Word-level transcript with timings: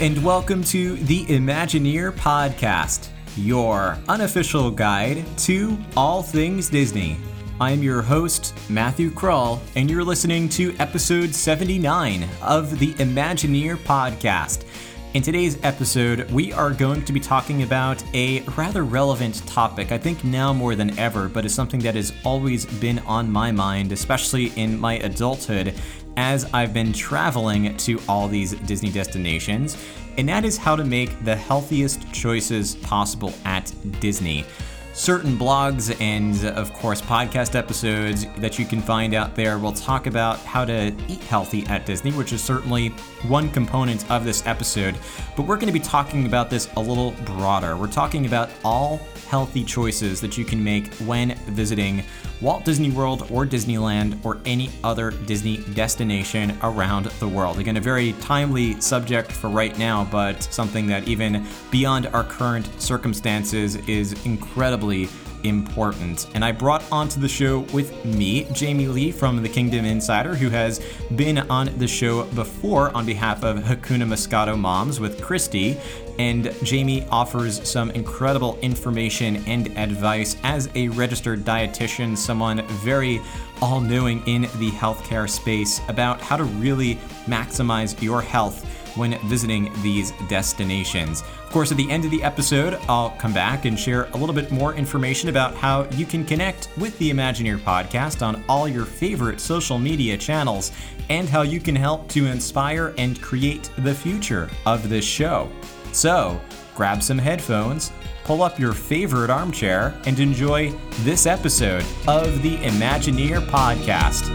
And 0.00 0.24
welcome 0.24 0.64
to 0.64 0.96
the 0.96 1.26
Imagineer 1.26 2.10
Podcast, 2.12 3.08
your 3.36 3.98
unofficial 4.08 4.70
guide 4.70 5.22
to 5.40 5.76
all 5.94 6.22
things 6.22 6.70
Disney. 6.70 7.18
I'm 7.60 7.82
your 7.82 8.00
host, 8.00 8.54
Matthew 8.70 9.10
Krull, 9.10 9.60
and 9.76 9.90
you're 9.90 10.02
listening 10.02 10.48
to 10.50 10.74
episode 10.78 11.34
79 11.34 12.26
of 12.40 12.78
the 12.78 12.94
Imagineer 12.94 13.76
Podcast. 13.76 14.64
In 15.12 15.22
today's 15.22 15.58
episode, 15.64 16.30
we 16.30 16.52
are 16.52 16.70
going 16.70 17.04
to 17.04 17.12
be 17.12 17.18
talking 17.18 17.64
about 17.64 18.00
a 18.14 18.40
rather 18.56 18.84
relevant 18.84 19.44
topic, 19.46 19.90
I 19.90 19.98
think 19.98 20.22
now 20.22 20.52
more 20.52 20.76
than 20.76 20.96
ever, 21.00 21.28
but 21.28 21.44
it's 21.44 21.52
something 21.52 21.80
that 21.80 21.96
has 21.96 22.12
always 22.24 22.64
been 22.64 23.00
on 23.00 23.28
my 23.28 23.50
mind, 23.50 23.90
especially 23.90 24.46
in 24.56 24.78
my 24.78 24.94
adulthood, 24.98 25.74
as 26.16 26.48
I've 26.52 26.74
been 26.74 26.92
traveling 26.92 27.76
to 27.78 28.00
all 28.08 28.28
these 28.28 28.52
Disney 28.52 28.90
destinations, 28.90 29.76
and 30.18 30.28
that 30.28 30.44
is 30.44 30.56
how 30.56 30.76
to 30.76 30.84
make 30.84 31.24
the 31.24 31.36
healthiest 31.36 32.12
choices 32.12 32.74
possible 32.76 33.32
at 33.44 33.72
Disney. 34.00 34.44
Certain 34.92 35.36
blogs 35.36 35.98
and, 36.00 36.44
of 36.56 36.72
course, 36.74 37.00
podcast 37.00 37.54
episodes 37.54 38.26
that 38.38 38.58
you 38.58 38.66
can 38.66 38.82
find 38.82 39.14
out 39.14 39.36
there 39.36 39.56
will 39.58 39.72
talk 39.72 40.08
about 40.08 40.38
how 40.40 40.64
to 40.64 40.92
eat 41.06 41.22
healthy 41.24 41.64
at 41.68 41.86
Disney, 41.86 42.10
which 42.10 42.32
is 42.32 42.42
certainly 42.42 42.88
one 43.28 43.48
component 43.50 44.10
of 44.10 44.24
this 44.24 44.44
episode. 44.46 44.96
But 45.36 45.46
we're 45.46 45.56
going 45.56 45.72
to 45.72 45.72
be 45.72 45.78
talking 45.78 46.26
about 46.26 46.50
this 46.50 46.68
a 46.76 46.80
little 46.80 47.12
broader. 47.24 47.76
We're 47.76 47.86
talking 47.86 48.26
about 48.26 48.50
all 48.64 49.00
healthy 49.30 49.62
choices 49.62 50.20
that 50.20 50.36
you 50.36 50.44
can 50.44 50.62
make 50.62 50.92
when 50.96 51.36
visiting 51.46 52.02
Walt 52.40 52.64
Disney 52.64 52.90
World 52.90 53.28
or 53.30 53.46
Disneyland 53.46 54.18
or 54.24 54.38
any 54.44 54.70
other 54.82 55.12
Disney 55.12 55.58
destination 55.74 56.58
around 56.64 57.06
the 57.06 57.28
world. 57.28 57.60
Again, 57.60 57.76
a 57.76 57.80
very 57.80 58.12
timely 58.14 58.80
subject 58.80 59.30
for 59.30 59.48
right 59.48 59.78
now, 59.78 60.04
but 60.10 60.42
something 60.42 60.88
that 60.88 61.06
even 61.06 61.46
beyond 61.70 62.08
our 62.08 62.24
current 62.24 62.68
circumstances 62.82 63.76
is 63.86 64.14
incredibly 64.26 65.08
important. 65.44 66.28
And 66.34 66.44
I 66.44 66.52
brought 66.52 66.82
onto 66.90 67.20
the 67.20 67.28
show 67.28 67.60
with 67.72 68.04
me 68.04 68.44
Jamie 68.52 68.88
Lee 68.88 69.12
from 69.12 69.42
the 69.42 69.48
Kingdom 69.48 69.84
Insider, 69.84 70.34
who 70.34 70.48
has 70.50 70.84
been 71.16 71.38
on 71.50 71.78
the 71.78 71.86
show 71.86 72.24
before 72.24 72.94
on 72.96 73.06
behalf 73.06 73.44
of 73.44 73.58
Hakuna 73.58 74.06
Moscato 74.06 74.58
Moms 74.58 75.00
with 75.00 75.22
Christy. 75.22 75.78
And 76.20 76.54
Jamie 76.62 77.06
offers 77.10 77.66
some 77.66 77.90
incredible 77.92 78.58
information 78.60 79.42
and 79.46 79.68
advice 79.78 80.36
as 80.42 80.68
a 80.74 80.90
registered 80.90 81.46
dietitian, 81.46 82.14
someone 82.14 82.62
very 82.84 83.22
all 83.62 83.80
knowing 83.80 84.22
in 84.26 84.42
the 84.42 84.70
healthcare 84.72 85.30
space 85.30 85.80
about 85.88 86.20
how 86.20 86.36
to 86.36 86.44
really 86.44 86.96
maximize 87.24 88.00
your 88.02 88.20
health 88.20 88.66
when 88.98 89.18
visiting 89.28 89.72
these 89.82 90.12
destinations. 90.28 91.22
Of 91.22 91.52
course, 91.52 91.70
at 91.70 91.78
the 91.78 91.90
end 91.90 92.04
of 92.04 92.10
the 92.10 92.22
episode, 92.22 92.74
I'll 92.86 93.10
come 93.12 93.32
back 93.32 93.64
and 93.64 93.80
share 93.80 94.04
a 94.12 94.16
little 94.18 94.34
bit 94.34 94.50
more 94.50 94.74
information 94.74 95.30
about 95.30 95.54
how 95.54 95.88
you 95.92 96.04
can 96.04 96.26
connect 96.26 96.68
with 96.76 96.98
the 96.98 97.10
Imagineer 97.10 97.58
podcast 97.60 98.20
on 98.20 98.44
all 98.46 98.68
your 98.68 98.84
favorite 98.84 99.40
social 99.40 99.78
media 99.78 100.18
channels 100.18 100.70
and 101.08 101.30
how 101.30 101.40
you 101.40 101.60
can 101.60 101.74
help 101.74 102.10
to 102.10 102.26
inspire 102.26 102.92
and 102.98 103.22
create 103.22 103.70
the 103.78 103.94
future 103.94 104.50
of 104.66 104.90
this 104.90 105.04
show. 105.06 105.50
So, 105.92 106.40
grab 106.74 107.02
some 107.02 107.18
headphones, 107.18 107.92
pull 108.24 108.42
up 108.42 108.58
your 108.58 108.72
favorite 108.72 109.30
armchair, 109.30 109.94
and 110.06 110.18
enjoy 110.18 110.72
this 111.00 111.26
episode 111.26 111.84
of 112.06 112.42
the 112.42 112.56
Imagineer 112.58 113.40
podcast. 113.46 114.28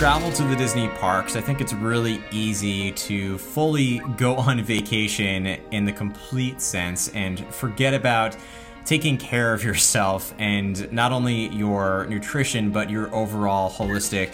Travel 0.00 0.32
to 0.32 0.44
the 0.44 0.56
Disney 0.56 0.88
parks, 0.88 1.36
I 1.36 1.42
think 1.42 1.60
it's 1.60 1.74
really 1.74 2.22
easy 2.30 2.90
to 2.92 3.36
fully 3.36 3.98
go 4.16 4.34
on 4.48 4.62
vacation 4.62 5.44
in 5.72 5.84
the 5.84 5.92
complete 5.92 6.62
sense 6.62 7.08
and 7.08 7.38
forget 7.52 7.92
about 7.92 8.34
taking 8.86 9.18
care 9.18 9.52
of 9.52 9.62
yourself 9.62 10.34
and 10.38 10.90
not 10.90 11.12
only 11.12 11.48
your 11.48 12.06
nutrition, 12.06 12.70
but 12.70 12.88
your 12.88 13.14
overall 13.14 13.70
holistic 13.70 14.30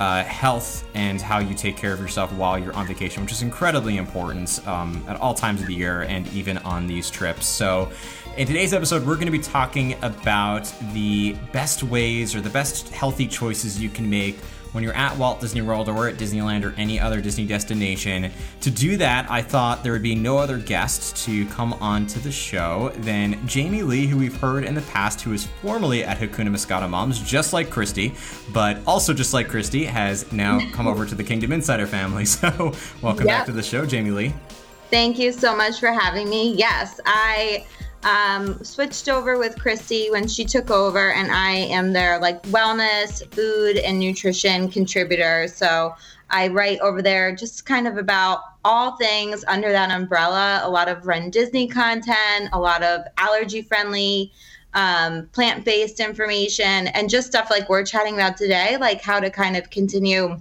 uh, 0.00 0.22
health 0.22 0.86
and 0.92 1.18
how 1.22 1.38
you 1.38 1.54
take 1.54 1.78
care 1.78 1.94
of 1.94 1.98
yourself 1.98 2.30
while 2.34 2.58
you're 2.58 2.74
on 2.74 2.86
vacation, 2.86 3.22
which 3.22 3.32
is 3.32 3.40
incredibly 3.40 3.96
important 3.96 4.60
um, 4.68 5.02
at 5.08 5.18
all 5.18 5.32
times 5.32 5.62
of 5.62 5.66
the 5.66 5.74
year 5.74 6.02
and 6.02 6.30
even 6.34 6.58
on 6.58 6.86
these 6.86 7.08
trips. 7.08 7.46
So, 7.46 7.90
in 8.36 8.46
today's 8.46 8.74
episode, 8.74 9.06
we're 9.06 9.14
going 9.14 9.24
to 9.24 9.32
be 9.32 9.38
talking 9.38 9.94
about 10.02 10.70
the 10.92 11.34
best 11.52 11.82
ways 11.82 12.34
or 12.34 12.42
the 12.42 12.50
best 12.50 12.90
healthy 12.90 13.26
choices 13.26 13.80
you 13.80 13.88
can 13.88 14.10
make 14.10 14.38
when 14.76 14.84
you're 14.84 14.92
at 14.92 15.16
Walt 15.16 15.40
Disney 15.40 15.62
World 15.62 15.88
or 15.88 16.06
at 16.06 16.16
Disneyland 16.16 16.62
or 16.62 16.74
any 16.76 17.00
other 17.00 17.22
Disney 17.22 17.46
destination. 17.46 18.30
To 18.60 18.70
do 18.70 18.98
that, 18.98 19.28
I 19.30 19.40
thought 19.40 19.82
there 19.82 19.92
would 19.92 20.02
be 20.02 20.14
no 20.14 20.36
other 20.36 20.58
guest 20.58 21.16
to 21.24 21.46
come 21.46 21.72
on 21.74 22.06
to 22.08 22.18
the 22.18 22.30
show 22.30 22.92
than 22.98 23.44
Jamie 23.48 23.82
Lee, 23.82 24.06
who 24.06 24.18
we've 24.18 24.38
heard 24.38 24.64
in 24.64 24.74
the 24.74 24.82
past, 24.82 25.22
who 25.22 25.30
was 25.30 25.46
formerly 25.62 26.04
at 26.04 26.18
Hakuna 26.18 26.50
Moscato 26.50 26.88
Moms, 26.90 27.18
just 27.20 27.54
like 27.54 27.70
Christy, 27.70 28.14
but 28.52 28.78
also 28.86 29.14
just 29.14 29.32
like 29.32 29.48
Christy, 29.48 29.86
has 29.86 30.30
now 30.30 30.60
come 30.72 30.86
over 30.86 31.06
to 31.06 31.14
the 31.14 31.24
Kingdom 31.24 31.52
Insider 31.52 31.86
family. 31.86 32.26
So, 32.36 32.74
welcome 33.00 33.26
yep. 33.26 33.38
back 33.38 33.46
to 33.46 33.52
the 33.52 33.62
show, 33.62 33.86
Jamie 33.86 34.10
Lee. 34.10 34.34
Thank 34.90 35.18
you 35.18 35.32
so 35.32 35.56
much 35.56 35.80
for 35.80 35.90
having 35.90 36.28
me. 36.28 36.52
Yes, 36.52 37.00
I 37.06 37.64
um, 38.06 38.62
switched 38.62 39.08
over 39.08 39.36
with 39.36 39.58
Christy 39.58 40.10
when 40.10 40.28
she 40.28 40.44
took 40.44 40.70
over, 40.70 41.12
and 41.12 41.32
I 41.32 41.50
am 41.50 41.92
their 41.92 42.20
like 42.20 42.40
wellness, 42.44 43.26
food, 43.34 43.78
and 43.78 43.98
nutrition 43.98 44.70
contributor. 44.70 45.48
So 45.48 45.92
I 46.30 46.46
write 46.48 46.78
over 46.80 47.02
there 47.02 47.34
just 47.34 47.66
kind 47.66 47.88
of 47.88 47.98
about 47.98 48.42
all 48.64 48.96
things 48.96 49.44
under 49.48 49.72
that 49.72 49.90
umbrella. 49.90 50.60
A 50.62 50.70
lot 50.70 50.88
of 50.88 51.04
Run 51.04 51.30
Disney 51.30 51.66
content, 51.66 52.50
a 52.52 52.60
lot 52.60 52.82
of 52.82 53.02
allergy 53.18 53.60
friendly. 53.60 54.32
Um, 54.74 55.28
plant 55.28 55.64
based 55.64 56.00
information 56.00 56.88
and 56.88 57.08
just 57.08 57.28
stuff 57.28 57.48
like 57.48 57.66
we're 57.70 57.82
chatting 57.82 58.12
about 58.12 58.36
today, 58.36 58.76
like 58.78 59.00
how 59.00 59.18
to 59.20 59.30
kind 59.30 59.56
of 59.56 59.70
continue 59.70 60.36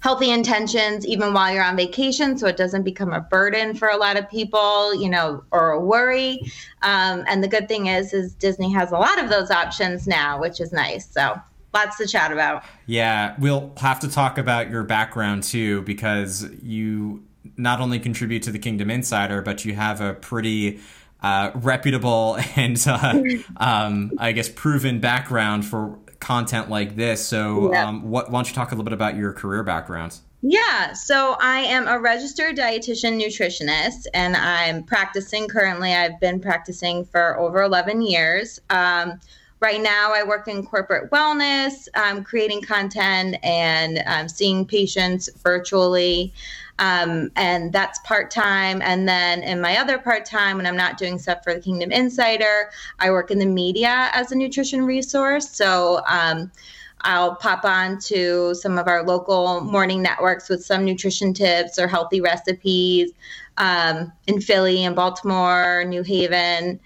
healthy 0.00 0.30
intentions 0.30 1.06
even 1.06 1.32
while 1.32 1.52
you're 1.52 1.64
on 1.64 1.76
vacation 1.76 2.36
so 2.38 2.46
it 2.46 2.56
doesn't 2.56 2.82
become 2.82 3.12
a 3.12 3.20
burden 3.20 3.74
for 3.74 3.88
a 3.88 3.96
lot 3.96 4.16
of 4.16 4.28
people 4.30 4.94
you 4.94 5.08
know 5.08 5.42
or 5.50 5.70
a 5.70 5.80
worry. 5.80 6.40
Um, 6.82 7.24
and 7.26 7.42
the 7.42 7.48
good 7.48 7.68
thing 7.68 7.86
is 7.86 8.12
is 8.12 8.34
disney 8.34 8.72
has 8.72 8.92
a 8.92 8.98
lot 8.98 9.22
of 9.22 9.30
those 9.30 9.50
options 9.50 10.06
now 10.06 10.40
which 10.40 10.60
is 10.60 10.72
nice. 10.72 11.08
So 11.10 11.40
lots 11.74 11.96
to 11.98 12.06
chat 12.06 12.32
about. 12.32 12.64
Yeah 12.86 13.34
we'll 13.38 13.72
have 13.78 14.00
to 14.00 14.08
talk 14.08 14.38
about 14.38 14.70
your 14.70 14.82
background 14.82 15.42
too 15.42 15.82
because 15.82 16.48
you 16.62 17.22
not 17.56 17.80
only 17.80 17.98
contribute 17.98 18.42
to 18.42 18.50
the 18.50 18.58
kingdom 18.58 18.90
insider 18.90 19.42
but 19.42 19.64
you 19.64 19.74
have 19.74 20.00
a 20.00 20.14
pretty 20.14 20.80
uh, 21.22 21.50
reputable 21.54 22.38
and 22.56 22.82
uh, 22.86 23.22
um, 23.56 24.12
I 24.18 24.32
guess 24.32 24.48
proven 24.48 25.00
background 25.00 25.64
for 25.64 25.98
content 26.20 26.70
like 26.70 26.96
this. 26.96 27.26
So, 27.26 27.72
yeah. 27.72 27.88
um, 27.88 28.10
what, 28.10 28.30
why 28.30 28.38
don't 28.38 28.48
you 28.48 28.54
talk 28.54 28.68
a 28.68 28.74
little 28.74 28.84
bit 28.84 28.92
about 28.92 29.16
your 29.16 29.32
career 29.32 29.62
background? 29.62 30.18
Yeah, 30.42 30.92
so 30.92 31.36
I 31.40 31.60
am 31.60 31.88
a 31.88 31.98
registered 31.98 32.56
dietitian 32.56 33.20
nutritionist 33.20 34.06
and 34.14 34.36
I'm 34.36 34.84
practicing 34.84 35.48
currently. 35.48 35.92
I've 35.92 36.20
been 36.20 36.40
practicing 36.40 37.04
for 37.04 37.38
over 37.38 37.62
11 37.62 38.02
years. 38.02 38.60
Um, 38.70 39.18
right 39.60 39.80
now, 39.80 40.12
I 40.14 40.22
work 40.22 40.46
in 40.46 40.64
corporate 40.64 41.10
wellness, 41.10 41.88
um, 41.94 42.22
creating 42.22 42.62
content 42.62 43.36
and 43.42 44.02
um, 44.06 44.28
seeing 44.28 44.66
patients 44.66 45.28
virtually. 45.42 46.32
Um, 46.78 47.30
and 47.36 47.72
that's 47.72 47.98
part 48.00 48.30
time. 48.30 48.82
And 48.82 49.08
then 49.08 49.42
in 49.42 49.60
my 49.60 49.78
other 49.78 49.98
part 49.98 50.26
time, 50.26 50.58
when 50.58 50.66
I'm 50.66 50.76
not 50.76 50.98
doing 50.98 51.18
stuff 51.18 51.42
for 51.42 51.54
the 51.54 51.60
Kingdom 51.60 51.90
Insider, 51.90 52.70
I 52.98 53.10
work 53.10 53.30
in 53.30 53.38
the 53.38 53.46
media 53.46 54.10
as 54.12 54.30
a 54.32 54.36
nutrition 54.36 54.84
resource. 54.84 55.48
So 55.50 56.02
um, 56.06 56.52
I'll 57.00 57.36
pop 57.36 57.64
on 57.64 57.98
to 58.00 58.54
some 58.54 58.78
of 58.78 58.88
our 58.88 59.04
local 59.04 59.60
morning 59.62 60.02
networks 60.02 60.48
with 60.48 60.64
some 60.64 60.84
nutrition 60.84 61.32
tips 61.32 61.78
or 61.78 61.88
healthy 61.88 62.20
recipes 62.20 63.12
um, 63.56 64.12
in 64.26 64.40
Philly 64.40 64.84
and 64.84 64.94
Baltimore, 64.94 65.84
New 65.84 66.02
Haven. 66.02 66.78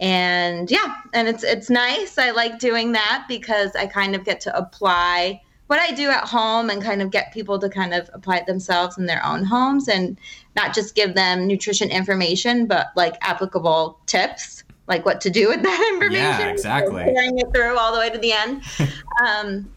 and 0.00 0.70
yeah, 0.70 0.96
and 1.14 1.28
it's 1.28 1.42
it's 1.42 1.70
nice. 1.70 2.18
I 2.18 2.30
like 2.32 2.58
doing 2.58 2.92
that 2.92 3.24
because 3.28 3.74
I 3.74 3.86
kind 3.86 4.14
of 4.14 4.24
get 4.24 4.40
to 4.42 4.56
apply 4.56 5.40
what 5.66 5.80
I 5.80 5.92
do 5.92 6.10
at 6.10 6.24
home 6.24 6.70
and 6.70 6.82
kind 6.82 7.02
of 7.02 7.10
get 7.10 7.32
people 7.32 7.58
to 7.58 7.68
kind 7.68 7.92
of 7.92 8.08
apply 8.12 8.38
it 8.38 8.46
themselves 8.46 8.98
in 8.98 9.06
their 9.06 9.24
own 9.24 9.44
homes 9.44 9.88
and 9.88 10.16
not 10.54 10.74
just 10.74 10.94
give 10.94 11.14
them 11.14 11.46
nutrition 11.46 11.90
information, 11.90 12.66
but 12.66 12.88
like 12.94 13.16
applicable 13.20 13.98
tips, 14.06 14.64
like 14.86 15.04
what 15.04 15.20
to 15.22 15.30
do 15.30 15.48
with 15.48 15.62
that 15.62 15.90
information. 15.94 16.24
Yeah, 16.24 16.48
exactly. 16.48 17.04
Carrying 17.04 17.38
it 17.38 17.52
through 17.52 17.76
all 17.76 17.92
the 17.92 17.98
way 17.98 18.10
to 18.10 18.18
the 18.18 18.32
end. 18.32 18.62
um, 19.26 19.70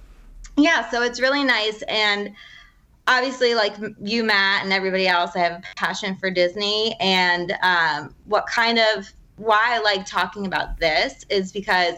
yeah, 0.58 0.90
so 0.90 1.02
it's 1.02 1.20
really 1.20 1.44
nice. 1.44 1.82
And 1.84 2.34
obviously, 3.08 3.56
like 3.56 3.74
you, 4.02 4.24
Matt, 4.24 4.64
and 4.64 4.72
everybody 4.72 5.08
else, 5.08 5.32
I 5.36 5.40
have 5.40 5.52
a 5.54 5.62
passion 5.76 6.16
for 6.16 6.30
Disney. 6.30 6.96
And 7.00 7.54
um, 7.64 8.14
what 8.26 8.46
kind 8.46 8.78
of 8.78 9.12
why 9.38 9.60
I 9.64 9.80
like 9.80 10.06
talking 10.06 10.46
about 10.46 10.80
this 10.80 11.26
is 11.30 11.52
because 11.52 11.96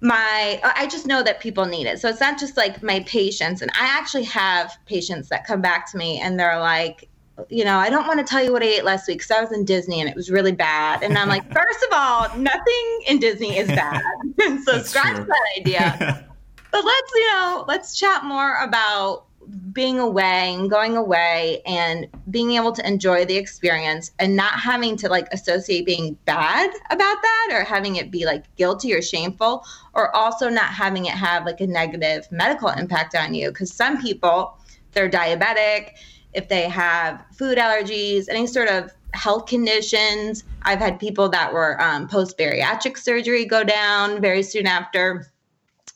my 0.00 0.60
I 0.62 0.86
just 0.86 1.06
know 1.06 1.22
that 1.22 1.40
people 1.40 1.66
need 1.66 1.86
it. 1.86 2.00
So 2.00 2.08
it's 2.08 2.20
not 2.20 2.38
just 2.38 2.56
like 2.56 2.82
my 2.82 3.00
patients 3.00 3.62
and 3.62 3.70
I 3.72 3.86
actually 3.86 4.24
have 4.24 4.72
patients 4.86 5.28
that 5.28 5.46
come 5.46 5.60
back 5.60 5.90
to 5.92 5.98
me 5.98 6.18
and 6.20 6.38
they're 6.38 6.58
like 6.58 7.08
you 7.48 7.64
know, 7.64 7.78
I 7.78 7.88
don't 7.88 8.06
want 8.06 8.18
to 8.18 8.24
tell 8.24 8.44
you 8.44 8.52
what 8.52 8.62
I 8.62 8.66
ate 8.66 8.84
last 8.84 9.08
week 9.08 9.18
because 9.18 9.30
I 9.30 9.40
was 9.40 9.52
in 9.52 9.64
Disney 9.64 10.00
and 10.00 10.10
it 10.10 10.16
was 10.16 10.30
really 10.30 10.52
bad. 10.52 11.02
And 11.02 11.16
I'm 11.16 11.28
like, 11.28 11.50
first 11.52 11.82
of 11.84 11.88
all, 11.92 12.36
nothing 12.36 13.00
in 13.08 13.18
Disney 13.18 13.56
is 13.56 13.68
bad. 13.68 14.02
so 14.64 14.82
scratch 14.82 15.16
true. 15.16 15.24
that 15.24 15.58
idea. 15.58 16.28
but 16.70 16.84
let's, 16.84 17.12
you 17.14 17.26
know, 17.28 17.64
let's 17.66 17.98
chat 17.98 18.24
more 18.24 18.56
about 18.62 19.24
being 19.72 19.98
away 19.98 20.54
and 20.54 20.70
going 20.70 20.96
away 20.96 21.62
and 21.66 22.06
being 22.30 22.52
able 22.52 22.72
to 22.72 22.86
enjoy 22.86 23.24
the 23.24 23.36
experience 23.36 24.10
and 24.18 24.36
not 24.36 24.54
having 24.58 24.96
to 24.96 25.08
like 25.08 25.28
associate 25.32 25.86
being 25.86 26.14
bad 26.24 26.70
about 26.90 27.16
that 27.22 27.48
or 27.52 27.64
having 27.64 27.96
it 27.96 28.10
be 28.10 28.24
like 28.24 28.44
guilty 28.56 28.94
or 28.94 29.02
shameful 29.02 29.64
or 29.94 30.14
also 30.14 30.48
not 30.48 30.66
having 30.66 31.06
it 31.06 31.12
have 31.12 31.46
like 31.46 31.60
a 31.60 31.66
negative 31.66 32.26
medical 32.30 32.68
impact 32.68 33.14
on 33.14 33.34
you. 33.34 33.48
Because 33.48 33.72
some 33.72 34.00
people 34.00 34.56
they're 34.92 35.10
diabetic. 35.10 35.92
If 36.32 36.48
they 36.48 36.68
have 36.68 37.24
food 37.36 37.58
allergies 37.58 38.26
any 38.28 38.46
sort 38.46 38.68
of 38.68 38.92
health 39.14 39.46
conditions. 39.46 40.44
I've 40.62 40.78
had 40.78 41.00
people 41.00 41.28
that 41.30 41.52
were 41.52 41.80
um, 41.82 42.08
post 42.08 42.38
bariatric 42.38 42.96
surgery 42.98 43.44
go 43.44 43.64
down 43.64 44.20
very 44.20 44.42
soon 44.42 44.66
after 44.66 45.26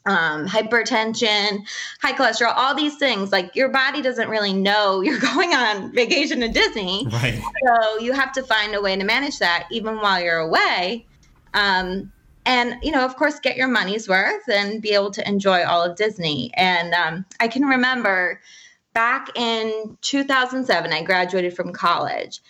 um, 0.06 0.46
hypertension, 0.46 1.66
high 2.00 2.12
cholesterol, 2.12 2.52
all 2.54 2.74
these 2.74 2.96
things. 2.96 3.32
Like 3.32 3.56
your 3.56 3.70
body 3.70 4.02
doesn't 4.02 4.28
really 4.28 4.52
know 4.52 5.00
you're 5.02 5.18
going 5.18 5.54
on 5.54 5.92
vacation 5.92 6.40
to 6.40 6.48
Disney. 6.48 7.06
Right. 7.10 7.40
So 7.66 7.98
you 7.98 8.12
have 8.12 8.32
to 8.32 8.42
find 8.42 8.74
a 8.74 8.80
way 8.80 8.96
to 8.96 9.04
manage 9.04 9.38
that 9.38 9.66
even 9.70 9.96
while 9.96 10.20
you're 10.20 10.38
away. 10.38 11.06
Um, 11.54 12.12
and, 12.46 12.76
you 12.82 12.90
know, 12.90 13.04
of 13.04 13.16
course, 13.16 13.40
get 13.40 13.56
your 13.56 13.68
money's 13.68 14.08
worth 14.08 14.48
and 14.48 14.82
be 14.82 14.90
able 14.90 15.10
to 15.12 15.26
enjoy 15.26 15.64
all 15.64 15.82
of 15.82 15.96
Disney. 15.96 16.52
And 16.54 16.92
um, 16.92 17.24
I 17.40 17.48
can 17.48 17.64
remember 17.64 18.40
back 18.92 19.30
in 19.34 19.96
2007, 20.02 20.92
I 20.92 21.02
graduated 21.02 21.56
from 21.56 21.72
college. 21.72 22.40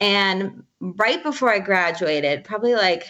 And 0.00 0.64
right 0.80 1.22
before 1.22 1.50
I 1.50 1.60
graduated, 1.60 2.44
probably 2.44 2.74
like, 2.74 3.08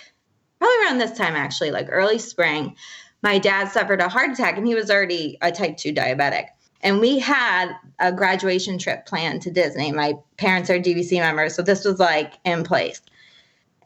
probably 0.60 0.76
around 0.84 0.98
this 0.98 1.18
time, 1.18 1.34
actually, 1.34 1.72
like 1.72 1.88
early 1.90 2.18
spring, 2.18 2.76
my 3.22 3.38
dad 3.38 3.68
suffered 3.68 4.00
a 4.00 4.08
heart 4.08 4.30
attack 4.30 4.56
and 4.56 4.66
he 4.66 4.74
was 4.74 4.90
already 4.90 5.38
a 5.42 5.50
type 5.50 5.76
2 5.76 5.92
diabetic. 5.92 6.46
And 6.82 7.00
we 7.00 7.18
had 7.18 7.72
a 7.98 8.12
graduation 8.12 8.78
trip 8.78 9.04
planned 9.06 9.42
to 9.42 9.50
Disney. 9.50 9.90
My 9.90 10.14
parents 10.36 10.70
are 10.70 10.78
DVC 10.78 11.18
members, 11.18 11.54
so 11.54 11.62
this 11.62 11.84
was 11.84 11.98
like 11.98 12.34
in 12.44 12.62
place. 12.62 13.00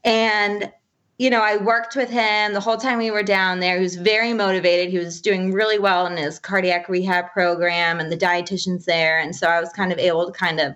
And, 0.05 0.71
you 1.19 1.31
know, 1.31 1.41
I 1.41 1.57
worked 1.57 1.97
with 1.97 2.11
him 2.11 2.53
the 2.53 2.61
whole 2.61 2.77
time 2.77 2.99
we 2.99 3.11
were 3.11 3.23
down 3.23 3.61
there. 3.61 3.77
He 3.77 3.83
was 3.83 3.97
very 3.97 4.35
motivated. 4.35 4.91
He 4.91 4.99
was 4.99 5.23
doing 5.23 5.53
really 5.53 5.79
well 5.79 6.07
in 6.07 6.19
his 6.19 6.39
cardiac 6.39 6.89
rehab 6.89 7.31
program 7.33 7.99
and 7.99 8.13
the 8.13 8.17
dietitians 8.17 8.85
there. 8.85 9.19
And 9.19 9.35
so 9.35 9.47
I 9.47 9.61
was 9.61 9.71
kind 9.71 9.93
of 9.93 9.99
able 9.99 10.27
to 10.27 10.33
kind 10.33 10.61
of 10.61 10.75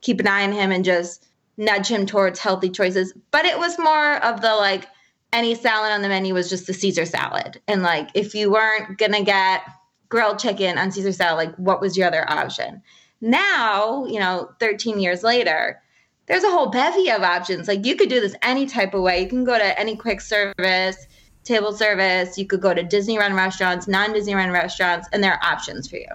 keep 0.00 0.18
an 0.18 0.26
eye 0.26 0.42
on 0.42 0.52
him 0.52 0.72
and 0.72 0.84
just 0.84 1.28
nudge 1.58 1.86
him 1.86 2.06
towards 2.06 2.40
healthy 2.40 2.70
choices. 2.70 3.12
But 3.30 3.44
it 3.44 3.58
was 3.58 3.78
more 3.78 4.16
of 4.24 4.40
the 4.40 4.54
like, 4.56 4.88
any 5.32 5.54
salad 5.54 5.92
on 5.92 6.02
the 6.02 6.08
menu 6.08 6.34
was 6.34 6.48
just 6.48 6.66
the 6.66 6.74
Caesar 6.74 7.06
salad. 7.06 7.60
And 7.66 7.82
like, 7.82 8.10
if 8.14 8.34
you 8.34 8.52
weren't 8.52 8.98
gonna 8.98 9.22
get 9.22 9.62
grilled 10.08 10.38
chicken 10.38 10.78
on 10.78 10.92
Caesar 10.92 11.12
salad, 11.12 11.48
like, 11.48 11.56
what 11.56 11.80
was 11.80 11.96
your 11.96 12.06
other 12.06 12.30
option? 12.30 12.82
Now, 13.20 14.04
you 14.06 14.20
know, 14.20 14.50
13 14.60 15.00
years 15.00 15.22
later, 15.22 15.80
there's 16.26 16.44
a 16.44 16.50
whole 16.50 16.70
bevy 16.70 17.10
of 17.10 17.22
options. 17.22 17.66
Like, 17.66 17.86
you 17.86 17.96
could 17.96 18.08
do 18.08 18.20
this 18.20 18.34
any 18.42 18.66
type 18.66 18.94
of 18.94 19.02
way. 19.02 19.22
You 19.22 19.28
can 19.28 19.44
go 19.44 19.56
to 19.56 19.80
any 19.80 19.96
quick 19.96 20.20
service, 20.20 21.06
table 21.44 21.72
service. 21.72 22.36
You 22.36 22.46
could 22.46 22.60
go 22.60 22.74
to 22.74 22.82
Disney 22.82 23.18
run 23.18 23.34
restaurants, 23.34 23.88
non 23.88 24.12
Disney 24.12 24.34
run 24.34 24.50
restaurants, 24.50 25.08
and 25.12 25.22
there 25.22 25.32
are 25.32 25.44
options 25.44 25.88
for 25.88 25.96
you. 25.96 26.08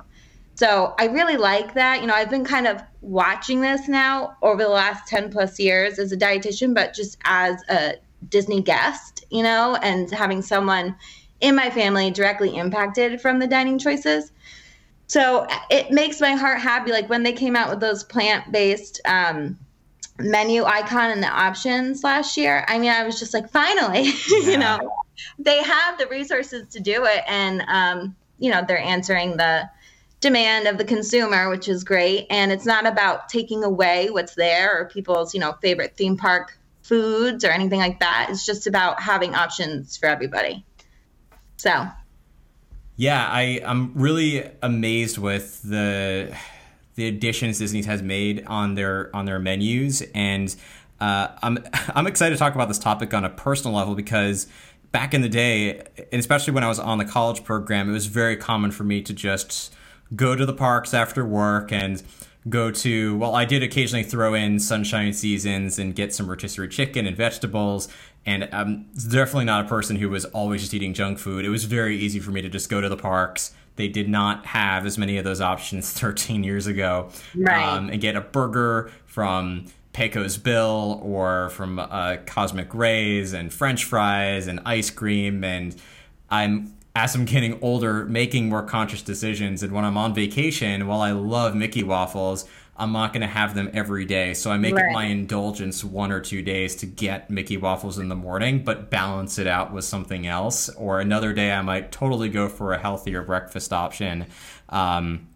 So 0.56 0.96
I 1.00 1.06
really 1.06 1.38
like 1.38 1.76
that. 1.76 2.02
You 2.02 2.08
know, 2.08 2.16
I've 2.16 2.30
been 2.30 2.46
kind 2.46 2.68
of 2.68 2.82
watching 3.02 3.62
this 3.62 3.88
now 3.88 4.38
over 4.42 4.64
the 4.64 4.70
last 4.70 5.08
10 5.08 5.32
plus 5.32 5.60
years 5.60 6.00
as 6.00 6.12
a 6.12 6.18
dietitian, 6.18 6.74
but 6.74 6.94
just 6.96 7.18
as 7.26 7.62
a 7.70 7.96
Disney 8.30 8.62
guest, 8.62 9.26
you 9.30 9.44
know, 9.44 9.76
and 9.82 10.10
having 10.12 10.42
someone 10.42 10.96
in 11.42 11.56
my 11.56 11.70
family 11.70 12.12
directly 12.12 12.56
impacted 12.56 13.22
from 13.22 13.40
the 13.40 13.48
dining 13.48 13.78
choices. 13.78 14.32
So 15.08 15.48
it 15.70 15.92
makes 15.92 16.20
my 16.20 16.34
heart 16.34 16.60
happy. 16.60 16.92
Like 16.92 17.10
when 17.10 17.24
they 17.24 17.34
came 17.34 17.56
out 17.56 17.70
with 17.70 17.80
those 17.80 18.04
plant 18.04 18.52
based 18.52 19.00
um, 19.06 19.58
menu 20.20 20.64
icon 20.64 21.12
and 21.12 21.24
the 21.24 21.28
options 21.28 22.04
last 22.04 22.36
year, 22.38 22.66
I 22.68 22.78
mean, 22.78 22.92
I 22.92 23.04
was 23.04 23.20
just 23.20 23.34
like, 23.34 23.50
finally, 23.50 24.12
yeah. 24.30 24.52
you 24.52 24.58
know, 24.58 24.92
they 25.40 25.64
have 25.64 25.98
the 25.98 26.08
resources 26.08 26.68
to 26.74 26.80
do 26.80 27.06
it. 27.06 27.24
And, 27.28 27.64
um, 27.68 28.16
you 28.40 28.52
know, 28.52 28.64
they're 28.68 28.80
answering 28.80 29.38
the 29.38 29.70
demand 30.20 30.68
of 30.68 30.78
the 30.78 30.84
consumer, 30.84 31.50
which 31.50 31.70
is 31.70 31.84
great. 31.84 32.26
And 32.30 32.52
it's 32.52 32.66
not 32.66 32.86
about 32.86 33.30
taking 33.30 33.64
away 33.64 34.10
what's 34.10 34.36
there 34.36 34.78
or 34.78 34.90
people's, 34.90 35.34
you 35.34 35.40
know, 35.40 35.54
favorite 35.62 35.96
theme 35.96 36.18
park 36.18 36.58
foods 36.88 37.44
or 37.44 37.50
anything 37.50 37.80
like 37.80 38.00
that. 38.00 38.28
It's 38.30 38.46
just 38.46 38.68
about 38.68 39.02
having 39.02 39.36
options 39.36 39.98
for 39.98 40.08
everybody. 40.08 40.66
So, 41.58 41.88
yeah, 42.96 43.28
I 43.30 43.62
I'm 43.66 43.94
really 43.94 44.50
amazed 44.62 45.18
with 45.18 45.62
the 45.64 46.36
the 46.96 47.08
additions 47.08 47.60
Disney 47.60 47.84
has 47.84 48.02
made 48.02 48.46
on 48.48 48.76
their 48.76 49.16
on 49.16 49.26
their 49.26 49.40
menus, 49.40 50.02
and 50.14 50.56
uh, 51.00 51.30
I'm 51.42 51.60
I'm 51.96 52.08
excited 52.08 52.36
to 52.36 52.40
talk 52.40 52.56
about 52.56 52.68
this 52.68 52.80
topic 52.80 53.14
on 53.14 53.26
a 53.26 53.30
personal 53.30 53.76
level 53.76 53.96
because 53.96 54.48
back 54.92 55.14
in 55.14 55.22
the 55.22 55.30
day, 55.30 55.84
and 56.12 56.20
especially 56.20 56.54
when 56.54 56.64
I 56.64 56.68
was 56.68 56.80
on 56.80 56.98
the 56.98 57.06
college 57.06 57.44
program, 57.44 57.90
it 57.90 57.94
was 57.94 58.08
very 58.08 58.38
common 58.38 58.72
for 58.72 58.84
me 58.84 59.02
to 59.02 59.14
just 59.14 59.74
go 60.16 60.36
to 60.36 60.46
the 60.46 60.54
parks 60.54 60.94
after 60.94 61.26
work 61.26 61.72
and 61.72 62.02
go 62.50 62.72
to 62.72 63.18
well 63.18 63.36
i 63.36 63.46
did 63.46 63.64
occasionally 63.64 64.04
throw 64.04 64.34
in 64.34 64.60
sunshine 64.60 65.14
seasons 65.14 65.80
and 65.80 65.96
get 65.96 66.14
some 66.14 66.30
rotisserie 66.30 66.68
chicken 66.68 67.06
and 67.06 67.16
vegetables. 67.16 67.88
And 68.26 68.50
i'm 68.52 68.88
definitely 69.10 69.46
not 69.46 69.66
a 69.66 69.68
person 69.68 69.96
who 69.96 70.10
was 70.10 70.26
always 70.26 70.62
just 70.62 70.74
eating 70.74 70.94
junk 70.94 71.20
food. 71.20 71.46
It 71.46 71.50
was 71.50 71.64
very 71.64 71.98
easy 71.98 72.20
for 72.20 72.32
me 72.32 72.42
to 72.42 72.50
just 72.50 72.70
go 72.70 72.82
to 72.82 72.90
the 72.90 72.98
parks. 72.98 73.54
They 73.78 73.88
did 73.88 74.10
not 74.10 74.48
have 74.48 74.86
as 74.86 74.98
many 74.98 75.18
of 75.18 75.24
those 75.24 75.40
options 75.40 75.92
13 76.00 76.44
years 76.44 76.68
ago 76.68 77.10
right. 77.36 77.64
um, 77.64 77.90
and 77.90 78.02
get 78.02 78.16
a 78.16 78.22
burger 78.22 78.92
from 79.06 79.66
Pecos 79.94 80.38
Bill 80.38 81.00
or 81.02 81.50
from 81.50 81.80
uh, 81.80 82.18
Cosmic 82.28 82.74
Rays 82.76 83.34
and 83.34 83.52
French 83.52 83.84
fries 83.84 84.46
and 84.46 84.60
ice 84.64 84.92
cream. 84.92 85.44
And 85.44 85.76
I'm 86.30 86.77
as 86.98 87.14
I'm 87.14 87.26
getting 87.26 87.60
older, 87.62 88.06
making 88.06 88.50
more 88.50 88.64
conscious 88.64 89.04
decisions. 89.04 89.62
And 89.62 89.72
when 89.72 89.86
I'm 89.86 89.98
on 89.98 90.16
vacation, 90.16 90.88
while 90.88 91.02
I 91.02 91.12
love 91.12 91.56
Mickey 91.56 91.84
waffles, 91.84 92.46
I'm 92.76 92.92
not 92.92 93.14
going 93.14 93.22
to 93.22 93.28
have 93.28 93.54
them 93.54 93.70
every 93.72 94.04
day. 94.04 94.34
So 94.34 94.50
I 94.50 94.58
make 94.58 94.74
right. 94.74 94.90
it 94.90 94.94
my 94.94 95.06
indulgence 95.06 95.84
one 95.84 96.12
or 96.12 96.20
two 96.20 96.42
days 96.42 96.76
to 96.78 96.88
get 96.88 97.30
Mickey 97.30 97.56
waffles 97.56 98.00
in 98.00 98.10
the 98.10 98.16
morning, 98.16 98.64
but 98.64 98.90
balance 98.90 99.38
it 99.38 99.46
out 99.46 99.72
with 99.72 99.86
something 99.86 100.26
else. 100.26 100.70
Or 100.70 101.00
another 101.00 101.34
day, 101.34 101.52
I 101.52 101.62
might 101.62 101.92
totally 101.92 102.30
go 102.30 102.50
for 102.50 102.74
a 102.74 102.80
healthier 102.80 103.22
breakfast 103.22 103.72
option. 103.72 104.26
Um, 104.70 105.28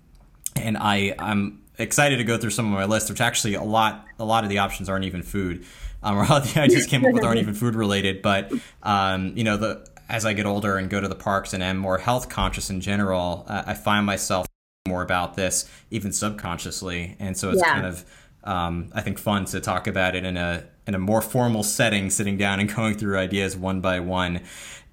and 0.55 0.75
I, 0.79 1.13
I'm 1.19 1.61
excited 1.77 2.17
to 2.17 2.23
go 2.23 2.39
through 2.39 2.49
some 2.49 2.65
of 2.65 2.71
my 2.73 2.85
list, 2.85 3.07
which 3.07 3.21
actually 3.21 3.53
a 3.53 3.63
lot, 3.63 4.07
a 4.17 4.25
lot 4.25 4.43
of 4.43 4.49
the 4.49 4.57
options 4.57 4.89
aren't 4.89 5.05
even 5.05 5.21
food. 5.21 5.63
Um, 6.03 6.17
or 6.17 6.23
I 6.23 6.67
just 6.67 6.89
came 6.89 7.05
up 7.05 7.13
with 7.13 7.23
aren't 7.23 7.39
even 7.39 7.53
food 7.53 7.75
related, 7.75 8.23
but 8.23 8.51
um, 8.81 9.37
you 9.37 9.43
know 9.43 9.57
the 9.57 9.87
as 10.11 10.25
I 10.25 10.33
get 10.33 10.45
older 10.45 10.77
and 10.77 10.89
go 10.89 10.99
to 10.99 11.07
the 11.07 11.15
parks 11.15 11.53
and 11.53 11.63
am 11.63 11.77
more 11.77 11.97
health 11.97 12.27
conscious 12.27 12.69
in 12.69 12.81
general, 12.81 13.45
uh, 13.47 13.63
I 13.65 13.73
find 13.73 14.05
myself 14.05 14.45
more 14.85 15.01
about 15.01 15.35
this 15.35 15.69
even 15.89 16.11
subconsciously, 16.11 17.15
and 17.17 17.37
so 17.37 17.49
it's 17.49 17.61
yeah. 17.61 17.73
kind 17.73 17.85
of 17.85 18.05
um, 18.43 18.89
I 18.93 19.01
think 19.01 19.17
fun 19.17 19.45
to 19.45 19.61
talk 19.61 19.87
about 19.87 20.15
it 20.15 20.25
in 20.25 20.35
a 20.35 20.65
in 20.85 20.95
a 20.95 20.99
more 20.99 21.21
formal 21.21 21.63
setting, 21.63 22.09
sitting 22.09 22.37
down 22.37 22.59
and 22.59 22.73
going 22.75 22.97
through 22.97 23.17
ideas 23.17 23.55
one 23.55 23.79
by 23.79 24.01
one. 24.01 24.41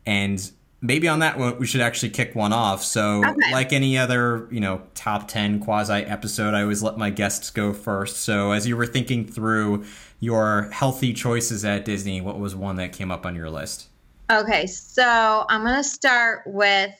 And 0.06 0.50
maybe 0.80 1.08
on 1.08 1.18
that 1.18 1.37
one 1.37 1.58
we 1.58 1.66
should 1.66 1.80
actually 1.80 2.10
kick 2.10 2.37
one 2.37 2.52
off. 2.52 2.84
So, 2.84 3.25
okay. 3.25 3.52
like 3.52 3.72
any 3.72 3.98
other, 3.98 4.46
you 4.52 4.60
know, 4.60 4.82
top 4.94 5.26
10 5.26 5.58
quasi 5.58 5.94
episode, 5.94 6.54
I 6.54 6.62
always 6.62 6.82
let 6.82 6.96
my 6.96 7.10
guests 7.10 7.50
go 7.50 7.72
first. 7.72 8.18
So, 8.18 8.52
as 8.52 8.68
you 8.68 8.76
were 8.76 8.87
thinking 8.87 9.26
through 9.26 9.84
your 10.20 10.70
healthy 10.70 11.12
choices 11.12 11.64
at 11.64 11.84
Disney, 11.84 12.20
what 12.20 12.38
was 12.38 12.54
one 12.54 12.76
that 12.76 12.92
came 12.92 13.10
up 13.10 13.26
on 13.26 13.34
your 13.34 13.50
list? 13.50 13.88
Okay, 14.30 14.66
so 14.66 15.47
I'm 15.49 15.62
going 15.62 15.76
to 15.76 15.85
start 15.85 16.42
with 16.47 16.94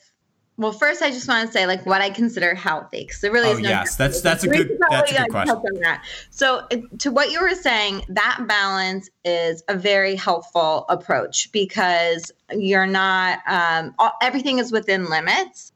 well, 0.58 0.73
first, 0.73 1.02
I 1.02 1.11
just 1.11 1.28
want 1.28 1.47
to 1.47 1.52
say 1.52 1.68
like 1.68 1.87
what 1.87 2.02
I 2.02 2.11
consider 2.11 2.52
healthy 2.52 3.04
because 3.04 3.20
there 3.20 3.30
really 3.30 3.50
is 3.50 3.58
oh, 3.58 3.62
no. 3.62 3.68
Yes, 3.68 3.94
that's 3.94 4.20
that's 4.20 4.42
a 4.42 4.49
good 4.49 4.76
that's 4.90 5.12
a 5.12 5.16
good 5.16 5.30
question. 5.30 5.75
That. 5.82 6.04
So, 6.30 6.66
to 6.99 7.12
what 7.12 7.30
you 7.30 7.40
were 7.40 7.54
saying, 7.54 8.02
that 8.08 8.44
balance 8.49 9.08
is 9.25 9.62
a 9.68 9.76
very 9.76 10.16
helpful 10.16 10.85
approach 10.88 11.52
because 11.52 12.32
you're 12.50 12.88
not 12.88 13.38
um, 13.47 13.94
all, 14.00 14.11
everything 14.20 14.58
is 14.58 14.73
within 14.73 15.08
limits, 15.08 15.73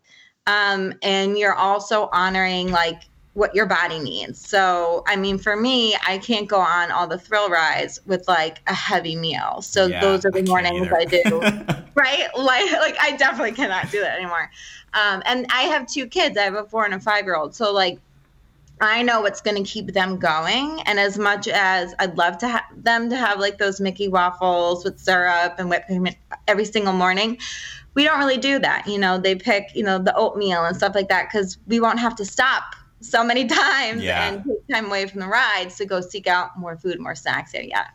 um, 0.49 0.94
and 1.00 1.38
you're 1.38 1.54
also 1.54 2.09
honoring 2.12 2.73
like 2.73 3.02
what 3.34 3.54
your 3.54 3.64
body 3.64 3.98
needs. 3.98 4.46
So, 4.46 5.04
I 5.06 5.16
mean, 5.16 5.38
for 5.38 5.56
me, 5.56 5.96
I 6.06 6.18
can't 6.18 6.48
go 6.48 6.60
on 6.60 6.90
all 6.90 7.06
the 7.06 7.18
thrill 7.18 7.48
rides 7.48 8.00
with 8.06 8.28
like 8.28 8.60
a 8.66 8.74
heavy 8.74 9.16
meal. 9.16 9.62
So 9.62 9.86
yeah, 9.86 10.00
those 10.00 10.26
are 10.26 10.30
the 10.30 10.40
I 10.40 10.42
mornings 10.42 10.88
I 10.92 11.04
do, 11.06 11.40
right? 11.94 12.28
Like, 12.36 12.72
like 12.72 12.96
I 13.00 13.16
definitely 13.16 13.52
cannot 13.52 13.90
do 13.90 14.00
that 14.00 14.16
anymore. 14.16 14.50
Um, 14.92 15.22
and 15.24 15.46
I 15.50 15.62
have 15.62 15.86
two 15.86 16.06
kids. 16.06 16.36
I 16.36 16.42
have 16.42 16.54
a 16.54 16.64
four 16.64 16.84
and 16.84 16.92
a 16.92 17.00
five 17.00 17.24
year 17.24 17.36
old. 17.36 17.54
So 17.54 17.72
like, 17.72 17.98
I 18.82 19.02
know 19.02 19.22
what's 19.22 19.40
going 19.40 19.62
to 19.62 19.68
keep 19.68 19.92
them 19.92 20.18
going. 20.18 20.80
And 20.82 20.98
as 20.98 21.18
much 21.18 21.48
as 21.48 21.94
I'd 22.00 22.18
love 22.18 22.36
to 22.38 22.48
have 22.48 22.64
them 22.76 23.08
to 23.10 23.16
have 23.16 23.38
like 23.38 23.56
those 23.56 23.80
Mickey 23.80 24.08
waffles 24.08 24.84
with 24.84 24.98
syrup 24.98 25.54
and 25.58 25.70
whipped 25.70 25.86
cream 25.86 26.08
every 26.48 26.64
single 26.64 26.92
morning, 26.92 27.38
we 27.94 28.04
don't 28.04 28.18
really 28.18 28.38
do 28.38 28.58
that. 28.58 28.86
You 28.86 28.98
know, 28.98 29.18
they 29.18 29.36
pick, 29.36 29.68
you 29.74 29.84
know, 29.84 29.98
the 29.98 30.14
oatmeal 30.16 30.64
and 30.64 30.76
stuff 30.76 30.94
like 30.94 31.08
that 31.08 31.28
because 31.30 31.58
we 31.66 31.80
won't 31.80 32.00
have 32.00 32.16
to 32.16 32.24
stop 32.24 32.74
so 33.04 33.25
many 33.25 33.44
times 33.47 34.02
yeah. 34.02 34.28
and 34.28 34.44
take 34.44 34.68
time 34.68 34.87
away 34.87 35.06
from 35.06 35.21
the 35.21 35.26
rides 35.26 35.76
to 35.76 35.87
go 35.87 36.00
seek 36.00 36.26
out 36.26 36.59
more 36.59 36.76
food, 36.76 37.00
more 37.00 37.14
snacks, 37.14 37.54
yada 37.54 37.68
yada. 37.68 37.90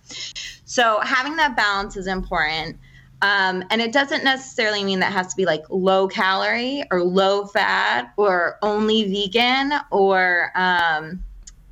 So 0.66 1.00
having 1.02 1.36
that 1.38 1.56
balance 1.56 1.98
is 1.98 2.08
important. 2.08 2.78
Um, 3.22 3.64
and 3.72 3.82
it 3.82 3.92
doesn't 3.92 4.24
necessarily 4.24 4.84
mean 4.84 5.00
that 5.00 5.12
has 5.12 5.28
to 5.28 5.36
be 5.36 5.46
like 5.46 5.64
low 5.70 6.08
calorie 6.08 6.84
or 6.92 7.02
low 7.04 7.46
fat 7.46 8.14
or 8.16 8.60
only 8.62 9.06
vegan 9.06 9.74
or 9.90 10.52
um, 10.54 11.24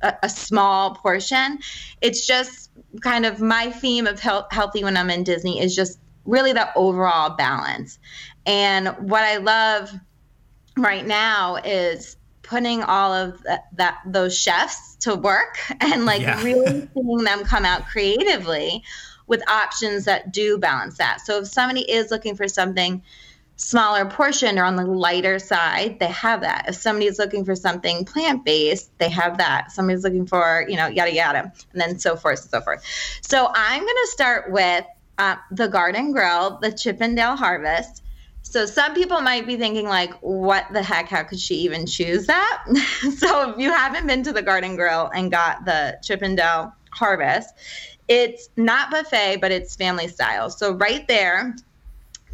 a, 0.02 0.14
a, 0.24 0.28
small 0.28 0.96
portion. 0.96 1.60
It's 2.00 2.26
just 2.26 2.70
kind 3.00 3.24
of 3.24 3.40
my 3.40 3.70
theme 3.70 4.08
of 4.08 4.18
health, 4.18 4.46
healthy 4.50 4.82
when 4.82 4.96
I'm 4.96 5.08
in 5.08 5.22
Disney 5.22 5.60
is 5.60 5.76
just 5.76 6.00
really 6.24 6.52
the 6.52 6.68
overall 6.74 7.36
balance. 7.36 8.00
And 8.44 8.88
what 9.08 9.22
I 9.22 9.36
love 9.36 9.92
right 10.76 11.06
now 11.06 11.56
is 11.64 12.16
putting 12.46 12.82
all 12.82 13.12
of 13.12 13.42
that, 13.42 13.66
that 13.72 13.98
those 14.06 14.36
chefs 14.36 14.96
to 14.96 15.14
work 15.14 15.58
and 15.80 16.06
like 16.06 16.22
yeah. 16.22 16.42
really 16.42 16.88
seeing 16.94 17.24
them 17.24 17.44
come 17.44 17.64
out 17.64 17.86
creatively 17.86 18.82
with 19.26 19.48
options 19.48 20.04
that 20.04 20.32
do 20.32 20.58
balance 20.58 20.98
that. 20.98 21.20
So 21.20 21.40
if 21.40 21.48
somebody 21.48 21.80
is 21.80 22.10
looking 22.10 22.36
for 22.36 22.46
something 22.48 23.02
smaller 23.56 24.04
portion 24.04 24.58
or 24.58 24.64
on 24.64 24.76
the 24.76 24.84
lighter 24.84 25.38
side, 25.38 25.98
they 25.98 26.08
have 26.08 26.42
that. 26.42 26.66
If 26.68 26.76
somebody 26.76 27.06
is 27.06 27.18
looking 27.18 27.44
for 27.44 27.56
something 27.56 28.04
plant 28.04 28.44
based, 28.44 28.96
they 28.98 29.08
have 29.08 29.38
that. 29.38 29.72
Somebody's 29.72 30.04
looking 30.04 30.26
for, 30.26 30.64
you 30.68 30.76
know, 30.76 30.86
yada 30.86 31.12
yada, 31.12 31.52
and 31.72 31.80
then 31.80 31.98
so 31.98 32.16
forth 32.16 32.42
and 32.42 32.50
so 32.50 32.60
forth. 32.60 32.84
So 33.22 33.50
I'm 33.52 33.80
going 33.80 33.96
to 34.04 34.10
start 34.12 34.52
with 34.52 34.84
uh, 35.18 35.36
the 35.50 35.68
Garden 35.68 36.12
Grill, 36.12 36.58
the 36.60 36.70
Chip 36.70 37.00
'n' 37.00 37.14
Dale 37.14 37.36
Harvest. 37.36 38.02
So 38.48 38.64
some 38.64 38.94
people 38.94 39.20
might 39.22 39.44
be 39.44 39.56
thinking 39.56 39.86
like, 39.86 40.14
what 40.20 40.66
the 40.72 40.80
heck? 40.80 41.08
How 41.08 41.24
could 41.24 41.40
she 41.40 41.56
even 41.56 41.84
choose 41.84 42.26
that? 42.26 42.64
so 43.18 43.50
if 43.50 43.58
you 43.58 43.72
haven't 43.72 44.06
been 44.06 44.22
to 44.22 44.32
the 44.32 44.40
Garden 44.40 44.76
Grill 44.76 45.10
and 45.12 45.32
got 45.32 45.64
the 45.64 45.98
Chip 46.02 46.22
'n' 46.22 46.36
Dale 46.36 46.72
Harvest, 46.90 47.52
it's 48.06 48.48
not 48.56 48.92
buffet, 48.92 49.38
but 49.40 49.50
it's 49.50 49.74
family 49.74 50.06
style. 50.06 50.48
So 50.48 50.74
right 50.74 51.06
there, 51.08 51.56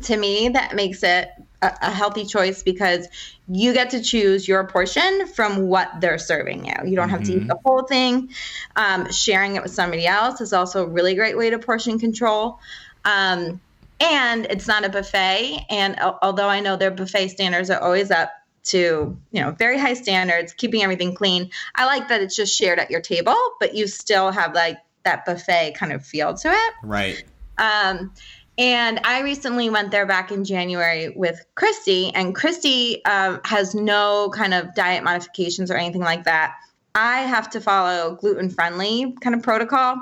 to 0.03 0.17
me, 0.17 0.51
that 0.51 0.77
makes 0.77 1.03
it 1.03 1.31
a, 1.63 1.73
a, 1.81 1.91
healthy 1.91 2.27
choice 2.27 2.63
because 2.63 3.09
you 3.49 3.73
get 3.73 3.91
to 3.91 4.03
choose 4.03 4.47
your 4.47 4.65
portion 4.67 5.27
from 5.29 5.63
what 5.69 5.91
they're 6.01 6.19
serving 6.19 6.67
you. 6.67 6.75
You 6.85 6.95
don't 6.95 7.09
have 7.09 7.23
mm-hmm. 7.23 7.39
to 7.39 7.45
eat 7.45 7.49
the 7.49 7.59
whole 7.65 7.85
thing. 7.85 8.31
Um, 8.77 9.11
sharing 9.11 9.57
it 9.57 9.63
with 9.63 9.73
somebody 9.73 10.07
else 10.07 10.43
is 10.43 10.53
also 10.53 10.85
a 10.85 10.89
really 10.89 11.15
great 11.15 11.39
way 11.39 11.49
to 11.51 11.59
portion 11.59 11.99
control. 11.99 12.59
Um, 13.05 13.61
and 14.03 14.47
it's 14.51 14.67
not 14.67 14.85
a 14.85 14.89
buffet. 14.89 15.65
And 15.71 15.99
although 16.21 16.49
I 16.49 16.61
know 16.61 16.77
their 16.77 16.91
buffet 16.91 17.29
standards 17.29 17.71
are 17.71 17.81
always 17.81 18.11
up 18.11 18.33
to 18.65 19.19
you 19.33 19.41
know 19.41 19.53
very 19.53 19.79
high 19.79 19.95
standards, 19.95 20.53
keeping 20.53 20.83
everything 20.83 21.15
clean, 21.15 21.51
I 21.77 21.87
like 21.87 22.09
that 22.09 22.21
it's 22.21 22.37
just 22.37 22.57
shared 22.57 22.79
at 22.79 22.91
your 22.91 23.01
table, 23.01 23.37
but 23.61 23.75
you 23.75 23.87
still 23.87 24.31
have 24.33 24.55
like 24.55 24.79
that 25.05 25.25
buffet 25.25 25.75
kind 25.77 25.93
of 25.93 26.05
feel 26.05 26.35
to 26.35 26.51
it. 26.51 26.75
Right. 26.83 27.25
Um, 27.59 28.13
and 28.59 29.01
I 29.05 29.23
recently 29.23 29.71
went 29.71 29.91
there 29.91 30.07
back 30.07 30.31
in 30.31 30.45
January 30.45 31.11
with 31.11 31.45
Christy, 31.55 32.13
and 32.15 32.35
Christy 32.35 33.03
uh, 33.05 33.39
has 33.45 33.75
no 33.75 34.31
kind 34.35 34.53
of 34.53 34.75
diet 34.75 35.05
modifications 35.05 35.71
or 35.71 35.77
anything 35.77 36.03
like 36.03 36.25
that. 36.25 36.57
I 36.95 37.21
have 37.21 37.49
to 37.51 37.61
follow 37.61 38.17
gluten 38.17 38.51
friendly 38.51 39.17
kind 39.23 39.35
of 39.35 39.43
protocol. 39.43 39.97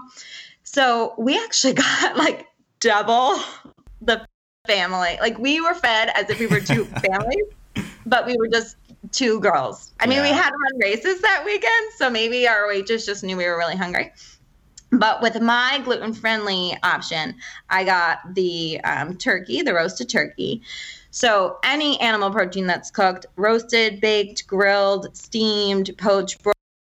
So 0.64 1.14
we 1.16 1.38
actually 1.38 1.75
got 1.75 2.16
like 2.16 2.47
double 2.80 3.38
the 4.00 4.26
family. 4.66 5.19
Like 5.21 5.38
we 5.38 5.61
were 5.61 5.75
fed 5.75 6.11
as 6.14 6.30
if 6.30 6.38
we 6.38 6.47
were 6.47 6.61
two 6.61 6.85
families, 7.07 7.45
but 8.07 8.26
we 8.26 8.37
were 8.37 8.49
just 8.49 8.76
two 9.12 9.40
girls. 9.40 9.92
I 10.00 10.07
mean, 10.07 10.19
yeah. 10.19 10.30
we 10.30 10.37
had 10.37 10.50
run 10.50 10.78
races 10.80 11.21
that 11.23 11.45
weekend, 11.45 11.92
so 11.97 12.11
maybe 12.11 12.47
our 12.47 12.69
waitress 12.69 13.07
just 13.07 13.25
knew 13.25 13.37
we 13.37 13.47
were 13.47 13.57
really 13.57 13.76
hungry. 13.76 14.12
But 14.92 15.23
with 15.23 15.40
my 15.40 15.80
gluten 15.85 16.12
friendly 16.12 16.76
option, 16.83 17.37
I 17.69 17.85
got 17.85 18.35
the 18.35 18.80
um, 18.83 19.16
turkey, 19.16 19.62
the 19.62 19.73
roasted 19.73 20.09
turkey. 20.09 20.62
So 21.12 21.59
any 21.64 22.00
animal 22.00 22.30
protein 22.30 22.66
that's 22.66 22.90
cooked, 22.90 23.26
roasted, 23.37 24.00
baked, 24.00 24.47
grilled, 24.47 25.16
steamed, 25.16 25.97
poached, 25.97 26.40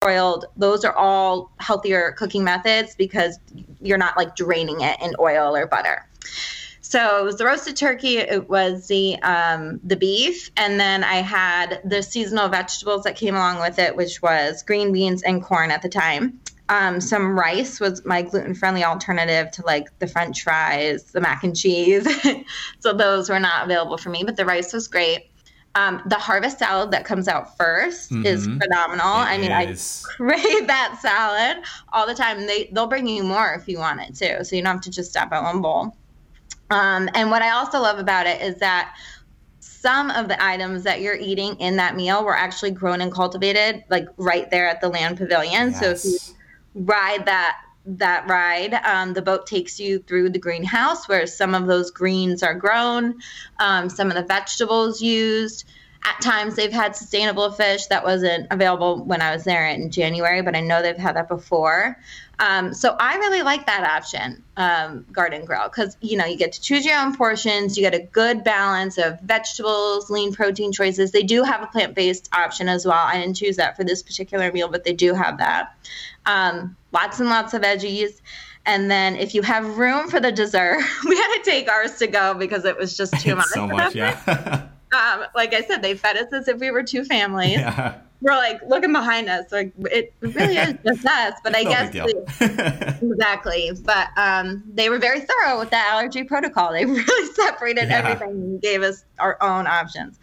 broiled, 0.01 0.47
those 0.57 0.85
are 0.85 0.95
all 0.95 1.53
healthier 1.59 2.13
cooking 2.13 2.43
methods 2.43 2.95
because 2.95 3.39
you're 3.81 3.99
not 3.99 4.17
like 4.17 4.35
draining 4.35 4.81
it 4.81 5.01
in 5.03 5.15
oil 5.19 5.55
or 5.55 5.67
butter. 5.67 6.07
So 6.91 7.21
it 7.21 7.25
was 7.25 7.37
the 7.37 7.45
roasted 7.45 7.77
turkey. 7.77 8.19
It 8.19 8.49
was 8.49 8.89
the 8.89 9.17
um, 9.23 9.79
the 9.85 9.95
beef, 9.95 10.51
and 10.57 10.81
then 10.81 11.05
I 11.05 11.23
had 11.23 11.81
the 11.85 12.03
seasonal 12.03 12.49
vegetables 12.49 13.05
that 13.05 13.15
came 13.15 13.37
along 13.37 13.61
with 13.61 13.79
it, 13.79 13.95
which 13.95 14.21
was 14.23 14.65
green 14.65 14.93
beans 14.93 15.23
and 15.23 15.41
corn 15.41 15.71
at 15.71 15.83
the 15.83 15.89
time. 15.89 16.41
Um, 16.69 17.01
some 17.01 17.39
rice 17.39 17.79
was 17.79 18.05
my 18.05 18.23
gluten 18.23 18.55
friendly 18.55 18.83
alternative 18.83 19.53
to 19.53 19.63
like 19.65 19.97
the 20.01 20.09
French 20.09 20.43
fries, 20.43 21.05
the 21.05 21.21
mac 21.21 21.45
and 21.45 21.57
cheese. 21.57 22.09
so 22.81 22.93
those 22.93 23.31
were 23.31 23.39
not 23.39 23.67
available 23.67 23.97
for 23.97 24.11
me, 24.11 24.25
but 24.25 24.35
the 24.37 24.45
rice 24.45 24.73
was 24.73 24.89
great. 24.89 25.31
Um, 25.77 26.03
the 26.07 26.17
harvest 26.17 26.59
salad 26.59 26.91
that 26.91 27.05
comes 27.05 27.29
out 27.29 27.57
1st 27.57 28.11
mm-hmm. 28.11 28.27
is 28.27 28.47
phenomenal. 28.47 29.07
It 29.07 29.27
I 29.27 29.39
mean, 29.39 29.53
is. 29.53 30.05
I 30.11 30.15
crave 30.17 30.67
that 30.67 30.99
salad 31.01 31.65
all 31.93 32.09
the 32.09 32.15
time. 32.15 32.49
They 32.49 32.69
they'll 32.73 32.89
bring 32.89 33.07
you 33.07 33.23
more 33.23 33.55
if 33.55 33.69
you 33.69 33.79
want 33.79 34.01
it 34.01 34.17
too, 34.17 34.43
so 34.43 34.57
you 34.57 34.63
don't 34.63 34.73
have 34.73 34.81
to 34.83 34.91
just 34.91 35.11
stop 35.11 35.31
at 35.31 35.45
one 35.45 35.63
bowl. 35.63 35.97
Um, 36.71 37.09
and 37.15 37.31
what 37.31 37.43
I 37.43 37.51
also 37.51 37.81
love 37.81 37.99
about 37.99 38.27
it 38.27 38.41
is 38.41 38.57
that 38.61 38.95
some 39.59 40.11
of 40.11 40.29
the 40.29 40.43
items 40.43 40.83
that 40.85 41.01
you're 41.01 41.17
eating 41.17 41.59
in 41.59 41.77
that 41.77 41.97
meal 41.97 42.23
were 42.23 42.37
actually 42.37 42.71
grown 42.71 43.01
and 43.01 43.11
cultivated, 43.11 43.83
like 43.89 44.07
right 44.19 44.51
there 44.51 44.69
at 44.69 44.81
the 44.81 44.89
land 44.89 45.17
pavilion. 45.17 45.71
Yes. 45.71 45.81
So 45.81 45.91
if 45.91 46.05
you 46.05 46.37
ride 46.85 47.27
that 47.27 47.57
that 47.87 48.29
ride, 48.29 48.75
um, 48.85 49.15
the 49.15 49.23
boat 49.23 49.47
takes 49.47 49.81
you 49.81 49.99
through 50.01 50.29
the 50.31 50.39
greenhouse 50.39 51.09
where 51.09 51.27
some 51.27 51.55
of 51.55 51.67
those 51.67 51.91
greens 51.91 52.43
are 52.43 52.55
grown, 52.55 53.21
um, 53.59 53.89
some 53.89 54.09
of 54.09 54.15
the 54.15 54.23
vegetables 54.23 55.01
used. 55.01 55.65
At 56.05 56.21
times, 56.23 56.57
they've 56.57 56.73
had 56.73 56.97
sustainable 56.97 57.51
fish 57.51 57.87
that 57.87 58.05
wasn't 58.05 58.47
available 58.51 59.05
when 59.05 59.21
I 59.21 59.35
was 59.35 59.45
there 59.45 59.67
in 59.67 59.91
January, 59.91 60.41
but 60.41 60.57
I 60.57 60.61
know 60.61 60.83
they've 60.83 60.97
had 60.97 61.17
that 61.17 61.29
before. 61.29 61.99
Um, 62.41 62.73
so 62.73 62.97
I 62.99 63.17
really 63.17 63.43
like 63.43 63.67
that 63.67 63.85
option, 63.85 64.43
um, 64.57 65.05
Garden 65.13 65.45
Grill, 65.45 65.69
because 65.69 65.97
you 66.01 66.17
know 66.17 66.25
you 66.25 66.39
get 66.39 66.53
to 66.53 66.61
choose 66.61 66.87
your 66.87 66.99
own 66.99 67.15
portions. 67.15 67.77
You 67.77 67.83
get 67.83 67.95
a 67.95 68.03
good 68.03 68.43
balance 68.43 68.97
of 68.97 69.21
vegetables, 69.21 70.09
lean 70.09 70.33
protein 70.33 70.73
choices. 70.73 71.13
They 71.13 71.23
do 71.23 71.43
have 71.43 71.63
a 71.63 71.67
plant-based 71.67 72.31
option 72.33 72.67
as 72.69 72.87
well. 72.87 72.99
I 73.05 73.19
didn't 73.19 73.37
choose 73.37 73.57
that 73.57 73.77
for 73.77 73.85
this 73.85 74.03
particular 74.03 74.51
meal, 74.53 74.69
but 74.69 74.85
they 74.85 74.95
do 74.95 75.13
have 75.13 75.37
that. 75.37 75.77
Um, 76.25 76.77
lots 76.93 77.21
and 77.21 77.29
lots 77.29 77.53
of 77.53 77.61
veggies. 77.61 78.21
And 78.65 78.91
then 78.91 79.17
if 79.17 79.35
you 79.35 79.43
have 79.43 79.77
room 79.77 80.09
for 80.09 80.19
the 80.19 80.33
dessert, 80.33 80.79
we 81.07 81.17
had 81.17 81.37
to 81.37 81.43
take 81.45 81.71
ours 81.71 81.99
to 81.99 82.07
go 82.07 82.33
because 82.33 82.65
it 82.65 82.77
was 82.79 82.97
just 82.97 83.13
too 83.21 83.37
much. 83.37 83.47
so 83.49 83.67
much, 83.67 83.95
yeah. 83.95 84.69
um, 84.93 85.25
like 85.35 85.55
I 85.55 85.63
said, 85.63 85.83
they 85.83 85.95
fed 85.95 86.17
us 86.17 86.33
as 86.33 86.49
if 86.49 86.59
we 86.59 86.71
were 86.71 86.83
two 86.83 87.05
families. 87.05 87.59
Yeah. 87.59 87.99
We're 88.23 88.37
like 88.37 88.61
looking 88.67 88.93
behind 88.93 89.31
us, 89.31 89.51
like 89.51 89.73
it 89.91 90.13
really 90.21 90.57
is 90.57 90.75
just 90.87 91.07
us. 91.07 91.35
But 91.43 91.57
I 91.57 91.63
no 91.63 91.71
guess 91.71 93.01
exactly. 93.03 93.71
But 93.83 94.09
um, 94.17 94.63
they 94.75 94.91
were 94.91 94.99
very 94.99 95.21
thorough 95.21 95.59
with 95.59 95.71
the 95.71 95.79
allergy 95.79 96.25
protocol. 96.25 96.73
They 96.73 96.85
really 96.87 97.33
separated 97.35 97.89
yeah. 97.89 97.99
everything 97.99 98.31
and 98.31 98.61
gave 98.61 98.83
us 98.83 99.05
our 99.19 99.39
own 99.43 99.67
options. 99.67 100.19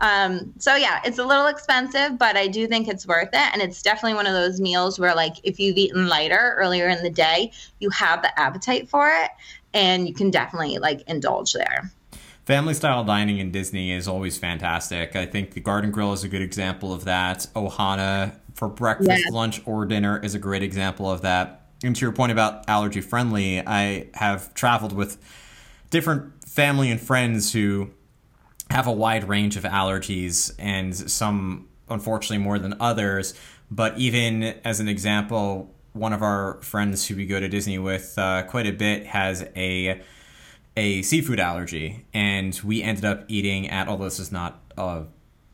Um, 0.00 0.52
so 0.58 0.74
yeah, 0.74 1.00
it's 1.04 1.18
a 1.18 1.24
little 1.24 1.46
expensive, 1.46 2.18
but 2.18 2.36
I 2.36 2.48
do 2.48 2.66
think 2.66 2.88
it's 2.88 3.06
worth 3.06 3.30
it. 3.32 3.52
And 3.52 3.60
it's 3.60 3.82
definitely 3.82 4.14
one 4.14 4.26
of 4.26 4.32
those 4.32 4.60
meals 4.60 4.98
where 4.98 5.14
like 5.14 5.34
if 5.44 5.58
you've 5.58 5.76
eaten 5.76 6.08
lighter 6.08 6.56
earlier 6.58 6.88
in 6.88 7.02
the 7.02 7.10
day, 7.10 7.52
you 7.78 7.90
have 7.90 8.22
the 8.22 8.38
appetite 8.40 8.88
for 8.88 9.10
it 9.10 9.30
and 9.74 10.08
you 10.08 10.14
can 10.14 10.30
definitely 10.30 10.78
like 10.78 11.02
indulge 11.08 11.52
there. 11.52 11.90
Family 12.44 12.74
style 12.74 13.04
dining 13.04 13.38
in 13.38 13.50
Disney 13.50 13.92
is 13.92 14.06
always 14.06 14.36
fantastic. 14.36 15.16
I 15.16 15.24
think 15.24 15.52
the 15.52 15.60
Garden 15.60 15.90
Grill 15.90 16.12
is 16.12 16.24
a 16.24 16.28
good 16.28 16.42
example 16.42 16.92
of 16.92 17.04
that. 17.04 17.46
Ohana 17.54 18.38
for 18.52 18.68
breakfast, 18.68 19.08
yes. 19.24 19.32
lunch, 19.32 19.62
or 19.64 19.86
dinner 19.86 20.20
is 20.22 20.34
a 20.34 20.38
great 20.38 20.62
example 20.62 21.10
of 21.10 21.22
that. 21.22 21.62
And 21.82 21.96
to 21.96 22.00
your 22.02 22.12
point 22.12 22.32
about 22.32 22.68
allergy 22.68 23.00
friendly, 23.00 23.66
I 23.66 24.08
have 24.14 24.52
traveled 24.54 24.92
with 24.92 25.18
different 25.90 26.44
family 26.44 26.90
and 26.90 27.00
friends 27.00 27.52
who 27.52 27.90
have 28.70 28.86
a 28.86 28.92
wide 28.92 29.28
range 29.28 29.56
of 29.56 29.64
allergies 29.64 30.52
and 30.58 30.94
some 30.94 31.68
unfortunately 31.88 32.38
more 32.38 32.58
than 32.58 32.74
others 32.80 33.34
but 33.70 33.96
even 33.98 34.42
as 34.64 34.80
an 34.80 34.88
example 34.88 35.74
one 35.92 36.12
of 36.12 36.22
our 36.22 36.60
friends 36.62 37.06
who 37.06 37.14
we 37.14 37.26
go 37.26 37.38
to 37.38 37.48
disney 37.48 37.78
with 37.78 38.14
uh, 38.16 38.42
quite 38.44 38.66
a 38.66 38.72
bit 38.72 39.06
has 39.06 39.46
a 39.54 40.00
a 40.76 41.02
seafood 41.02 41.38
allergy 41.38 42.04
and 42.12 42.60
we 42.64 42.82
ended 42.82 43.04
up 43.04 43.24
eating 43.28 43.68
at 43.68 43.88
although 43.88 44.04
this 44.04 44.18
is 44.18 44.32
not 44.32 44.60
a 44.76 45.04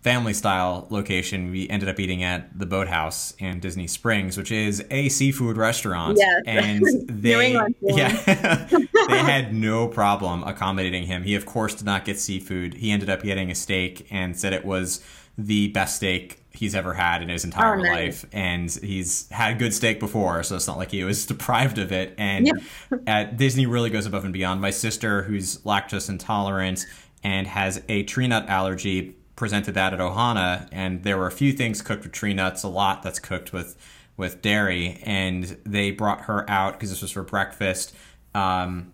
family 0.02 0.32
style 0.32 0.86
location, 0.90 1.50
we 1.50 1.68
ended 1.68 1.88
up 1.88 2.00
eating 2.00 2.22
at 2.22 2.58
the 2.58 2.64
Boathouse 2.64 3.34
in 3.38 3.60
Disney 3.60 3.86
Springs, 3.86 4.36
which 4.36 4.50
is 4.50 4.82
a 4.90 5.08
seafood 5.10 5.56
restaurant. 5.56 6.18
Yes. 6.18 6.42
And 6.46 6.82
they 7.08 7.52
yeah, 7.80 8.12
they 9.08 9.18
had 9.18 9.54
no 9.54 9.88
problem 9.88 10.42
accommodating 10.44 11.04
him. 11.04 11.22
He 11.22 11.34
of 11.34 11.46
course 11.46 11.74
did 11.74 11.84
not 11.86 12.04
get 12.04 12.18
seafood. 12.18 12.74
He 12.74 12.90
ended 12.90 13.10
up 13.10 13.22
getting 13.22 13.50
a 13.50 13.54
steak 13.54 14.06
and 14.10 14.38
said 14.38 14.52
it 14.52 14.64
was 14.64 15.04
the 15.36 15.68
best 15.68 15.96
steak 15.96 16.39
he's 16.60 16.74
ever 16.74 16.94
had 16.94 17.22
in 17.22 17.28
his 17.28 17.44
entire 17.44 17.74
oh, 17.74 17.82
nice. 17.82 17.90
life 17.90 18.26
and 18.32 18.70
he's 18.82 19.28
had 19.30 19.58
good 19.58 19.74
steak 19.74 19.98
before 19.98 20.42
so 20.42 20.54
it's 20.54 20.66
not 20.66 20.78
like 20.78 20.90
he 20.90 21.02
was 21.02 21.26
deprived 21.34 21.78
of 21.78 21.90
it 21.90 22.14
and 22.18 22.46
yeah. 22.46 22.98
at 23.06 23.36
disney 23.36 23.66
really 23.66 23.90
goes 23.90 24.06
above 24.06 24.24
and 24.24 24.32
beyond 24.32 24.60
my 24.60 24.70
sister 24.70 25.22
who's 25.22 25.58
lactose 25.58 26.08
intolerant 26.08 26.86
and 27.24 27.46
has 27.46 27.82
a 27.88 28.02
tree 28.04 28.28
nut 28.28 28.48
allergy 28.48 29.16
presented 29.40 29.72
that 29.72 29.94
at 29.94 30.00
Ohana, 30.00 30.68
and 30.70 31.02
there 31.02 31.16
were 31.16 31.26
a 31.26 31.32
few 31.32 31.50
things 31.50 31.80
cooked 31.80 32.02
with 32.04 32.12
tree 32.12 32.34
nuts, 32.34 32.62
a 32.62 32.68
lot 32.68 33.02
that's 33.02 33.18
cooked 33.18 33.54
with 33.54 33.74
with 34.18 34.42
dairy, 34.42 35.00
and 35.02 35.56
they 35.64 35.90
brought 35.90 36.20
her 36.22 36.48
out 36.48 36.74
because 36.74 36.90
this 36.90 37.00
was 37.00 37.10
for 37.10 37.22
breakfast. 37.22 37.96
Um, 38.34 38.92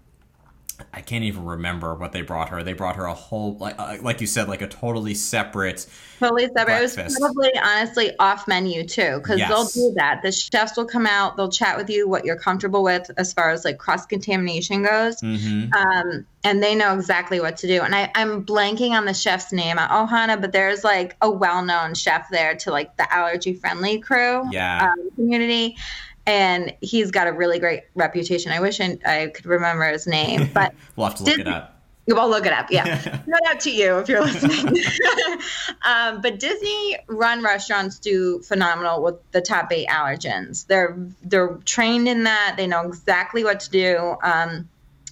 I 0.92 1.00
can't 1.00 1.24
even 1.24 1.44
remember 1.44 1.94
what 1.94 2.12
they 2.12 2.22
brought 2.22 2.50
her. 2.50 2.62
They 2.62 2.72
brought 2.72 2.96
her 2.96 3.04
a 3.04 3.14
whole, 3.14 3.56
like, 3.56 3.76
uh, 3.78 3.96
like 4.02 4.20
you 4.20 4.26
said, 4.26 4.48
like 4.48 4.62
a 4.62 4.66
totally 4.66 5.14
separate. 5.14 5.86
Totally 6.20 6.46
separate. 6.46 6.66
Breakfast. 6.66 6.98
It 6.98 7.04
was 7.04 7.18
probably 7.18 7.50
honestly 7.58 8.10
off 8.18 8.46
menu 8.46 8.86
too, 8.86 9.18
because 9.18 9.38
yes. 9.38 9.48
they'll 9.48 9.90
do 9.90 9.94
that. 9.96 10.20
The 10.22 10.32
chefs 10.32 10.76
will 10.76 10.86
come 10.86 11.06
out, 11.06 11.36
they'll 11.36 11.50
chat 11.50 11.76
with 11.76 11.88
you 11.88 12.08
what 12.08 12.24
you're 12.24 12.38
comfortable 12.38 12.82
with 12.82 13.10
as 13.16 13.32
far 13.32 13.50
as 13.50 13.64
like 13.64 13.78
cross 13.78 14.06
contamination 14.06 14.82
goes, 14.82 15.20
mm-hmm. 15.20 15.72
um, 15.72 16.26
and 16.44 16.62
they 16.62 16.74
know 16.74 16.94
exactly 16.94 17.40
what 17.40 17.56
to 17.58 17.66
do. 17.66 17.82
And 17.82 17.94
I, 17.94 18.10
I'm 18.14 18.44
blanking 18.44 18.90
on 18.90 19.04
the 19.04 19.14
chef's 19.14 19.52
name 19.52 19.78
at 19.78 19.90
Ohana, 19.90 20.40
but 20.40 20.52
there's 20.52 20.84
like 20.84 21.16
a 21.22 21.30
well-known 21.30 21.94
chef 21.94 22.28
there 22.30 22.54
to 22.56 22.70
like 22.70 22.96
the 22.96 23.12
allergy 23.14 23.54
friendly 23.54 23.98
crew, 23.98 24.42
yeah, 24.50 24.90
um, 24.90 25.10
community 25.14 25.76
and 26.26 26.74
he's 26.80 27.10
got 27.10 27.28
a 27.28 27.32
really 27.32 27.58
great 27.58 27.84
reputation. 27.94 28.52
I 28.52 28.60
wish 28.60 28.80
I, 28.80 28.98
I 29.06 29.26
could 29.28 29.46
remember 29.46 29.88
his 29.88 30.06
name, 30.06 30.50
but 30.54 30.74
we'll 30.96 31.06
have 31.06 31.16
to 31.16 31.24
look 31.24 31.38
it 31.38 31.48
up. 31.48 31.72
We'll 32.08 32.28
look 32.28 32.46
it 32.46 32.52
up. 32.52 32.70
Yeah, 32.70 33.00
shout 33.00 33.26
out 33.48 33.60
to 33.60 33.70
you 33.70 33.98
if 33.98 34.08
you're 34.08 34.24
listening. 34.24 34.84
um, 35.84 36.20
but 36.20 36.38
Disney 36.38 36.96
run 37.08 37.42
restaurants 37.42 37.98
do 37.98 38.40
phenomenal 38.42 39.02
with 39.02 39.16
the 39.32 39.40
top 39.40 39.72
eight 39.72 39.88
allergens. 39.88 40.66
They're 40.66 40.96
they're 41.22 41.58
trained 41.64 42.08
in 42.08 42.24
that. 42.24 42.54
They 42.56 42.66
know 42.66 42.82
exactly 42.82 43.42
what 43.42 43.58
to 43.60 43.70
do. 43.70 44.16
Um, 44.22 44.68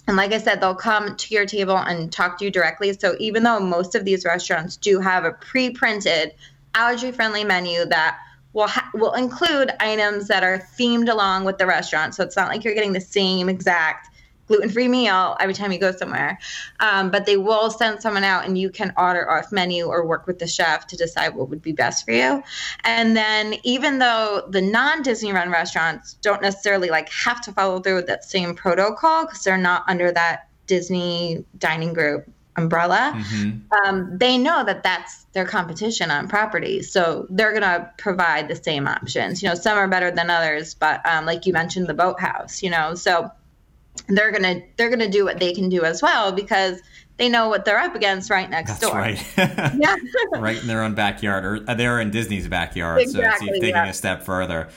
and 0.07 0.17
like 0.17 0.31
I 0.31 0.37
said, 0.37 0.61
they'll 0.61 0.75
come 0.75 1.15
to 1.15 1.33
your 1.33 1.45
table 1.45 1.77
and 1.77 2.11
talk 2.13 2.37
to 2.37 2.45
you 2.45 2.51
directly. 2.51 2.93
So 2.93 3.15
even 3.19 3.43
though 3.43 3.59
most 3.59 3.95
of 3.95 4.05
these 4.05 4.23
restaurants 4.23 4.77
do 4.77 4.99
have 4.99 5.25
a 5.25 5.31
pre-printed 5.31 6.33
allergy-friendly 6.75 7.43
menu 7.43 7.85
that 7.85 8.19
will 8.55 8.67
ha- 8.67 8.89
will 8.95 9.13
include 9.13 9.69
items 9.79 10.27
that 10.29 10.41
are 10.43 10.57
themed 10.79 11.09
along 11.09 11.43
with 11.43 11.59
the 11.59 11.67
restaurant. 11.67 12.15
So 12.15 12.23
it's 12.23 12.37
not 12.37 12.47
like 12.47 12.63
you're 12.63 12.73
getting 12.73 12.93
the 12.93 13.01
same 13.01 13.49
exact 13.49 14.07
gluten-free 14.47 14.87
meal 14.87 15.35
every 15.39 15.53
time 15.55 15.71
you 15.71 15.79
go 15.79 15.91
somewhere. 15.91 16.39
Um, 16.79 17.11
but 17.11 17.25
they 17.25 17.35
will 17.35 17.69
send 17.69 18.01
someone 18.01 18.23
out, 18.23 18.45
and 18.45 18.57
you 18.57 18.69
can 18.69 18.93
order 18.95 19.29
off 19.29 19.51
menu 19.51 19.85
or 19.85 20.05
work 20.05 20.25
with 20.25 20.39
the 20.39 20.47
chef 20.47 20.87
to 20.87 20.95
decide 20.95 21.35
what 21.35 21.49
would 21.49 21.61
be 21.61 21.73
best 21.73 22.05
for 22.05 22.11
you. 22.11 22.43
And 22.83 23.17
then 23.17 23.55
even 23.63 23.99
though 23.99 24.47
the 24.49 24.61
non-Disney 24.61 25.33
run 25.33 25.51
restaurants 25.51 26.13
don't 26.13 26.41
necessarily 26.41 26.89
like 26.89 27.09
have 27.09 27.41
to 27.41 27.51
follow 27.51 27.79
through 27.79 27.95
with 27.95 28.07
that 28.07 28.23
same 28.23 28.55
protocol 28.55 29.25
because 29.25 29.43
they're 29.43 29.57
not 29.57 29.83
under 29.87 30.11
that 30.11 30.47
Disney 30.67 31.43
dining 31.57 31.93
group 31.93 32.25
umbrella, 32.57 33.13
mm-hmm. 33.15 33.85
um, 33.85 34.17
they 34.17 34.37
know 34.37 34.63
that 34.63 34.83
that's 34.83 35.25
their 35.33 35.45
competition 35.45 36.11
on 36.11 36.27
property. 36.27 36.81
So 36.81 37.27
they're 37.29 37.51
going 37.51 37.63
to 37.63 37.91
provide 37.97 38.47
the 38.47 38.55
same 38.55 38.87
options. 38.87 39.43
You 39.43 39.49
know, 39.49 39.55
some 39.55 39.77
are 39.77 39.87
better 39.87 40.11
than 40.11 40.29
others, 40.29 40.73
but 40.73 41.05
um, 41.05 41.25
like 41.25 41.45
you 41.45 41.53
mentioned, 41.53 41.87
the 41.87 41.93
boathouse, 41.93 42.63
you 42.63 42.69
know, 42.69 42.95
so 42.95 43.29
they're 44.07 44.31
going 44.31 44.43
to, 44.43 44.65
they're 44.77 44.89
going 44.89 44.99
to 44.99 45.09
do 45.09 45.25
what 45.25 45.39
they 45.39 45.53
can 45.53 45.69
do 45.69 45.83
as 45.83 46.01
well 46.01 46.31
because 46.31 46.81
they 47.17 47.29
know 47.29 47.49
what 47.49 47.65
they're 47.65 47.79
up 47.79 47.95
against 47.95 48.29
right 48.29 48.49
next 48.49 48.79
That's 48.79 48.81
door. 48.81 48.95
Right. 48.95 49.25
yeah. 49.37 49.95
right 50.39 50.59
in 50.59 50.67
their 50.67 50.83
own 50.83 50.95
backyard, 50.95 51.45
or 51.45 51.59
uh, 51.67 51.73
they're 51.73 51.99
in 51.99 52.11
Disney's 52.11 52.47
backyard. 52.47 53.01
Exactly, 53.01 53.47
so 53.47 53.53
it's 53.53 53.61
taking 53.61 53.75
yeah. 53.75 53.89
a 53.89 53.93
step 53.93 54.23
further. 54.23 54.69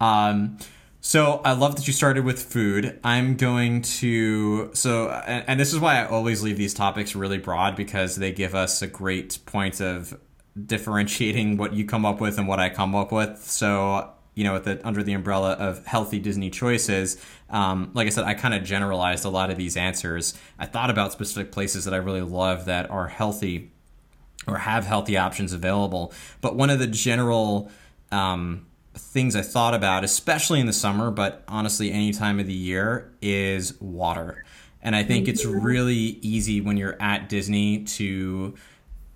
Um, 0.00 0.58
so 1.06 1.42
I 1.44 1.52
love 1.52 1.76
that 1.76 1.86
you 1.86 1.92
started 1.92 2.24
with 2.24 2.42
food. 2.42 2.98
I'm 3.04 3.36
going 3.36 3.82
to 3.82 4.70
so 4.72 5.10
and, 5.10 5.44
and, 5.46 5.60
this 5.60 5.74
is 5.74 5.78
why 5.78 6.00
I 6.00 6.06
always 6.06 6.42
leave 6.42 6.56
these 6.56 6.72
topics 6.72 7.14
really 7.14 7.36
broad 7.36 7.76
because 7.76 8.16
they 8.16 8.32
give 8.32 8.54
us 8.54 8.80
a 8.80 8.86
great 8.86 9.38
point 9.44 9.82
of 9.82 10.18
differentiating 10.64 11.58
what 11.58 11.74
you 11.74 11.84
come 11.84 12.06
up 12.06 12.22
with 12.22 12.38
and 12.38 12.48
what 12.48 12.58
I 12.58 12.70
come 12.70 12.94
up 12.94 13.12
with. 13.12 13.38
So 13.38 14.12
you 14.34 14.44
know, 14.44 14.58
the, 14.58 14.80
under 14.82 15.02
the 15.02 15.12
umbrella 15.12 15.52
of 15.52 15.84
healthy 15.84 16.18
Disney 16.18 16.48
choices, 16.48 17.22
um, 17.50 17.90
like 17.92 18.06
I 18.06 18.10
said, 18.10 18.24
I 18.24 18.32
kind 18.32 18.54
of 18.54 18.64
generalized 18.64 19.26
a 19.26 19.28
lot 19.28 19.50
of 19.50 19.58
these 19.58 19.76
answers. 19.76 20.32
I 20.58 20.64
thought 20.64 20.88
about 20.88 21.12
specific 21.12 21.52
places 21.52 21.84
that 21.84 21.92
I 21.92 21.98
really 21.98 22.22
love 22.22 22.64
that 22.64 22.90
are 22.90 23.08
healthy 23.08 23.72
or 24.46 24.56
have 24.56 24.86
healthy 24.86 25.18
options 25.18 25.52
available. 25.52 26.14
But 26.40 26.56
one 26.56 26.70
of 26.70 26.78
the 26.78 26.86
general 26.86 27.70
um, 28.10 28.64
things 28.94 29.34
I 29.34 29.42
thought 29.42 29.74
about, 29.74 30.04
especially 30.04 30.60
in 30.60 30.66
the 30.66 30.72
summer, 30.72 31.10
but 31.10 31.42
honestly, 31.48 31.90
any 31.90 32.12
time 32.12 32.38
of 32.40 32.46
the 32.46 32.52
year, 32.52 33.12
is 33.20 33.80
water. 33.80 34.44
And 34.82 34.94
I 34.94 35.02
think 35.02 35.28
it's 35.28 35.44
mm-hmm. 35.44 35.64
really 35.64 35.94
easy 35.94 36.60
when 36.60 36.76
you're 36.76 37.00
at 37.00 37.28
Disney 37.28 37.84
to, 37.84 38.54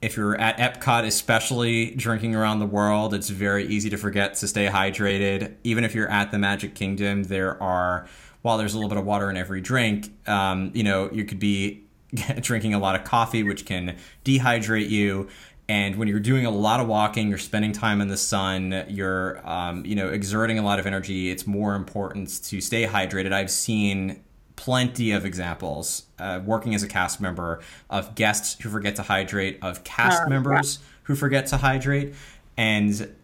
if 0.01 0.17
you're 0.17 0.35
at 0.37 0.57
Epcot, 0.57 1.05
especially 1.05 1.91
drinking 1.91 2.35
around 2.35 2.59
the 2.59 2.67
world, 2.67 3.13
it's 3.13 3.29
very 3.29 3.67
easy 3.67 3.91
to 3.91 3.99
forget 3.99 4.35
to 4.37 4.49
stay 4.49 4.67
hydrated. 4.67 5.55
Even 5.65 5.85
if 5.85 5.95
you're 5.95 6.11
at 6.11 6.31
the 6.31 6.39
Magic 6.39 6.75
Kingdom, 6.75 7.25
there 7.25 7.63
are, 7.63 8.09
while 8.41 8.57
there's 8.57 8.73
a 8.73 8.79
little 8.79 8.89
bit 8.89 8.99
of 8.99 9.05
water 9.05 9.29
in 9.29 9.37
every 9.37 9.61
drink, 9.61 10.11
um, 10.27 10.71
you 10.75 10.83
know, 10.83 11.11
you 11.13 11.25
could 11.25 11.39
be 11.39 11.85
drinking 12.41 12.73
a 12.73 12.79
lot 12.79 12.95
of 12.95 13.05
coffee, 13.05 13.43
which 13.43 13.67
can 13.67 13.97
dehydrate 14.25 14.89
you. 14.89 15.29
And 15.69 15.97
when 15.97 16.09
you're 16.09 16.19
doing 16.19 16.47
a 16.47 16.51
lot 16.51 16.81
of 16.81 16.89
walking, 16.89 17.29
you're 17.29 17.37
spending 17.37 17.73
time 17.73 18.01
in 18.01 18.09
the 18.09 18.17
sun, 18.17 18.87
you're 18.89 19.47
um, 19.47 19.85
you 19.85 19.95
know 19.95 20.09
exerting 20.09 20.59
a 20.59 20.63
lot 20.63 20.79
of 20.79 20.87
energy. 20.87 21.31
It's 21.31 21.47
more 21.47 21.75
important 21.75 22.43
to 22.45 22.61
stay 22.61 22.87
hydrated. 22.87 23.33
I've 23.33 23.51
seen 23.51 24.23
plenty 24.57 25.13
of 25.13 25.25
examples 25.25 26.07
uh, 26.19 26.41
working 26.45 26.75
as 26.75 26.83
a 26.83 26.89
cast 26.89 27.21
member 27.21 27.61
of 27.91 28.15
guests 28.15 28.61
who 28.61 28.71
forget 28.71 28.97
to 28.97 29.03
hydrate, 29.03 29.59
of 29.63 29.85
cast 29.85 30.23
uh, 30.23 30.29
members 30.29 30.79
yeah. 30.81 30.89
who 31.05 31.15
forget 31.15 31.47
to 31.49 31.59
hydrate, 31.59 32.15
and 32.57 33.15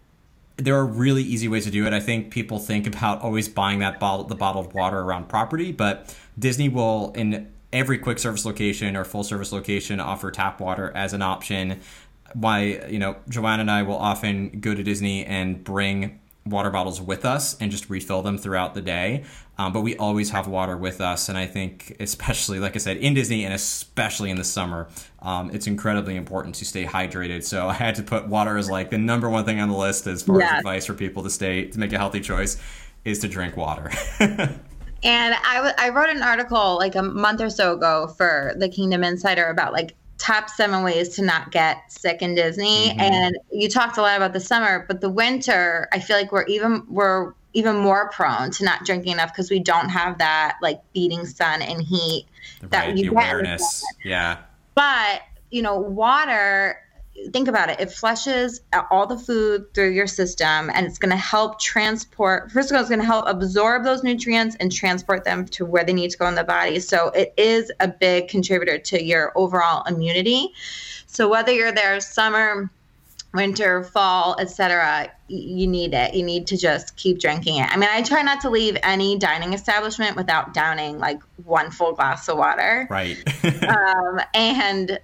there 0.56 0.76
are 0.76 0.86
really 0.86 1.22
easy 1.22 1.48
ways 1.48 1.64
to 1.64 1.70
do 1.70 1.86
it. 1.86 1.92
I 1.92 2.00
think 2.00 2.30
people 2.30 2.58
think 2.58 2.86
about 2.86 3.22
always 3.22 3.48
buying 3.48 3.80
that 3.80 3.98
bottle, 3.98 4.24
the 4.24 4.36
bottled 4.36 4.72
water 4.74 5.00
around 5.00 5.28
property, 5.28 5.72
but 5.72 6.14
Disney 6.38 6.68
will 6.68 7.12
in 7.16 7.50
every 7.72 7.98
quick 7.98 8.20
service 8.20 8.44
location 8.44 8.96
or 8.96 9.04
full 9.04 9.24
service 9.24 9.50
location 9.50 9.98
offer 9.98 10.30
tap 10.30 10.60
water 10.60 10.92
as 10.94 11.12
an 11.12 11.22
option 11.22 11.80
why 12.34 12.86
you 12.88 12.98
know 12.98 13.16
Joanne 13.28 13.60
and 13.60 13.70
I 13.70 13.82
will 13.82 13.98
often 13.98 14.60
go 14.60 14.74
to 14.74 14.82
Disney 14.82 15.24
and 15.24 15.62
bring 15.62 16.20
water 16.46 16.70
bottles 16.70 17.00
with 17.00 17.24
us 17.24 17.56
and 17.58 17.70
just 17.70 17.88
refill 17.88 18.22
them 18.22 18.36
throughout 18.36 18.74
the 18.74 18.82
day. 18.82 19.24
Um, 19.56 19.72
but 19.72 19.80
we 19.80 19.96
always 19.96 20.30
have 20.30 20.46
water 20.46 20.76
with 20.76 21.00
us, 21.00 21.28
and 21.28 21.38
I 21.38 21.46
think, 21.46 21.96
especially 22.00 22.58
like 22.58 22.74
I 22.74 22.78
said, 22.78 22.98
in 22.98 23.14
Disney 23.14 23.44
and 23.44 23.54
especially 23.54 24.30
in 24.30 24.36
the 24.36 24.44
summer, 24.44 24.88
um, 25.22 25.50
it's 25.52 25.66
incredibly 25.66 26.16
important 26.16 26.54
to 26.56 26.64
stay 26.64 26.84
hydrated. 26.84 27.44
So 27.44 27.68
I 27.68 27.74
had 27.74 27.94
to 27.96 28.02
put 28.02 28.28
water 28.28 28.56
as 28.56 28.68
like 28.68 28.90
the 28.90 28.98
number 28.98 29.30
one 29.30 29.44
thing 29.44 29.60
on 29.60 29.68
the 29.68 29.76
list 29.76 30.06
as 30.06 30.22
far 30.22 30.40
yes. 30.40 30.52
as 30.52 30.58
advice 30.58 30.86
for 30.86 30.94
people 30.94 31.22
to 31.22 31.30
stay 31.30 31.66
to 31.66 31.78
make 31.78 31.92
a 31.92 31.98
healthy 31.98 32.20
choice 32.20 32.60
is 33.04 33.18
to 33.20 33.28
drink 33.28 33.56
water. 33.56 33.90
and 34.20 34.54
I, 35.02 35.56
w- 35.56 35.74
I 35.78 35.90
wrote 35.90 36.08
an 36.08 36.22
article 36.22 36.76
like 36.78 36.94
a 36.94 37.02
month 37.02 37.40
or 37.40 37.50
so 37.50 37.74
ago 37.74 38.08
for 38.16 38.54
the 38.56 38.68
Kingdom 38.68 39.04
Insider 39.04 39.46
about 39.46 39.72
like 39.72 39.94
top 40.24 40.48
seven 40.48 40.82
ways 40.82 41.10
to 41.10 41.22
not 41.22 41.50
get 41.50 41.92
sick 41.92 42.22
in 42.22 42.34
Disney. 42.34 42.88
Mm-hmm. 42.88 43.00
And 43.00 43.36
you 43.52 43.68
talked 43.68 43.98
a 43.98 44.02
lot 44.02 44.16
about 44.16 44.32
the 44.32 44.40
summer, 44.40 44.84
but 44.88 45.02
the 45.02 45.10
winter, 45.10 45.86
I 45.92 46.00
feel 46.00 46.16
like 46.16 46.32
we're 46.32 46.46
even 46.46 46.82
we're 46.88 47.34
even 47.52 47.76
more 47.76 48.08
prone 48.08 48.50
to 48.50 48.64
not 48.64 48.84
drinking 48.84 49.12
enough 49.12 49.32
because 49.32 49.50
we 49.50 49.60
don't 49.60 49.90
have 49.90 50.18
that 50.18 50.56
like 50.62 50.80
beating 50.92 51.26
sun 51.26 51.62
and 51.62 51.82
heat 51.82 52.26
right, 52.62 52.70
that 52.70 52.96
you 52.96 53.04
the 53.04 53.10
awareness. 53.10 53.84
Yeah. 54.02 54.38
But 54.74 55.22
you 55.50 55.60
know, 55.62 55.78
water 55.78 56.78
think 57.32 57.48
about 57.48 57.70
it. 57.70 57.80
It 57.80 57.92
flushes 57.92 58.60
all 58.90 59.06
the 59.06 59.18
food 59.18 59.72
through 59.74 59.90
your 59.90 60.06
system 60.06 60.70
and 60.70 60.86
it's 60.86 60.98
going 60.98 61.10
to 61.10 61.16
help 61.16 61.60
transport, 61.60 62.50
first 62.50 62.70
of 62.70 62.74
all, 62.74 62.80
it's 62.80 62.90
going 62.90 63.00
to 63.00 63.06
help 63.06 63.26
absorb 63.28 63.84
those 63.84 64.02
nutrients 64.02 64.56
and 64.60 64.70
transport 64.70 65.24
them 65.24 65.46
to 65.46 65.64
where 65.64 65.84
they 65.84 65.92
need 65.92 66.10
to 66.10 66.18
go 66.18 66.26
in 66.26 66.34
the 66.34 66.44
body. 66.44 66.80
So 66.80 67.08
it 67.08 67.32
is 67.36 67.70
a 67.80 67.88
big 67.88 68.28
contributor 68.28 68.78
to 68.78 69.02
your 69.02 69.32
overall 69.36 69.84
immunity. 69.84 70.52
So 71.06 71.28
whether 71.28 71.52
you're 71.52 71.72
there 71.72 72.00
summer, 72.00 72.70
winter, 73.32 73.82
fall, 73.82 74.36
etc., 74.38 75.10
you 75.28 75.66
need 75.66 75.94
it. 75.94 76.14
You 76.14 76.22
need 76.22 76.46
to 76.48 76.56
just 76.56 76.96
keep 76.96 77.18
drinking 77.18 77.56
it. 77.56 77.68
I 77.70 77.76
mean, 77.76 77.88
I 77.90 78.02
try 78.02 78.22
not 78.22 78.40
to 78.42 78.50
leave 78.50 78.76
any 78.82 79.18
dining 79.18 79.52
establishment 79.52 80.16
without 80.16 80.54
downing 80.54 80.98
like 80.98 81.20
one 81.44 81.70
full 81.70 81.92
glass 81.92 82.28
of 82.28 82.38
water. 82.38 82.86
Right. 82.90 83.18
um, 83.68 84.20
and 84.34 84.98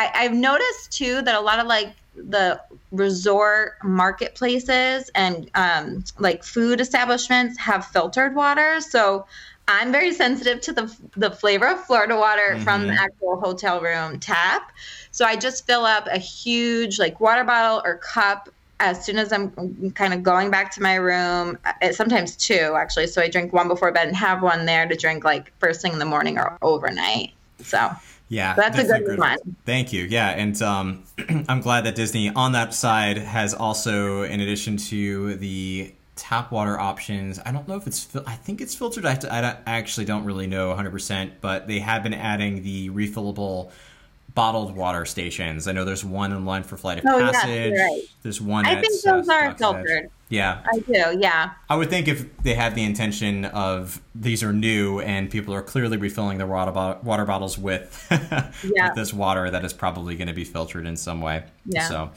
I, 0.00 0.10
I've 0.14 0.34
noticed 0.34 0.92
too 0.92 1.20
that 1.22 1.34
a 1.34 1.40
lot 1.40 1.58
of 1.58 1.66
like 1.66 1.92
the 2.16 2.60
resort 2.90 3.74
marketplaces 3.84 5.10
and 5.14 5.50
um, 5.54 6.04
like 6.18 6.42
food 6.42 6.80
establishments 6.80 7.58
have 7.58 7.86
filtered 7.86 8.34
water. 8.34 8.80
So 8.80 9.26
I'm 9.68 9.92
very 9.92 10.12
sensitive 10.12 10.60
to 10.62 10.72
the 10.72 10.96
the 11.16 11.30
flavor 11.30 11.68
of 11.68 11.84
Florida 11.84 12.16
water 12.16 12.52
mm-hmm. 12.52 12.62
from 12.62 12.86
the 12.86 12.94
actual 12.94 13.38
hotel 13.40 13.80
room 13.80 14.18
tap. 14.18 14.72
So 15.12 15.24
I 15.24 15.36
just 15.36 15.66
fill 15.66 15.84
up 15.84 16.06
a 16.06 16.18
huge 16.18 16.98
like 16.98 17.20
water 17.20 17.44
bottle 17.44 17.82
or 17.84 17.98
cup 17.98 18.48
as 18.80 19.04
soon 19.04 19.18
as 19.18 19.32
I'm 19.32 19.92
kind 19.94 20.14
of 20.14 20.22
going 20.22 20.50
back 20.50 20.74
to 20.76 20.82
my 20.82 20.94
room. 20.94 21.58
Uh, 21.64 21.92
sometimes 21.92 22.36
two 22.36 22.74
actually. 22.74 23.06
So 23.06 23.20
I 23.20 23.28
drink 23.28 23.52
one 23.52 23.68
before 23.68 23.92
bed 23.92 24.08
and 24.08 24.16
have 24.16 24.42
one 24.42 24.64
there 24.64 24.88
to 24.88 24.96
drink 24.96 25.24
like 25.24 25.52
first 25.58 25.82
thing 25.82 25.92
in 25.92 25.98
the 25.98 26.06
morning 26.06 26.38
or 26.38 26.56
overnight. 26.62 27.32
So 27.62 27.90
yeah, 28.30 28.54
that's, 28.54 28.78
a 28.78 28.84
good, 28.84 29.02
a 29.02 29.04
good 29.04 29.18
one. 29.18 29.38
Thank 29.66 29.92
you. 29.92 30.04
Yeah, 30.04 30.28
and 30.28 30.60
um, 30.62 31.02
I'm 31.48 31.60
glad 31.60 31.84
that 31.84 31.96
Disney 31.96 32.30
on 32.30 32.52
that 32.52 32.72
side 32.72 33.18
has 33.18 33.54
also, 33.54 34.22
in 34.22 34.40
addition 34.40 34.76
to 34.76 35.34
the 35.34 35.92
tap 36.14 36.52
water 36.52 36.78
options, 36.78 37.40
I 37.44 37.50
don't 37.50 37.66
know 37.66 37.74
if 37.74 37.88
it's, 37.88 38.14
I 38.14 38.36
think 38.36 38.60
it's 38.60 38.76
filtered. 38.76 39.04
I, 39.04 39.18
I 39.28 39.58
actually 39.66 40.06
don't 40.06 40.24
really 40.24 40.46
know 40.46 40.72
100%, 40.72 41.32
but 41.40 41.66
they 41.66 41.80
have 41.80 42.04
been 42.04 42.14
adding 42.14 42.62
the 42.62 42.90
refillable 42.90 43.72
bottled 44.32 44.76
water 44.76 45.04
stations. 45.06 45.66
I 45.66 45.72
know 45.72 45.84
there's 45.84 46.04
one 46.04 46.30
in 46.30 46.44
line 46.44 46.62
for 46.62 46.76
Flight 46.76 46.98
of 46.98 47.06
oh, 47.08 47.18
Passage. 47.18 47.72
Yeah, 47.74 47.84
right. 47.84 48.02
There's 48.22 48.40
one. 48.40 48.64
I 48.64 48.80
think 48.80 49.02
those 49.02 49.28
uh, 49.28 49.32
are 49.32 49.54
filtered. 49.56 50.04
Edge. 50.04 50.10
Yeah. 50.30 50.62
I 50.72 50.78
do, 50.78 51.18
yeah. 51.20 51.50
I 51.68 51.76
would 51.76 51.90
think 51.90 52.06
if 52.08 52.36
they 52.38 52.54
had 52.54 52.74
the 52.76 52.84
intention 52.84 53.44
of 53.46 54.00
these 54.14 54.42
are 54.42 54.52
new 54.52 55.00
and 55.00 55.28
people 55.28 55.52
are 55.52 55.60
clearly 55.60 55.96
refilling 55.96 56.38
their 56.38 56.46
water, 56.46 56.70
bo- 56.70 56.98
water 57.02 57.26
bottles 57.26 57.58
with, 57.58 58.06
yeah. 58.10 58.50
with 58.62 58.94
this 58.94 59.12
water, 59.12 59.50
that 59.50 59.64
is 59.64 59.72
probably 59.72 60.14
going 60.14 60.28
to 60.28 60.34
be 60.34 60.44
filtered 60.44 60.86
in 60.86 60.96
some 60.96 61.20
way. 61.20 61.44
Yeah. 61.66 61.88
So 61.88 62.10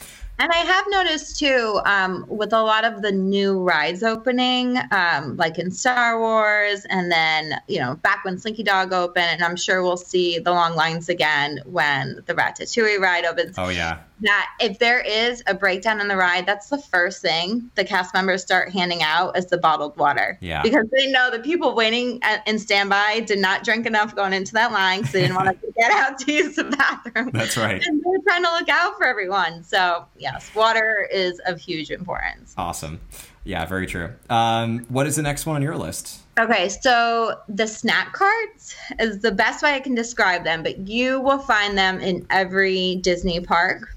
and 0.43 0.51
I 0.51 0.57
have 0.57 0.85
noticed 0.89 1.39
too, 1.39 1.79
um, 1.85 2.25
with 2.27 2.51
a 2.51 2.61
lot 2.61 2.83
of 2.83 3.01
the 3.01 3.13
new 3.13 3.61
rides 3.61 4.03
opening, 4.03 4.77
um, 4.91 5.37
like 5.37 5.57
in 5.57 5.71
Star 5.71 6.19
Wars, 6.19 6.85
and 6.89 7.09
then, 7.09 7.61
you 7.69 7.79
know, 7.79 7.95
back 7.95 8.25
when 8.25 8.37
Slinky 8.37 8.61
Dog 8.61 8.91
opened, 8.91 9.23
and 9.23 9.41
I'm 9.41 9.55
sure 9.55 9.81
we'll 9.81 9.95
see 9.95 10.39
the 10.39 10.51
long 10.51 10.75
lines 10.75 11.07
again 11.07 11.61
when 11.65 12.21
the 12.25 12.33
Ratatouille 12.33 12.99
ride 12.99 13.23
opens. 13.23 13.55
Oh, 13.57 13.69
yeah 13.69 13.99
that 14.23 14.49
if 14.59 14.79
there 14.79 15.01
is 15.01 15.43
a 15.47 15.53
breakdown 15.53 15.99
in 15.99 16.07
the 16.07 16.15
ride, 16.15 16.45
that's 16.45 16.69
the 16.69 16.77
first 16.77 17.21
thing 17.21 17.69
the 17.75 17.83
cast 17.83 18.13
members 18.13 18.41
start 18.41 18.71
handing 18.71 19.03
out 19.03 19.37
is 19.37 19.47
the 19.47 19.57
bottled 19.57 19.95
water. 19.97 20.37
Yeah. 20.41 20.61
Because 20.61 20.85
they 20.91 21.11
know 21.11 21.29
the 21.29 21.39
people 21.39 21.75
waiting 21.75 22.19
at, 22.23 22.45
in 22.47 22.57
standby 22.57 23.21
did 23.21 23.39
not 23.39 23.63
drink 23.63 23.85
enough 23.85 24.15
going 24.15 24.33
into 24.33 24.53
that 24.53 24.71
line 24.71 24.99
because 24.99 25.13
they 25.13 25.21
didn't 25.21 25.35
want 25.35 25.49
to 25.49 25.73
get 25.77 25.91
out 25.91 26.17
to 26.19 26.31
use 26.31 26.55
the 26.55 26.63
bathroom. 26.63 27.31
That's 27.33 27.57
right. 27.57 27.83
And 27.85 28.01
they're 28.01 28.21
trying 28.25 28.43
to 28.43 28.51
look 28.51 28.69
out 28.69 28.97
for 28.97 29.05
everyone. 29.05 29.63
So, 29.63 30.05
yes, 30.33 30.55
water 30.55 31.07
is 31.11 31.39
of 31.45 31.59
huge 31.59 31.91
importance. 31.91 32.53
Awesome. 32.57 32.99
Yeah, 33.45 33.65
very 33.65 33.85
true. 33.87 34.09
Um, 34.29 34.85
what 34.89 35.05
is 35.05 35.15
the 35.17 35.21
next 35.21 35.45
one 35.45 35.55
on 35.55 35.61
your 35.61 35.77
list? 35.77 36.21
Okay, 36.39 36.69
so 36.69 37.39
the 37.49 37.67
snack 37.67 38.13
carts 38.13 38.75
is 38.99 39.19
the 39.19 39.31
best 39.31 39.61
way 39.61 39.73
I 39.73 39.79
can 39.79 39.95
describe 39.95 40.43
them, 40.43 40.63
but 40.63 40.87
you 40.87 41.19
will 41.19 41.39
find 41.39 41.77
them 41.77 41.99
in 41.99 42.25
every 42.29 42.95
Disney 42.95 43.39
park 43.39 43.95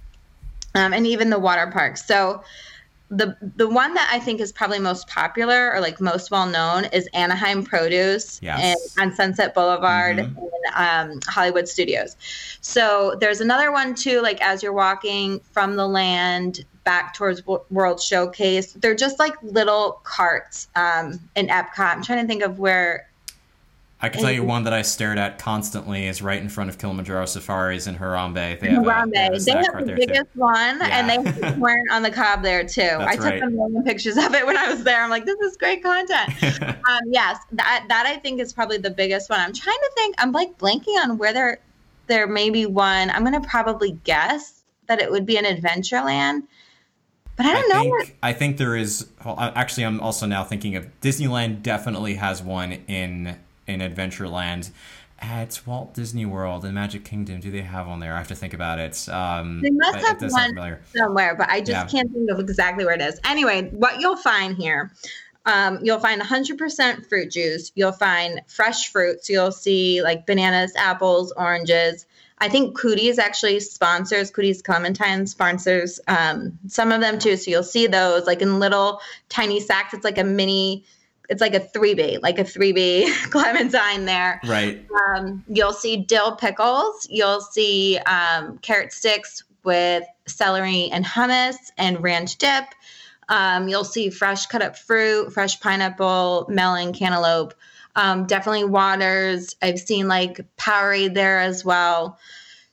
um, 0.74 0.92
and 0.92 1.06
even 1.06 1.30
the 1.30 1.38
water 1.38 1.68
parks. 1.68 2.04
So 2.04 2.42
the 3.08 3.36
the 3.56 3.68
one 3.68 3.94
that 3.94 4.08
I 4.12 4.18
think 4.18 4.40
is 4.40 4.50
probably 4.50 4.80
most 4.80 5.06
popular 5.06 5.72
or 5.72 5.80
like 5.80 6.00
most 6.00 6.30
well 6.30 6.46
known 6.46 6.86
is 6.86 7.08
Anaheim 7.14 7.64
Produce 7.64 8.40
yes. 8.42 8.94
and, 8.96 9.10
on 9.10 9.14
Sunset 9.14 9.54
Boulevard 9.54 10.16
mm-hmm. 10.16 10.44
and 10.76 11.12
um, 11.12 11.20
Hollywood 11.26 11.68
Studios. 11.68 12.16
So 12.60 13.16
there's 13.20 13.40
another 13.40 13.70
one 13.70 13.94
too, 13.94 14.20
like 14.22 14.40
as 14.40 14.62
you're 14.62 14.72
walking 14.72 15.40
from 15.52 15.76
the 15.76 15.86
land 15.86 16.64
back 16.82 17.14
towards 17.14 17.42
World 17.46 18.00
Showcase. 18.00 18.72
They're 18.72 18.94
just 18.94 19.18
like 19.18 19.34
little 19.42 20.00
carts 20.04 20.68
um, 20.76 21.20
in 21.34 21.48
Epcot. 21.48 21.96
I'm 21.96 22.02
trying 22.02 22.22
to 22.22 22.28
think 22.28 22.42
of 22.42 22.58
where 22.58 23.08
I 23.98 24.10
can 24.10 24.20
tell 24.20 24.30
you 24.30 24.44
one 24.44 24.64
that 24.64 24.74
I 24.74 24.82
stared 24.82 25.16
at 25.16 25.38
constantly 25.38 26.06
is 26.06 26.20
right 26.20 26.40
in 26.40 26.50
front 26.50 26.68
of 26.68 26.76
Kilimanjaro 26.76 27.24
Safaris 27.24 27.86
in 27.86 27.96
Harambe. 27.96 28.60
They 28.60 28.68
have, 28.68 28.82
Harambe. 28.82 29.34
A, 29.34 29.38
they 29.38 29.52
have 29.52 29.86
the 29.86 29.94
biggest 29.96 30.32
too. 30.34 30.40
one, 30.40 30.78
yeah. 30.80 30.88
and 30.92 31.08
they 31.08 31.30
have 31.46 31.58
one 31.58 31.82
on 31.90 32.02
the 32.02 32.10
cob 32.10 32.42
there 32.42 32.62
too. 32.62 32.82
That's 32.82 33.12
I 33.12 33.16
took 33.16 33.24
right. 33.24 33.42
a 33.42 33.48
million 33.48 33.82
pictures 33.84 34.18
of 34.18 34.34
it 34.34 34.44
when 34.44 34.58
I 34.58 34.68
was 34.68 34.84
there. 34.84 35.02
I'm 35.02 35.08
like, 35.08 35.24
this 35.24 35.40
is 35.40 35.56
great 35.56 35.82
content. 35.82 36.30
um, 36.62 37.00
yes, 37.06 37.38
that 37.52 37.86
that 37.88 38.04
I 38.06 38.16
think 38.16 38.38
is 38.38 38.52
probably 38.52 38.76
the 38.76 38.90
biggest 38.90 39.30
one. 39.30 39.40
I'm 39.40 39.54
trying 39.54 39.78
to 39.78 39.90
think. 39.94 40.14
I'm 40.18 40.32
like 40.32 40.58
blanking 40.58 41.02
on 41.02 41.16
where 41.16 41.32
there 41.32 41.58
there 42.06 42.26
may 42.26 42.50
be 42.50 42.66
one. 42.66 43.08
I'm 43.08 43.24
gonna 43.24 43.40
probably 43.40 43.92
guess 44.04 44.62
that 44.88 45.00
it 45.00 45.10
would 45.10 45.24
be 45.24 45.38
an 45.38 45.44
Adventureland. 45.44 46.42
But 47.36 47.46
I 47.46 47.54
don't 47.54 47.74
I 47.74 47.82
know. 47.82 47.98
Think, 47.98 48.16
I 48.22 48.32
think 48.34 48.56
there 48.58 48.76
is. 48.76 49.08
Well, 49.24 49.36
actually, 49.38 49.84
I'm 49.84 50.00
also 50.00 50.26
now 50.26 50.44
thinking 50.44 50.76
of 50.76 50.88
Disneyland. 51.00 51.62
Definitely 51.62 52.16
has 52.16 52.42
one 52.42 52.72
in 52.88 53.38
in 53.66 53.80
Adventureland. 53.80 54.70
At 55.18 55.62
Walt 55.64 55.94
Disney 55.94 56.26
World 56.26 56.66
and 56.66 56.74
Magic 56.74 57.02
Kingdom, 57.02 57.40
do 57.40 57.50
they 57.50 57.62
have 57.62 57.86
one 57.86 58.00
there? 58.00 58.12
I 58.12 58.18
have 58.18 58.28
to 58.28 58.34
think 58.34 58.52
about 58.52 58.78
it. 58.78 59.08
Um, 59.08 59.62
they 59.62 59.70
must 59.70 60.06
have 60.06 60.20
one 60.20 60.78
somewhere, 60.94 61.34
but 61.34 61.48
I 61.48 61.60
just 61.60 61.70
yeah. 61.70 61.86
can't 61.86 62.12
think 62.12 62.30
of 62.30 62.38
exactly 62.38 62.84
where 62.84 62.94
it 62.94 63.00
is. 63.00 63.18
Anyway, 63.24 63.70
what 63.70 63.98
you'll 63.98 64.18
find 64.18 64.58
here 64.58 64.92
um, 65.46 65.78
you'll 65.80 66.00
find 66.00 66.20
100% 66.20 67.08
fruit 67.08 67.30
juice. 67.30 67.70
You'll 67.76 67.92
find 67.92 68.42
fresh 68.48 68.90
fruits. 68.90 69.30
You'll 69.30 69.52
see 69.52 70.02
like 70.02 70.26
bananas, 70.26 70.72
apples, 70.76 71.32
oranges. 71.36 72.04
I 72.38 72.48
think 72.48 72.78
Cuties 72.78 73.18
actually 73.18 73.60
sponsors, 73.60 74.30
Cuties 74.30 74.62
Clementine 74.62 75.26
sponsors 75.26 76.00
um, 76.08 76.58
some 76.66 76.92
of 76.92 77.00
them 77.00 77.18
too. 77.18 77.36
So 77.36 77.50
you'll 77.50 77.62
see 77.62 77.86
those 77.86 78.26
like 78.26 78.42
in 78.42 78.58
little 78.58 79.00
tiny 79.28 79.60
sacks. 79.60 79.94
It's 79.94 80.04
like 80.04 80.18
a 80.18 80.24
mini 80.24 80.84
it's 81.28 81.40
like 81.40 81.54
a 81.54 81.60
3B, 81.60 82.22
like 82.22 82.38
a 82.38 82.44
3B 82.44 83.30
clementine 83.30 84.04
there. 84.04 84.40
Right. 84.44 84.86
Um, 85.08 85.44
you'll 85.48 85.72
see 85.72 85.96
dill 85.96 86.36
pickles. 86.36 87.06
You'll 87.10 87.40
see 87.40 87.98
um, 87.98 88.58
carrot 88.58 88.92
sticks 88.92 89.44
with 89.64 90.04
celery 90.26 90.88
and 90.92 91.04
hummus 91.04 91.56
and 91.76 92.02
ranch 92.02 92.36
dip. 92.36 92.64
Um, 93.28 93.68
you'll 93.68 93.84
see 93.84 94.10
fresh 94.10 94.46
cut 94.46 94.62
up 94.62 94.76
fruit, 94.76 95.32
fresh 95.32 95.60
pineapple, 95.60 96.46
melon, 96.48 96.92
cantaloupe. 96.92 97.54
Um, 97.96 98.26
definitely 98.26 98.64
waters. 98.64 99.56
I've 99.62 99.80
seen 99.80 100.06
like 100.06 100.40
Powerade 100.56 101.14
there 101.14 101.40
as 101.40 101.64
well. 101.64 102.18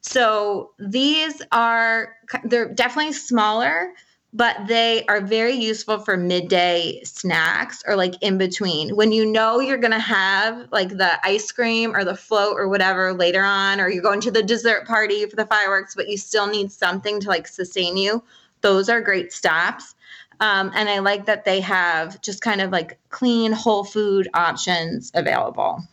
So 0.01 0.71
these 0.77 1.41
are 1.51 2.15
they're 2.43 2.73
definitely 2.73 3.13
smaller 3.13 3.93
but 4.33 4.57
they 4.65 5.05
are 5.05 5.21
very 5.21 5.53
useful 5.53 5.99
for 5.99 6.17
midday 6.17 6.99
snacks 7.03 7.83
or 7.87 7.95
like 7.95 8.15
in 8.21 8.39
between. 8.39 8.95
When 8.95 9.11
you 9.11 9.25
know 9.25 9.59
you're 9.59 9.77
going 9.77 9.91
to 9.91 9.99
have 9.99 10.67
like 10.71 10.89
the 10.89 11.23
ice 11.25 11.51
cream 11.51 11.95
or 11.95 12.03
the 12.03 12.15
float 12.15 12.55
or 12.57 12.67
whatever 12.67 13.13
later 13.13 13.43
on, 13.43 13.79
or 13.79 13.89
you're 13.89 14.01
going 14.01 14.21
to 14.21 14.31
the 14.31 14.41
dessert 14.41 14.87
party 14.87 15.25
for 15.27 15.35
the 15.35 15.45
fireworks, 15.45 15.93
but 15.93 16.09
you 16.09 16.17
still 16.17 16.47
need 16.47 16.71
something 16.71 17.19
to 17.19 17.27
like 17.27 17.47
sustain 17.47 17.95
you, 17.95 18.23
those 18.61 18.89
are 18.89 19.01
great 19.01 19.31
stops. 19.31 19.93
Um, 20.39 20.71
and 20.73 20.89
I 20.89 20.99
like 20.99 21.25
that 21.27 21.45
they 21.45 21.61
have 21.61 22.19
just 22.21 22.41
kind 22.41 22.59
of 22.59 22.71
like 22.71 22.97
clean, 23.09 23.51
whole 23.51 23.83
food 23.83 24.27
options 24.33 25.11
available. 25.13 25.83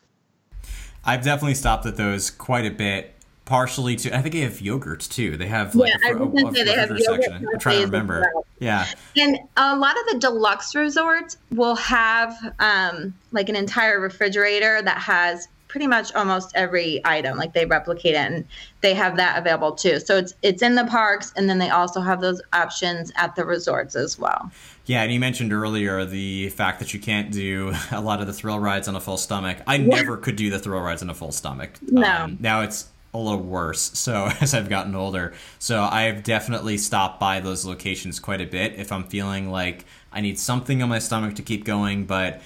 I've 1.05 1.23
definitely 1.23 1.55
stopped 1.55 1.85
at 1.87 1.97
those 1.97 2.31
quite 2.31 2.65
a 2.65 2.71
bit. 2.71 3.15
Partially 3.51 3.97
to, 3.97 4.17
I 4.17 4.23
think 4.23 4.33
they 4.33 4.43
have 4.43 4.59
yogurts 4.59 5.11
too. 5.11 5.37
They 5.37 5.49
have 5.49 5.75
like 5.75 5.93
yeah, 6.05 6.13
a, 6.13 6.23
a, 6.23 6.25
a 6.25 6.53
they 6.53 6.73
have 6.73 6.91
yogurt 6.91 7.25
section. 7.25 7.49
I'm 7.53 7.59
trying 7.59 7.79
to 7.79 7.87
remember. 7.87 8.31
Well. 8.33 8.47
Yeah, 8.61 8.87
and 9.17 9.41
a 9.57 9.75
lot 9.75 9.97
of 9.99 10.07
the 10.13 10.21
deluxe 10.21 10.77
resorts 10.77 11.37
will 11.51 11.75
have 11.75 12.33
um, 12.61 13.13
like 13.33 13.49
an 13.49 13.57
entire 13.57 13.99
refrigerator 13.99 14.83
that 14.83 14.99
has 14.99 15.49
pretty 15.67 15.89
much 15.89 16.15
almost 16.15 16.53
every 16.55 17.01
item 17.05 17.39
like 17.39 17.53
they 17.53 17.65
replicate 17.65 18.15
it 18.15 18.19
and 18.19 18.45
they 18.83 18.93
have 18.93 19.17
that 19.17 19.39
available 19.39 19.71
too 19.71 20.01
so 20.01 20.17
it's 20.17 20.35
it's 20.43 20.63
in 20.63 20.75
the 20.75 20.85
parks 20.87 21.33
and 21.37 21.49
then 21.49 21.59
they 21.59 21.71
also 21.71 22.01
have 22.01 22.21
those 22.21 22.43
options 22.53 23.13
at 23.15 23.37
the 23.37 23.45
resorts 23.45 23.95
as 23.95 24.19
well 24.19 24.51
yeah 24.87 25.03
and 25.03 25.13
you 25.13 25.21
mentioned 25.21 25.53
earlier 25.53 26.05
the 26.05 26.49
fact 26.49 26.81
that 26.81 26.93
you 26.93 26.99
can't 26.99 27.31
do 27.31 27.73
a 27.93 28.01
lot 28.01 28.21
of 28.21 28.27
the 28.27 28.33
thrill 28.33 28.59
rides 28.59 28.89
on 28.89 28.97
a 28.97 29.01
full 29.01 29.17
stomach 29.17 29.59
i 29.69 29.77
yeah. 29.77 29.87
never 29.87 30.17
could 30.17 30.35
do 30.35 30.51
the 30.51 30.59
thrill 30.59 30.81
rides 30.81 31.03
on 31.03 31.11
a 31.11 31.15
full 31.15 31.31
stomach 31.31 31.71
no. 31.83 32.03
Um, 32.03 32.37
now 32.41 32.63
it's 32.63 32.89
a 33.13 33.19
little 33.19 33.43
worse 33.43 33.81
so 33.99 34.31
as 34.41 34.55
i've 34.55 34.69
gotten 34.69 34.95
older 34.95 35.33
so 35.59 35.83
i've 35.83 36.23
definitely 36.23 36.79
stopped 36.79 37.19
by 37.19 37.41
those 37.41 37.65
locations 37.65 38.21
quite 38.21 38.41
a 38.41 38.47
bit 38.47 38.75
if 38.75 38.93
i'm 38.93 39.05
feeling 39.05 39.51
like 39.51 39.85
i 40.13 40.21
need 40.21 40.39
something 40.39 40.83
on 40.83 40.89
my 40.89 40.99
stomach 40.99 41.35
to 41.35 41.43
keep 41.43 41.65
going 41.65 42.05
but 42.05 42.41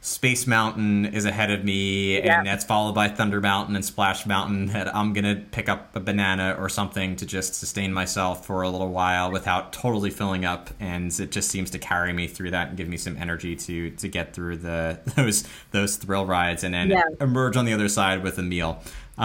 Space 0.00 0.46
Mountain 0.46 1.06
is 1.06 1.24
ahead 1.24 1.50
of 1.50 1.64
me, 1.64 2.18
yeah. 2.18 2.38
and 2.38 2.46
that's 2.46 2.64
followed 2.64 2.94
by 2.94 3.08
Thunder 3.08 3.40
Mountain 3.40 3.74
and 3.74 3.84
Splash 3.84 4.26
Mountain. 4.26 4.66
That 4.66 4.94
I'm 4.94 5.12
gonna 5.12 5.36
pick 5.50 5.68
up 5.68 5.94
a 5.96 6.00
banana 6.00 6.56
or 6.58 6.68
something 6.68 7.16
to 7.16 7.26
just 7.26 7.54
sustain 7.54 7.92
myself 7.92 8.46
for 8.46 8.62
a 8.62 8.70
little 8.70 8.90
while 8.90 9.32
without 9.32 9.72
totally 9.72 10.10
filling 10.10 10.44
up, 10.44 10.70
and 10.78 11.12
it 11.18 11.32
just 11.32 11.50
seems 11.50 11.70
to 11.72 11.80
carry 11.80 12.12
me 12.12 12.28
through 12.28 12.52
that 12.52 12.68
and 12.68 12.76
give 12.76 12.88
me 12.88 12.96
some 12.96 13.16
energy 13.16 13.56
to 13.56 13.90
to 13.90 14.08
get 14.08 14.34
through 14.34 14.58
the 14.58 15.00
those 15.16 15.42
those 15.72 15.96
thrill 15.96 16.26
rides, 16.26 16.62
and 16.62 16.72
then 16.72 16.90
yeah. 16.90 17.02
emerge 17.20 17.56
on 17.56 17.64
the 17.64 17.72
other 17.72 17.88
side 17.88 18.22
with 18.22 18.38
a 18.38 18.42
meal. 18.42 18.80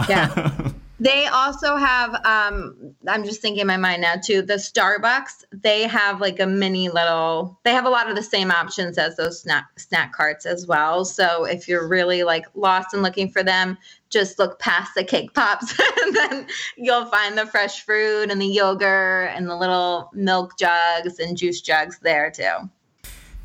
Yeah. 0.09 0.71
They 1.03 1.27
also 1.27 1.75
have, 1.75 2.15
um, 2.25 2.95
I'm 3.09 3.25
just 3.25 3.41
thinking 3.41 3.59
in 3.59 3.67
my 3.67 3.75
mind 3.75 4.03
now 4.03 4.15
too, 4.15 4.41
the 4.41 4.53
Starbucks, 4.53 5.43
they 5.51 5.81
have 5.81 6.21
like 6.21 6.39
a 6.39 6.47
mini 6.47 6.87
little, 6.87 7.59
they 7.63 7.71
have 7.73 7.85
a 7.85 7.89
lot 7.89 8.09
of 8.09 8.15
the 8.15 8.23
same 8.23 8.51
options 8.51 8.97
as 8.97 9.17
those 9.17 9.41
snack, 9.41 9.65
snack 9.77 10.13
carts 10.13 10.45
as 10.45 10.65
well. 10.65 11.03
So 11.03 11.43
if 11.43 11.67
you're 11.67 11.89
really 11.89 12.23
like 12.23 12.45
lost 12.53 12.93
and 12.93 13.03
looking 13.03 13.29
for 13.29 13.43
them, 13.43 13.77
just 14.09 14.39
look 14.39 14.59
past 14.59 14.93
the 14.95 15.03
cake 15.03 15.33
pops 15.33 15.77
and 16.03 16.15
then 16.15 16.47
you'll 16.77 17.07
find 17.07 17.37
the 17.37 17.47
fresh 17.47 17.83
fruit 17.83 18.31
and 18.31 18.41
the 18.41 18.47
yogurt 18.47 19.31
and 19.35 19.49
the 19.49 19.57
little 19.57 20.09
milk 20.13 20.57
jugs 20.57 21.19
and 21.19 21.35
juice 21.35 21.59
jugs 21.59 21.99
there 21.99 22.31
too. 22.31 22.69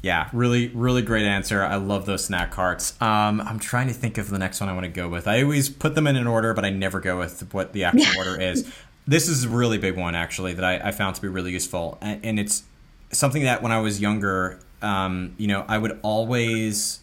Yeah, 0.03 0.29
really, 0.33 0.69
really 0.69 1.03
great 1.03 1.27
answer. 1.27 1.63
I 1.63 1.77
love 1.77 2.07
those 2.07 2.25
snack 2.25 2.53
carts. 2.53 3.01
Um, 3.03 3.41
I'm 3.41 3.59
trying 3.59 3.89
to 3.89 3.95
think 3.95 4.17
of 4.17 4.31
the 4.31 4.39
next 4.39 4.61
one 4.61 4.69
I 4.69 4.73
want 4.73 4.85
to 4.85 4.91
go 4.91 5.09
with. 5.09 5.27
I 5.27 5.43
always 5.43 5.69
put 5.69 5.95
them 5.95 6.07
in 6.07 6.15
an 6.15 6.27
order, 6.27 6.55
but 6.55 6.65
I 6.65 6.71
never 6.71 7.01
go 7.01 7.19
with 7.19 7.53
what 7.53 7.73
the 7.73 7.85
actual 7.85 8.19
order 8.19 8.41
is. 8.41 8.73
This 9.07 9.29
is 9.29 9.45
a 9.45 9.49
really 9.49 9.79
big 9.79 9.97
one, 9.97 10.15
actually, 10.15 10.53
that 10.55 10.65
I, 10.65 10.89
I 10.89 10.91
found 10.93 11.17
to 11.17 11.23
be 11.23 11.29
really 11.29 11.53
useful. 11.53 11.99
And, 12.01 12.25
and, 12.25 12.39
it's 12.39 12.63
something 13.11 13.43
that 13.43 13.63
when 13.63 13.73
I 13.73 13.81
was 13.81 14.01
younger, 14.01 14.61
um, 14.83 15.35
you 15.39 15.49
know, 15.49 15.65
I 15.67 15.79
would 15.79 15.99
always, 16.03 17.01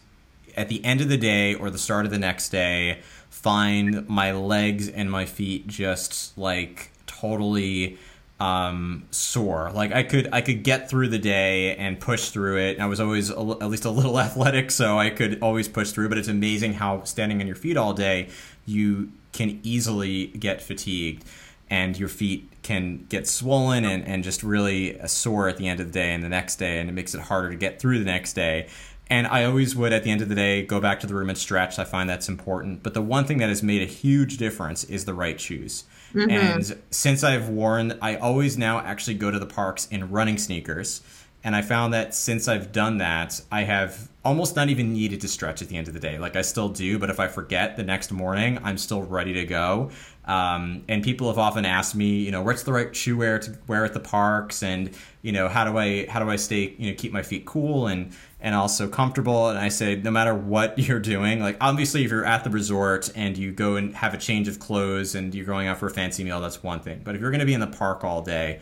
at 0.56 0.70
the 0.70 0.84
end 0.86 1.02
of 1.02 1.10
the 1.10 1.18
day 1.18 1.56
or 1.56 1.70
the 1.70 1.78
start 1.78 2.06
of 2.06 2.12
the 2.12 2.20
next 2.20 2.50
day, 2.50 3.02
find 3.30 4.08
my 4.08 4.32
legs 4.32 4.88
and 4.88 5.12
my 5.12 5.26
feet 5.26 5.68
just 5.68 6.38
like 6.38 6.92
totally 7.08 7.98
um, 8.40 9.08
sore. 9.12 9.72
Like 9.72 9.92
I 9.94 10.04
could 10.04 10.30
I 10.32 10.42
could 10.42 10.64
get 10.64 10.90
through 10.90 11.10
the 11.10 11.20
day 11.20 11.76
and 11.76 12.00
push 12.00 12.30
through 12.30 12.58
it. 12.58 12.80
I 12.80 12.86
was 12.86 13.00
always 13.00 13.30
a, 13.30 13.40
at 13.62 13.70
least 13.70 13.86
a 13.86 13.90
little 13.90 14.20
athletic, 14.28 14.72
so 14.72 14.98
I 14.98 15.10
could 15.10 15.40
always 15.42 15.68
push 15.68 15.92
through. 15.92 16.10
But 16.10 16.18
it's 16.18 16.28
amazing 16.28 16.74
how 16.74 17.04
standing 17.04 17.42
on 17.42 17.48
your 17.48 17.56
feet 17.56 17.78
all 17.78 17.94
day, 17.94 18.30
you 18.66 19.12
can 19.32 19.60
easily 19.64 20.28
get 20.28 20.62
fatigued, 20.62 21.24
and 21.70 21.98
your 21.98 22.10
feet 22.10 22.50
can 22.62 23.06
get 23.10 23.28
swollen 23.28 23.86
and, 23.86 24.06
and 24.08 24.24
just 24.24 24.44
really 24.44 24.98
sore 25.08 25.48
at 25.48 25.58
the 25.58 25.68
end 25.68 25.80
of 25.80 25.88
the 25.88 25.92
day 25.92 26.14
and 26.14 26.24
the 26.24 26.30
next 26.30 26.56
day, 26.58 26.80
and 26.80 26.90
it 26.90 26.94
makes 26.94 27.14
it 27.14 27.22
harder 27.22 27.50
to 27.50 27.56
get 27.56 27.80
through 27.80 28.00
the 28.00 28.06
next 28.06 28.34
day. 28.34 28.68
And 29.08 29.28
I 29.28 29.44
always 29.44 29.76
would, 29.76 29.94
at 29.94 30.04
the 30.04 30.10
end 30.10 30.22
of 30.22 30.30
the 30.30 30.36
day, 30.36 30.64
go 30.64 30.80
back 30.80 31.00
to 31.02 31.08
the 31.08 31.14
room 31.14 31.30
and 31.30 31.38
stretch. 31.38 31.78
I 31.78 31.84
find 31.84 32.10
that's 32.10 32.28
important. 32.28 32.82
But 32.82 32.96
the 32.96 33.02
one 33.02 33.26
thing 33.26 33.38
that 33.38 33.50
has 33.50 33.62
made 33.62 33.82
a 33.82 33.86
huge 33.86 34.38
difference 34.38 34.84
is 34.84 35.06
the 35.06 35.14
right 35.14 35.40
shoes. 35.40 35.84
Mm-hmm. 36.14 36.32
And 36.32 36.82
since 36.90 37.24
I've 37.24 37.50
worn, 37.50 38.00
I 38.02 38.16
always 38.16 38.58
now 38.58 38.80
actually 38.80 39.16
go 39.16 39.30
to 39.30 39.38
the 39.38 39.46
parks 39.46 39.88
in 39.88 40.10
running 40.10 40.38
sneakers. 40.38 41.02
And 41.44 41.56
I 41.56 41.62
found 41.62 41.94
that 41.94 42.16
since 42.16 42.48
I've 42.48 42.72
done 42.72 42.98
that, 42.98 43.40
I 43.52 43.62
have 43.66 44.10
almost 44.24 44.56
not 44.56 44.70
even 44.70 44.92
needed 44.92 45.22
to 45.22 45.28
stretch 45.28 45.62
at 45.62 45.68
the 45.68 45.78
end 45.78 45.88
of 45.88 45.94
the 45.94 46.00
day. 46.00 46.18
Like 46.18 46.36
I 46.36 46.42
still 46.42 46.70
do, 46.70 46.98
but 46.98 47.12
if 47.12 47.20
I 47.20 47.28
forget 47.28 47.78
the 47.78 47.84
next 47.84 48.12
morning, 48.12 48.58
I'm 48.64 48.80
still 48.80 49.04
ready 49.04 49.34
to 49.34 49.46
go. 49.46 49.92
Um, 50.26 50.84
and 50.88 51.04
people 51.04 51.28
have 51.28 51.38
often 51.38 51.64
asked 51.64 51.94
me, 51.94 52.18
you 52.18 52.32
know, 52.32 52.42
what's 52.42 52.64
the 52.64 52.74
right 52.74 52.96
shoe 52.96 53.16
wear 53.16 53.38
to 53.38 53.56
wear 53.68 53.86
at 53.86 53.94
the 53.94 54.00
parks, 54.00 54.64
and 54.64 54.90
you 55.22 55.32
know, 55.32 55.48
how 55.48 55.66
do 55.66 55.78
I 55.78 56.08
how 56.08 56.20
do 56.20 56.32
I 56.32 56.36
stay, 56.36 56.74
you 56.80 56.90
know, 56.90 56.96
keep 56.98 57.12
my 57.12 57.22
feet 57.22 57.46
cool 57.46 57.86
and 57.86 58.12
and 58.46 58.54
also 58.54 58.88
comfortable. 58.88 59.50
And 59.50 59.58
I 59.58 59.70
say, 59.70 59.96
no 59.96 60.12
matter 60.12 60.36
what 60.36 60.78
you're 60.88 61.00
doing, 61.00 61.42
like 61.42 61.58
obviously 61.60 62.06
if 62.06 62.12
you're 62.12 62.24
at 62.24 62.44
the 62.44 62.52
resort 62.52 63.10
and 63.16 63.36
you 63.36 63.52
go 63.52 63.76
and 63.76 63.94
have 63.96 64.14
a 64.14 64.18
change 64.18 64.48
of 64.48 64.60
clothes 64.60 65.16
and 65.16 65.34
you're 65.34 65.48
going 65.48 65.68
out 65.68 65.80
for 65.80 65.88
a 65.88 65.90
fancy 65.90 66.24
meal, 66.24 66.40
that's 66.40 66.62
one 66.62 66.80
thing. 66.80 67.02
But 67.04 67.16
if 67.16 67.22
you're 67.22 67.32
going 67.32 67.40
to 67.40 67.46
be 67.46 67.56
in 67.56 67.60
the 67.60 67.68
park 67.68 68.04
all 68.04 68.22
day, 68.22 68.60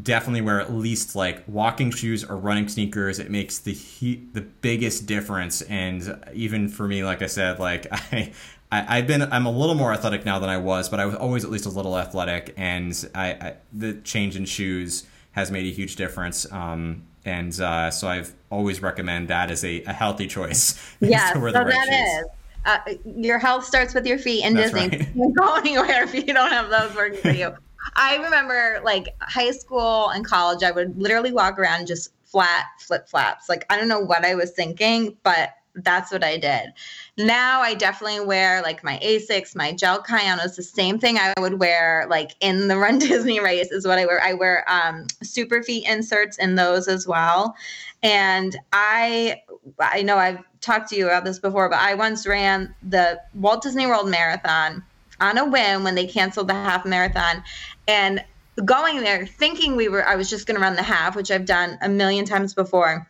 definitely 0.00 0.42
wear 0.42 0.60
at 0.60 0.70
least 0.70 1.16
like 1.16 1.42
walking 1.48 1.90
shoes 1.90 2.24
or 2.24 2.36
running 2.36 2.68
sneakers. 2.68 3.18
It 3.18 3.30
makes 3.30 3.58
the 3.58 3.72
heat 3.72 4.34
the 4.34 4.42
biggest 4.42 5.06
difference. 5.06 5.62
And 5.62 6.22
even 6.34 6.68
for 6.68 6.86
me, 6.86 7.02
like 7.02 7.22
I 7.22 7.26
said, 7.26 7.58
like 7.58 7.86
I. 8.12 8.32
I, 8.68 8.96
have 8.96 9.06
been 9.06 9.22
I'm 9.22 9.46
a 9.46 9.50
little 9.50 9.76
more 9.76 9.92
athletic 9.92 10.24
now 10.26 10.40
than 10.40 10.50
I 10.50 10.56
was, 10.56 10.88
but 10.88 10.98
I 10.98 11.06
was 11.06 11.14
always 11.14 11.44
at 11.44 11.50
least 11.52 11.66
a 11.66 11.70
little 11.70 11.96
athletic, 11.96 12.52
and 12.56 13.08
I, 13.14 13.26
I 13.30 13.54
the 13.72 13.94
change 13.94 14.34
in 14.34 14.44
shoes 14.44 15.06
has 15.30 15.52
made 15.52 15.66
a 15.66 15.70
huge 15.70 15.94
difference. 15.94 16.50
Um, 16.52 17.04
and 17.26 17.58
uh, 17.60 17.90
so 17.90 18.08
I've 18.08 18.32
always 18.50 18.80
recommend 18.80 19.28
that 19.28 19.50
as 19.50 19.64
a, 19.64 19.82
a 19.82 19.92
healthy 19.92 20.26
choice. 20.26 20.80
Yes, 21.00 21.34
so 21.34 21.40
right 21.40 21.52
that 21.52 21.88
is. 21.88 22.24
Uh, 22.64 22.78
your 23.04 23.38
health 23.38 23.64
starts 23.64 23.94
with 23.94 24.06
your 24.06 24.18
feet 24.18 24.44
in 24.44 24.54
That's 24.54 24.72
Disney. 24.72 24.98
Right. 24.98 25.08
You 25.14 25.22
don't 25.22 25.36
go 25.36 25.54
anywhere 25.56 26.04
if 26.04 26.14
you 26.14 26.22
don't 26.22 26.50
have 26.50 26.70
those 26.70 26.94
working 26.96 27.20
for 27.20 27.30
you. 27.30 27.54
I 27.96 28.16
remember 28.16 28.80
like 28.84 29.14
high 29.20 29.52
school 29.52 30.08
and 30.10 30.24
college, 30.24 30.62
I 30.62 30.70
would 30.70 31.00
literally 31.00 31.32
walk 31.32 31.58
around 31.58 31.86
just 31.86 32.12
flat 32.24 32.64
flip 32.80 33.08
flops. 33.08 33.48
Like 33.48 33.66
I 33.70 33.76
don't 33.76 33.88
know 33.88 34.00
what 34.00 34.24
I 34.24 34.34
was 34.34 34.50
thinking, 34.50 35.16
but 35.22 35.50
that's 35.74 36.10
what 36.10 36.24
I 36.24 36.38
did. 36.38 36.72
Now 37.18 37.62
I 37.62 37.72
definitely 37.72 38.20
wear 38.20 38.60
like 38.60 38.84
my 38.84 38.98
Asics, 39.02 39.56
my 39.56 39.72
gel 39.72 40.02
Kayanos, 40.02 40.56
the 40.56 40.62
same 40.62 40.98
thing 40.98 41.16
I 41.16 41.32
would 41.40 41.58
wear 41.58 42.06
like 42.10 42.32
in 42.40 42.68
the 42.68 42.76
Run 42.76 42.98
Disney 42.98 43.40
race 43.40 43.72
is 43.72 43.86
what 43.86 43.98
I 43.98 44.04
wear. 44.04 44.20
I 44.22 44.34
wear 44.34 44.70
um, 44.70 45.06
Superfeet 45.24 45.88
inserts 45.88 46.36
in 46.36 46.56
those 46.56 46.88
as 46.88 47.06
well. 47.06 47.56
And 48.02 48.56
I 48.72 49.40
I 49.80 50.02
know 50.02 50.18
I've 50.18 50.42
talked 50.60 50.90
to 50.90 50.96
you 50.96 51.06
about 51.06 51.24
this 51.24 51.38
before, 51.38 51.70
but 51.70 51.78
I 51.78 51.94
once 51.94 52.26
ran 52.26 52.74
the 52.82 53.18
Walt 53.34 53.62
Disney 53.62 53.86
World 53.86 54.10
Marathon 54.10 54.84
on 55.18 55.38
a 55.38 55.48
whim 55.48 55.84
when 55.84 55.94
they 55.94 56.06
canceled 56.06 56.48
the 56.48 56.54
half 56.54 56.84
marathon. 56.84 57.42
And 57.88 58.22
going 58.66 59.00
there 59.00 59.26
thinking 59.26 59.74
we 59.74 59.88
were 59.88 60.06
I 60.06 60.16
was 60.16 60.28
just 60.28 60.46
going 60.46 60.56
to 60.56 60.62
run 60.62 60.76
the 60.76 60.82
half, 60.82 61.16
which 61.16 61.30
I've 61.30 61.46
done 61.46 61.78
a 61.80 61.88
million 61.88 62.26
times 62.26 62.52
before. 62.52 63.08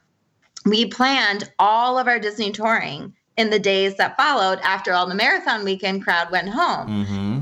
We 0.65 0.87
planned 0.87 1.51
all 1.59 1.99
of 1.99 2.07
our 2.07 2.21
Disney 2.21 2.53
touring 2.53 3.16
in 3.37 3.51
the 3.51 3.59
days 3.59 3.97
that 3.97 4.17
followed 4.17 4.59
after 4.61 4.93
all 4.93 5.07
the 5.07 5.15
marathon 5.15 5.65
weekend 5.65 6.03
crowd 6.03 6.31
went 6.31 6.49
home. 6.49 7.05
Mm-hmm. 7.05 7.41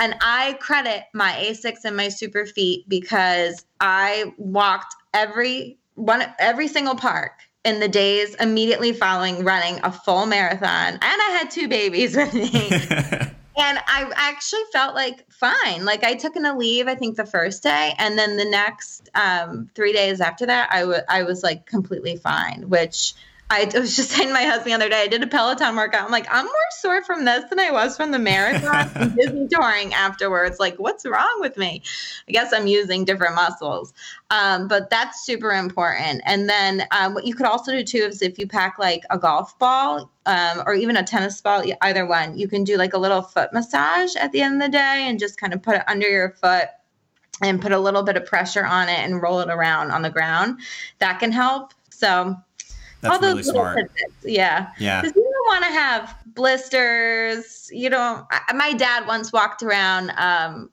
And 0.00 0.14
I 0.20 0.56
credit 0.60 1.04
my 1.12 1.32
Asics 1.32 1.84
and 1.84 1.96
my 1.96 2.06
Superfeet 2.06 2.84
because 2.88 3.64
I 3.80 4.32
walked 4.36 4.94
every 5.12 5.78
one 5.94 6.24
every 6.38 6.68
single 6.68 6.94
park 6.94 7.32
in 7.64 7.80
the 7.80 7.88
days 7.88 8.34
immediately 8.36 8.92
following 8.92 9.44
running 9.44 9.80
a 9.82 9.90
full 9.90 10.26
marathon 10.26 10.92
and 10.92 11.02
I 11.02 11.38
had 11.40 11.50
two 11.50 11.66
babies 11.66 12.16
with 12.16 12.32
me. 12.34 12.68
and 13.58 13.78
I 13.86 14.10
actually 14.14 14.62
felt 14.72 14.94
like 14.94 15.30
fine. 15.32 15.84
Like 15.84 16.04
I 16.04 16.14
took 16.14 16.36
an 16.36 16.44
a 16.46 16.56
leave, 16.56 16.86
I 16.86 16.94
think 16.94 17.16
the 17.16 17.26
first 17.26 17.64
day, 17.64 17.94
and 17.98 18.16
then 18.16 18.36
the 18.36 18.44
next 18.44 19.08
um, 19.14 19.68
three 19.74 19.92
days 19.92 20.20
after 20.20 20.46
that, 20.46 20.68
I, 20.72 20.80
w- 20.80 21.00
I 21.08 21.24
was 21.24 21.42
like 21.42 21.66
completely 21.66 22.16
fine, 22.16 22.68
which 22.68 23.14
I 23.50 23.70
was 23.74 23.96
just 23.96 24.10
saying 24.16 24.28
to 24.28 24.34
my 24.34 24.44
husband 24.44 24.66
the 24.66 24.74
other 24.74 24.88
day, 24.88 25.02
I 25.02 25.06
did 25.06 25.22
a 25.22 25.26
Peloton 25.26 25.76
workout. 25.76 26.04
I'm 26.04 26.10
like, 26.10 26.26
I'm 26.30 26.44
more 26.44 26.54
sore 26.78 27.02
from 27.02 27.24
this 27.24 27.44
than 27.48 27.58
I 27.58 27.70
was 27.70 27.96
from 27.96 28.10
the 28.10 28.18
marathon 28.18 28.90
and 28.94 29.16
Disney 29.16 29.48
touring 29.48 29.94
afterwards. 29.94 30.58
Like, 30.58 30.76
what's 30.76 31.06
wrong 31.06 31.38
with 31.40 31.56
me? 31.56 31.82
I 32.28 32.32
guess 32.32 32.52
I'm 32.52 32.66
using 32.66 33.04
different 33.04 33.34
muscles. 33.34 33.92
Um, 34.30 34.68
but 34.68 34.90
that's 34.90 35.24
super 35.24 35.52
important. 35.52 36.22
And 36.26 36.48
then 36.48 36.84
um, 36.90 37.14
what 37.14 37.24
you 37.24 37.34
could 37.34 37.46
also 37.46 37.72
do 37.72 37.82
too 37.82 37.98
is 37.98 38.22
if 38.22 38.38
you 38.38 38.46
pack 38.46 38.78
like 38.78 39.04
a 39.10 39.18
golf 39.18 39.58
ball 39.58 40.10
um, 40.26 40.62
or 40.66 40.74
even 40.74 40.96
a 40.96 41.02
tennis 41.02 41.40
ball, 41.40 41.64
either 41.80 42.06
one, 42.06 42.36
you 42.36 42.48
can 42.48 42.64
do 42.64 42.76
like 42.76 42.92
a 42.92 42.98
little 42.98 43.22
foot 43.22 43.52
massage 43.52 44.14
at 44.16 44.32
the 44.32 44.42
end 44.42 44.62
of 44.62 44.66
the 44.66 44.72
day 44.72 45.04
and 45.06 45.18
just 45.18 45.40
kind 45.40 45.54
of 45.54 45.62
put 45.62 45.76
it 45.76 45.82
under 45.86 46.08
your 46.08 46.30
foot 46.30 46.68
and 47.40 47.62
put 47.62 47.72
a 47.72 47.78
little 47.78 48.02
bit 48.02 48.16
of 48.16 48.26
pressure 48.26 48.66
on 48.66 48.88
it 48.88 48.98
and 48.98 49.22
roll 49.22 49.40
it 49.40 49.48
around 49.48 49.90
on 49.90 50.02
the 50.02 50.10
ground. 50.10 50.58
That 50.98 51.20
can 51.20 51.32
help. 51.32 51.72
So 51.90 52.36
that's 53.00 53.14
all 53.14 53.20
those 53.20 53.30
really 53.30 53.42
smart. 53.42 53.90
Yeah. 54.24 54.70
Yeah. 54.78 55.00
Because 55.00 55.16
you 55.16 55.22
don't 55.22 55.54
want 55.54 55.64
to 55.64 55.70
have 55.70 56.16
blisters. 56.26 57.70
You 57.72 57.90
don't. 57.90 58.26
I, 58.30 58.52
my 58.54 58.72
dad 58.72 59.06
once 59.06 59.32
walked 59.32 59.62
around 59.62 60.10
um, 60.16 60.70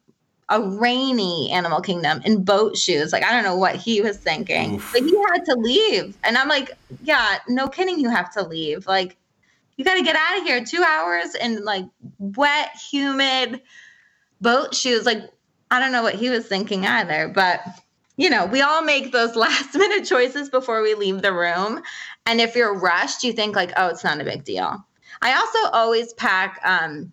a 0.49 0.61
rainy 0.61 1.51
Animal 1.51 1.81
Kingdom 1.81 2.21
in 2.25 2.43
boat 2.43 2.77
shoes. 2.77 3.13
Like 3.13 3.23
I 3.23 3.31
don't 3.31 3.43
know 3.43 3.57
what 3.57 3.75
he 3.75 4.01
was 4.01 4.17
thinking, 4.17 4.75
Oof. 4.75 4.91
but 4.93 5.03
he 5.03 5.15
had 5.29 5.45
to 5.45 5.55
leave. 5.55 6.17
And 6.23 6.37
I'm 6.37 6.47
like, 6.47 6.71
yeah, 7.03 7.39
no 7.47 7.67
kidding, 7.67 7.99
you 7.99 8.09
have 8.09 8.31
to 8.33 8.47
leave. 8.47 8.87
Like 8.87 9.17
you 9.77 9.85
got 9.85 9.95
to 9.95 10.03
get 10.03 10.15
out 10.15 10.37
of 10.37 10.43
here. 10.43 10.63
Two 10.63 10.83
hours 10.83 11.35
in 11.35 11.63
like 11.63 11.85
wet, 12.17 12.69
humid 12.89 13.61
boat 14.41 14.73
shoes. 14.73 15.05
Like 15.05 15.23
I 15.71 15.79
don't 15.79 15.91
know 15.91 16.03
what 16.03 16.15
he 16.15 16.29
was 16.29 16.47
thinking 16.47 16.85
either, 16.85 17.27
but 17.27 17.61
you 18.17 18.29
know, 18.29 18.45
we 18.45 18.61
all 18.61 18.81
make 18.83 19.11
those 19.11 19.35
last 19.35 19.75
minute 19.75 20.05
choices 20.05 20.49
before 20.49 20.81
we 20.81 20.93
leave 20.93 21.21
the 21.21 21.33
room. 21.33 21.81
And 22.25 22.41
if 22.41 22.55
you're 22.55 22.77
rushed, 22.77 23.23
you 23.23 23.33
think 23.33 23.55
like, 23.55 23.71
oh, 23.77 23.87
it's 23.87 24.03
not 24.03 24.19
a 24.19 24.23
big 24.23 24.43
deal. 24.43 24.85
I 25.21 25.33
also 25.33 25.69
always 25.71 26.13
pack 26.13 26.59
um, 26.63 27.11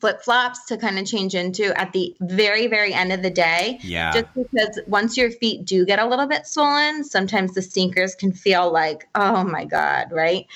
flip 0.00 0.22
flops 0.22 0.64
to 0.66 0.76
kind 0.76 0.98
of 0.98 1.06
change 1.06 1.34
into 1.34 1.78
at 1.78 1.92
the 1.92 2.14
very, 2.20 2.66
very 2.66 2.92
end 2.92 3.12
of 3.12 3.22
the 3.22 3.30
day. 3.30 3.78
Yeah. 3.82 4.12
Just 4.12 4.26
because 4.34 4.80
once 4.86 5.16
your 5.16 5.30
feet 5.30 5.64
do 5.64 5.84
get 5.86 5.98
a 5.98 6.06
little 6.06 6.26
bit 6.26 6.46
swollen, 6.46 7.04
sometimes 7.04 7.54
the 7.54 7.62
sneakers 7.62 8.14
can 8.14 8.32
feel 8.32 8.70
like, 8.70 9.08
oh 9.14 9.44
my 9.44 9.64
God, 9.64 10.08
right? 10.10 10.46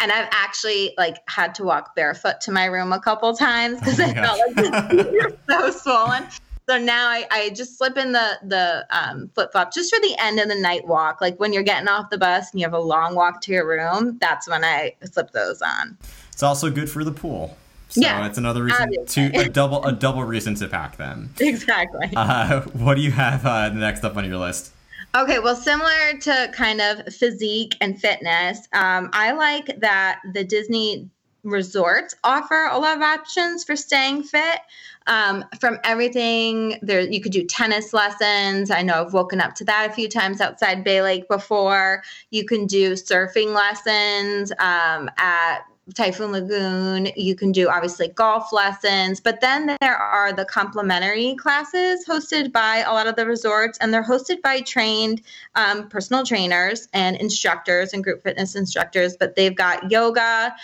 And 0.00 0.12
I've 0.12 0.28
actually 0.32 0.94
like 0.98 1.18
had 1.28 1.54
to 1.56 1.64
walk 1.64 1.94
barefoot 1.94 2.40
to 2.42 2.52
my 2.52 2.66
room 2.66 2.92
a 2.92 3.00
couple 3.00 3.34
times 3.34 3.78
because 3.80 4.00
oh 4.00 4.04
I 4.04 4.14
felt 4.14 4.38
like 4.38 4.54
the 4.56 5.02
feet 5.02 5.12
were 5.12 5.36
so 5.48 5.70
swollen. 5.70 6.26
So 6.70 6.78
now 6.78 7.08
I, 7.08 7.26
I 7.32 7.50
just 7.50 7.76
slip 7.76 7.96
in 7.96 8.12
the 8.12 8.38
the 8.44 8.86
um, 8.90 9.28
flip 9.34 9.50
flop 9.50 9.74
just 9.74 9.92
for 9.92 10.00
the 10.00 10.14
end 10.20 10.38
of 10.38 10.46
the 10.46 10.54
night 10.54 10.86
walk. 10.86 11.20
Like 11.20 11.40
when 11.40 11.52
you're 11.52 11.64
getting 11.64 11.88
off 11.88 12.10
the 12.10 12.16
bus 12.16 12.52
and 12.52 12.60
you 12.60 12.64
have 12.64 12.74
a 12.74 12.78
long 12.78 13.16
walk 13.16 13.40
to 13.40 13.52
your 13.52 13.66
room, 13.66 14.18
that's 14.20 14.48
when 14.48 14.62
I 14.62 14.94
slip 15.02 15.32
those 15.32 15.60
on. 15.62 15.98
It's 16.30 16.44
also 16.44 16.70
good 16.70 16.88
for 16.88 17.02
the 17.02 17.10
pool. 17.10 17.56
So 17.88 18.02
yeah, 18.02 18.24
it's 18.24 18.38
another 18.38 18.62
reason 18.62 18.82
obviously. 18.82 19.30
to 19.30 19.40
a 19.40 19.48
double 19.48 19.84
a 19.84 19.90
double 19.90 20.22
reason 20.22 20.54
to 20.54 20.68
pack 20.68 20.96
them. 20.96 21.34
Exactly. 21.40 22.08
Uh, 22.14 22.60
what 22.60 22.94
do 22.94 23.00
you 23.00 23.10
have 23.10 23.44
uh, 23.44 23.70
next 23.70 24.04
up 24.04 24.16
on 24.16 24.24
your 24.24 24.38
list? 24.38 24.72
Okay, 25.16 25.40
well, 25.40 25.56
similar 25.56 26.18
to 26.20 26.52
kind 26.54 26.80
of 26.80 27.12
physique 27.12 27.76
and 27.80 28.00
fitness, 28.00 28.60
um, 28.74 29.10
I 29.12 29.32
like 29.32 29.80
that 29.80 30.20
the 30.34 30.44
Disney 30.44 31.10
resorts 31.42 32.14
offer 32.24 32.68
a 32.70 32.78
lot 32.78 32.96
of 32.96 33.02
options 33.02 33.64
for 33.64 33.76
staying 33.76 34.22
fit. 34.22 34.60
Um, 35.06 35.44
from 35.58 35.78
everything 35.82 36.78
there, 36.82 37.00
you 37.00 37.20
could 37.20 37.32
do 37.32 37.44
tennis 37.44 37.92
lessons. 37.92 38.70
I 38.70 38.82
know 38.82 39.04
I've 39.04 39.12
woken 39.12 39.40
up 39.40 39.54
to 39.56 39.64
that 39.64 39.90
a 39.90 39.92
few 39.92 40.08
times 40.08 40.40
outside 40.40 40.84
Bay 40.84 41.02
Lake 41.02 41.28
before. 41.28 42.02
You 42.30 42.44
can 42.44 42.66
do 42.66 42.92
surfing 42.92 43.54
lessons 43.54 44.52
um, 44.58 45.10
at 45.16 45.60
Typhoon 45.94 46.32
Lagoon. 46.32 47.08
You 47.16 47.34
can 47.34 47.52
do 47.52 47.68
obviously 47.68 48.08
golf 48.08 48.52
lessons, 48.52 49.20
but 49.20 49.40
then 49.40 49.76
there 49.80 49.96
are 49.96 50.32
the 50.32 50.44
complimentary 50.44 51.34
classes 51.36 52.04
hosted 52.06 52.52
by 52.52 52.84
a 52.86 52.92
lot 52.92 53.06
of 53.06 53.16
the 53.16 53.26
resorts, 53.26 53.78
and 53.78 53.92
they're 53.92 54.04
hosted 54.04 54.42
by 54.42 54.60
trained 54.60 55.22
um, 55.54 55.88
personal 55.88 56.24
trainers 56.24 56.88
and 56.92 57.16
instructors 57.16 57.92
and 57.92 58.04
group 58.04 58.22
fitness 58.22 58.54
instructors. 58.54 59.16
But 59.16 59.36
they've 59.36 59.56
got 59.56 59.90
yoga, 59.90 60.54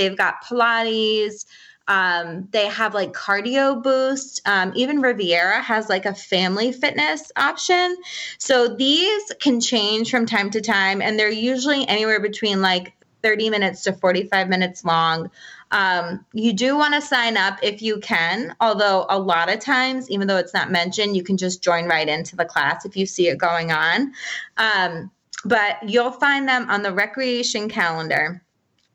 they've 0.00 0.16
got 0.16 0.42
Pilates. 0.42 1.44
Um, 1.86 2.48
they 2.52 2.66
have 2.68 2.94
like 2.94 3.12
cardio 3.12 3.82
boost. 3.82 4.40
Um, 4.46 4.72
even 4.74 5.00
Riviera 5.00 5.60
has 5.60 5.88
like 5.88 6.06
a 6.06 6.14
family 6.14 6.72
fitness 6.72 7.30
option. 7.36 7.96
So 8.38 8.68
these 8.68 9.22
can 9.40 9.60
change 9.60 10.10
from 10.10 10.24
time 10.24 10.50
to 10.50 10.60
time, 10.60 11.02
and 11.02 11.18
they're 11.18 11.30
usually 11.30 11.86
anywhere 11.86 12.20
between 12.20 12.62
like 12.62 12.94
30 13.22 13.50
minutes 13.50 13.82
to 13.82 13.92
45 13.92 14.48
minutes 14.48 14.84
long. 14.84 15.30
Um, 15.72 16.24
you 16.32 16.52
do 16.52 16.76
want 16.76 16.94
to 16.94 17.00
sign 17.00 17.36
up 17.36 17.58
if 17.62 17.82
you 17.82 17.98
can, 17.98 18.56
although 18.60 19.06
a 19.10 19.18
lot 19.18 19.52
of 19.52 19.60
times, 19.60 20.10
even 20.10 20.26
though 20.26 20.38
it's 20.38 20.54
not 20.54 20.70
mentioned, 20.70 21.16
you 21.16 21.22
can 21.22 21.36
just 21.36 21.62
join 21.62 21.86
right 21.86 22.08
into 22.08 22.34
the 22.36 22.44
class 22.44 22.84
if 22.84 22.96
you 22.96 23.04
see 23.04 23.28
it 23.28 23.36
going 23.36 23.72
on. 23.72 24.12
Um, 24.56 25.10
but 25.44 25.76
you'll 25.88 26.12
find 26.12 26.48
them 26.48 26.68
on 26.70 26.82
the 26.82 26.92
recreation 26.92 27.68
calendar 27.68 28.42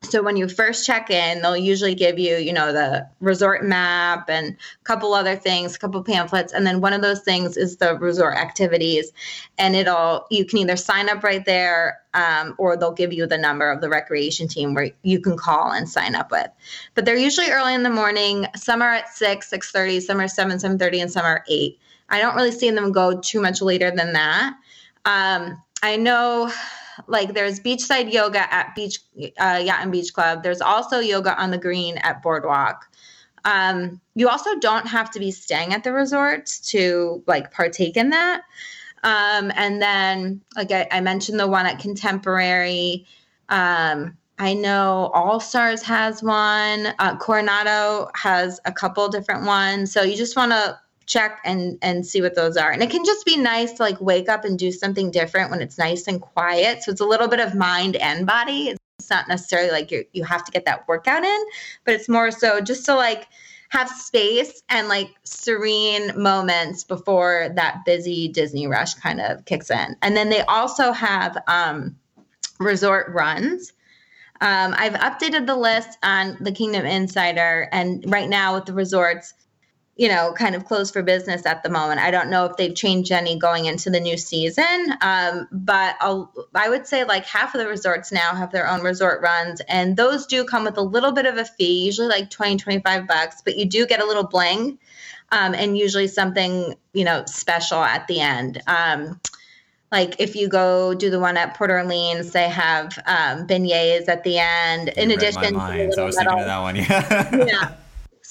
so 0.05 0.23
when 0.23 0.37
you 0.37 0.47
first 0.47 0.85
check 0.85 1.09
in 1.09 1.41
they'll 1.41 1.57
usually 1.57 1.95
give 1.95 2.17
you 2.19 2.37
you 2.37 2.53
know 2.53 2.71
the 2.71 3.07
resort 3.19 3.63
map 3.63 4.29
and 4.29 4.53
a 4.53 4.83
couple 4.83 5.13
other 5.13 5.35
things 5.35 5.75
a 5.75 5.79
couple 5.79 6.03
pamphlets. 6.03 6.53
And 6.53 6.65
then 6.65 6.81
one 6.81 6.93
of 6.93 7.01
those 7.01 7.21
things 7.21 7.57
is 7.57 7.77
the 7.77 7.95
resort 7.95 8.35
activities. 8.35 9.11
And 9.57 9.75
it'll 9.75 10.25
you 10.29 10.45
can 10.45 10.59
either 10.59 10.77
sign 10.77 11.09
up 11.09 11.23
right 11.23 11.43
there 11.45 11.99
um, 12.13 12.55
or 12.57 12.77
they'll 12.77 12.93
give 12.93 13.13
you 13.13 13.27
the 13.27 13.37
number 13.37 13.69
of 13.69 13.81
the 13.81 13.89
recreation 13.89 14.47
team 14.47 14.73
where 14.73 14.91
you 15.03 15.19
can 15.19 15.37
call 15.37 15.71
and 15.71 15.89
sign 15.89 16.15
up 16.15 16.31
with. 16.31 16.47
But 16.93 17.05
they're 17.05 17.17
usually 17.17 17.49
early 17.49 17.73
in 17.73 17.83
the 17.83 17.89
morning. 17.89 18.47
Some 18.55 18.81
are 18.81 18.93
at 18.93 19.09
6 19.09 19.49
6.30 19.49 20.01
some 20.01 20.19
are 20.19 20.27
7 20.27 20.57
7.30 20.57 21.01
and 21.01 21.11
some 21.11 21.25
are 21.25 21.43
8 21.47 21.77
i 22.09 22.19
don't 22.19 22.35
really 22.35 22.51
see 22.51 22.69
them 22.69 22.91
go 22.91 23.19
too 23.19 23.41
much 23.41 23.61
later 23.61 23.91
than 23.91 24.13
that. 24.13 24.55
Um, 25.05 25.61
i 25.83 25.97
know 25.97 26.51
like 27.07 27.33
there's 27.33 27.59
beachside 27.59 28.11
yoga 28.11 28.51
at 28.53 28.75
Beach 28.75 28.99
uh, 29.39 29.61
Yacht 29.63 29.81
and 29.81 29.91
Beach 29.91 30.13
Club. 30.13 30.43
There's 30.43 30.61
also 30.61 30.99
yoga 30.99 31.39
on 31.41 31.51
the 31.51 31.57
green 31.57 31.97
at 31.99 32.21
Boardwalk. 32.21 32.89
Um, 33.45 34.01
you 34.15 34.27
also 34.27 34.57
don't 34.59 34.87
have 34.87 35.11
to 35.11 35.19
be 35.19 35.31
staying 35.31 35.73
at 35.73 35.83
the 35.83 35.93
resort 35.93 36.47
to 36.65 37.23
like 37.27 37.51
partake 37.51 37.95
in 37.95 38.09
that. 38.09 38.41
Um, 39.03 39.51
and 39.55 39.79
then, 39.81 40.41
like 40.55 40.71
I, 40.71 40.87
I, 40.91 40.99
mentioned, 41.01 41.39
the 41.39 41.47
one 41.47 41.67
at 41.67 41.77
Contemporary. 41.77 43.05
Um, 43.49 44.17
I 44.39 44.55
know 44.55 45.11
All 45.13 45.39
Stars 45.39 45.83
has 45.83 46.23
one. 46.23 46.87
Uh, 46.97 47.15
Coronado 47.17 48.09
has 48.15 48.59
a 48.65 48.71
couple 48.71 49.07
different 49.09 49.45
ones. 49.45 49.93
So 49.93 50.01
you 50.01 50.17
just 50.17 50.35
want 50.35 50.51
to 50.53 50.79
check 51.05 51.39
and 51.45 51.77
and 51.81 52.05
see 52.05 52.21
what 52.21 52.35
those 52.35 52.57
are. 52.57 52.71
And 52.71 52.81
it 52.81 52.89
can 52.89 53.05
just 53.05 53.25
be 53.25 53.37
nice 53.37 53.73
to 53.73 53.83
like 53.83 53.99
wake 54.01 54.29
up 54.29 54.45
and 54.45 54.57
do 54.57 54.71
something 54.71 55.11
different 55.11 55.51
when 55.51 55.61
it's 55.61 55.77
nice 55.77 56.07
and 56.07 56.21
quiet. 56.21 56.83
So 56.83 56.91
it's 56.91 57.01
a 57.01 57.05
little 57.05 57.27
bit 57.27 57.39
of 57.39 57.55
mind 57.55 57.95
and 57.97 58.25
body. 58.25 58.75
It's 58.99 59.09
not 59.09 59.27
necessarily 59.27 59.71
like 59.71 59.91
you 59.91 60.05
you 60.13 60.23
have 60.23 60.43
to 60.45 60.51
get 60.51 60.65
that 60.65 60.87
workout 60.87 61.23
in 61.23 61.45
but 61.83 61.93
it's 61.93 62.09
more 62.09 62.31
so 62.31 62.59
just 62.59 62.85
to 62.85 62.95
like 62.95 63.27
have 63.69 63.89
space 63.89 64.61
and 64.69 64.87
like 64.87 65.09
serene 65.23 66.11
moments 66.21 66.83
before 66.83 67.49
that 67.55 67.83
busy 67.85 68.27
disney 68.27 68.67
rush 68.67 68.93
kind 68.95 69.19
of 69.19 69.43
kicks 69.45 69.69
in. 69.69 69.95
And 70.01 70.15
then 70.15 70.29
they 70.29 70.41
also 70.41 70.91
have 70.91 71.37
um 71.47 71.95
resort 72.59 73.11
runs. 73.13 73.73
Um, 74.41 74.75
I've 74.77 74.93
updated 74.93 75.45
the 75.45 75.55
list 75.55 75.97
on 76.03 76.37
the 76.41 76.51
Kingdom 76.51 76.85
Insider, 76.85 77.69
and 77.71 78.03
right 78.07 78.27
now 78.27 78.55
with 78.55 78.65
the 78.65 78.73
resorts, 78.73 79.33
you 79.97 80.09
know, 80.09 80.33
kind 80.33 80.55
of 80.55 80.65
closed 80.65 80.91
for 80.91 81.01
business 81.01 81.45
at 81.45 81.63
the 81.63 81.69
moment. 81.69 82.01
I 82.01 82.11
don't 82.11 82.29
know 82.29 82.45
if 82.45 82.57
they've 82.57 82.75
changed 82.75 83.13
any 83.13 83.39
going 83.39 83.65
into 83.65 83.89
the 83.89 83.99
new 83.99 84.17
season, 84.17 84.93
um, 85.01 85.47
but 85.51 85.95
I'll, 86.01 86.33
I 86.53 86.67
would 86.67 86.85
say 86.85 87.05
like 87.05 87.25
half 87.25 87.55
of 87.55 87.61
the 87.61 87.67
resorts 87.67 88.11
now 88.11 88.35
have 88.35 88.51
their 88.51 88.67
own 88.67 88.81
resort 88.81 89.21
runs, 89.21 89.61
and 89.69 89.95
those 89.95 90.25
do 90.25 90.43
come 90.43 90.65
with 90.65 90.77
a 90.77 90.81
little 90.81 91.13
bit 91.13 91.25
of 91.25 91.37
a 91.37 91.45
fee, 91.45 91.85
usually 91.85 92.09
like 92.09 92.29
20, 92.29 92.57
25 92.57 93.07
bucks, 93.07 93.41
but 93.43 93.57
you 93.57 93.65
do 93.65 93.85
get 93.85 94.01
a 94.01 94.05
little 94.05 94.27
bling 94.27 94.77
um, 95.31 95.53
and 95.53 95.77
usually 95.77 96.07
something, 96.07 96.75
you 96.93 97.05
know, 97.05 97.23
special 97.25 97.81
at 97.81 98.05
the 98.07 98.19
end. 98.19 98.61
Um, 98.67 99.21
like 99.93 100.19
if 100.19 100.35
you 100.35 100.49
go 100.49 100.93
do 100.93 101.09
the 101.09 101.21
one 101.21 101.37
at 101.37 101.55
Port 101.55 101.71
Orleans, 101.71 102.31
they 102.31 102.49
have 102.49 102.97
um, 103.05 103.47
beignets 103.47 104.09
at 104.09 104.25
the 104.25 104.39
end. 104.39 104.91
You 104.97 105.03
in 105.03 105.11
addition, 105.11 105.53
to 105.53 105.59
I 105.59 105.85
was 105.85 106.17
thinking 106.17 106.39
of 106.39 106.45
that 106.45 106.59
one. 106.59 106.75
Yeah. 107.45 107.45
yeah. 107.45 107.75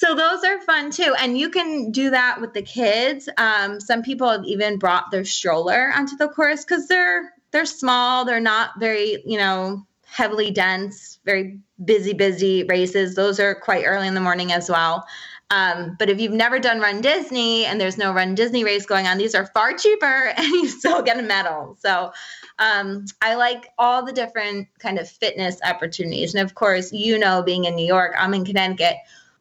So 0.04 0.14
those 0.14 0.44
are 0.44 0.60
fun 0.60 0.90
too. 0.90 1.14
And 1.18 1.38
you 1.38 1.48
can 1.48 1.90
do 1.90 2.10
that 2.10 2.38
with 2.38 2.52
the 2.52 2.60
kids. 2.60 3.26
Um, 3.38 3.80
some 3.80 4.02
people 4.02 4.28
have 4.28 4.44
even 4.44 4.78
brought 4.78 5.10
their 5.10 5.24
stroller 5.24 5.90
onto 5.96 6.18
the 6.18 6.28
course 6.28 6.62
because 6.62 6.88
they're 6.88 7.32
they're 7.52 7.64
small, 7.64 8.26
they're 8.26 8.38
not 8.38 8.78
very, 8.78 9.22
you 9.24 9.38
know, 9.38 9.86
heavily 10.04 10.50
dense, 10.50 11.20
very 11.24 11.58
busy, 11.83 12.12
busy 12.12 12.64
races. 12.64 13.14
Those 13.14 13.40
are 13.40 13.54
quite 13.54 13.85
early 13.87 14.06
in 14.06 14.12
the 14.12 14.20
morning 14.20 14.52
as 14.52 14.68
well. 14.68 15.06
Um, 15.50 15.96
but 15.98 16.10
if 16.10 16.20
you've 16.20 16.33
never 16.33 16.58
done 16.58 16.81
Run 16.81 17.00
Disney 17.00 17.64
and 17.64 17.81
there's 17.81 17.96
no 17.96 18.12
Run 18.12 18.35
Disney 18.35 18.62
race 18.62 18.85
going 18.85 19.06
on, 19.06 19.16
these 19.16 19.35
are 19.35 19.46
far 19.54 19.72
cheaper 19.72 20.06
and 20.37 20.46
you 20.46 20.68
still 20.68 21.00
get 21.00 21.18
a 21.18 21.22
medal. 21.22 21.79
So 21.81 22.12
um, 22.58 23.06
I 23.22 23.37
like 23.37 23.68
all 23.79 24.04
the 24.04 24.12
different 24.12 24.68
kind 24.81 24.98
of 24.98 25.08
fitness 25.08 25.60
opportunities. 25.64 26.35
And 26.35 26.44
of 26.44 26.54
course, 26.54 26.92
you 26.92 27.18
know, 27.18 27.42
being 27.42 27.64
in 27.64 27.74
New 27.74 27.87
York, 27.87 28.14
I'm 28.18 28.35
in 28.35 28.44
Connecticut 28.44 28.96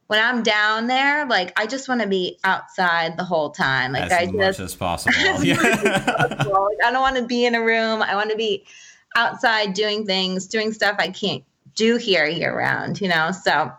when 0.08 0.20
I'm 0.20 0.44
down 0.44 0.88
there, 0.88 1.26
like 1.26 1.58
I 1.58 1.66
just 1.66 1.88
want 1.88 2.02
to 2.02 2.08
be 2.08 2.38
outside 2.44 3.18
the 3.18 3.24
whole 3.24 3.52
time. 3.52 3.94
Like 3.94 4.12
as 4.12 4.12
I 4.12 4.26
much 4.32 4.58
just, 4.58 4.60
as 4.60 4.76
possible. 4.76 5.16
as 5.20 5.44
yeah. 5.44 5.56
As 5.56 6.06
possible. 6.06 6.70
Like, 6.70 6.86
I 6.86 6.92
don't 6.92 7.02
want 7.02 7.18
to 7.18 7.26
be 7.26 7.46
in 7.46 7.56
a 7.56 7.64
room. 7.64 8.02
I 8.02 8.16
want 8.16 8.30
to 8.32 8.36
be 8.36 8.66
outside 9.16 9.74
doing 9.74 10.06
things, 10.06 10.48
doing 10.48 10.74
stuff 10.74 10.96
I 11.00 11.10
can't 11.10 11.44
do 11.76 11.98
here 11.98 12.26
year 12.26 12.56
round. 12.56 13.02
You 13.02 13.10
know, 13.10 13.32
so 13.32 13.72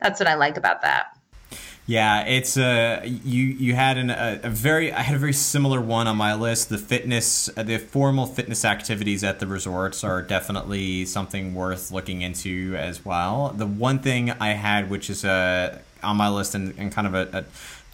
that's 0.00 0.20
what 0.20 0.28
I 0.28 0.34
like 0.34 0.56
about 0.56 0.82
that. 0.82 1.17
Yeah, 1.88 2.26
it's 2.26 2.58
a 2.58 3.00
uh, 3.00 3.04
you. 3.06 3.44
You 3.44 3.74
had 3.74 3.96
an, 3.96 4.10
a, 4.10 4.40
a, 4.42 4.50
very. 4.50 4.92
I 4.92 5.00
had 5.00 5.16
a 5.16 5.18
very 5.18 5.32
similar 5.32 5.80
one 5.80 6.06
on 6.06 6.18
my 6.18 6.34
list. 6.34 6.68
The 6.68 6.76
fitness, 6.76 7.48
uh, 7.56 7.62
the 7.62 7.78
formal 7.78 8.26
fitness 8.26 8.66
activities 8.66 9.24
at 9.24 9.40
the 9.40 9.46
resorts 9.46 10.04
are 10.04 10.20
definitely 10.20 11.06
something 11.06 11.54
worth 11.54 11.90
looking 11.90 12.20
into 12.20 12.76
as 12.76 13.06
well. 13.06 13.54
The 13.56 13.64
one 13.64 14.00
thing 14.00 14.32
I 14.32 14.48
had, 14.48 14.90
which 14.90 15.08
is 15.08 15.24
uh, 15.24 15.78
on 16.02 16.18
my 16.18 16.28
list 16.28 16.54
and, 16.54 16.74
and 16.76 16.92
kind 16.92 17.06
of 17.06 17.14
a, 17.14 17.46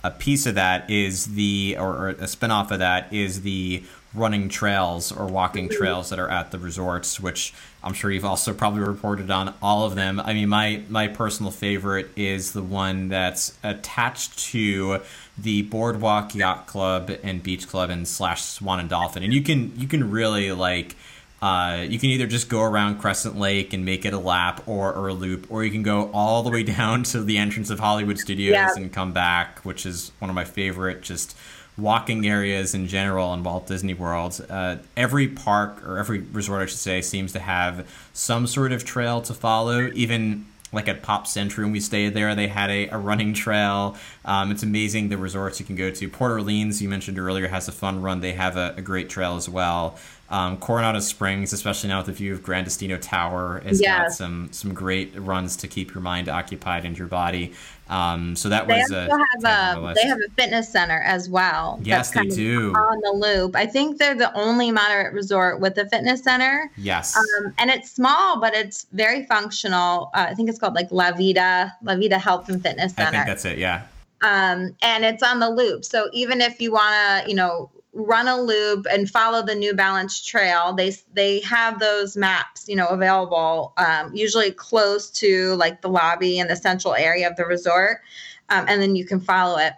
a, 0.02 0.08
a 0.08 0.10
piece 0.10 0.44
of 0.46 0.56
that, 0.56 0.90
is 0.90 1.26
the 1.26 1.76
or, 1.78 1.94
or 1.96 2.08
a 2.08 2.14
spinoff 2.26 2.72
of 2.72 2.80
that 2.80 3.12
is 3.12 3.42
the 3.42 3.84
running 4.14 4.48
trails 4.48 5.10
or 5.10 5.26
walking 5.26 5.68
trails 5.68 6.10
that 6.10 6.18
are 6.18 6.30
at 6.30 6.52
the 6.52 6.58
resorts, 6.58 7.18
which 7.18 7.52
I'm 7.82 7.92
sure 7.92 8.10
you've 8.10 8.24
also 8.24 8.54
probably 8.54 8.80
reported 8.80 9.30
on 9.30 9.54
all 9.60 9.84
of 9.84 9.94
them. 9.94 10.20
I 10.20 10.32
mean, 10.32 10.48
my 10.48 10.82
my 10.88 11.08
personal 11.08 11.50
favorite 11.50 12.10
is 12.16 12.52
the 12.52 12.62
one 12.62 13.08
that's 13.08 13.58
attached 13.62 14.38
to 14.50 15.00
the 15.36 15.62
Boardwalk 15.62 16.34
Yacht 16.34 16.66
Club 16.66 17.10
and 17.22 17.42
Beach 17.42 17.68
Club 17.68 17.90
and 17.90 18.06
slash 18.06 18.42
Swan 18.42 18.80
and 18.80 18.88
Dolphin, 18.88 19.22
and 19.22 19.32
you 19.32 19.42
can 19.42 19.72
you 19.78 19.88
can 19.88 20.10
really 20.10 20.52
like. 20.52 20.96
Uh, 21.42 21.84
you 21.86 21.98
can 21.98 22.08
either 22.08 22.26
just 22.26 22.48
go 22.48 22.62
around 22.62 22.98
Crescent 22.98 23.38
Lake 23.38 23.74
and 23.74 23.84
make 23.84 24.06
it 24.06 24.14
a 24.14 24.18
lap 24.18 24.66
or, 24.66 24.94
or 24.94 25.08
a 25.08 25.12
loop, 25.12 25.46
or 25.50 25.62
you 25.62 25.70
can 25.70 25.82
go 25.82 26.10
all 26.14 26.42
the 26.42 26.48
way 26.48 26.62
down 26.62 27.02
to 27.02 27.22
the 27.22 27.36
entrance 27.36 27.68
of 27.68 27.78
Hollywood 27.78 28.18
Studios 28.18 28.54
yeah. 28.54 28.70
and 28.74 28.90
come 28.90 29.12
back, 29.12 29.58
which 29.58 29.84
is 29.84 30.10
one 30.20 30.30
of 30.30 30.34
my 30.34 30.44
favorite 30.44 31.02
just 31.02 31.36
walking 31.76 32.26
areas 32.26 32.74
in 32.74 32.86
general 32.86 33.34
in 33.34 33.42
Walt 33.42 33.66
Disney 33.66 33.94
World. 33.94 34.44
Uh, 34.48 34.76
every 34.96 35.28
park 35.28 35.86
or 35.86 35.98
every 35.98 36.20
resort, 36.20 36.62
I 36.62 36.66
should 36.66 36.78
say, 36.78 37.00
seems 37.00 37.32
to 37.32 37.40
have 37.40 37.88
some 38.12 38.46
sort 38.46 38.72
of 38.72 38.84
trail 38.84 39.20
to 39.22 39.34
follow. 39.34 39.90
Even 39.94 40.46
like 40.72 40.88
at 40.88 41.02
Pop 41.02 41.26
Century 41.26 41.64
when 41.64 41.72
we 41.72 41.80
stayed 41.80 42.14
there, 42.14 42.34
they 42.34 42.48
had 42.48 42.70
a, 42.70 42.88
a 42.88 42.98
running 42.98 43.32
trail. 43.32 43.96
Um, 44.24 44.50
it's 44.50 44.62
amazing 44.62 45.08
the 45.08 45.18
resorts 45.18 45.60
you 45.60 45.66
can 45.66 45.76
go 45.76 45.90
to. 45.90 46.08
Port 46.08 46.32
Orleans, 46.32 46.82
you 46.82 46.88
mentioned 46.88 47.18
earlier, 47.18 47.48
has 47.48 47.68
a 47.68 47.72
fun 47.72 48.02
run. 48.02 48.20
They 48.20 48.32
have 48.32 48.56
a, 48.56 48.74
a 48.76 48.82
great 48.82 49.08
trail 49.08 49.36
as 49.36 49.48
well. 49.48 49.96
Um, 50.30 50.56
Coronado 50.56 51.00
Springs, 51.00 51.52
especially 51.52 51.90
now 51.90 51.98
with 51.98 52.06
the 52.06 52.12
view 52.12 52.32
of 52.32 52.42
Gran 52.42 52.64
Destino 52.64 52.96
Tower, 52.96 53.60
has 53.64 53.80
yes. 53.80 54.00
got 54.00 54.12
some 54.12 54.48
some 54.52 54.74
great 54.74 55.12
runs 55.16 55.54
to 55.56 55.68
keep 55.68 55.94
your 55.94 56.02
mind 56.02 56.28
occupied 56.28 56.84
and 56.84 56.96
your 56.98 57.06
body. 57.06 57.52
Um, 57.88 58.34
so 58.34 58.48
that 58.48 58.66
they 58.66 58.78
was 58.78 58.90
a, 58.90 59.02
have 59.02 59.76
a 59.76 59.94
they 59.94 60.08
have 60.08 60.18
a 60.18 60.30
fitness 60.36 60.72
center 60.72 61.02
as 61.02 61.28
well. 61.28 61.78
Yes, 61.82 62.10
they 62.12 62.26
do 62.26 62.72
on 62.72 63.00
the 63.00 63.12
loop. 63.12 63.54
I 63.54 63.66
think 63.66 63.98
they're 63.98 64.14
the 64.14 64.34
only 64.34 64.70
moderate 64.70 65.12
resort 65.12 65.60
with 65.60 65.76
a 65.76 65.86
fitness 65.88 66.22
center. 66.22 66.70
Yes, 66.78 67.14
um, 67.14 67.54
and 67.58 67.70
it's 67.70 67.90
small, 67.90 68.40
but 68.40 68.54
it's 68.54 68.86
very 68.92 69.26
functional. 69.26 70.10
Uh, 70.14 70.26
I 70.30 70.34
think 70.34 70.48
it's 70.48 70.58
called 70.58 70.74
like 70.74 70.90
La 70.90 71.12
Vida 71.12 71.74
La 71.82 71.96
Vida 71.96 72.18
Health 72.18 72.48
and 72.48 72.62
Fitness 72.62 72.94
Center. 72.94 73.08
I 73.08 73.12
think 73.12 73.26
that's 73.26 73.44
it. 73.44 73.58
Yeah. 73.58 73.82
Um, 74.22 74.74
and 74.80 75.04
it's 75.04 75.22
on 75.22 75.38
the 75.38 75.50
loop. 75.50 75.84
So 75.84 76.08
even 76.14 76.40
if 76.40 76.62
you 76.62 76.72
want 76.72 77.24
to, 77.24 77.28
you 77.28 77.36
know, 77.36 77.70
run 77.94 78.28
a 78.28 78.40
loop 78.40 78.86
and 78.90 79.08
follow 79.08 79.42
the 79.42 79.54
New 79.54 79.74
Balance 79.74 80.22
trail. 80.24 80.74
They 80.74 80.96
they 81.12 81.40
have 81.40 81.78
those 81.78 82.16
maps, 82.16 82.68
you 82.68 82.76
know, 82.76 82.88
available 82.88 83.72
um, 83.76 84.14
usually 84.14 84.50
close 84.50 85.10
to 85.12 85.54
like 85.54 85.80
the 85.80 85.88
lobby 85.88 86.38
and 86.38 86.50
the 86.50 86.56
central 86.56 86.94
area 86.94 87.28
of 87.28 87.36
the 87.36 87.46
resort, 87.46 88.00
um, 88.48 88.66
and 88.68 88.82
then 88.82 88.96
you 88.96 89.06
can 89.06 89.20
follow 89.20 89.58
it. 89.58 89.72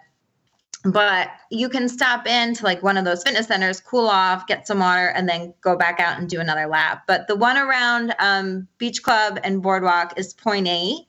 But 0.83 1.29
you 1.51 1.69
can 1.69 1.89
stop 1.89 2.27
into 2.27 2.63
like 2.63 2.81
one 2.81 2.97
of 2.97 3.03
those 3.03 3.23
fitness 3.23 3.47
centers, 3.47 3.81
cool 3.81 4.07
off, 4.07 4.47
get 4.47 4.67
some 4.67 4.79
water, 4.79 5.07
and 5.07 5.27
then 5.27 5.53
go 5.61 5.75
back 5.75 5.99
out 5.99 6.19
and 6.19 6.29
do 6.29 6.39
another 6.39 6.67
lap. 6.67 7.03
But 7.07 7.27
the 7.27 7.35
one 7.35 7.57
around 7.57 8.15
um, 8.19 8.67
Beach 8.77 9.03
Club 9.03 9.39
and 9.43 9.61
Boardwalk 9.61 10.17
is 10.17 10.33
point 10.33 10.67
eight. 10.67 11.07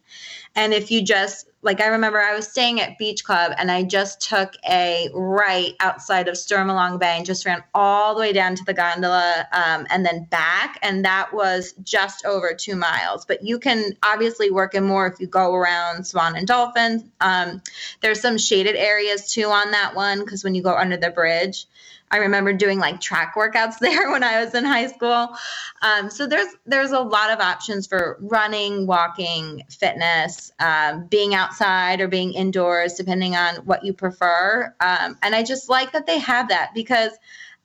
And 0.59 0.75
if 0.75 0.91
you 0.91 1.03
just 1.03 1.47
like 1.63 1.81
I 1.81 1.87
remember 1.87 2.21
I 2.21 2.35
was 2.35 2.49
staying 2.49 2.81
at 2.81 2.99
Beach 2.99 3.23
Club 3.23 3.53
and 3.59 3.71
I 3.71 3.85
just 3.85 4.21
took 4.21 4.55
a 4.69 5.09
right 5.15 5.75
outside 5.79 6.27
of 6.27 6.35
Stormalong 6.35 6.99
Bay 6.99 7.17
and 7.17 7.25
just 7.25 7.47
ran 7.47 7.63
all 7.75 8.15
the 8.17 8.21
way 8.21 8.33
down 8.33 8.57
to 8.57 8.65
the 8.65 8.75
gondola 8.75 9.47
um, 9.53 9.87
and 9.89 10.05
then 10.05 10.25
back. 10.25 10.81
And 10.83 11.05
that 11.05 11.33
was 11.33 11.75
just 11.85 12.25
over 12.27 12.55
two 12.55 12.75
miles. 12.75 13.25
But 13.25 13.45
you 13.45 13.61
can 13.61 13.93
obviously 14.03 14.51
work 14.51 14.75
in 14.75 14.83
more 14.83 15.07
if 15.07 15.21
you 15.21 15.29
go 15.29 15.55
around 15.55 16.05
Swan 16.05 16.35
and 16.35 16.47
Dolphin. 16.47 17.09
Um, 17.21 17.63
there's 18.01 18.21
some 18.21 18.37
shaded 18.37 18.75
areas 18.75 19.31
too 19.31 19.47
on 19.47 19.71
that 19.71 19.95
one 19.95 20.21
because 20.21 20.43
when 20.43 20.57
you 20.57 20.63
go 20.63 20.75
under 20.75 20.97
the 20.97 21.11
bridge, 21.11 21.67
I 22.11 22.19
remember 22.19 22.53
doing 22.53 22.79
like 22.79 23.01
track 23.01 23.35
workouts 23.37 23.79
there 23.81 24.11
when 24.11 24.23
I 24.23 24.45
was 24.45 24.55
in 24.55 24.65
high 24.65 24.87
school. 24.87 25.37
Um, 25.83 26.11
so 26.11 26.27
there's 26.27 26.49
there's 26.67 26.93
a 26.93 27.01
lot 27.01 27.31
of 27.31 27.41
options 27.41 27.87
for 27.87 28.19
running, 28.21 28.87
walking, 28.87 29.65
fitness, 29.71 30.53
um, 30.59 31.07
being 31.07 31.35
outside 31.35 32.01
or 32.01 32.09
being 32.09 32.33
indoors, 32.35 32.95
depending 32.95 33.37
on 33.37 33.57
what 33.67 33.85
you 33.85 33.93
prefer. 33.93 34.75
Um, 34.81 35.19
and 35.23 35.35
I 35.35 35.43
just 35.43 35.69
like 35.69 35.93
that 35.93 36.07
they 36.07 36.19
have 36.19 36.49
that 36.49 36.73
because 36.75 37.13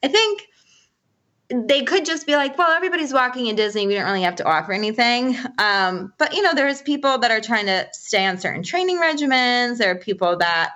I 0.03 0.07
think 0.07 0.47
they 1.49 1.83
could 1.83 2.05
just 2.05 2.25
be 2.25 2.35
like, 2.35 2.57
well, 2.57 2.71
everybody's 2.71 3.13
walking 3.13 3.47
in 3.47 3.55
Disney. 3.55 3.85
We 3.85 3.95
don't 3.95 4.05
really 4.05 4.23
have 4.23 4.35
to 4.37 4.45
offer 4.45 4.73
anything. 4.73 5.37
Um, 5.57 6.13
but, 6.17 6.33
you 6.33 6.41
know, 6.41 6.53
there's 6.53 6.81
people 6.81 7.19
that 7.19 7.31
are 7.31 7.41
trying 7.41 7.67
to 7.67 7.87
stay 7.91 8.25
on 8.25 8.37
certain 8.37 8.63
training 8.63 8.97
regimens. 8.97 9.77
There 9.77 9.91
are 9.91 9.95
people 9.95 10.37
that, 10.37 10.71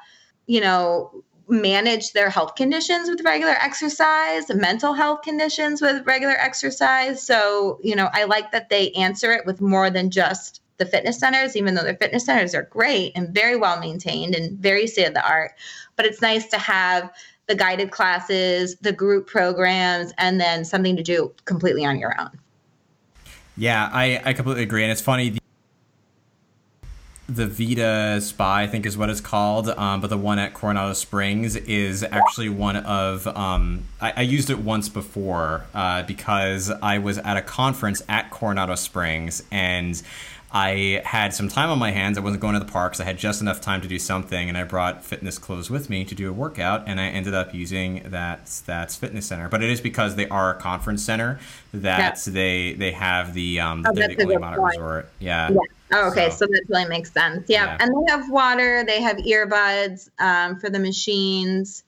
you 0.46 0.62
know, 0.62 1.24
manage 1.48 2.14
their 2.14 2.30
health 2.30 2.56
conditions 2.56 3.10
with 3.10 3.22
regular 3.24 3.54
exercise, 3.54 4.50
mental 4.54 4.94
health 4.94 5.22
conditions 5.22 5.82
with 5.82 6.06
regular 6.06 6.34
exercise. 6.34 7.22
So, 7.22 7.80
you 7.82 7.96
know, 7.96 8.10
I 8.12 8.26
like 8.26 8.52
that 8.52 8.70
they 8.70 8.92
answer 8.92 9.32
it 9.32 9.46
with 9.46 9.62
more 9.62 9.90
than 9.90 10.12
just 10.12 10.62
the 10.78 10.86
fitness 10.86 11.20
centers, 11.20 11.56
even 11.56 11.74
though 11.74 11.84
their 11.84 11.96
fitness 11.96 12.26
centers 12.26 12.54
are 12.54 12.64
great 12.64 13.14
and 13.16 13.34
very 13.34 13.56
well 13.56 13.80
maintained 13.80 14.36
and 14.36 14.60
very 14.60 14.88
state 14.88 15.08
of 15.08 15.14
the 15.14 15.28
art. 15.28 15.52
But 15.96 16.06
it's 16.06 16.22
nice 16.22 16.48
to 16.48 16.58
have 16.58 17.12
the 17.48 17.56
guided 17.56 17.92
classes, 17.92 18.76
the 18.82 18.92
group 18.92 19.28
programs, 19.28 20.14
and 20.18 20.40
then 20.40 20.66
something 20.66 20.96
to 20.98 21.04
do 21.04 21.34
completely 21.46 21.86
on 21.86 21.98
your 21.98 22.20
own. 22.20 22.38
Yeah, 23.56 23.90
I, 23.92 24.22
I 24.24 24.34
completely 24.34 24.64
agree. 24.64 24.84
And 24.84 24.92
it's 24.92 25.02
funny 25.02 25.38
the 27.30 27.46
Vita 27.46 28.22
Spa, 28.22 28.56
I 28.56 28.68
think 28.68 28.86
is 28.86 28.98
what 28.98 29.10
it's 29.10 29.20
called, 29.20 29.70
um, 29.70 30.00
but 30.00 30.10
the 30.10 30.18
one 30.18 30.40
at 30.40 30.54
Coronado 30.54 30.94
Springs 30.94 31.56
is 31.56 32.04
actually 32.04 32.50
one 32.50 32.78
of. 32.78 33.28
Um, 33.28 33.84
I, 34.00 34.14
I, 34.18 34.22
used 34.22 34.50
it 34.50 34.60
once 34.60 34.88
before 34.88 35.66
uh, 35.74 36.04
because 36.04 36.70
I 36.70 37.00
was 37.00 37.18
at 37.18 37.36
a 37.36 37.42
conference 37.42 38.02
at 38.08 38.32
Coronado 38.32 38.76
Springs 38.76 39.44
and 39.52 40.02
I 40.52 41.02
had 41.04 41.34
some 41.34 41.50
time 41.50 41.70
on 41.70 41.78
my 41.78 41.92
hands. 41.92 42.18
I 42.18 42.22
wasn't 42.22 42.42
going 42.42 42.54
to 42.54 42.60
the 42.60 42.72
parks. 42.72 43.02
I 43.02 43.04
had 43.04 43.18
just 43.18 43.42
enough 43.42 43.60
time 43.60 43.82
to 43.82 43.88
do 43.88 44.00
something, 44.00 44.48
and 44.48 44.58
I 44.58 44.64
brought 44.64 45.04
fitness 45.04 45.38
clothes 45.38 45.70
with 45.70 45.90
me 45.90 46.06
to 46.06 46.16
do 46.16 46.30
a 46.30 46.34
workout. 46.34 46.88
And 46.88 47.02
I 47.02 47.08
ended 47.08 47.34
up 47.34 47.54
using 47.54 48.04
that 48.06 48.46
that's 48.66 48.96
fitness 48.96 49.26
center. 49.26 49.50
But 49.50 49.62
it 49.62 49.70
is 49.70 49.82
because 49.82 50.16
they 50.16 50.30
are 50.30 50.52
a 50.52 50.56
conference 50.56 51.04
center 51.04 51.40
that 51.74 52.26
yeah. 52.26 52.34
they 52.34 52.74
they 52.74 52.92
have 52.94 53.34
the 53.34 53.60
um 53.60 53.86
oh, 53.86 53.92
the 53.92 54.22
only 54.22 54.38
modern 54.38 54.64
resort. 54.64 55.10
Yeah. 55.20 55.50
yeah. 55.52 55.58
Oh, 55.92 56.10
okay, 56.10 56.30
so, 56.30 56.38
so, 56.38 56.48
that 56.48 56.64
really 56.68 56.88
makes 56.88 57.12
sense. 57.12 57.46
Yeah. 57.48 57.66
yeah. 57.66 57.78
and 57.80 57.92
they 57.92 58.12
have 58.12 58.30
water. 58.30 58.84
They 58.86 59.02
have 59.02 59.18
earbuds 59.18 60.10
um, 60.20 60.60
for 60.60 60.70
the 60.70 60.80
machines. 60.80 61.84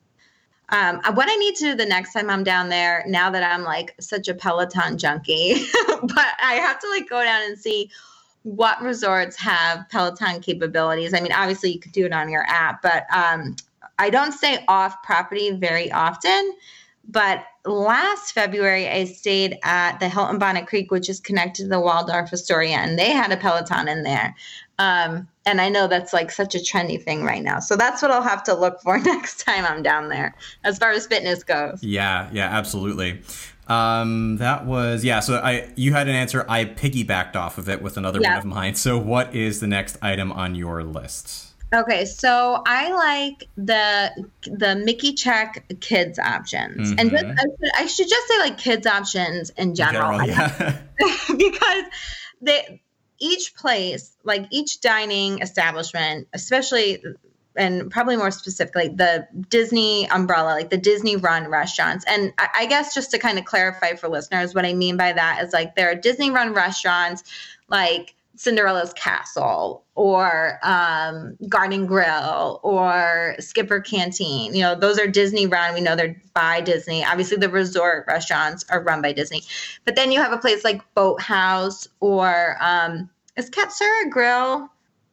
Um, 0.69 1.01
uh, 1.03 1.11
what 1.13 1.27
I 1.29 1.35
need 1.35 1.55
to 1.55 1.63
do 1.65 1.75
the 1.75 1.85
next 1.85 2.13
time 2.13 2.29
I'm 2.29 2.43
down 2.43 2.69
there, 2.69 3.03
now 3.07 3.29
that 3.31 3.43
I'm 3.43 3.63
like 3.63 3.95
such 3.99 4.27
a 4.27 4.33
Peloton 4.33 4.97
junkie, 4.97 5.65
but 5.87 6.27
I 6.41 6.53
have 6.61 6.79
to 6.79 6.89
like 6.89 7.09
go 7.09 7.23
down 7.23 7.41
and 7.43 7.57
see 7.57 7.89
what 8.43 8.81
resorts 8.81 9.35
have 9.37 9.89
Peloton 9.89 10.39
capabilities. 10.41 11.13
I 11.13 11.19
mean, 11.19 11.31
obviously 11.31 11.71
you 11.71 11.79
could 11.79 11.91
do 11.91 12.05
it 12.05 12.13
on 12.13 12.29
your 12.29 12.45
app, 12.47 12.81
but 12.81 13.05
um, 13.13 13.55
I 13.97 14.09
don't 14.09 14.31
stay 14.31 14.63
off 14.67 15.01
property 15.03 15.51
very 15.51 15.91
often. 15.91 16.53
But 17.11 17.43
last 17.65 18.33
February, 18.33 18.87
I 18.87 19.05
stayed 19.05 19.57
at 19.63 19.99
the 19.99 20.07
Hilton 20.07 20.37
Bonnet 20.37 20.67
Creek, 20.67 20.91
which 20.91 21.09
is 21.09 21.19
connected 21.19 21.63
to 21.63 21.69
the 21.69 21.79
Waldorf 21.79 22.31
Astoria, 22.31 22.77
and 22.77 22.99
they 22.99 23.09
had 23.11 23.31
a 23.31 23.37
Peloton 23.37 23.87
in 23.87 24.03
there. 24.03 24.35
Um, 24.77 25.27
and 25.45 25.59
I 25.59 25.69
know 25.69 25.87
that's 25.87 26.13
like 26.13 26.29
such 26.29 26.53
a 26.53 26.59
trendy 26.59 27.01
thing 27.01 27.23
right 27.23 27.41
now. 27.41 27.59
So 27.59 27.75
that's 27.75 28.03
what 28.03 28.11
I'll 28.11 28.21
have 28.21 28.43
to 28.43 28.53
look 28.53 28.79
for 28.81 28.99
next 29.03 29.39
time 29.39 29.65
I'm 29.65 29.81
down 29.81 30.09
there 30.09 30.35
as 30.63 30.77
far 30.77 30.91
as 30.91 31.07
fitness 31.07 31.43
goes. 31.43 31.83
Yeah, 31.83 32.29
yeah, 32.31 32.47
absolutely. 32.47 33.21
Um, 33.67 34.37
that 34.37 34.65
was 34.65 35.03
yeah. 35.03 35.19
So 35.19 35.35
I 35.35 35.71
you 35.75 35.93
had 35.93 36.07
an 36.07 36.15
answer. 36.15 36.45
I 36.47 36.65
piggybacked 36.65 37.35
off 37.35 37.57
of 37.57 37.67
it 37.69 37.81
with 37.81 37.97
another 37.97 38.19
yeah. 38.21 38.29
one 38.29 38.37
of 38.37 38.45
mine. 38.45 38.75
So 38.75 38.99
what 38.99 39.33
is 39.33 39.59
the 39.59 39.67
next 39.67 39.97
item 40.01 40.31
on 40.31 40.53
your 40.53 40.83
list? 40.83 41.48
Okay, 41.71 42.05
so 42.05 42.63
I 42.65 42.91
like 42.91 43.47
the 43.55 44.27
the 44.43 44.75
Mickey 44.75 45.13
check 45.13 45.65
kids 45.79 46.17
options, 46.17 46.91
mm-hmm. 46.91 46.99
and 46.99 47.11
just, 47.11 47.25
I, 47.25 47.29
should, 47.29 47.71
I, 47.77 47.85
should, 47.85 48.09
just 48.09 48.27
say 48.27 48.39
like 48.39 48.57
kids 48.57 48.87
options 48.87 49.51
in 49.51 49.75
general, 49.75 50.19
in 50.19 50.27
general 50.27 50.49
yeah. 50.59 50.77
because 51.37 51.83
they 52.41 52.81
each 53.19 53.53
place, 53.55 54.15
like 54.23 54.47
each 54.49 54.81
dining 54.81 55.41
establishment, 55.41 56.27
especially 56.33 57.03
and 57.55 57.91
probably 57.91 58.15
more 58.15 58.31
specifically 58.31 58.87
the 58.87 59.27
Disney 59.49 60.09
umbrella, 60.09 60.51
like 60.51 60.69
the 60.69 60.77
Disney 60.77 61.17
run 61.17 61.49
restaurants. 61.49 62.05
And 62.07 62.33
I, 62.37 62.47
I 62.59 62.65
guess 62.67 62.93
just 62.93 63.11
to 63.11 63.19
kind 63.19 63.37
of 63.37 63.45
clarify 63.45 63.95
for 63.95 64.07
listeners, 64.07 64.55
what 64.55 64.65
I 64.65 64.73
mean 64.73 64.97
by 64.97 65.13
that 65.13 65.43
is 65.43 65.51
like 65.51 65.75
there 65.75 65.91
are 65.91 65.95
Disney 65.95 66.31
run 66.31 66.53
restaurants 66.53 67.23
like 67.67 68.15
Cinderella's 68.39 68.93
Castle 68.93 69.83
or 69.95 70.59
um, 70.63 71.35
Garden 71.49 71.85
Grill 71.85 72.61
or 72.63 73.35
Skipper 73.37 73.81
Canteen. 73.81 74.55
You 74.55 74.61
know, 74.61 74.75
those 74.75 74.97
are 74.97 75.07
Disney 75.07 75.45
run. 75.45 75.73
We 75.73 75.81
know 75.81 75.97
they're 75.97 76.15
by 76.33 76.61
Disney. 76.61 77.03
Obviously, 77.03 77.35
the 77.35 77.49
resort 77.49 78.05
restaurants 78.07 78.63
are 78.69 78.81
run 78.81 79.01
by 79.01 79.11
Disney. 79.11 79.43
But 79.83 79.97
then 79.97 80.13
you 80.13 80.21
have 80.21 80.31
a 80.31 80.37
place 80.37 80.63
like 80.63 80.81
Boathouse 80.93 81.89
or 81.99 82.55
um, 82.61 83.09
is 83.35 83.49
Katsura 83.49 84.09
Grill? 84.09 84.69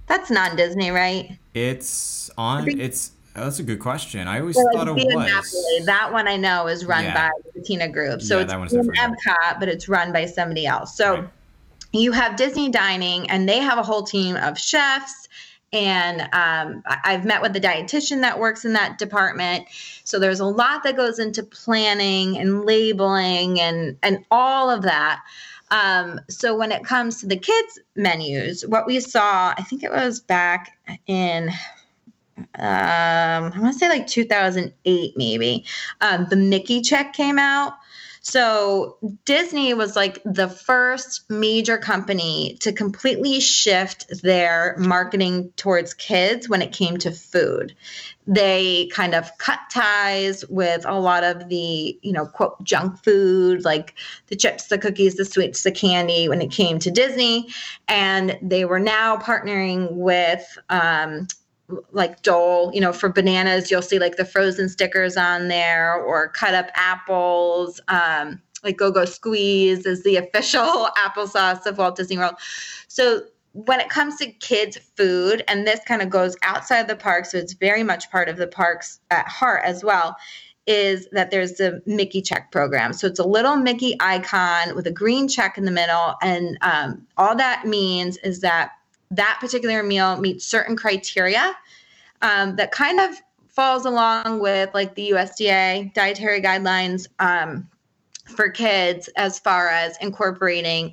That's 0.06 0.30
non 0.30 0.54
Disney, 0.54 0.90
right? 0.90 1.36
It's 1.52 2.30
on. 2.38 2.68
It's 2.80 3.10
Oh, 3.34 3.44
that's 3.44 3.58
a 3.58 3.64
good 3.64 3.80
question. 3.80 4.28
I 4.28 4.40
always 4.40 4.56
thought 4.56 4.88
it 4.88 4.94
was. 4.94 5.04
Napoli, 5.04 5.84
that 5.84 6.10
one 6.10 6.26
I 6.26 6.38
know 6.38 6.68
is 6.68 6.86
run 6.86 7.04
yeah. 7.04 7.28
by 7.28 7.30
the 7.44 7.60
Patina 7.60 7.86
Group. 7.86 8.22
So 8.22 8.38
yeah, 8.38 8.62
it's 8.64 8.72
in 8.72 8.88
Epcot, 8.88 9.60
but 9.60 9.68
it's 9.68 9.90
run 9.90 10.10
by 10.10 10.24
somebody 10.24 10.64
else. 10.64 10.96
So 10.96 11.16
right 11.16 11.28
you 11.98 12.12
have 12.12 12.36
Disney 12.36 12.68
Dining, 12.70 13.30
and 13.30 13.48
they 13.48 13.58
have 13.58 13.78
a 13.78 13.82
whole 13.82 14.02
team 14.02 14.36
of 14.36 14.58
chefs. 14.58 15.28
And 15.72 16.22
um, 16.32 16.82
I've 17.04 17.24
met 17.24 17.42
with 17.42 17.52
the 17.52 17.60
dietitian 17.60 18.20
that 18.22 18.38
works 18.38 18.64
in 18.64 18.72
that 18.74 18.98
department. 18.98 19.66
So 20.04 20.18
there's 20.18 20.40
a 20.40 20.46
lot 20.46 20.84
that 20.84 20.96
goes 20.96 21.18
into 21.18 21.42
planning 21.42 22.38
and 22.38 22.64
labeling 22.64 23.60
and 23.60 23.98
and 24.02 24.24
all 24.30 24.70
of 24.70 24.82
that. 24.82 25.22
Um, 25.70 26.20
so 26.28 26.56
when 26.56 26.70
it 26.70 26.84
comes 26.84 27.20
to 27.20 27.26
the 27.26 27.36
kids 27.36 27.80
menus, 27.96 28.64
what 28.66 28.86
we 28.86 29.00
saw, 29.00 29.52
I 29.56 29.62
think 29.62 29.82
it 29.82 29.90
was 29.90 30.20
back 30.20 30.78
in 31.06 31.50
um, 32.38 32.44
I 32.58 33.52
want 33.58 33.72
to 33.72 33.78
say 33.78 33.88
like 33.88 34.06
2008, 34.06 35.16
maybe. 35.16 35.64
Um, 36.00 36.26
the 36.28 36.36
Mickey 36.36 36.82
check 36.82 37.12
came 37.12 37.38
out. 37.38 37.74
So 38.28 38.96
Disney 39.24 39.72
was 39.72 39.94
like 39.94 40.20
the 40.24 40.48
first 40.48 41.30
major 41.30 41.78
company 41.78 42.56
to 42.58 42.72
completely 42.72 43.38
shift 43.38 44.20
their 44.20 44.74
marketing 44.80 45.52
towards 45.54 45.94
kids 45.94 46.48
when 46.48 46.60
it 46.60 46.72
came 46.72 46.96
to 46.98 47.12
food. 47.12 47.76
They 48.26 48.88
kind 48.88 49.14
of 49.14 49.30
cut 49.38 49.60
ties 49.70 50.44
with 50.48 50.84
a 50.86 50.98
lot 50.98 51.22
of 51.22 51.48
the, 51.48 51.96
you 52.02 52.10
know, 52.10 52.26
quote, 52.26 52.64
junk 52.64 53.00
food, 53.04 53.64
like 53.64 53.94
the 54.26 54.34
chips, 54.34 54.66
the 54.66 54.78
cookies, 54.78 55.14
the 55.14 55.24
sweets, 55.24 55.62
the 55.62 55.70
candy 55.70 56.28
when 56.28 56.42
it 56.42 56.50
came 56.50 56.80
to 56.80 56.90
Disney. 56.90 57.50
And 57.86 58.36
they 58.42 58.64
were 58.64 58.80
now 58.80 59.18
partnering 59.18 59.92
with, 59.92 60.58
um, 60.68 61.28
like 61.90 62.22
Dole, 62.22 62.70
you 62.72 62.80
know, 62.80 62.92
for 62.92 63.08
bananas, 63.08 63.70
you'll 63.70 63.82
see 63.82 63.98
like 63.98 64.16
the 64.16 64.24
frozen 64.24 64.68
stickers 64.68 65.16
on 65.16 65.48
there 65.48 65.94
or 65.94 66.28
cut 66.28 66.54
up 66.54 66.70
apples. 66.74 67.80
Um, 67.88 68.40
like 68.62 68.76
Go 68.76 68.90
Go 68.90 69.04
Squeeze 69.04 69.86
is 69.86 70.02
the 70.02 70.16
official 70.16 70.88
applesauce 70.98 71.66
of 71.66 71.78
Walt 71.78 71.96
Disney 71.96 72.18
World. 72.18 72.34
So 72.88 73.22
when 73.52 73.80
it 73.80 73.88
comes 73.88 74.16
to 74.16 74.30
kids' 74.32 74.78
food, 74.96 75.42
and 75.48 75.66
this 75.66 75.80
kind 75.86 76.02
of 76.02 76.10
goes 76.10 76.36
outside 76.42 76.88
the 76.88 76.96
park, 76.96 77.24
so 77.24 77.38
it's 77.38 77.54
very 77.54 77.82
much 77.82 78.10
part 78.10 78.28
of 78.28 78.36
the 78.36 78.46
parks 78.46 79.00
at 79.10 79.26
heart 79.26 79.62
as 79.64 79.82
well, 79.82 80.14
is 80.66 81.08
that 81.12 81.30
there's 81.30 81.52
the 81.54 81.80
Mickey 81.86 82.20
check 82.20 82.50
program. 82.50 82.92
So 82.92 83.06
it's 83.06 83.20
a 83.20 83.26
little 83.26 83.56
Mickey 83.56 83.96
icon 84.00 84.74
with 84.74 84.86
a 84.86 84.90
green 84.90 85.28
check 85.28 85.56
in 85.56 85.64
the 85.64 85.70
middle. 85.70 86.16
And 86.20 86.58
um, 86.60 87.06
all 87.16 87.36
that 87.36 87.66
means 87.66 88.18
is 88.18 88.40
that 88.40 88.72
that 89.10 89.38
particular 89.40 89.82
meal 89.82 90.16
meets 90.20 90.44
certain 90.44 90.76
criteria 90.76 91.56
um, 92.22 92.56
that 92.56 92.72
kind 92.72 93.00
of 93.00 93.10
falls 93.48 93.86
along 93.86 94.40
with 94.40 94.70
like 94.74 94.94
the 94.94 95.10
USDA 95.10 95.94
dietary 95.94 96.40
guidelines 96.42 97.06
um, 97.18 97.68
for 98.24 98.50
kids 98.50 99.08
as 99.16 99.38
far 99.38 99.68
as 99.68 99.96
incorporating 100.00 100.92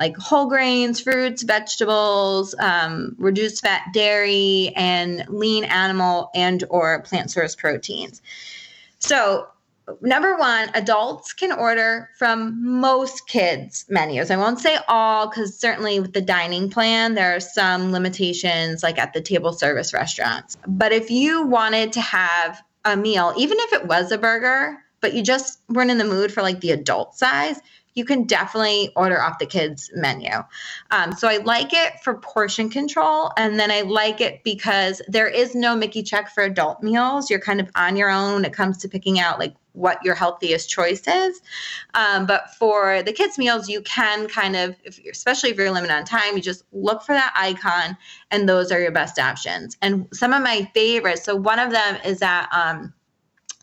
like 0.00 0.16
whole 0.16 0.48
grains, 0.48 0.98
fruits, 0.98 1.42
vegetables, 1.42 2.54
um, 2.58 3.14
reduced 3.18 3.60
fat 3.60 3.82
dairy, 3.92 4.72
and 4.74 5.26
lean 5.28 5.62
animal 5.64 6.30
and 6.34 6.64
or 6.70 7.02
plant 7.02 7.30
source 7.30 7.54
proteins. 7.54 8.22
So 8.98 9.48
number 10.00 10.36
one, 10.36 10.70
adults 10.74 11.32
can 11.32 11.52
order 11.52 12.08
from 12.18 12.80
most 12.80 13.26
kids' 13.26 13.84
menus. 13.88 14.30
I 14.30 14.36
won't 14.36 14.58
say 14.58 14.78
all 14.88 15.28
because 15.28 15.58
certainly 15.58 16.00
with 16.00 16.12
the 16.12 16.20
dining 16.20 16.70
plan, 16.70 17.14
there 17.14 17.34
are 17.34 17.40
some 17.40 17.92
limitations 17.92 18.82
like 18.82 18.98
at 18.98 19.12
the 19.12 19.20
table 19.20 19.52
service 19.52 19.92
restaurants. 19.92 20.56
But 20.66 20.92
if 20.92 21.10
you 21.10 21.46
wanted 21.46 21.92
to 21.94 22.00
have 22.00 22.62
a 22.84 22.96
meal, 22.96 23.32
even 23.36 23.58
if 23.60 23.72
it 23.72 23.86
was 23.86 24.10
a 24.12 24.18
burger, 24.18 24.78
but 25.00 25.14
you 25.14 25.22
just 25.22 25.60
weren't 25.68 25.90
in 25.90 25.98
the 25.98 26.04
mood 26.04 26.32
for 26.32 26.42
like 26.42 26.60
the 26.60 26.72
adult 26.72 27.14
size, 27.16 27.60
you 27.94 28.04
can 28.04 28.24
definitely 28.24 28.92
order 28.94 29.20
off 29.20 29.38
the 29.38 29.46
kids 29.46 29.90
menu. 29.94 30.30
Um, 30.90 31.12
so 31.12 31.28
I 31.28 31.38
like 31.38 31.72
it 31.72 32.00
for 32.02 32.14
portion 32.14 32.70
control. 32.70 33.32
And 33.36 33.58
then 33.58 33.70
I 33.70 33.80
like 33.82 34.20
it 34.20 34.44
because 34.44 35.02
there 35.08 35.28
is 35.28 35.54
no 35.54 35.74
Mickey 35.74 36.02
check 36.02 36.32
for 36.32 36.44
adult 36.44 36.82
meals. 36.82 37.30
You're 37.30 37.40
kind 37.40 37.60
of 37.60 37.68
on 37.74 37.96
your 37.96 38.10
own 38.10 38.34
when 38.34 38.44
it 38.44 38.52
comes 38.52 38.78
to 38.78 38.88
picking 38.88 39.18
out 39.18 39.38
like 39.38 39.54
what 39.72 40.04
your 40.04 40.14
healthiest 40.14 40.68
choice 40.68 41.06
is. 41.06 41.40
Um, 41.94 42.26
but 42.26 42.50
for 42.58 43.02
the 43.02 43.12
kids' 43.12 43.38
meals, 43.38 43.68
you 43.68 43.82
can 43.82 44.28
kind 44.28 44.56
of, 44.56 44.76
if 44.84 45.00
especially 45.10 45.50
if 45.50 45.56
you're 45.56 45.70
limited 45.70 45.94
on 45.94 46.04
time, 46.04 46.36
you 46.36 46.42
just 46.42 46.64
look 46.72 47.02
for 47.02 47.12
that 47.12 47.32
icon 47.36 47.96
and 48.30 48.48
those 48.48 48.70
are 48.72 48.80
your 48.80 48.92
best 48.92 49.18
options. 49.18 49.76
And 49.82 50.08
some 50.12 50.32
of 50.32 50.42
my 50.42 50.70
favorites, 50.74 51.24
so 51.24 51.34
one 51.34 51.58
of 51.58 51.70
them 51.70 51.98
is 52.04 52.22
at 52.22 52.48
um, 52.52 52.92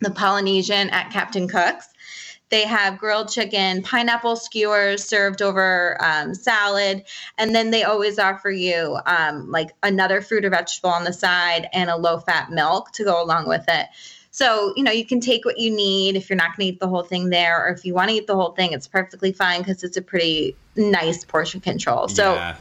the 0.01 0.11
Polynesian 0.11 0.89
at 0.89 1.11
Captain 1.11 1.47
Cook's. 1.47 1.87
They 2.49 2.63
have 2.63 2.97
grilled 2.97 3.29
chicken, 3.29 3.83
pineapple 3.83 4.37
skewers 4.37 5.03
served 5.03 5.41
over 5.41 5.97
um, 5.99 6.33
salad, 6.33 7.03
and 7.37 7.53
then 7.53 7.71
they 7.71 7.83
always 7.83 8.17
offer 8.19 8.49
you 8.49 8.97
um, 9.05 9.51
like 9.51 9.71
another 9.83 10.21
fruit 10.21 10.45
or 10.45 10.49
vegetable 10.49 10.89
on 10.89 11.03
the 11.03 11.13
side 11.13 11.67
and 11.73 11.89
a 11.89 11.97
low 11.97 12.19
fat 12.19 12.49
milk 12.51 12.91
to 12.93 13.03
go 13.03 13.21
along 13.21 13.47
with 13.47 13.65
it. 13.67 13.87
So, 14.37 14.71
you 14.75 14.83
know, 14.83 14.91
you 14.91 15.03
can 15.03 15.19
take 15.19 15.45
what 15.45 15.57
you 15.57 15.75
need 15.75 16.15
if 16.15 16.29
you're 16.29 16.37
not 16.37 16.55
going 16.55 16.67
to 16.67 16.73
eat 16.75 16.79
the 16.79 16.87
whole 16.87 17.01
thing 17.01 17.31
there, 17.31 17.65
or 17.65 17.69
if 17.69 17.83
you 17.83 17.95
want 17.95 18.11
to 18.11 18.15
eat 18.15 18.27
the 18.27 18.35
whole 18.35 18.51
thing, 18.51 18.71
it's 18.71 18.87
perfectly 18.87 19.31
fine 19.31 19.61
because 19.61 19.83
it's 19.83 19.97
a 19.97 20.01
pretty 20.01 20.55
nice 20.75 21.25
portion 21.25 21.59
control. 21.59 22.07
So, 22.07 22.35
yeah. 22.35 22.55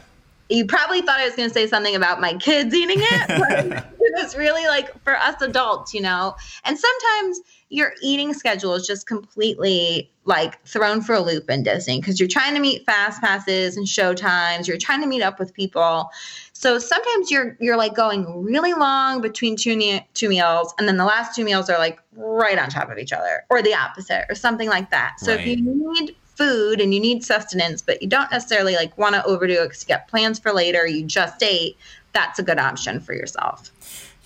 you 0.49 0.65
probably 0.65 1.01
thought 1.01 1.19
I 1.19 1.25
was 1.25 1.35
going 1.35 1.49
to 1.49 1.53
say 1.53 1.67
something 1.67 1.95
about 1.95 2.19
my 2.19 2.33
kids 2.33 2.73
eating 2.73 2.97
it, 2.99 3.27
but 3.27 3.85
it 3.99 4.23
was 4.23 4.35
really 4.35 4.65
like 4.65 4.91
for 5.03 5.15
us 5.17 5.39
adults, 5.41 5.93
you 5.93 6.01
know. 6.01 6.35
And 6.65 6.79
sometimes 6.79 7.41
your 7.69 7.93
eating 8.01 8.33
schedule 8.33 8.73
is 8.75 8.87
just 8.87 9.07
completely 9.07 10.09
like 10.23 10.63
thrown 10.65 11.01
for 11.01 11.15
a 11.15 11.19
loop 11.19 11.49
in 11.49 11.63
Disney 11.63 11.99
because 11.99 12.19
you're 12.19 12.29
trying 12.29 12.53
to 12.53 12.59
meet 12.59 12.85
fast 12.85 13.21
passes 13.21 13.75
and 13.75 13.87
show 13.87 14.13
times, 14.13 14.67
you're 14.67 14.77
trying 14.77 15.01
to 15.01 15.07
meet 15.07 15.21
up 15.21 15.39
with 15.39 15.53
people. 15.53 16.09
So 16.53 16.79
sometimes 16.79 17.29
you're 17.29 17.57
you're 17.59 17.77
like 17.77 17.93
going 17.93 18.43
really 18.43 18.73
long 18.73 19.21
between 19.21 19.55
two 19.55 19.99
two 20.13 20.29
meals 20.29 20.73
and 20.77 20.87
then 20.87 20.97
the 20.97 21.05
last 21.05 21.35
two 21.35 21.43
meals 21.43 21.69
are 21.69 21.77
like 21.77 21.99
right 22.15 22.57
on 22.57 22.69
top 22.69 22.89
of 22.89 22.97
each 22.97 23.13
other 23.13 23.45
or 23.49 23.61
the 23.61 23.73
opposite 23.73 24.25
or 24.29 24.35
something 24.35 24.69
like 24.69 24.89
that. 24.91 25.19
So 25.19 25.33
right. 25.33 25.41
if 25.41 25.47
you 25.47 25.57
need 25.61 26.15
food 26.23 26.79
and 26.79 26.93
you 26.93 26.99
need 26.99 27.23
sustenance 27.23 27.81
but 27.81 28.01
you 28.01 28.07
don't 28.07 28.31
necessarily 28.31 28.75
like 28.75 28.95
want 28.97 29.15
to 29.15 29.25
overdo 29.25 29.63
it 29.63 29.65
because 29.65 29.83
you 29.83 29.87
got 29.87 30.07
plans 30.07 30.39
for 30.39 30.53
later, 30.53 30.87
you 30.87 31.03
just 31.03 31.41
ate, 31.43 31.77
that's 32.13 32.39
a 32.39 32.43
good 32.43 32.59
option 32.59 32.99
for 32.99 33.13
yourself. 33.13 33.71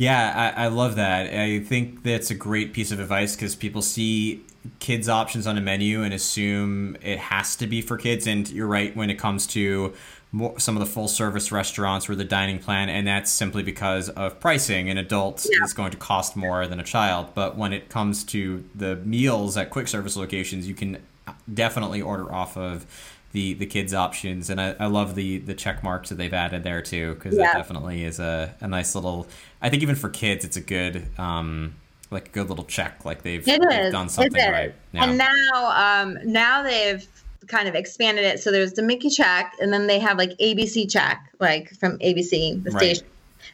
Yeah, 0.02 0.54
I, 0.58 0.64
I 0.64 0.68
love 0.70 0.96
that. 0.96 1.32
I 1.32 1.60
think 1.60 2.02
that's 2.02 2.32
a 2.32 2.34
great 2.34 2.74
piece 2.74 2.92
of 2.92 3.00
advice 3.00 3.36
because 3.36 3.56
people 3.56 3.84
see 3.84 4.44
kids 4.80 5.08
options 5.08 5.46
on 5.46 5.60
a 5.60 5.62
menu 5.62 6.02
and 6.02 6.12
assume 6.12 6.98
it 7.04 7.20
has 7.20 7.56
to 7.58 7.68
be 7.68 7.84
for 7.84 7.98
kids. 7.98 8.26
And 8.26 8.50
you're 8.50 8.66
right 8.66 8.96
when 8.96 9.12
it 9.12 9.20
comes 9.20 9.46
to 9.48 9.94
more, 10.32 10.60
some 10.60 10.76
of 10.76 10.80
the 10.80 10.88
full 10.88 11.08
service 11.08 11.52
restaurants 11.52 12.10
or 12.10 12.16
the 12.16 12.24
dining 12.24 12.58
plan, 12.58 12.90
and 12.90 13.06
that's 13.06 13.32
simply 13.32 13.62
because 13.62 14.10
of 14.10 14.40
pricing. 14.40 14.90
An 14.90 14.98
adult 14.98 15.46
yeah. 15.48 15.64
is 15.64 15.72
going 15.72 15.92
to 15.92 15.98
cost 15.98 16.36
more 16.36 16.66
than 16.66 16.80
a 16.80 16.84
child. 16.84 17.36
But 17.36 17.56
when 17.56 17.72
it 17.72 17.90
comes 17.90 18.24
to 18.24 18.68
the 18.74 18.96
meals 18.96 19.56
at 19.56 19.70
quick 19.70 19.88
service 19.88 20.18
locations, 20.18 20.68
you 20.68 20.74
can 20.74 20.98
uh, 21.28 21.34
definitely 21.54 22.02
order 22.02 22.34
off 22.34 22.58
of 22.58 22.88
the 23.32 23.54
the 23.54 23.66
kids 23.66 23.94
options 23.94 24.50
and 24.50 24.60
I, 24.60 24.76
I 24.80 24.86
love 24.88 25.16
the 25.16 25.40
the 25.40 25.54
check 25.54 25.84
marks 25.84 26.10
that 26.10 26.16
they've 26.16 26.34
added 26.34 26.64
there 26.64 26.82
too 26.82 27.16
because 27.16 27.36
yeah. 27.36 27.46
that 27.46 27.54
definitely 27.56 28.04
is 28.04 28.20
a, 28.20 28.54
a 28.60 28.68
nice 28.68 28.96
little 28.96 29.28
I 29.62 29.70
think 29.70 29.84
even 29.84 29.96
for 29.96 30.10
kids 30.10 30.44
it's 30.44 30.58
a 30.58 30.62
good 30.62 31.08
um 31.18 31.76
like 32.10 32.28
a 32.28 32.32
good 32.32 32.50
little 32.50 32.66
check 32.66 33.06
like 33.06 33.22
they've, 33.22 33.44
they've 33.44 33.92
done 33.92 34.10
something 34.10 34.52
right. 34.52 34.76
Yeah. 34.92 35.06
and 35.06 35.18
now 35.18 36.04
um 36.04 36.18
now 36.26 36.64
they've 36.64 37.08
kind 37.48 37.68
of 37.68 37.76
expanded 37.76 38.26
it. 38.26 38.40
So 38.40 38.52
there's 38.52 38.74
the 38.74 38.82
Mickey 38.82 39.10
check 39.10 39.56
and 39.60 39.72
then 39.72 39.88
they 39.88 40.00
have 40.00 40.18
like 40.18 40.32
ABC 40.38 40.90
check 40.90 41.32
like 41.40 41.70
from 41.80 41.98
ABC 42.00 42.64
the 42.64 42.72
right. 42.72 42.82
station. 42.82 43.06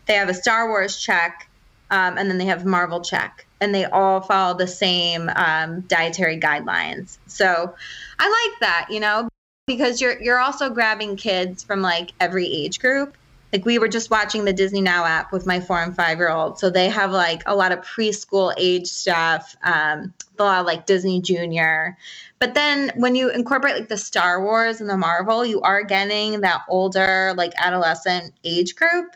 They 0.06 0.14
have 0.14 0.30
a 0.30 0.34
Star 0.34 0.70
Wars 0.70 1.02
check 1.02 1.50
um, 1.90 2.18
and 2.18 2.30
then 2.30 2.38
they 2.38 2.46
have 2.46 2.66
Marvel 2.66 3.02
check 3.02 3.46
and 3.60 3.74
they 3.74 3.86
all 3.86 4.22
follow 4.22 4.58
the 4.58 4.68
same 4.68 5.30
um, 5.36 5.82
dietary 5.82 6.40
guidelines. 6.40 7.18
So 7.28 7.76
I 8.20 8.50
like 8.50 8.60
that 8.60 8.88
you 8.90 9.00
know 9.00 9.28
because 9.68 10.00
you're 10.02 10.20
you're 10.22 10.40
also 10.40 10.70
grabbing 10.70 11.18
kids 11.18 11.64
from 11.64 11.82
like 11.82 12.14
every 12.20 12.48
age 12.48 12.80
group 12.80 13.16
like 13.54 13.66
we 13.66 13.80
were 13.80 13.88
just 13.88 14.10
watching 14.10 14.46
the 14.46 14.54
Disney 14.54 14.82
Now 14.82 15.06
app 15.06 15.32
with 15.32 15.46
my 15.46 15.60
four 15.60 15.82
and 15.82 15.96
five 15.96 16.18
year 16.18 16.30
old. 16.30 16.60
So 16.60 16.70
they 16.70 16.90
have 16.90 17.12
like 17.12 17.44
a 17.46 17.56
lot 17.56 17.72
of 17.72 17.80
preschool 17.80 18.54
age 18.58 18.88
stuff, 18.88 19.56
um, 19.64 20.14
a 20.38 20.44
lot 20.44 20.60
of 20.60 20.66
like 20.66 20.86
Disney 20.86 21.22
Junior. 21.22 21.98
But 22.40 22.54
then 22.54 22.92
when 22.96 23.16
you 23.16 23.30
incorporate 23.30 23.76
like 23.76 23.88
the 23.88 23.98
Star 23.98 24.44
Wars 24.44 24.82
and 24.82 24.90
the 24.90 24.98
Marvel, 24.98 25.46
you 25.46 25.62
are 25.62 25.84
getting 25.84 26.42
that 26.42 26.64
older, 26.68 27.34
like 27.38 27.54
adolescent 27.58 28.34
age 28.44 28.76
group. 28.76 29.16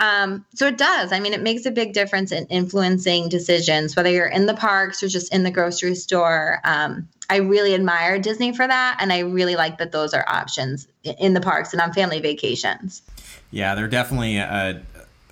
Um, 0.00 0.44
so 0.54 0.66
it 0.66 0.76
does. 0.76 1.12
I 1.12 1.20
mean, 1.20 1.34
it 1.34 1.42
makes 1.42 1.66
a 1.66 1.70
big 1.70 1.92
difference 1.92 2.32
in 2.32 2.46
influencing 2.46 3.28
decisions, 3.28 3.94
whether 3.94 4.10
you're 4.10 4.26
in 4.26 4.46
the 4.46 4.54
parks 4.54 5.02
or 5.02 5.08
just 5.08 5.32
in 5.32 5.44
the 5.44 5.50
grocery 5.50 5.94
store. 5.94 6.60
Um, 6.64 7.08
I 7.30 7.36
really 7.36 7.74
admire 7.74 8.18
Disney 8.18 8.52
for 8.54 8.66
that, 8.66 8.98
and 9.00 9.12
I 9.12 9.20
really 9.20 9.56
like 9.56 9.78
that 9.78 9.92
those 9.92 10.12
are 10.12 10.24
options 10.28 10.86
in 11.04 11.32
the 11.32 11.40
parks 11.40 11.72
and 11.72 11.80
on 11.80 11.92
family 11.92 12.20
vacations. 12.20 13.02
Yeah, 13.50 13.74
they're 13.74 13.88
definitely 13.88 14.36
a, 14.36 14.82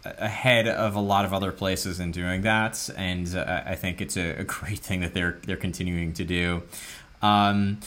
ahead 0.05 0.69
of 0.69 0.95
a 0.95 1.01
lot 1.01 1.25
of 1.25 1.33
other 1.33 1.53
places 1.53 2.01
in 2.01 2.13
doing 2.13 2.43
that, 2.43 2.89
and 2.97 3.35
uh, 3.35 3.63
I 3.67 3.75
think 3.75 4.01
it's 4.01 4.17
a, 4.17 4.41
a, 4.41 4.45
great 4.45 4.79
thing 4.79 5.01
that 5.01 5.13
they're 5.13 5.39
they're 5.45 5.57
continuing 5.57 6.13
to 6.15 6.25
do. 6.25 6.63
Um, 7.21 7.81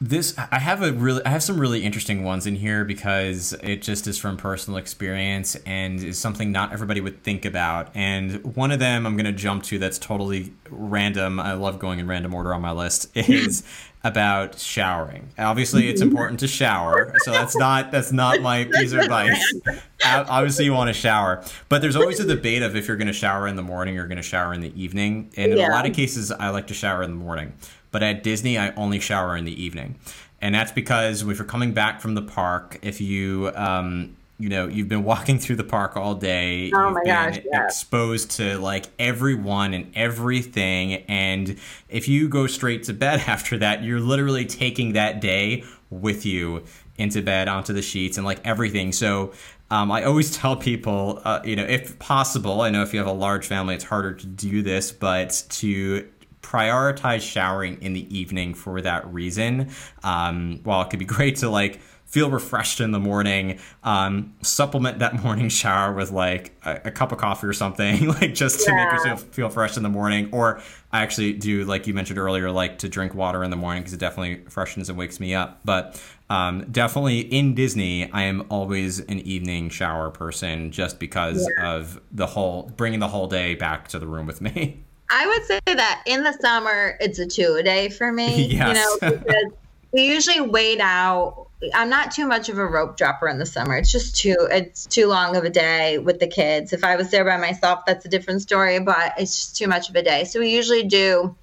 this 0.00 0.36
I 0.38 0.58
have 0.58 0.82
a 0.82 0.92
really 0.92 1.24
I 1.24 1.30
have 1.30 1.42
some 1.42 1.58
really 1.58 1.84
interesting 1.84 2.24
ones 2.24 2.46
in 2.46 2.56
here 2.56 2.84
because 2.84 3.52
it 3.62 3.80
just 3.80 4.06
is 4.06 4.18
from 4.18 4.36
personal 4.36 4.76
experience 4.76 5.54
and 5.66 6.02
is 6.02 6.18
something 6.18 6.50
not 6.50 6.72
everybody 6.72 7.00
would 7.00 7.22
think 7.22 7.44
about. 7.44 7.90
And 7.94 8.56
one 8.56 8.72
of 8.72 8.80
them 8.80 9.06
I'm 9.06 9.16
going 9.16 9.24
to 9.26 9.32
jump 9.32 9.62
to 9.64 9.78
that's 9.78 9.98
totally 9.98 10.52
random. 10.68 11.38
I 11.38 11.54
love 11.54 11.78
going 11.78 12.00
in 12.00 12.06
random 12.06 12.34
order 12.34 12.52
on 12.52 12.60
my 12.60 12.72
list 12.72 13.08
is 13.14 13.62
about 14.02 14.58
showering. 14.58 15.30
Obviously, 15.38 15.88
it's 15.88 16.02
mm-hmm. 16.02 16.10
important 16.10 16.40
to 16.40 16.48
shower, 16.48 17.14
so 17.24 17.30
that's 17.30 17.56
not 17.56 17.90
that's 17.90 18.12
not 18.12 18.42
my 18.42 18.64
piece 18.64 18.92
of 18.92 18.98
advice. 18.98 19.54
Obviously, 20.04 20.66
you 20.66 20.74
want 20.74 20.88
to 20.88 20.92
shower, 20.94 21.42
but 21.70 21.80
there's 21.80 21.96
always 21.96 22.20
a 22.20 22.26
debate 22.26 22.62
of 22.62 22.76
if 22.76 22.86
you're 22.86 22.98
going 22.98 23.06
to 23.06 23.14
shower 23.14 23.48
in 23.48 23.56
the 23.56 23.62
morning 23.62 23.98
or 23.98 24.06
going 24.06 24.16
to 24.16 24.22
shower 24.22 24.52
in 24.52 24.60
the 24.60 24.78
evening. 24.80 25.32
And 25.36 25.52
in 25.52 25.58
yeah. 25.58 25.68
a 25.68 25.72
lot 25.72 25.88
of 25.88 25.94
cases, 25.94 26.30
I 26.30 26.50
like 26.50 26.66
to 26.66 26.74
shower 26.74 27.02
in 27.02 27.10
the 27.10 27.16
morning 27.16 27.54
but 27.94 28.02
at 28.02 28.24
Disney, 28.24 28.58
I 28.58 28.74
only 28.74 28.98
shower 28.98 29.36
in 29.36 29.44
the 29.44 29.62
evening. 29.62 29.94
And 30.42 30.52
that's 30.52 30.72
because 30.72 31.22
if 31.22 31.38
you're 31.38 31.46
coming 31.46 31.72
back 31.74 32.00
from 32.00 32.16
the 32.16 32.22
park, 32.22 32.80
if 32.82 33.00
you, 33.00 33.52
um, 33.54 34.16
you 34.36 34.48
know, 34.48 34.66
you've 34.66 34.88
been 34.88 35.04
walking 35.12 35.38
through 35.38 35.54
the 35.54 35.64
park 35.64 35.96
all 35.96 36.16
day, 36.16 36.72
oh 36.74 36.88
you've 36.88 36.94
been 36.96 37.04
gosh, 37.04 37.38
yeah. 37.44 37.64
exposed 37.64 38.32
to 38.32 38.58
like 38.58 38.86
everyone 38.98 39.74
and 39.74 39.92
everything. 39.94 41.04
And 41.06 41.56
if 41.88 42.08
you 42.08 42.28
go 42.28 42.48
straight 42.48 42.82
to 42.82 42.92
bed 42.92 43.20
after 43.28 43.58
that, 43.58 43.84
you're 43.84 44.00
literally 44.00 44.44
taking 44.44 44.94
that 44.94 45.20
day 45.20 45.62
with 45.88 46.26
you 46.26 46.64
into 46.98 47.22
bed 47.22 47.46
onto 47.46 47.72
the 47.72 47.82
sheets 47.82 48.16
and 48.16 48.26
like 48.26 48.44
everything. 48.44 48.90
So 48.90 49.32
um, 49.70 49.90
I 49.90 50.02
always 50.02 50.36
tell 50.36 50.56
people, 50.56 51.22
uh, 51.24 51.42
you 51.44 51.54
know, 51.54 51.64
if 51.64 51.96
possible, 52.00 52.60
I 52.60 52.70
know 52.70 52.82
if 52.82 52.92
you 52.92 52.98
have 52.98 53.08
a 53.08 53.12
large 53.12 53.46
family, 53.46 53.76
it's 53.76 53.84
harder 53.84 54.14
to 54.14 54.26
do 54.26 54.62
this, 54.62 54.90
but 54.90 55.44
to 55.50 56.08
prioritize 56.54 57.20
showering 57.20 57.78
in 57.80 57.92
the 57.94 58.16
evening 58.16 58.54
for 58.54 58.80
that 58.80 59.06
reason. 59.12 59.70
Um, 60.02 60.60
while 60.62 60.82
it 60.82 60.90
could 60.90 61.00
be 61.00 61.04
great 61.18 61.36
to 61.36 61.50
like 61.50 61.80
feel 62.04 62.30
refreshed 62.30 62.80
in 62.80 62.92
the 62.92 63.00
morning, 63.00 63.58
um, 63.82 64.34
supplement 64.42 65.00
that 65.00 65.14
morning 65.24 65.48
shower 65.48 65.92
with 65.92 66.12
like 66.12 66.54
a, 66.64 66.82
a, 66.84 66.90
cup 66.92 67.10
of 67.10 67.18
coffee 67.18 67.46
or 67.46 67.52
something, 67.52 68.06
like 68.20 68.34
just 68.34 68.60
to 68.60 68.70
yeah. 68.70 68.84
make 68.84 68.92
yourself 68.92 69.22
feel 69.34 69.48
fresh 69.48 69.76
in 69.76 69.82
the 69.82 69.88
morning. 69.88 70.28
Or 70.30 70.60
I 70.92 71.02
actually 71.02 71.32
do, 71.32 71.64
like 71.64 71.88
you 71.88 71.94
mentioned 71.94 72.18
earlier, 72.20 72.52
like 72.52 72.78
to 72.78 72.88
drink 72.88 73.14
water 73.14 73.42
in 73.42 73.50
the 73.50 73.56
morning 73.56 73.82
because 73.82 73.94
it 73.94 74.00
definitely 74.00 74.48
freshens 74.48 74.88
and 74.88 74.96
wakes 74.96 75.18
me 75.18 75.34
up. 75.34 75.60
But 75.64 76.00
um, 76.30 76.70
definitely 76.70 77.20
in 77.20 77.54
Disney, 77.54 78.08
I 78.12 78.22
am 78.22 78.46
always 78.48 79.00
an 79.00 79.18
evening 79.20 79.70
shower 79.70 80.10
person 80.10 80.70
just 80.70 81.00
because 81.00 81.48
yeah. 81.58 81.74
of 81.74 82.00
the 82.12 82.26
whole 82.26 82.70
bringing 82.76 83.00
the 83.00 83.08
whole 83.08 83.26
day 83.26 83.56
back 83.56 83.88
to 83.88 83.98
the 83.98 84.06
room 84.06 84.26
with 84.26 84.40
me. 84.40 84.84
I 85.10 85.26
would 85.26 85.44
say 85.44 85.60
that 85.66 86.02
in 86.06 86.22
the 86.22 86.32
summer 86.32 86.96
it's 87.00 87.18
a 87.18 87.26
two 87.26 87.56
a 87.58 87.62
day 87.62 87.88
for 87.88 88.12
me. 88.12 88.46
yes. 88.46 88.98
You 89.02 89.10
know, 89.10 89.16
because 89.18 89.52
we 89.92 90.06
usually 90.08 90.40
wait 90.40 90.80
out. 90.80 91.48
I'm 91.72 91.88
not 91.88 92.10
too 92.10 92.26
much 92.26 92.48
of 92.48 92.58
a 92.58 92.66
rope 92.66 92.96
dropper 92.96 93.28
in 93.28 93.38
the 93.38 93.46
summer. 93.46 93.76
It's 93.76 93.92
just 93.92 94.16
too 94.16 94.36
it's 94.50 94.86
too 94.86 95.06
long 95.06 95.36
of 95.36 95.44
a 95.44 95.50
day 95.50 95.98
with 95.98 96.18
the 96.20 96.26
kids. 96.26 96.72
If 96.72 96.84
I 96.84 96.96
was 96.96 97.10
there 97.10 97.24
by 97.24 97.36
myself, 97.36 97.84
that's 97.86 98.04
a 98.04 98.08
different 98.08 98.42
story, 98.42 98.80
but 98.80 99.14
it's 99.18 99.36
just 99.36 99.56
too 99.56 99.68
much 99.68 99.88
of 99.88 99.96
a 99.96 100.02
day. 100.02 100.24
So 100.24 100.40
we 100.40 100.50
usually 100.50 100.82
do 100.82 101.34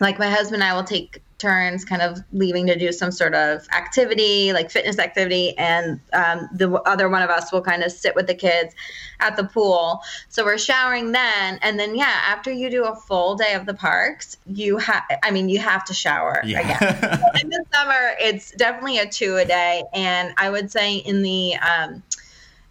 like 0.00 0.18
my 0.18 0.28
husband 0.28 0.62
and 0.62 0.70
I 0.70 0.74
will 0.74 0.84
take 0.84 1.22
turns 1.38 1.84
kind 1.84 2.00
of 2.00 2.18
leaving 2.32 2.66
to 2.66 2.78
do 2.78 2.90
some 2.92 3.12
sort 3.12 3.34
of 3.34 3.66
activity 3.76 4.52
like 4.54 4.70
fitness 4.70 4.98
activity 4.98 5.56
and 5.58 6.00
um, 6.14 6.48
the 6.54 6.72
other 6.86 7.08
one 7.10 7.22
of 7.22 7.28
us 7.28 7.52
will 7.52 7.60
kind 7.60 7.82
of 7.82 7.92
sit 7.92 8.14
with 8.14 8.26
the 8.26 8.34
kids 8.34 8.74
at 9.20 9.36
the 9.36 9.44
pool 9.44 10.00
so 10.30 10.44
we're 10.44 10.56
showering 10.56 11.12
then 11.12 11.58
and 11.60 11.78
then 11.78 11.94
yeah 11.94 12.22
after 12.26 12.50
you 12.50 12.70
do 12.70 12.84
a 12.84 12.96
full 12.96 13.34
day 13.34 13.52
of 13.52 13.66
the 13.66 13.74
parks 13.74 14.38
you 14.46 14.78
have 14.78 15.02
i 15.22 15.30
mean 15.30 15.48
you 15.48 15.58
have 15.58 15.84
to 15.84 15.92
shower 15.92 16.40
yeah. 16.44 16.60
again 16.60 17.20
in 17.42 17.50
the 17.50 17.64
summer 17.72 18.12
it's 18.18 18.52
definitely 18.52 18.98
a 18.98 19.06
two 19.06 19.36
a 19.36 19.44
day 19.44 19.82
and 19.92 20.32
i 20.38 20.48
would 20.48 20.70
say 20.70 20.96
in 20.96 21.22
the 21.22 21.54
um, 21.56 22.02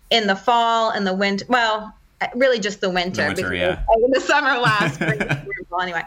in 0.10 0.26
the 0.26 0.36
fall 0.36 0.90
and 0.90 1.06
the 1.06 1.14
winter 1.14 1.46
well 1.50 1.94
really 2.34 2.60
just 2.60 2.82
the 2.82 2.90
winter, 2.90 3.34
the 3.34 3.44
winter 3.44 3.50
because 3.50 3.78
yeah. 4.02 4.08
the 4.14 4.22
summer 4.22 4.58
lasts 4.58 5.02
anyway. 5.82 6.04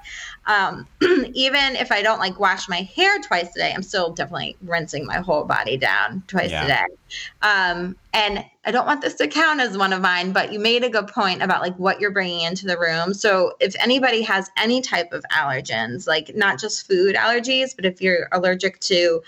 Um, 0.49 0.87
even 1.35 1.77
if 1.77 1.93
I 1.93 2.03
don't 2.03 2.19
like 2.19 2.41
wash 2.41 2.69
my 2.69 2.89
hair 2.97 3.19
twice 3.21 3.55
a 3.55 3.59
day, 3.59 3.73
I'm 3.75 3.83
still 3.83 4.13
definitely 4.13 4.57
rinsing 4.63 5.07
my 5.07 5.19
whole 5.19 5.45
body 5.45 5.77
down 5.77 6.23
twice 6.27 6.51
yeah. 6.51 6.65
a 6.65 6.69
day. 6.69 6.85
Um, 7.43 7.97
and 8.15 8.45
I 8.65 8.71
don't 8.71 8.87
want 8.87 9.03
this 9.03 9.15
to 9.17 9.29
count 9.29 9.61
as 9.61 9.77
one 9.77 9.93
of 9.93 10.01
mine, 10.01 10.33
but 10.33 10.53
you 10.53 10.59
made 10.59 10.85
a 10.85 10.89
good 10.89 11.07
point 11.07 11.43
about 11.43 11.61
like 11.61 11.77
what 11.77 12.01
you're 12.01 12.11
bringing 12.11 12.41
into 12.41 12.67
the 12.67 12.79
room. 12.79 13.13
So 13.13 13.53
if 13.61 13.77
anybody 13.79 14.23
has 14.23 14.51
any 14.57 14.81
type 14.81 15.13
of 15.13 15.23
allergens, 15.33 16.09
like 16.09 16.35
not 16.35 16.59
just 16.59 16.87
food 16.87 17.15
allergies, 17.15 17.77
but 17.77 17.85
if 17.85 18.01
you're 18.01 18.29
allergic 18.33 18.81
to 18.81 19.23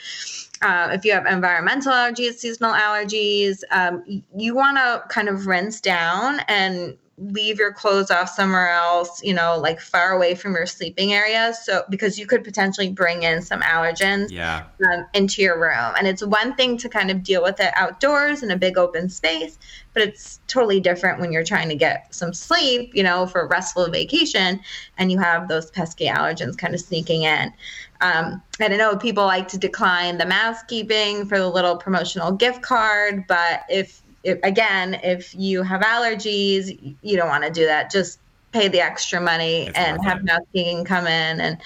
uh, 0.62 0.90
if 0.92 1.06
you 1.06 1.12
have 1.12 1.26
environmental 1.26 1.92
allergies, 1.92 2.34
seasonal 2.34 2.72
allergies, 2.72 3.62
um, 3.70 4.22
you 4.36 4.54
want 4.54 4.76
to 4.76 5.02
kind 5.08 5.28
of 5.28 5.46
rinse 5.46 5.80
down 5.80 6.40
and 6.48 6.98
leave 7.20 7.58
your 7.58 7.72
clothes 7.72 8.10
off 8.10 8.30
somewhere 8.30 8.70
else, 8.70 9.22
you 9.22 9.34
know, 9.34 9.58
like 9.58 9.78
far 9.80 10.12
away 10.12 10.34
from 10.34 10.54
your 10.54 10.66
sleeping 10.66 11.12
area. 11.12 11.52
So, 11.62 11.84
because 11.90 12.18
you 12.18 12.26
could 12.26 12.42
potentially 12.42 12.90
bring 12.90 13.22
in 13.22 13.42
some 13.42 13.60
allergens 13.60 14.30
yeah. 14.30 14.64
um, 14.90 15.06
into 15.12 15.42
your 15.42 15.60
room. 15.60 15.94
And 15.98 16.06
it's 16.06 16.24
one 16.24 16.54
thing 16.56 16.78
to 16.78 16.88
kind 16.88 17.10
of 17.10 17.22
deal 17.22 17.42
with 17.42 17.60
it 17.60 17.72
outdoors 17.76 18.42
in 18.42 18.50
a 18.50 18.56
big 18.56 18.78
open 18.78 19.08
space, 19.10 19.58
but 19.92 20.02
it's 20.02 20.40
totally 20.46 20.80
different 20.80 21.20
when 21.20 21.30
you're 21.30 21.44
trying 21.44 21.68
to 21.68 21.74
get 21.74 22.14
some 22.14 22.32
sleep, 22.32 22.94
you 22.94 23.02
know, 23.02 23.26
for 23.26 23.42
a 23.42 23.46
restful 23.46 23.88
vacation 23.90 24.60
and 24.96 25.12
you 25.12 25.18
have 25.18 25.48
those 25.48 25.70
pesky 25.70 26.06
allergens 26.06 26.56
kind 26.56 26.74
of 26.74 26.80
sneaking 26.80 27.24
in. 27.24 27.52
Um, 28.00 28.42
and 28.58 28.72
I 28.72 28.76
know 28.78 28.96
people 28.96 29.24
like 29.24 29.48
to 29.48 29.58
decline 29.58 30.16
the 30.16 30.24
mask 30.24 30.68
keeping 30.68 31.26
for 31.26 31.38
the 31.38 31.48
little 31.48 31.76
promotional 31.76 32.32
gift 32.32 32.62
card, 32.62 33.26
but 33.26 33.60
if 33.68 34.02
if, 34.22 34.38
again, 34.42 35.00
if 35.02 35.34
you 35.34 35.62
have 35.62 35.80
allergies, 35.80 36.96
you 37.02 37.16
don't 37.16 37.28
want 37.28 37.44
to 37.44 37.50
do 37.50 37.66
that. 37.66 37.90
Just 37.90 38.18
pay 38.52 38.68
the 38.68 38.80
extra 38.80 39.20
money 39.20 39.68
it's 39.68 39.78
and 39.78 40.04
have 40.04 40.18
mouthkeeping 40.18 40.84
come 40.84 41.06
in 41.06 41.40
and 41.40 41.58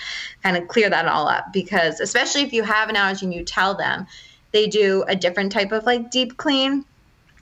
kind 0.43 0.57
of 0.57 0.69
clear 0.69 0.91
that 0.91 1.07
all 1.07 1.29
up. 1.29 1.53
Because 1.53 2.01
especially 2.01 2.43
if 2.43 2.53
you 2.53 2.63
have 2.63 2.89
an 2.89 2.97
allergy 2.97 3.27
and 3.27 3.35
you 3.35 3.45
tell 3.45 3.75
them, 3.75 4.07
they 4.53 4.67
do 4.67 5.05
a 5.09 5.17
different 5.17 5.51
type 5.51 5.73
of 5.73 5.85
like 5.85 6.11
deep 6.11 6.37
clean 6.37 6.85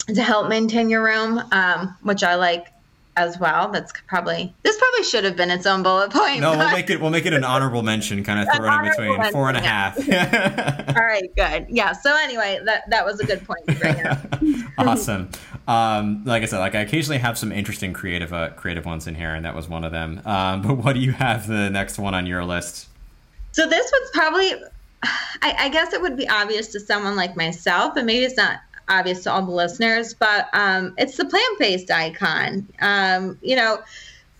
to 0.06 0.22
help 0.22 0.48
maintain 0.48 0.88
your 0.88 1.02
room, 1.02 1.42
um, 1.52 1.96
which 2.02 2.22
I 2.22 2.36
like 2.36 2.68
as 3.16 3.38
well. 3.38 3.70
That's 3.70 3.92
probably 4.06 4.54
this 4.62 4.78
probably 4.78 5.04
should 5.04 5.24
have 5.24 5.36
been 5.36 5.50
its 5.50 5.66
own 5.66 5.82
bullet 5.82 6.10
point. 6.10 6.40
No, 6.40 6.56
we'll 6.56 6.70
make 6.70 6.90
it 6.90 7.00
we'll 7.00 7.10
make 7.10 7.26
it 7.26 7.32
an 7.32 7.44
honorable 7.44 7.82
mention, 7.82 8.24
kind 8.24 8.40
of 8.40 8.48
throw 8.56 8.72
in 8.72 8.88
between 8.88 9.16
mention, 9.16 9.32
four 9.32 9.48
and 9.48 9.56
a 9.56 9.60
half. 9.60 9.96
All 10.96 11.04
right, 11.04 11.30
good. 11.36 11.66
Yeah. 11.68 11.92
So 11.92 12.14
anyway, 12.16 12.60
that 12.64 12.88
that 12.90 13.04
was 13.04 13.20
a 13.20 13.26
good 13.26 13.46
point 13.46 13.66
to 13.68 13.74
bring 13.74 14.06
up. 14.06 14.18
awesome. 14.78 15.30
Um, 15.68 16.24
like 16.24 16.42
I 16.42 16.46
said, 16.46 16.58
like 16.58 16.74
I 16.74 16.80
occasionally 16.80 17.18
have 17.18 17.38
some 17.38 17.52
interesting 17.52 17.92
creative 17.92 18.32
uh, 18.32 18.50
creative 18.50 18.86
ones 18.86 19.06
in 19.06 19.14
here, 19.14 19.34
and 19.34 19.44
that 19.44 19.54
was 19.54 19.68
one 19.68 19.84
of 19.84 19.92
them. 19.92 20.20
Um, 20.24 20.62
but 20.62 20.74
what 20.78 20.94
do 20.94 21.00
you 21.00 21.12
have 21.12 21.46
the 21.46 21.70
next 21.70 21.98
one 21.98 22.14
on 22.14 22.26
your 22.26 22.44
list? 22.44 22.88
So 23.52 23.68
this 23.68 23.90
one's 23.92 24.10
probably. 24.12 24.54
I, 25.42 25.54
I 25.58 25.68
guess 25.70 25.92
it 25.92 26.00
would 26.00 26.16
be 26.16 26.28
obvious 26.28 26.68
to 26.68 26.80
someone 26.80 27.16
like 27.16 27.36
myself, 27.36 27.94
but 27.96 28.04
maybe 28.04 28.24
it's 28.24 28.36
not 28.36 28.60
obvious 28.88 29.24
to 29.24 29.32
all 29.32 29.44
the 29.44 29.52
listeners, 29.52 30.14
but 30.14 30.48
um, 30.52 30.94
it's 30.98 31.16
the 31.16 31.24
plant 31.24 31.58
based 31.58 31.90
icon. 31.90 32.68
Um, 32.80 33.38
you 33.42 33.56
know, 33.56 33.82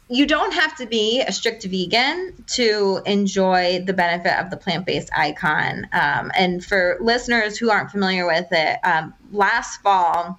you 0.09 0.27
don't 0.27 0.53
have 0.53 0.77
to 0.77 0.87
be 0.87 1.23
a 1.23 1.33
strict 1.33 1.65
vegan 1.65 2.45
to 2.47 3.01
enjoy 3.07 3.83
the 3.87 3.95
benefit 3.95 4.39
of 4.39 4.51
the 4.51 4.57
plant 4.57 4.85
based 4.85 5.09
icon. 5.17 5.87
Um, 5.93 6.31
and 6.37 6.65
for 6.65 6.99
listeners 7.01 7.57
who 7.57 7.71
aren't 7.71 7.91
familiar 7.91 8.27
with 8.27 8.49
it, 8.51 8.79
um, 8.85 9.15
last 9.33 9.81
fall, 9.81 10.39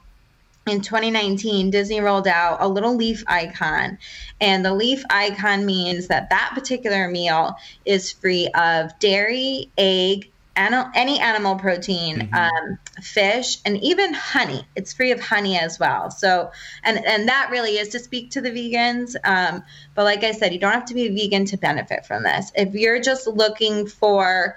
in 0.65 0.81
2019, 0.81 1.71
Disney 1.71 1.99
rolled 1.99 2.27
out 2.27 2.57
a 2.61 2.67
little 2.67 2.95
leaf 2.95 3.23
icon. 3.27 3.97
And 4.39 4.63
the 4.63 4.73
leaf 4.73 5.03
icon 5.09 5.65
means 5.65 6.07
that 6.07 6.29
that 6.29 6.51
particular 6.53 7.09
meal 7.09 7.55
is 7.85 8.11
free 8.11 8.47
of 8.55 8.97
dairy, 8.99 9.69
egg, 9.77 10.31
any 10.55 11.19
animal 11.19 11.55
protein, 11.55 12.29
mm-hmm. 12.29 12.33
um, 12.33 12.77
fish, 13.01 13.57
and 13.65 13.77
even 13.83 14.13
honey. 14.13 14.65
It's 14.75 14.93
free 14.93 15.11
of 15.11 15.19
honey 15.19 15.57
as 15.57 15.79
well. 15.79 16.11
So, 16.11 16.51
and 16.83 17.03
and 17.05 17.27
that 17.27 17.49
really 17.51 17.77
is 17.77 17.89
to 17.89 17.99
speak 17.99 18.31
to 18.31 18.41
the 18.41 18.51
vegans. 18.51 19.15
Um, 19.23 19.63
but 19.95 20.03
like 20.03 20.23
I 20.23 20.31
said, 20.31 20.53
you 20.53 20.59
don't 20.59 20.73
have 20.73 20.85
to 20.85 20.93
be 20.93 21.07
a 21.07 21.13
vegan 21.13 21.45
to 21.45 21.57
benefit 21.57 22.05
from 22.05 22.23
this. 22.23 22.51
If 22.55 22.73
you're 22.73 23.01
just 23.01 23.27
looking 23.27 23.87
for 23.87 24.55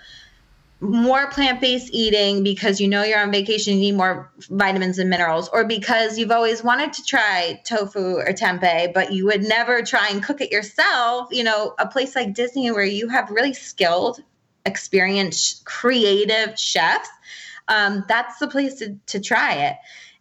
more 0.81 1.31
plant-based 1.31 1.89
eating 1.91 2.43
because 2.43 2.83
you 2.83 2.87
know 2.87 3.03
you're 3.03 3.19
on 3.19 3.33
vacation 3.33 3.75
you 3.75 3.81
need 3.81 3.97
more 3.97 4.31
vitamins 4.51 4.99
and 4.99 5.09
minerals 5.09 5.49
or 5.49 5.65
because 5.65 6.19
you've 6.19 6.31
always 6.31 6.63
wanted 6.63 6.93
to 6.93 7.03
try 7.03 7.59
tofu 7.65 8.17
or 8.17 8.27
tempeh 8.27 8.93
but 8.93 9.11
you 9.11 9.25
would 9.25 9.43
never 9.43 9.81
try 9.81 10.11
and 10.11 10.23
cook 10.23 10.43
it 10.43 10.53
yourself 10.53 11.29
you 11.33 11.43
know 11.43 11.75
a 11.79 11.87
place 11.89 12.15
like 12.15 12.35
disney 12.35 12.71
where 12.71 12.85
you 12.85 13.09
have 13.09 13.31
really 13.31 13.55
skilled 13.55 14.23
experienced 14.67 15.65
creative 15.65 16.59
chefs 16.59 17.09
um, 17.69 18.05
that's 18.09 18.39
the 18.39 18.49
place 18.49 18.75
to, 18.75 18.97
to 19.07 19.19
try 19.19 19.55
it 19.55 19.77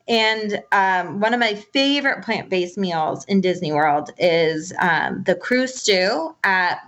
and 0.08 0.62
um, 0.72 1.20
one 1.20 1.34
of 1.34 1.40
my 1.40 1.56
favorite 1.56 2.24
plant-based 2.24 2.78
meals 2.78 3.26
in 3.26 3.42
disney 3.42 3.74
world 3.74 4.12
is 4.18 4.72
um, 4.80 5.24
the 5.26 5.36
crew 5.36 5.68
stew 5.68 6.34
at 6.44 6.80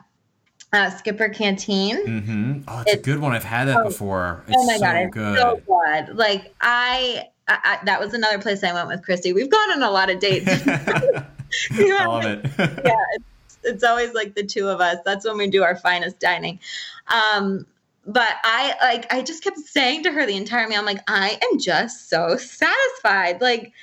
uh, 0.73 0.89
Skipper 0.89 1.29
Canteen. 1.29 2.05
Mm-hmm. 2.05 2.59
Oh, 2.67 2.81
it's, 2.81 2.93
it's, 2.93 3.01
a 3.01 3.03
good 3.03 3.19
one. 3.19 3.33
I've 3.33 3.43
had 3.43 3.67
that 3.67 3.77
oh, 3.77 3.83
before. 3.85 4.43
It's 4.47 4.57
oh 4.57 4.65
my 4.65 4.75
so 4.75 4.79
god, 4.81 4.95
it's 4.97 5.13
good. 5.13 5.37
so 5.37 5.61
good. 5.65 6.17
Like 6.17 6.53
I, 6.61 7.27
I, 7.47 7.59
I, 7.63 7.85
that 7.85 7.99
was 7.99 8.13
another 8.13 8.39
place 8.39 8.63
I 8.63 8.73
went 8.73 8.87
with 8.87 9.03
Christy. 9.03 9.33
We've 9.33 9.49
gone 9.49 9.71
on 9.71 9.83
a 9.83 9.91
lot 9.91 10.09
of 10.09 10.19
dates. 10.19 10.47
I 11.71 12.05
love 12.05 12.25
it. 12.25 12.45
yeah, 12.57 12.93
it's, 13.67 13.83
always 13.83 14.13
like 14.13 14.35
the 14.35 14.43
two 14.43 14.67
of 14.67 14.81
us. 14.81 14.97
That's 15.05 15.25
when 15.25 15.37
we 15.37 15.47
do 15.47 15.63
our 15.63 15.75
finest 15.75 16.19
dining. 16.19 16.59
Um, 17.07 17.65
but 18.05 18.35
I 18.43 18.75
like 18.81 19.13
I 19.13 19.21
just 19.21 19.43
kept 19.43 19.57
saying 19.57 20.03
to 20.03 20.11
her 20.11 20.25
the 20.25 20.37
entire 20.37 20.67
meal, 20.67 20.79
I'm 20.79 20.85
like, 20.85 21.03
I 21.07 21.37
am 21.51 21.59
just 21.59 22.09
so 22.09 22.37
satisfied. 22.37 23.41
Like 23.41 23.73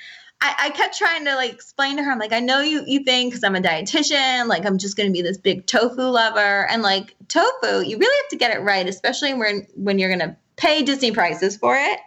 I, 0.41 0.55
I 0.57 0.69
kept 0.71 0.97
trying 0.97 1.25
to 1.25 1.35
like 1.35 1.53
explain 1.53 1.97
to 1.97 2.03
her, 2.03 2.11
I'm 2.11 2.19
like, 2.19 2.33
I 2.33 2.39
know 2.39 2.59
you 2.61 2.83
you 2.87 3.03
think 3.03 3.31
because 3.31 3.43
I'm 3.43 3.55
a 3.55 3.61
dietitian, 3.61 4.47
like 4.47 4.65
I'm 4.65 4.77
just 4.77 4.97
gonna 4.97 5.11
be 5.11 5.21
this 5.21 5.37
big 5.37 5.67
tofu 5.67 6.01
lover. 6.01 6.67
And 6.69 6.81
like 6.81 7.15
tofu, 7.27 7.81
you 7.81 7.97
really 7.97 8.17
have 8.23 8.29
to 8.29 8.37
get 8.37 8.55
it 8.55 8.61
right, 8.61 8.87
especially 8.87 9.33
when 9.33 9.67
when 9.75 9.99
you're 9.99 10.09
gonna 10.09 10.35
pay 10.55 10.81
Disney 10.81 11.11
prices 11.11 11.57
for 11.57 11.75
it 11.77 11.99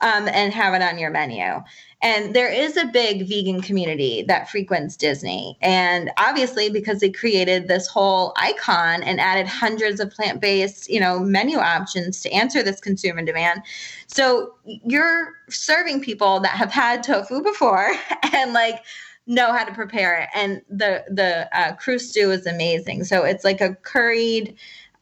um, 0.00 0.28
and 0.28 0.52
have 0.52 0.74
it 0.74 0.82
on 0.82 0.98
your 0.98 1.10
menu. 1.10 1.62
And 2.04 2.36
there 2.36 2.52
is 2.52 2.76
a 2.76 2.84
big 2.84 3.26
vegan 3.26 3.62
community 3.62 4.22
that 4.28 4.50
frequents 4.50 4.94
Disney. 4.94 5.56
And 5.62 6.10
obviously, 6.18 6.68
because 6.68 7.00
they 7.00 7.10
created 7.10 7.66
this 7.66 7.86
whole 7.86 8.34
icon 8.36 9.02
and 9.02 9.18
added 9.18 9.48
hundreds 9.48 10.00
of 10.00 10.10
plant 10.10 10.38
based, 10.38 10.90
you 10.90 11.00
know, 11.00 11.18
menu 11.18 11.56
options 11.56 12.20
to 12.20 12.30
answer 12.30 12.62
this 12.62 12.78
consumer 12.78 13.22
demand. 13.22 13.62
So 14.06 14.52
you're 14.66 15.32
serving 15.48 16.02
people 16.02 16.40
that 16.40 16.52
have 16.52 16.70
had 16.70 17.02
tofu 17.02 17.42
before 17.42 17.90
and 18.34 18.52
like 18.52 18.84
know 19.26 19.54
how 19.54 19.64
to 19.64 19.72
prepare 19.72 20.20
it. 20.20 20.28
And 20.34 20.60
the, 20.68 21.04
the 21.08 21.48
uh, 21.58 21.74
crew 21.76 21.98
stew 21.98 22.30
is 22.30 22.46
amazing. 22.46 23.04
So 23.04 23.24
it's 23.24 23.44
like 23.44 23.62
a 23.62 23.76
curried, 23.76 24.54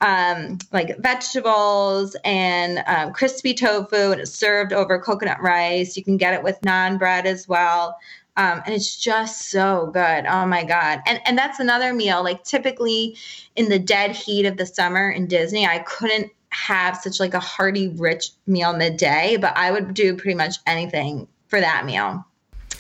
um, 0.03 0.59
like 0.73 0.99
vegetables 0.99 2.17
and 2.25 2.83
um, 2.87 3.13
crispy 3.13 3.55
tofu, 3.55 4.11
and 4.11 4.21
it's 4.21 4.33
served 4.33 4.73
over 4.73 5.01
coconut 5.01 5.41
rice. 5.41 5.97
You 5.97 6.05
can 6.05 6.17
get 6.17 6.35
it 6.35 6.43
with 6.43 6.61
naan 6.61 6.99
bread 6.99 7.25
as 7.25 7.49
well. 7.49 7.97
Um, 8.37 8.63
and 8.65 8.75
it's 8.75 8.97
just 8.97 9.51
so 9.51 9.91
good. 9.93 10.27
Oh 10.27 10.47
my 10.47 10.65
god! 10.65 11.01
And 11.07 11.21
and 11.25 11.39
that's 11.39 11.61
another 11.61 11.95
meal. 11.95 12.23
Like 12.25 12.45
typically, 12.45 13.17
in 13.57 13.69
the 13.69 13.79
dead 13.79 14.11
heat 14.13 14.47
of 14.47 14.57
the 14.57 14.67
summer 14.67 15.11
in 15.11 15.27
Disney, 15.27 15.67
I 15.67 15.81
couldn't 15.81 16.33
have 16.51 16.97
such 16.97 17.21
like 17.21 17.35
a 17.35 17.41
hearty, 17.41 17.89
rich 17.89 18.31
meal 18.47 18.77
midday, 18.77 19.37
but 19.41 19.57
I 19.57 19.71
would 19.71 19.95
do 19.95 20.17
pretty 20.17 20.35
much 20.35 20.57
anything 20.67 21.29
for 21.47 21.61
that 21.61 21.87
meal. 21.87 22.25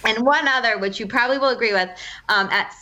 And 0.04 0.26
one 0.26 0.48
other, 0.48 0.78
which 0.78 0.98
you 0.98 1.06
probably 1.06 1.38
will 1.38 1.50
agree 1.50 1.72
with, 1.72 1.88
um, 2.28 2.48
at 2.50 2.72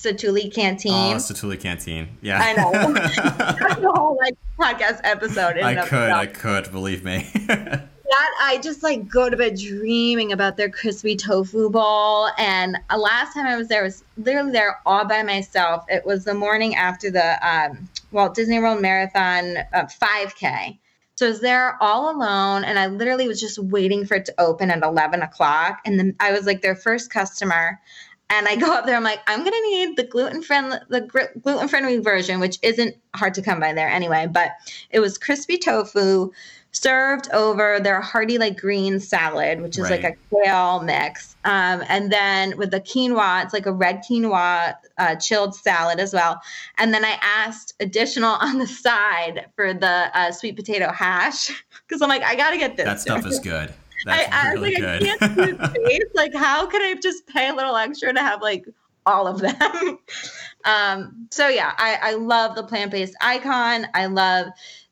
Satu'li 0.00 0.52
Canteen. 0.52 0.92
Oh, 0.92 1.16
Satu'li 1.16 1.60
Canteen. 1.60 2.08
Yeah. 2.22 2.40
I 2.42 2.52
know. 2.54 2.72
That's 2.94 3.80
the 3.80 3.92
whole 3.94 4.16
like 4.16 4.34
podcast 4.58 5.00
episode. 5.04 5.58
I 5.58 5.86
could, 5.86 6.10
I 6.10 6.26
could, 6.26 6.72
believe 6.72 7.04
me. 7.04 7.28
that 8.10 8.30
I 8.40 8.58
just 8.62 8.82
like 8.82 9.08
go 9.08 9.28
to 9.28 9.36
bed 9.36 9.58
dreaming 9.58 10.32
about 10.32 10.56
their 10.56 10.70
crispy 10.70 11.16
tofu 11.16 11.68
ball. 11.68 12.30
And 12.38 12.78
uh, 12.88 12.96
last 12.96 13.34
time 13.34 13.46
I 13.46 13.58
was 13.58 13.68
there 13.68 13.82
I 13.82 13.84
was 13.84 14.02
literally 14.16 14.52
there 14.52 14.80
all 14.86 15.06
by 15.06 15.22
myself. 15.22 15.84
It 15.88 16.06
was 16.06 16.24
the 16.24 16.34
morning 16.34 16.74
after 16.76 17.10
the 17.10 17.46
um, 17.46 17.86
Walt 18.10 18.34
Disney 18.34 18.58
World 18.58 18.80
Marathon 18.80 19.58
uh, 19.74 19.84
5K. 19.84 20.78
So 21.16 21.26
I 21.26 21.28
was 21.28 21.40
there 21.40 21.76
all 21.82 22.16
alone, 22.16 22.64
and 22.64 22.78
I 22.78 22.86
literally 22.86 23.28
was 23.28 23.38
just 23.38 23.58
waiting 23.58 24.06
for 24.06 24.14
it 24.14 24.24
to 24.24 24.34
open 24.38 24.70
at 24.70 24.82
11 24.82 25.20
o'clock. 25.20 25.80
And 25.84 25.98
then 25.98 26.16
I 26.18 26.32
was 26.32 26.46
like 26.46 26.62
their 26.62 26.74
first 26.74 27.10
customer 27.10 27.78
and 28.30 28.46
I 28.46 28.56
go 28.56 28.72
up 28.72 28.86
there. 28.86 28.96
I'm 28.96 29.02
like, 29.02 29.20
I'm 29.26 29.40
gonna 29.40 29.60
need 29.70 29.96
the 29.96 30.04
gluten 30.04 30.42
friendly, 30.42 30.78
the 30.88 31.00
gr- 31.02 31.38
gluten 31.42 31.68
friendly 31.68 31.98
version, 31.98 32.40
which 32.40 32.58
isn't 32.62 32.96
hard 33.14 33.34
to 33.34 33.42
come 33.42 33.60
by 33.60 33.72
there 33.72 33.88
anyway. 33.88 34.28
But 34.30 34.52
it 34.90 35.00
was 35.00 35.18
crispy 35.18 35.58
tofu 35.58 36.30
served 36.72 37.28
over 37.32 37.80
their 37.80 38.00
hearty 38.00 38.38
like 38.38 38.56
green 38.56 39.00
salad, 39.00 39.60
which 39.60 39.76
is 39.76 39.90
right. 39.90 40.02
like 40.02 40.16
a 40.16 40.44
kale 40.44 40.80
mix, 40.80 41.34
um, 41.44 41.82
and 41.88 42.12
then 42.12 42.56
with 42.56 42.70
the 42.70 42.80
quinoa, 42.80 43.44
it's 43.44 43.52
like 43.52 43.66
a 43.66 43.72
red 43.72 44.02
quinoa 44.08 44.76
uh, 44.98 45.16
chilled 45.16 45.54
salad 45.56 45.98
as 45.98 46.14
well. 46.14 46.40
And 46.78 46.94
then 46.94 47.04
I 47.04 47.18
asked 47.20 47.74
additional 47.80 48.30
on 48.40 48.58
the 48.58 48.66
side 48.68 49.46
for 49.56 49.74
the 49.74 50.10
uh, 50.14 50.30
sweet 50.30 50.54
potato 50.54 50.92
hash 50.92 51.50
because 51.86 52.00
I'm 52.00 52.08
like, 52.08 52.22
I 52.22 52.36
gotta 52.36 52.58
get 52.58 52.76
this. 52.76 52.84
That 52.84 53.00
stuff 53.00 53.26
is 53.26 53.38
good. 53.40 53.74
That's 54.04 54.32
I, 54.32 54.52
really 54.52 54.76
I 54.76 54.80
like, 54.80 55.00
good. 55.00 55.02
I 55.02 55.28
can't 55.28 55.76
space. 55.76 56.02
like, 56.14 56.34
how 56.34 56.66
can 56.66 56.82
I 56.82 56.94
just 57.00 57.26
pay 57.26 57.48
a 57.48 57.54
little 57.54 57.76
extra 57.76 58.12
to 58.12 58.20
have 58.20 58.42
like 58.42 58.66
all 59.06 59.26
of 59.26 59.40
them? 59.40 59.98
um, 60.64 61.28
so 61.30 61.48
yeah, 61.48 61.72
I, 61.76 61.98
I 62.02 62.12
love 62.14 62.56
the 62.56 62.64
plant-based 62.64 63.16
icon. 63.20 63.86
I 63.94 64.06
love 64.06 64.46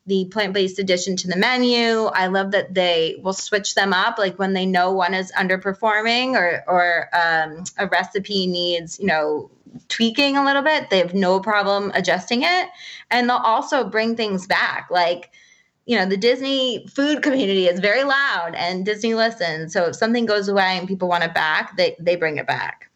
the 0.05 0.25
plant-based 0.25 0.79
addition 0.79 1.15
to 1.17 1.27
the 1.27 1.37
menu. 1.37 2.05
I 2.05 2.27
love 2.27 2.51
that 2.51 2.73
they 2.73 3.19
will 3.23 3.33
switch 3.33 3.75
them 3.75 3.93
up, 3.93 4.17
like 4.17 4.39
when 4.39 4.53
they 4.53 4.65
know 4.65 4.91
one 4.91 5.13
is 5.13 5.31
underperforming 5.31 6.33
or 6.33 6.63
or 6.67 7.09
um, 7.13 7.63
a 7.77 7.87
recipe 7.87 8.47
needs, 8.47 8.99
you 8.99 9.05
know, 9.05 9.51
tweaking 9.87 10.35
a 10.35 10.43
little 10.43 10.63
bit. 10.63 10.89
They 10.89 10.97
have 10.97 11.13
no 11.13 11.39
problem 11.39 11.91
adjusting 11.93 12.41
it, 12.41 12.69
and 13.11 13.29
they'll 13.29 13.37
also 13.37 13.87
bring 13.87 14.15
things 14.15 14.47
back, 14.47 14.87
like 14.89 15.31
you 15.89 15.97
know, 15.97 16.05
the 16.05 16.17
Disney 16.17 16.85
food 16.87 17.23
community 17.23 17.67
is 17.67 17.79
very 17.79 18.03
loud 18.03 18.51
and 18.53 18.85
Disney 18.85 19.15
listens. 19.15 19.73
So 19.73 19.85
if 19.85 19.95
something 19.95 20.27
goes 20.27 20.47
away 20.47 20.77
and 20.77 20.87
people 20.87 21.07
want 21.07 21.23
it 21.23 21.33
back, 21.33 21.75
they, 21.77 21.95
they 21.99 22.15
bring 22.15 22.37
it 22.37 22.45
back. 22.45 22.88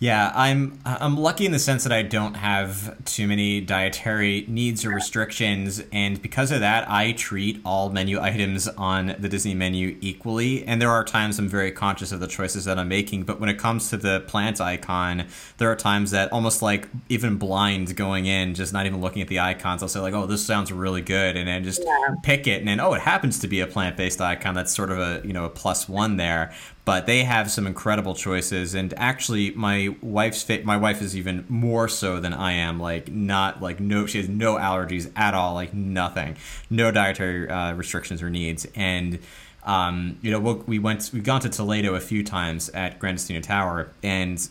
Yeah, 0.00 0.30
I'm 0.32 0.78
I'm 0.84 1.16
lucky 1.16 1.44
in 1.44 1.50
the 1.50 1.58
sense 1.58 1.82
that 1.82 1.92
I 1.92 2.02
don't 2.02 2.34
have 2.34 3.04
too 3.04 3.26
many 3.26 3.60
dietary 3.60 4.44
needs 4.46 4.84
or 4.84 4.90
restrictions, 4.90 5.82
and 5.90 6.22
because 6.22 6.52
of 6.52 6.60
that, 6.60 6.88
I 6.88 7.12
treat 7.12 7.60
all 7.64 7.90
menu 7.90 8.20
items 8.20 8.68
on 8.68 9.16
the 9.18 9.28
Disney 9.28 9.54
menu 9.54 9.96
equally. 10.00 10.64
And 10.64 10.80
there 10.80 10.90
are 10.90 11.02
times 11.02 11.40
I'm 11.40 11.48
very 11.48 11.72
conscious 11.72 12.12
of 12.12 12.20
the 12.20 12.28
choices 12.28 12.64
that 12.66 12.78
I'm 12.78 12.86
making, 12.86 13.24
but 13.24 13.40
when 13.40 13.48
it 13.48 13.58
comes 13.58 13.90
to 13.90 13.96
the 13.96 14.20
plant 14.20 14.60
icon, 14.60 15.26
there 15.56 15.68
are 15.68 15.76
times 15.76 16.12
that 16.12 16.30
almost 16.30 16.62
like 16.62 16.88
even 17.08 17.36
blind 17.36 17.96
going 17.96 18.26
in, 18.26 18.54
just 18.54 18.72
not 18.72 18.86
even 18.86 19.00
looking 19.00 19.20
at 19.20 19.26
the 19.26 19.40
icons, 19.40 19.82
I'll 19.82 19.88
say 19.88 19.98
like, 19.98 20.14
"Oh, 20.14 20.26
this 20.26 20.46
sounds 20.46 20.70
really 20.70 21.02
good," 21.02 21.36
and 21.36 21.48
then 21.48 21.64
just 21.64 21.82
yeah. 21.84 22.14
pick 22.22 22.46
it, 22.46 22.60
and 22.60 22.68
then 22.68 22.78
oh, 22.78 22.92
it 22.92 23.00
happens 23.00 23.40
to 23.40 23.48
be 23.48 23.58
a 23.58 23.66
plant-based 23.66 24.20
icon. 24.20 24.54
That's 24.54 24.72
sort 24.72 24.92
of 24.92 24.98
a 25.00 25.26
you 25.26 25.32
know 25.32 25.44
a 25.44 25.50
plus 25.50 25.88
one 25.88 26.18
there 26.18 26.54
but 26.88 27.04
they 27.04 27.22
have 27.22 27.50
some 27.50 27.66
incredible 27.66 28.14
choices. 28.14 28.74
And 28.74 28.94
actually 28.96 29.50
my 29.50 29.94
wife's 30.00 30.42
fit 30.42 30.64
my 30.64 30.78
wife 30.78 31.02
is 31.02 31.14
even 31.14 31.44
more 31.46 31.86
so 31.86 32.18
than 32.18 32.32
i 32.32 32.52
am. 32.52 32.80
Like 32.80 33.12
not 33.12 33.60
like 33.60 33.78
no 33.78 34.06
she 34.06 34.16
has 34.16 34.26
no 34.26 34.54
allergies 34.54 35.12
at 35.14 35.34
all 35.34 35.52
like 35.52 35.74
nothing. 35.74 36.38
No 36.70 36.90
dietary 36.90 37.46
uh, 37.46 37.74
restrictions 37.74 38.22
or 38.22 38.30
needs. 38.30 38.66
And 38.74 39.18
um, 39.64 40.18
you 40.22 40.30
know 40.30 40.40
we'll, 40.40 40.64
we 40.66 40.78
went 40.78 41.10
we've 41.12 41.24
gone 41.24 41.42
to 41.42 41.50
toledo 41.50 41.94
a 41.94 42.00
few 42.00 42.24
times 42.24 42.70
at 42.70 42.98
Gran 42.98 43.16
Destino 43.16 43.42
tower 43.42 43.90
and 44.02 44.48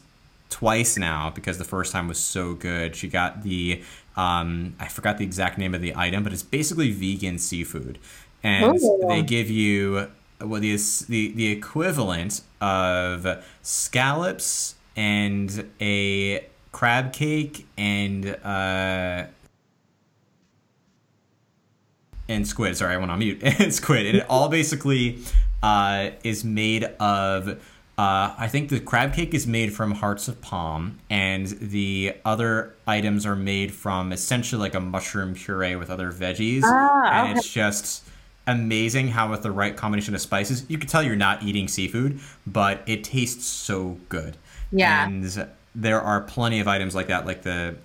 twice 0.52 0.96
now 0.96 1.32
because 1.32 1.58
the 1.58 1.64
first 1.64 1.92
time 1.92 2.08
was 2.08 2.20
so 2.20 2.54
good. 2.54 2.96
She 2.96 3.08
got 3.08 3.42
the 3.42 3.82
um, 4.16 4.76
i 4.80 4.88
forgot 4.88 5.18
the 5.18 5.24
exact 5.24 5.58
name 5.58 5.74
of 5.74 5.82
the 5.82 5.96
item 5.96 6.22
but 6.22 6.34
it's 6.34 6.44
basically 6.44 6.92
vegan 6.92 7.40
seafood. 7.40 7.98
And 8.44 8.78
oh. 8.80 9.08
they 9.10 9.24
give 9.24 9.50
you 9.50 10.12
what 10.42 10.64
is 10.64 11.02
the 11.08 11.32
the 11.34 11.52
equivalent 11.52 12.42
of 12.62 13.44
scallops 13.62 14.76
and 14.96 15.70
a 15.82 16.46
crab 16.72 17.14
cake 17.14 17.66
and 17.78 18.28
uh 18.44 19.26
and 22.30 22.48
squid. 22.48 22.78
Sorry, 22.78 22.94
I 22.94 22.98
went 22.98 23.12
on 23.12 23.20
mute. 23.20 23.42
and 23.60 23.74
squid, 23.74 24.06
and 24.06 24.18
it 24.18 24.26
all 24.30 24.50
basically 24.50 25.20
uh, 25.64 26.12
is 26.24 26.44
made 26.44 26.84
of. 27.00 27.60
Uh, 27.98 28.36
I 28.38 28.48
think 28.48 28.70
the 28.70 28.80
crab 28.80 29.16
cake 29.16 29.34
is 29.34 29.48
made 29.48 29.74
from 29.74 29.92
hearts 29.92 30.28
of 30.28 30.40
palm, 30.40 31.00
and 31.10 31.48
the 31.48 32.14
other 32.24 32.76
items 32.86 33.26
are 33.26 33.36
made 33.36 33.74
from 33.74 34.12
essentially 34.12 34.62
like 34.62 34.76
a 34.76 34.80
mushroom 34.80 35.34
puree 35.34 35.76
with 35.76 35.90
other 35.90 36.12
veggies, 36.12 36.62
ah, 36.64 37.22
and 37.22 37.30
okay. 37.32 37.40
it's 37.40 37.52
just 37.52 38.07
amazing 38.48 39.10
how 39.10 39.30
with 39.30 39.44
the 39.44 39.52
right 39.52 39.76
combination 39.76 40.16
of 40.16 40.22
spices, 40.22 40.66
you 40.70 40.78
can 40.78 40.88
tell 40.88 41.04
you're 41.04 41.16
not 41.16 41.44
eating 41.44 41.68
seafood, 41.68 42.20
but 42.46 42.82
it 42.88 43.04
tastes 43.04 43.46
so 43.46 43.98
good. 44.10 44.38
Yeah. 44.72 45.06
And 45.08 45.48
there 45.76 46.02
are 46.02 46.22
plenty 46.22 46.60
of 46.60 46.68
items 46.68 46.96
like 46.96 47.08
that, 47.08 47.26
like 47.26 47.44
the 47.44 47.76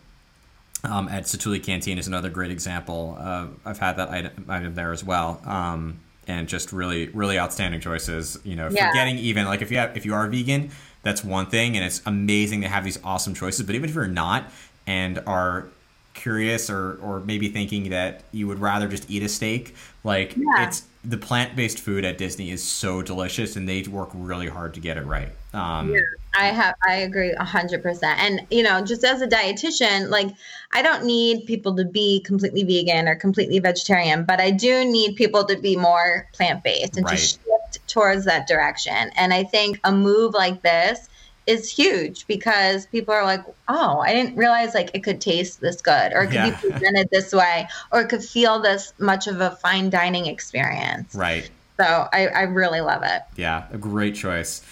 um, 0.84 1.08
at 1.08 1.24
Satu'li 1.24 1.62
Canteen 1.62 1.98
is 1.98 2.06
another 2.08 2.28
great 2.28 2.50
example. 2.50 3.16
Uh, 3.20 3.46
I've 3.64 3.78
had 3.78 3.96
that 3.98 4.10
item, 4.10 4.46
item 4.48 4.74
there 4.74 4.92
as 4.92 5.04
well. 5.04 5.40
Um, 5.44 6.00
and 6.28 6.48
just 6.48 6.72
really, 6.72 7.08
really 7.08 7.38
outstanding 7.38 7.80
choices. 7.80 8.38
You 8.44 8.56
know, 8.56 8.68
Yeah. 8.70 8.88
forgetting 8.88 9.18
even 9.18 9.44
like 9.46 9.60
if 9.62 9.70
you 9.70 9.78
have 9.78 9.96
if 9.96 10.04
you 10.06 10.14
are 10.14 10.26
vegan, 10.28 10.70
that's 11.02 11.24
one 11.24 11.46
thing, 11.46 11.76
and 11.76 11.84
it's 11.84 12.00
amazing 12.06 12.60
to 12.62 12.68
have 12.68 12.84
these 12.84 12.98
awesome 13.04 13.34
choices. 13.34 13.66
But 13.66 13.74
even 13.74 13.88
if 13.90 13.94
you're 13.94 14.06
not 14.06 14.50
and 14.86 15.20
are 15.26 15.66
curious 16.14 16.68
or 16.70 16.94
or 17.02 17.20
maybe 17.20 17.48
thinking 17.48 17.90
that 17.90 18.22
you 18.32 18.46
would 18.46 18.60
rather 18.60 18.88
just 18.88 19.10
eat 19.10 19.22
a 19.22 19.28
steak, 19.28 19.74
like 20.04 20.34
Yeah. 20.36 20.66
it's 20.66 20.84
the 21.04 21.18
plant 21.18 21.56
based 21.56 21.80
food 21.80 22.04
at 22.04 22.16
Disney 22.16 22.50
is 22.50 22.62
so 22.62 23.02
delicious, 23.02 23.56
and 23.56 23.68
they 23.68 23.82
work 23.82 24.10
really 24.14 24.46
hard 24.48 24.74
to 24.74 24.80
get 24.80 24.96
it 24.96 25.04
right. 25.04 25.30
Um, 25.52 25.94
I 26.34 26.46
have 26.46 26.74
I 26.88 26.94
agree 26.96 27.32
a 27.32 27.44
hundred 27.44 27.82
percent. 27.82 28.18
And 28.20 28.46
you 28.50 28.62
know, 28.62 28.82
just 28.84 29.04
as 29.04 29.20
a 29.20 29.26
dietitian, 29.26 30.08
like 30.10 30.28
I 30.72 30.80
don't 30.82 31.04
need 31.04 31.44
people 31.46 31.76
to 31.76 31.84
be 31.84 32.20
completely 32.20 32.62
vegan 32.62 33.08
or 33.08 33.16
completely 33.16 33.58
vegetarian, 33.58 34.24
but 34.24 34.40
I 34.40 34.50
do 34.50 34.84
need 34.84 35.16
people 35.16 35.44
to 35.44 35.56
be 35.58 35.76
more 35.76 36.28
plant 36.32 36.62
based 36.62 36.96
and 36.96 37.04
Right. 37.04 37.16
to 37.18 37.22
shift 37.22 37.88
towards 37.88 38.24
that 38.26 38.46
direction. 38.46 39.10
And 39.16 39.34
I 39.34 39.44
think 39.44 39.80
a 39.84 39.92
move 39.92 40.34
like 40.34 40.62
this 40.62 41.08
is 41.46 41.70
huge 41.70 42.26
because 42.26 42.86
people 42.86 43.12
are 43.14 43.24
like, 43.24 43.40
oh, 43.68 43.98
I 43.98 44.12
didn't 44.12 44.36
realize 44.36 44.74
like 44.74 44.90
it 44.94 45.02
could 45.02 45.20
taste 45.20 45.60
this 45.60 45.80
good 45.80 46.12
or 46.12 46.22
it 46.22 46.26
could 46.26 46.34
Yeah. 46.34 46.50
be 46.50 46.70
presented 46.70 47.08
this 47.10 47.32
way 47.32 47.68
or 47.90 48.02
it 48.02 48.08
could 48.08 48.22
feel 48.24 48.60
this 48.60 48.92
much 48.98 49.26
of 49.26 49.40
a 49.40 49.50
fine 49.62 49.90
dining 49.90 50.26
experience. 50.26 51.14
Right. 51.14 51.50
So 51.80 52.08
I, 52.12 52.28
I 52.28 52.42
really 52.42 52.80
love 52.80 53.02
it. 53.02 53.22
Yeah, 53.36 53.66
a 53.72 53.78
great 53.78 54.14
choice. 54.14 54.62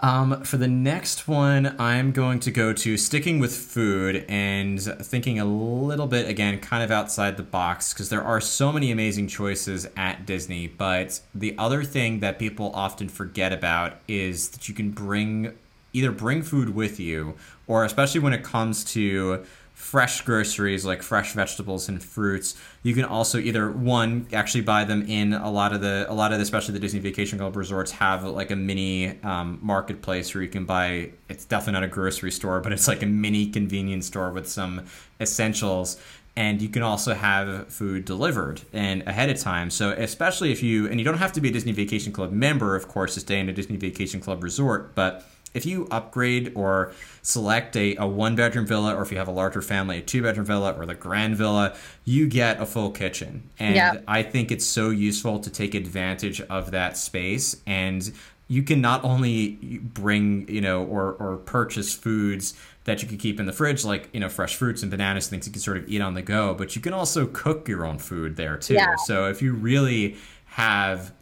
Um, 0.00 0.44
for 0.44 0.58
the 0.58 0.68
next 0.68 1.26
one, 1.26 1.74
I'm 1.80 2.12
going 2.12 2.38
to 2.40 2.52
go 2.52 2.72
to 2.72 2.96
sticking 2.96 3.40
with 3.40 3.54
food 3.54 4.24
and 4.28 4.80
thinking 4.80 5.40
a 5.40 5.44
little 5.44 6.06
bit, 6.06 6.28
again, 6.28 6.60
kind 6.60 6.84
of 6.84 6.92
outside 6.92 7.36
the 7.36 7.42
box, 7.42 7.92
because 7.92 8.08
there 8.08 8.22
are 8.22 8.40
so 8.40 8.70
many 8.72 8.92
amazing 8.92 9.26
choices 9.26 9.88
at 9.96 10.24
Disney. 10.24 10.68
But 10.68 11.20
the 11.34 11.56
other 11.58 11.82
thing 11.82 12.20
that 12.20 12.38
people 12.38 12.70
often 12.74 13.08
forget 13.08 13.52
about 13.52 13.94
is 14.06 14.50
that 14.50 14.68
you 14.68 14.74
can 14.74 14.90
bring 14.90 15.58
either 15.98 16.12
bring 16.12 16.42
food 16.42 16.74
with 16.74 16.98
you, 16.98 17.34
or 17.66 17.84
especially 17.84 18.20
when 18.20 18.32
it 18.32 18.42
comes 18.42 18.84
to 18.84 19.44
fresh 19.78 20.22
groceries 20.22 20.84
like 20.84 21.04
fresh 21.04 21.34
vegetables 21.34 21.88
and 21.88 22.02
fruits 22.02 22.56
you 22.82 22.92
can 22.92 23.04
also 23.04 23.38
either 23.38 23.70
one 23.70 24.26
actually 24.32 24.60
buy 24.60 24.82
them 24.82 25.02
in 25.06 25.32
a 25.32 25.48
lot 25.48 25.72
of 25.72 25.80
the 25.80 26.04
a 26.08 26.12
lot 26.12 26.32
of 26.32 26.38
the, 26.38 26.42
especially 26.42 26.74
the 26.74 26.80
disney 26.80 26.98
vacation 26.98 27.38
club 27.38 27.54
resorts 27.54 27.92
have 27.92 28.24
like 28.24 28.50
a 28.50 28.56
mini 28.56 29.16
um, 29.22 29.56
marketplace 29.62 30.34
where 30.34 30.42
you 30.42 30.48
can 30.48 30.64
buy 30.64 31.08
it's 31.28 31.44
definitely 31.44 31.74
not 31.74 31.84
a 31.84 31.88
grocery 31.88 32.32
store 32.32 32.60
but 32.60 32.72
it's 32.72 32.88
like 32.88 33.04
a 33.04 33.06
mini 33.06 33.46
convenience 33.46 34.08
store 34.08 34.32
with 34.32 34.48
some 34.48 34.84
essentials 35.20 35.96
and 36.38 36.62
you 36.62 36.68
can 36.68 36.82
also 36.82 37.14
have 37.14 37.66
food 37.66 38.04
delivered 38.04 38.62
and 38.72 39.02
ahead 39.08 39.28
of 39.28 39.40
time. 39.40 39.70
So 39.70 39.90
especially 39.90 40.52
if 40.52 40.62
you 40.62 40.86
and 40.86 41.00
you 41.00 41.04
don't 41.04 41.18
have 41.18 41.32
to 41.32 41.40
be 41.40 41.48
a 41.48 41.52
disney 41.52 41.72
vacation 41.72 42.12
club 42.12 42.30
member 42.30 42.76
of 42.76 42.86
course 42.86 43.14
to 43.14 43.20
stay 43.20 43.40
in 43.40 43.48
a 43.48 43.52
disney 43.52 43.76
vacation 43.76 44.20
club 44.20 44.44
resort 44.44 44.94
but 44.94 45.28
if 45.54 45.64
you 45.66 45.88
upgrade 45.90 46.52
or 46.54 46.92
select 47.22 47.76
a, 47.76 47.96
a 47.96 48.06
one 48.06 48.36
bedroom 48.36 48.66
villa 48.66 48.94
or 48.94 49.02
if 49.02 49.10
you 49.10 49.18
have 49.18 49.28
a 49.28 49.32
larger 49.32 49.62
family 49.62 49.98
a 49.98 50.02
two 50.02 50.22
bedroom 50.22 50.46
villa 50.46 50.72
or 50.78 50.86
the 50.86 50.94
grand 50.94 51.36
villa 51.36 51.74
you 52.04 52.26
get 52.28 52.60
a 52.60 52.66
full 52.66 52.90
kitchen 52.90 53.48
and 53.58 53.74
Yeah. 53.76 54.00
i 54.06 54.22
think 54.22 54.50
it's 54.52 54.66
so 54.66 54.90
useful 54.90 55.38
to 55.40 55.50
take 55.50 55.74
advantage 55.74 56.40
of 56.42 56.70
that 56.72 56.96
space 56.96 57.56
and 57.66 58.12
you 58.50 58.62
can 58.62 58.80
not 58.80 59.04
only 59.04 59.78
bring 59.82 60.48
you 60.48 60.60
know 60.60 60.84
or 60.84 61.12
or 61.14 61.36
purchase 61.36 61.94
foods 61.94 62.54
that 62.84 63.02
you 63.02 63.08
can 63.08 63.18
keep 63.18 63.38
in 63.38 63.44
the 63.46 63.52
fridge 63.52 63.84
like 63.84 64.08
you 64.14 64.20
know 64.20 64.28
fresh 64.28 64.54
fruits 64.56 64.82
and 64.82 64.90
bananas 64.90 65.28
things 65.28 65.46
you 65.46 65.52
can 65.52 65.60
sort 65.60 65.76
of 65.76 65.88
eat 65.88 66.00
on 66.00 66.14
the 66.14 66.22
go 66.22 66.54
but 66.54 66.74
you 66.74 66.80
can 66.82 66.92
also 66.94 67.26
cook 67.26 67.68
your 67.68 67.84
own 67.84 67.98
food 67.98 68.36
there 68.36 68.56
too 68.56 68.74
Yeah. 68.74 68.94
so 69.06 69.26
if 69.28 69.42
you 69.42 69.52
really 69.52 70.16
have 70.46 71.12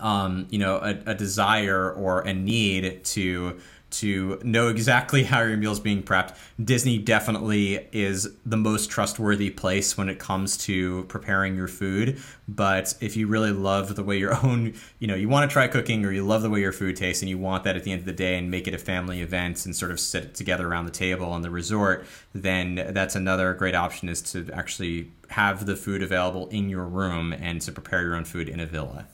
um, 0.00 0.46
you 0.50 0.58
know, 0.58 0.76
a, 0.76 0.98
a 1.06 1.14
desire 1.14 1.90
or 1.90 2.20
a 2.20 2.32
need 2.32 3.04
to 3.04 3.60
to 3.90 4.38
know 4.42 4.68
exactly 4.68 5.24
how 5.24 5.42
your 5.42 5.56
meal 5.56 5.72
is 5.72 5.80
being 5.80 6.02
prepped. 6.02 6.36
Disney 6.62 6.98
definitely 6.98 7.86
is 7.92 8.28
the 8.44 8.56
most 8.56 8.90
trustworthy 8.90 9.50
place 9.50 9.96
when 9.96 10.08
it 10.08 10.18
comes 10.18 10.56
to 10.58 11.04
preparing 11.04 11.56
your 11.56 11.68
food. 11.68 12.20
But 12.46 12.94
if 13.00 13.16
you 13.16 13.26
really 13.26 13.52
love 13.52 13.96
the 13.96 14.04
way 14.04 14.18
your 14.18 14.34
own, 14.44 14.74
you 14.98 15.06
know, 15.06 15.14
you 15.14 15.28
want 15.28 15.48
to 15.48 15.52
try 15.52 15.68
cooking 15.68 16.04
or 16.04 16.12
you 16.12 16.24
love 16.24 16.42
the 16.42 16.50
way 16.50 16.60
your 16.60 16.72
food 16.72 16.96
tastes 16.96 17.22
and 17.22 17.28
you 17.28 17.38
want 17.38 17.64
that 17.64 17.76
at 17.76 17.84
the 17.84 17.92
end 17.92 18.00
of 18.00 18.06
the 18.06 18.12
day 18.12 18.36
and 18.36 18.50
make 18.50 18.68
it 18.68 18.74
a 18.74 18.78
family 18.78 19.20
event 19.20 19.64
and 19.64 19.74
sort 19.74 19.90
of 19.90 20.00
sit 20.00 20.34
together 20.34 20.68
around 20.68 20.84
the 20.84 20.90
table 20.90 21.26
on 21.26 21.42
the 21.42 21.50
resort, 21.50 22.06
then 22.34 22.90
that's 22.90 23.16
another 23.16 23.54
great 23.54 23.74
option 23.74 24.08
is 24.08 24.22
to 24.22 24.48
actually 24.52 25.10
have 25.30 25.66
the 25.66 25.76
food 25.76 26.02
available 26.02 26.48
in 26.48 26.68
your 26.68 26.84
room 26.84 27.32
and 27.32 27.60
to 27.60 27.72
prepare 27.72 28.02
your 28.02 28.14
own 28.14 28.24
food 28.24 28.48
in 28.48 28.60
a 28.60 28.66
villa. 28.66 29.06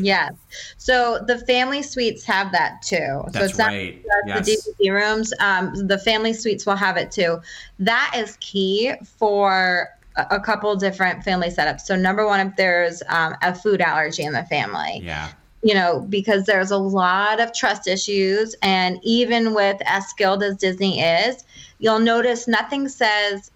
Yes. 0.00 0.32
So 0.76 1.18
the 1.26 1.38
family 1.38 1.82
suites 1.82 2.24
have 2.24 2.52
that 2.52 2.82
too. 2.82 2.96
So 2.96 3.28
That's 3.32 3.50
it's 3.50 3.58
not 3.58 3.68
right. 3.68 4.02
just 4.26 4.48
Yes. 4.48 4.64
the 4.66 4.84
DVC 4.84 4.92
rooms. 4.94 5.32
Um, 5.40 5.74
the 5.74 5.98
family 5.98 6.32
suites 6.32 6.66
will 6.66 6.76
have 6.76 6.96
it 6.96 7.10
too. 7.10 7.40
That 7.78 8.14
is 8.16 8.36
key 8.40 8.92
for 9.18 9.88
a, 10.16 10.26
a 10.32 10.40
couple 10.40 10.74
different 10.76 11.24
family 11.24 11.48
setups. 11.48 11.80
So 11.82 11.96
number 11.96 12.26
one, 12.26 12.40
if 12.46 12.56
there's 12.56 13.02
um, 13.08 13.34
a 13.42 13.54
food 13.54 13.80
allergy 13.80 14.22
in 14.24 14.32
the 14.32 14.44
family, 14.44 15.00
Yeah. 15.02 15.30
you 15.62 15.74
know, 15.74 16.06
because 16.08 16.44
there's 16.44 16.70
a 16.70 16.78
lot 16.78 17.40
of 17.40 17.52
trust 17.52 17.88
issues, 17.88 18.54
and 18.62 18.98
even 19.02 19.54
with 19.54 19.80
as 19.86 20.06
skilled 20.06 20.42
as 20.42 20.56
Disney 20.56 21.00
is, 21.00 21.44
you'll 21.80 21.98
notice 21.98 22.46
nothing 22.46 22.88
says 22.88 23.50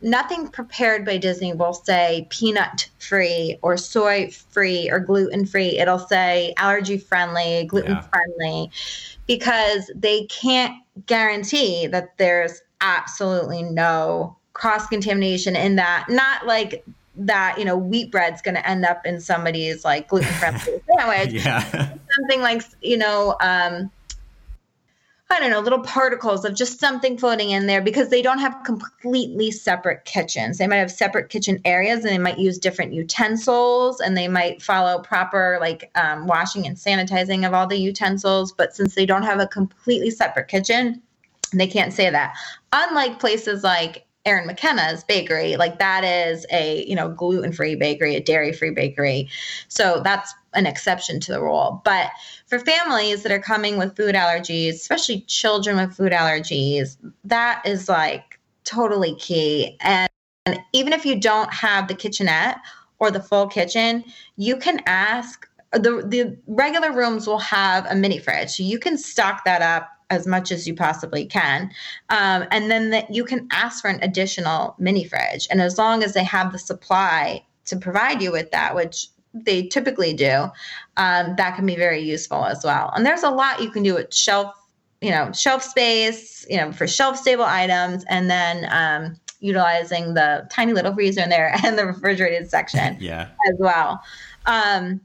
nothing 0.00 0.48
prepared 0.48 1.04
by 1.04 1.16
Disney 1.16 1.52
will 1.52 1.72
say 1.72 2.26
peanut 2.30 2.88
free 2.98 3.58
or 3.62 3.76
soy 3.76 4.30
free 4.30 4.90
or 4.90 5.00
gluten 5.00 5.46
free. 5.46 5.78
It'll 5.78 5.98
say 5.98 6.54
allergy 6.56 6.98
friendly, 6.98 7.64
gluten 7.64 7.98
friendly, 8.02 8.70
because 9.26 9.90
they 9.94 10.24
can't 10.26 10.74
guarantee 11.06 11.86
that 11.86 12.16
there's 12.18 12.60
absolutely 12.80 13.62
no 13.62 14.36
cross 14.52 14.86
contamination 14.86 15.56
in 15.56 15.76
that. 15.76 16.06
Not 16.08 16.46
like 16.46 16.84
that, 17.16 17.58
you 17.58 17.64
know, 17.64 17.76
wheat 17.76 18.10
bread's 18.10 18.42
going 18.42 18.56
to 18.56 18.68
end 18.68 18.84
up 18.84 19.06
in 19.06 19.20
somebody's 19.20 19.84
like 19.84 20.08
gluten 20.08 20.28
friendly 20.34 20.80
sandwich 20.98 21.32
Yeah. 21.32 21.94
something 22.16 22.40
like 22.40 22.62
you 22.80 22.96
know 22.96 23.36
um 23.40 23.90
i 25.34 25.40
don't 25.40 25.50
know 25.50 25.60
little 25.60 25.80
particles 25.80 26.44
of 26.44 26.54
just 26.54 26.78
something 26.78 27.18
floating 27.18 27.50
in 27.50 27.66
there 27.66 27.82
because 27.82 28.08
they 28.08 28.22
don't 28.22 28.38
have 28.38 28.56
completely 28.64 29.50
separate 29.50 30.04
kitchens. 30.04 30.58
They 30.58 30.66
might 30.66 30.76
have 30.76 30.90
separate 30.90 31.28
kitchen 31.28 31.60
areas 31.64 32.04
and 32.04 32.08
they 32.08 32.18
might 32.18 32.38
use 32.38 32.58
different 32.58 32.92
utensils 32.92 34.00
and 34.00 34.16
they 34.16 34.28
might 34.28 34.62
follow 34.62 35.02
proper 35.02 35.58
like 35.60 35.90
um, 35.96 36.26
washing 36.26 36.66
and 36.66 36.76
sanitizing 36.76 37.46
of 37.46 37.52
all 37.52 37.66
the 37.66 37.76
utensils 37.76 38.52
but 38.52 38.74
since 38.74 38.94
they 38.94 39.06
don't 39.06 39.24
have 39.24 39.40
a 39.40 39.46
completely 39.46 40.10
separate 40.10 40.48
kitchen 40.48 41.02
they 41.52 41.66
can't 41.66 41.92
say 41.92 42.10
that. 42.10 42.34
Unlike 42.72 43.20
places 43.20 43.62
like 43.62 44.03
Erin 44.24 44.46
McKenna's 44.46 45.04
bakery, 45.04 45.56
like 45.56 45.78
that 45.78 46.02
is 46.02 46.46
a 46.50 46.84
you 46.86 46.94
know 46.94 47.10
gluten 47.10 47.52
free 47.52 47.74
bakery, 47.74 48.16
a 48.16 48.20
dairy 48.20 48.52
free 48.52 48.70
bakery, 48.70 49.28
so 49.68 50.00
that's 50.02 50.32
an 50.54 50.66
exception 50.66 51.20
to 51.20 51.32
the 51.32 51.42
rule. 51.42 51.82
But 51.84 52.10
for 52.46 52.58
families 52.58 53.22
that 53.22 53.32
are 53.32 53.40
coming 53.40 53.76
with 53.76 53.96
food 53.96 54.14
allergies, 54.14 54.70
especially 54.70 55.22
children 55.22 55.76
with 55.76 55.94
food 55.94 56.12
allergies, 56.12 56.96
that 57.24 57.62
is 57.66 57.88
like 57.88 58.38
totally 58.64 59.14
key. 59.16 59.76
And, 59.80 60.08
and 60.46 60.60
even 60.72 60.92
if 60.92 61.04
you 61.04 61.20
don't 61.20 61.52
have 61.52 61.88
the 61.88 61.94
kitchenette 61.94 62.58
or 62.98 63.10
the 63.10 63.20
full 63.20 63.46
kitchen, 63.46 64.04
you 64.36 64.56
can 64.56 64.80
ask. 64.86 65.48
The, 65.72 66.04
the 66.06 66.38
regular 66.46 66.92
rooms 66.92 67.26
will 67.26 67.40
have 67.40 67.84
a 67.86 67.96
mini 67.96 68.20
fridge. 68.20 68.60
You 68.60 68.78
can 68.78 68.96
stock 68.96 69.44
that 69.44 69.60
up 69.60 69.88
as 70.14 70.26
much 70.26 70.50
as 70.52 70.66
you 70.66 70.74
possibly 70.74 71.26
can. 71.26 71.70
Um, 72.10 72.46
and 72.50 72.70
then 72.70 72.90
that 72.90 73.12
you 73.14 73.24
can 73.24 73.48
ask 73.52 73.82
for 73.82 73.88
an 73.88 73.98
additional 74.02 74.74
mini 74.78 75.04
fridge. 75.04 75.46
And 75.50 75.60
as 75.60 75.76
long 75.78 76.02
as 76.02 76.14
they 76.14 76.24
have 76.24 76.52
the 76.52 76.58
supply 76.58 77.44
to 77.66 77.76
provide 77.76 78.22
you 78.22 78.32
with 78.32 78.50
that, 78.52 78.74
which 78.74 79.08
they 79.34 79.66
typically 79.66 80.12
do, 80.14 80.46
um, 80.96 81.34
that 81.36 81.56
can 81.56 81.66
be 81.66 81.76
very 81.76 82.00
useful 82.00 82.44
as 82.44 82.62
well. 82.64 82.92
And 82.94 83.04
there's 83.04 83.24
a 83.24 83.30
lot 83.30 83.62
you 83.62 83.70
can 83.70 83.82
do 83.82 83.94
with 83.94 84.14
shelf, 84.14 84.54
you 85.00 85.10
know, 85.10 85.32
shelf 85.32 85.62
space, 85.62 86.46
you 86.48 86.56
know, 86.56 86.70
for 86.72 86.86
shelf 86.86 87.18
stable 87.18 87.44
items, 87.44 88.04
and 88.08 88.30
then 88.30 88.66
um, 88.70 89.20
utilizing 89.40 90.14
the 90.14 90.46
tiny 90.50 90.72
little 90.72 90.94
freezer 90.94 91.22
in 91.22 91.30
there 91.30 91.54
and 91.64 91.76
the 91.76 91.84
refrigerated 91.86 92.48
section 92.48 92.96
Yeah. 93.00 93.28
as 93.50 93.56
well. 93.58 94.00
Um, 94.46 95.00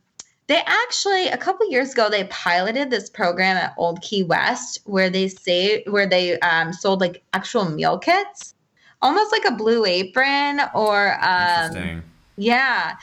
they 0.49 0.61
actually 0.65 1.27
a 1.27 1.37
couple 1.37 1.69
years 1.69 1.93
ago 1.93 2.09
they 2.09 2.23
piloted 2.25 2.89
this 2.89 3.07
program 3.07 3.55
at 3.55 3.75
Old 3.77 4.01
Key 4.01 4.23
West 4.23 4.81
where 4.85 5.07
they 5.07 5.27
say 5.27 5.83
where 5.83 6.07
they 6.07 6.39
um, 6.39 6.73
sold 6.73 7.01
like 7.01 7.21
actual 7.33 7.69
meal 7.69 7.99
kits, 7.99 8.55
almost 8.99 9.31
like 9.31 9.45
a 9.45 9.51
Blue 9.51 9.85
Apron 9.85 10.61
or 10.73 11.13
um, 11.23 12.01
yeah. 12.35 12.95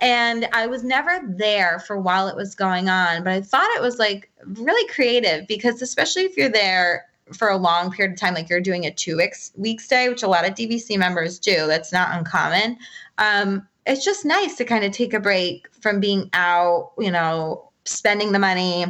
And 0.00 0.48
I 0.54 0.66
was 0.66 0.82
never 0.82 1.20
there 1.28 1.78
for 1.78 2.00
while 2.00 2.26
it 2.26 2.36
was 2.36 2.54
going 2.54 2.88
on, 2.88 3.22
but 3.22 3.34
I 3.34 3.42
thought 3.42 3.68
it 3.76 3.82
was 3.82 3.98
like 3.98 4.30
really 4.42 4.88
creative 4.88 5.46
because, 5.46 5.82
especially 5.82 6.22
if 6.22 6.38
you're 6.38 6.48
there 6.48 7.04
for 7.34 7.48
a 7.48 7.56
long 7.56 7.90
period 7.90 8.14
of 8.14 8.18
time, 8.18 8.32
like 8.32 8.48
you're 8.48 8.60
doing 8.62 8.86
a 8.86 8.90
two 8.90 9.18
weeks, 9.18 9.52
week 9.56 9.82
stay, 9.82 10.08
which 10.08 10.22
a 10.22 10.28
lot 10.28 10.48
of 10.48 10.54
DVC 10.54 10.98
members 10.98 11.38
do, 11.38 11.66
that's 11.66 11.92
not 11.92 12.16
uncommon. 12.16 12.78
Um, 13.18 13.68
it's 13.86 14.04
just 14.04 14.24
nice 14.24 14.56
to 14.56 14.64
kind 14.64 14.84
of 14.84 14.92
take 14.92 15.14
a 15.14 15.20
break 15.20 15.68
from 15.80 16.00
being 16.00 16.30
out, 16.32 16.92
you 16.98 17.10
know, 17.10 17.70
spending 17.84 18.32
the 18.32 18.38
money, 18.38 18.86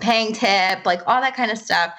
paying 0.00 0.32
tip, 0.32 0.84
like 0.84 1.02
all 1.06 1.20
that 1.20 1.36
kind 1.36 1.50
of 1.50 1.58
stuff. 1.58 1.94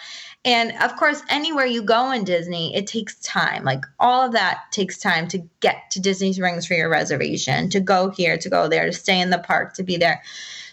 And 0.45 0.71
of 0.81 0.95
course, 0.95 1.21
anywhere 1.29 1.65
you 1.65 1.81
go 1.81 2.11
in 2.11 2.23
Disney, 2.23 2.73
it 2.75 2.87
takes 2.87 3.19
time. 3.19 3.63
Like 3.63 3.83
all 3.99 4.25
of 4.25 4.31
that 4.33 4.63
takes 4.71 4.97
time 4.97 5.27
to 5.29 5.39
get 5.59 5.91
to 5.91 5.99
Disney 5.99 6.31
Springs 6.31 6.65
for 6.65 6.75
your 6.75 6.89
reservation, 6.89 7.69
to 7.69 7.79
go 7.79 8.09
here, 8.09 8.37
to 8.37 8.49
go 8.49 8.67
there, 8.67 8.85
to 8.85 8.93
stay 8.93 9.19
in 9.19 9.31
the 9.31 9.39
park, 9.39 9.73
to 9.75 9.83
be 9.83 9.97
there. 9.97 10.21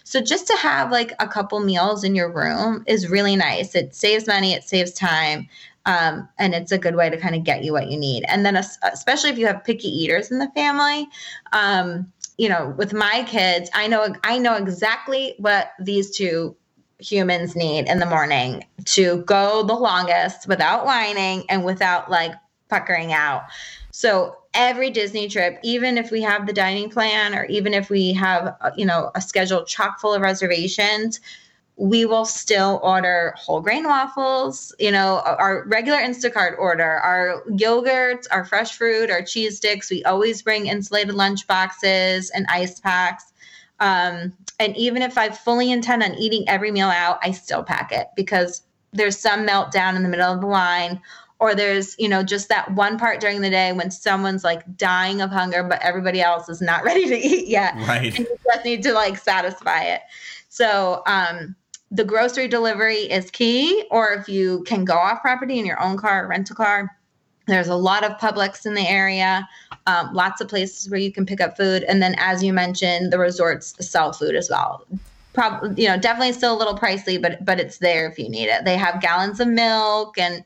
So 0.05 0.21
just 0.21 0.47
to 0.47 0.55
have 0.55 0.89
like 0.89 1.11
a 1.19 1.27
couple 1.27 1.59
meals 1.59 2.05
in 2.05 2.15
your 2.15 2.31
room 2.31 2.85
is 2.87 3.09
really 3.09 3.35
nice. 3.35 3.75
It 3.75 3.93
saves 3.93 4.25
money, 4.25 4.53
it 4.53 4.63
saves 4.63 4.93
time. 4.93 5.49
Um, 5.87 6.27
and 6.37 6.53
it's 6.53 6.73
a 6.73 6.77
good 6.77 6.95
way 6.95 7.09
to 7.09 7.17
kind 7.17 7.33
of 7.33 7.45
get 7.45 7.63
you 7.63 7.71
what 7.71 7.89
you 7.89 7.97
need. 7.97 8.25
And 8.27 8.45
then, 8.45 8.57
especially 8.57 9.29
if 9.29 9.37
you 9.37 9.47
have 9.47 9.63
picky 9.63 9.87
eaters 9.87 10.29
in 10.29 10.37
the 10.37 10.49
family, 10.49 11.07
um, 11.53 12.11
you 12.37 12.49
know, 12.49 12.75
with 12.77 12.93
my 12.93 13.23
kids, 13.25 13.69
I 13.73 13.87
know 13.87 14.13
I 14.23 14.37
know 14.37 14.55
exactly 14.55 15.35
what 15.39 15.71
these 15.79 16.11
two 16.11 16.55
humans 16.99 17.55
need 17.55 17.87
in 17.87 17.99
the 17.99 18.05
morning 18.05 18.65
to 18.85 19.23
go 19.23 19.63
the 19.63 19.73
longest 19.73 20.47
without 20.47 20.85
whining 20.85 21.45
and 21.49 21.63
without 21.63 22.11
like 22.11 22.33
puckering 22.69 23.13
out. 23.13 23.43
So 23.91 24.35
every 24.53 24.89
Disney 24.89 25.27
trip, 25.27 25.59
even 25.63 25.97
if 25.97 26.11
we 26.11 26.21
have 26.21 26.45
the 26.45 26.53
dining 26.53 26.89
plan 26.89 27.33
or 27.33 27.45
even 27.45 27.73
if 27.73 27.89
we 27.89 28.13
have, 28.13 28.55
uh, 28.61 28.71
you 28.75 28.85
know, 28.85 29.11
a 29.15 29.21
schedule 29.21 29.63
chock 29.63 29.99
full 29.99 30.13
of 30.13 30.21
reservations, 30.21 31.19
we 31.77 32.05
will 32.05 32.25
still 32.25 32.79
order 32.81 33.35
whole 33.37 33.61
grain 33.61 33.83
waffles, 33.83 34.73
you 34.79 34.91
know, 34.91 35.21
our 35.23 35.63
regular 35.67 35.99
Instacart 35.99 36.57
order, 36.57 36.83
our 36.83 37.43
yogurts, 37.49 38.25
our 38.31 38.43
fresh 38.43 38.75
fruit, 38.75 39.11
our 39.11 39.21
cheese 39.21 39.57
sticks. 39.57 39.91
We 39.91 40.03
always 40.03 40.41
bring 40.41 40.65
insulated 40.65 41.13
lunch 41.13 41.45
boxes 41.45 42.31
and 42.31 42.47
ice 42.49 42.79
packs. 42.79 43.31
Um, 43.79 44.33
and 44.59 44.75
even 44.75 45.03
if 45.03 45.19
I 45.19 45.29
fully 45.29 45.71
intend 45.71 46.01
on 46.01 46.15
eating 46.15 46.49
every 46.49 46.71
meal 46.71 46.87
out, 46.87 47.19
I 47.21 47.31
still 47.31 47.63
pack 47.63 47.91
it 47.91 48.07
because 48.15 48.63
there's 48.91 49.17
some 49.17 49.45
meltdown 49.45 49.95
in 49.95 50.01
the 50.01 50.09
middle 50.09 50.33
of 50.33 50.41
the 50.41 50.47
line 50.47 50.99
or 51.39 51.53
there's 51.53 51.95
you 51.99 52.09
know 52.09 52.23
just 52.23 52.49
that 52.49 52.73
one 52.73 52.97
part 52.97 53.19
during 53.19 53.41
the 53.41 53.49
day 53.49 53.71
when 53.71 53.91
someone's 53.91 54.43
like 54.43 54.63
dying 54.77 55.21
of 55.21 55.29
hunger 55.29 55.61
but 55.61 55.79
everybody 55.83 56.21
else 56.21 56.49
is 56.49 56.61
not 56.61 56.83
ready 56.85 57.05
to 57.05 57.15
eat 57.15 57.47
yet 57.47 57.75
right 57.87 58.17
and 58.17 58.27
you 58.27 58.37
just 58.51 58.65
need 58.65 58.81
to 58.81 58.93
like 58.93 59.17
satisfy 59.17 59.83
it 59.83 60.01
so 60.49 61.03
um 61.05 61.55
the 61.91 62.03
grocery 62.03 62.47
delivery 62.47 63.09
is 63.09 63.31
key 63.31 63.85
or 63.91 64.11
if 64.13 64.27
you 64.27 64.63
can 64.63 64.83
go 64.83 64.95
off 64.95 65.21
property 65.21 65.57
in 65.57 65.65
your 65.65 65.81
own 65.81 65.97
car 65.97 66.25
or 66.25 66.27
rent 66.27 66.49
a 66.49 66.53
car 66.53 66.97
there's 67.47 67.69
a 67.69 67.75
lot 67.75 68.03
of 68.03 68.17
Publix 68.17 68.65
in 68.65 68.73
the 68.73 68.87
area, 68.87 69.47
um, 69.87 70.13
lots 70.13 70.41
of 70.41 70.49
places 70.49 70.89
where 70.89 70.99
you 70.99 71.11
can 71.11 71.25
pick 71.25 71.41
up 71.41 71.55
food. 71.57 71.83
And 71.83 72.01
then, 72.01 72.13
as 72.17 72.43
you 72.43 72.53
mentioned, 72.53 73.11
the 73.11 73.17
resorts 73.17 73.73
sell 73.85 74.11
food 74.11 74.35
as 74.35 74.49
well. 74.49 74.85
Probably, 75.33 75.83
you 75.83 75.89
know, 75.89 75.97
definitely 75.97 76.33
still 76.33 76.55
a 76.55 76.57
little 76.57 76.77
pricey, 76.77 77.21
but 77.21 77.43
but 77.45 77.59
it's 77.59 77.77
there 77.77 78.09
if 78.09 78.19
you 78.19 78.29
need 78.29 78.47
it. 78.47 78.65
They 78.65 78.75
have 78.75 79.01
gallons 79.01 79.39
of 79.39 79.47
milk 79.47 80.17
and, 80.17 80.43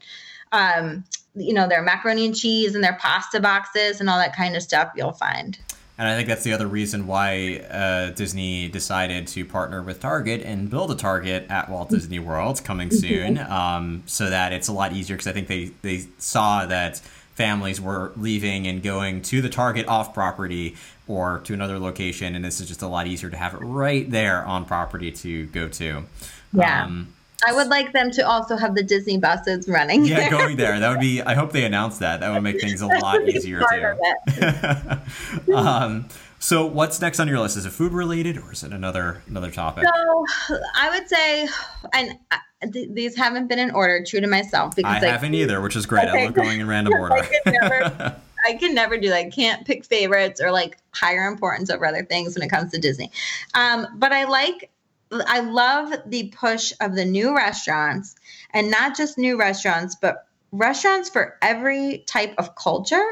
um, 0.52 1.04
you 1.34 1.54
know, 1.54 1.68
their 1.68 1.82
macaroni 1.82 2.26
and 2.26 2.36
cheese 2.36 2.76
and 2.76 2.84
their 2.84 2.98
pasta 3.02 3.40
boxes 3.40 4.00
and 4.00 4.10
all 4.10 4.20
that 4.20 4.36
kind 4.36 4.56
of 4.56 4.62
stuff. 4.62 4.92
You'll 4.96 5.14
find. 5.14 5.58
And 6.02 6.10
I 6.10 6.16
think 6.16 6.28
that's 6.28 6.44
the 6.44 6.54
other 6.54 6.66
reason 6.66 7.06
why 7.06 7.58
uh, 7.70 8.10
Disney 8.10 8.68
decided 8.68 9.28
to 9.28 9.46
partner 9.46 9.84
with 9.84 10.00
Target 10.00 10.42
and 10.42 10.68
build 10.68 10.90
a 10.90 10.96
Target 10.96 11.46
at 11.48 11.70
Walt 11.70 11.92
Disney 11.92 12.18
World 12.18 12.64
coming 12.64 12.90
mm-hmm. 12.90 12.98
soon, 12.98 13.38
um, 13.38 14.02
so 14.08 14.28
that 14.32 14.52
it's 14.52 14.68
a 14.68 14.74
lot 14.74 14.94
easier. 14.94 15.16
Because 15.16 15.28
I 15.28 15.32
think 15.32 15.48
they 15.48 15.66
they 15.84 16.08
saw 16.18 16.66
that 16.66 16.98
families 17.36 17.80
were 17.80 18.14
leaving 18.16 18.66
and 18.66 18.82
going 18.82 19.22
to 19.22 19.44
the 19.44 19.50
Target 19.50 19.88
off 19.88 20.12
property 20.12 20.76
or 21.08 21.38
to 21.44 21.54
another 21.54 21.78
location, 21.78 22.34
and 22.34 22.44
this 22.44 22.60
is 22.60 22.68
just 22.68 22.82
a 22.82 22.88
lot 22.88 23.06
easier 23.06 23.30
to 23.30 23.38
have 23.38 23.54
it 23.54 23.60
right 23.60 24.10
there 24.10 24.44
on 24.44 24.66
property 24.66 25.12
to 25.12 25.46
go 25.46 25.68
to. 25.68 26.06
Yeah. 26.52 26.84
Um, 26.84 27.14
I 27.48 27.54
would 27.54 27.68
like 27.68 27.92
them 27.94 28.12
to 28.12 28.28
also 28.28 28.56
have 28.56 28.76
the 28.76 28.84
Disney 28.84 29.18
buses 29.18 29.68
running. 29.68 30.06
Yeah, 30.06 30.30
going 30.30 30.58
there. 30.58 30.80
That 30.80 30.90
would 30.90 31.00
be. 31.00 31.22
I 31.22 31.34
hope 31.34 31.52
they 31.52 31.66
announce 31.66 32.00
that. 32.00 32.20
That 32.20 32.32
would 32.32 32.44
make 32.44 32.62
things 32.62 32.82
a 32.82 32.88
lot 32.88 33.28
easier 33.28 33.64
too. 33.72 35.54
um, 35.56 36.08
so, 36.42 36.66
what's 36.66 37.00
next 37.00 37.20
on 37.20 37.28
your 37.28 37.40
list? 37.40 37.56
Is 37.56 37.68
it 37.68 37.70
food 37.70 37.94
related, 37.94 38.36
or 38.36 38.52
is 38.52 38.64
it 38.64 38.74
another 38.74 39.22
another 39.28 39.52
topic? 39.52 39.86
So, 39.86 40.26
I 40.74 40.90
would 40.90 41.08
say, 41.08 41.48
and 41.94 42.18
uh, 42.32 42.38
th- 42.74 42.90
these 42.94 43.16
haven't 43.16 43.46
been 43.46 43.60
in 43.60 43.70
order. 43.70 44.04
True 44.04 44.22
to 44.22 44.28
myself, 44.28 44.76
because 44.76 45.04
I 45.04 45.06
haven't 45.06 45.36
either, 45.36 45.62
which 45.62 45.76
is 45.76 45.86
great. 45.86 46.08
Okay. 46.08 46.24
I 46.24 46.26
love 46.26 46.34
going 46.34 46.60
in 46.60 46.68
random 46.68 46.94
order. 47.00 47.14
I, 47.14 47.28
can 47.28 47.54
never, 47.54 48.16
I 48.48 48.54
can 48.54 48.74
never 48.74 48.98
do 48.98 49.10
that. 49.10 49.18
I 49.18 49.30
can't 49.30 49.68
pick 49.68 49.86
favorites 49.86 50.42
or 50.42 50.52
like 50.52 50.80
higher 50.96 51.28
importance 51.28 51.70
over 51.70 51.86
other 51.86 52.04
things 52.04 52.34
when 52.34 52.42
it 52.42 52.50
comes 52.50 52.72
to 52.72 52.80
Disney. 52.80 53.12
Um, 53.54 53.86
but 53.98 54.12
I 54.12 54.24
like 54.24 54.71
I 55.12 55.42
love 55.42 55.94
the 56.06 56.30
push 56.30 56.74
of 56.80 56.96
the 56.96 57.06
new 57.06 57.36
restaurants 57.36 58.16
and 58.54 58.72
not 58.72 58.96
just 58.96 59.18
new 59.18 59.38
restaurants, 59.38 59.96
but 59.96 60.28
restaurants 60.52 61.10
for 61.10 61.38
every 61.42 62.04
type 62.08 62.34
of 62.38 62.56
culture. 62.56 63.06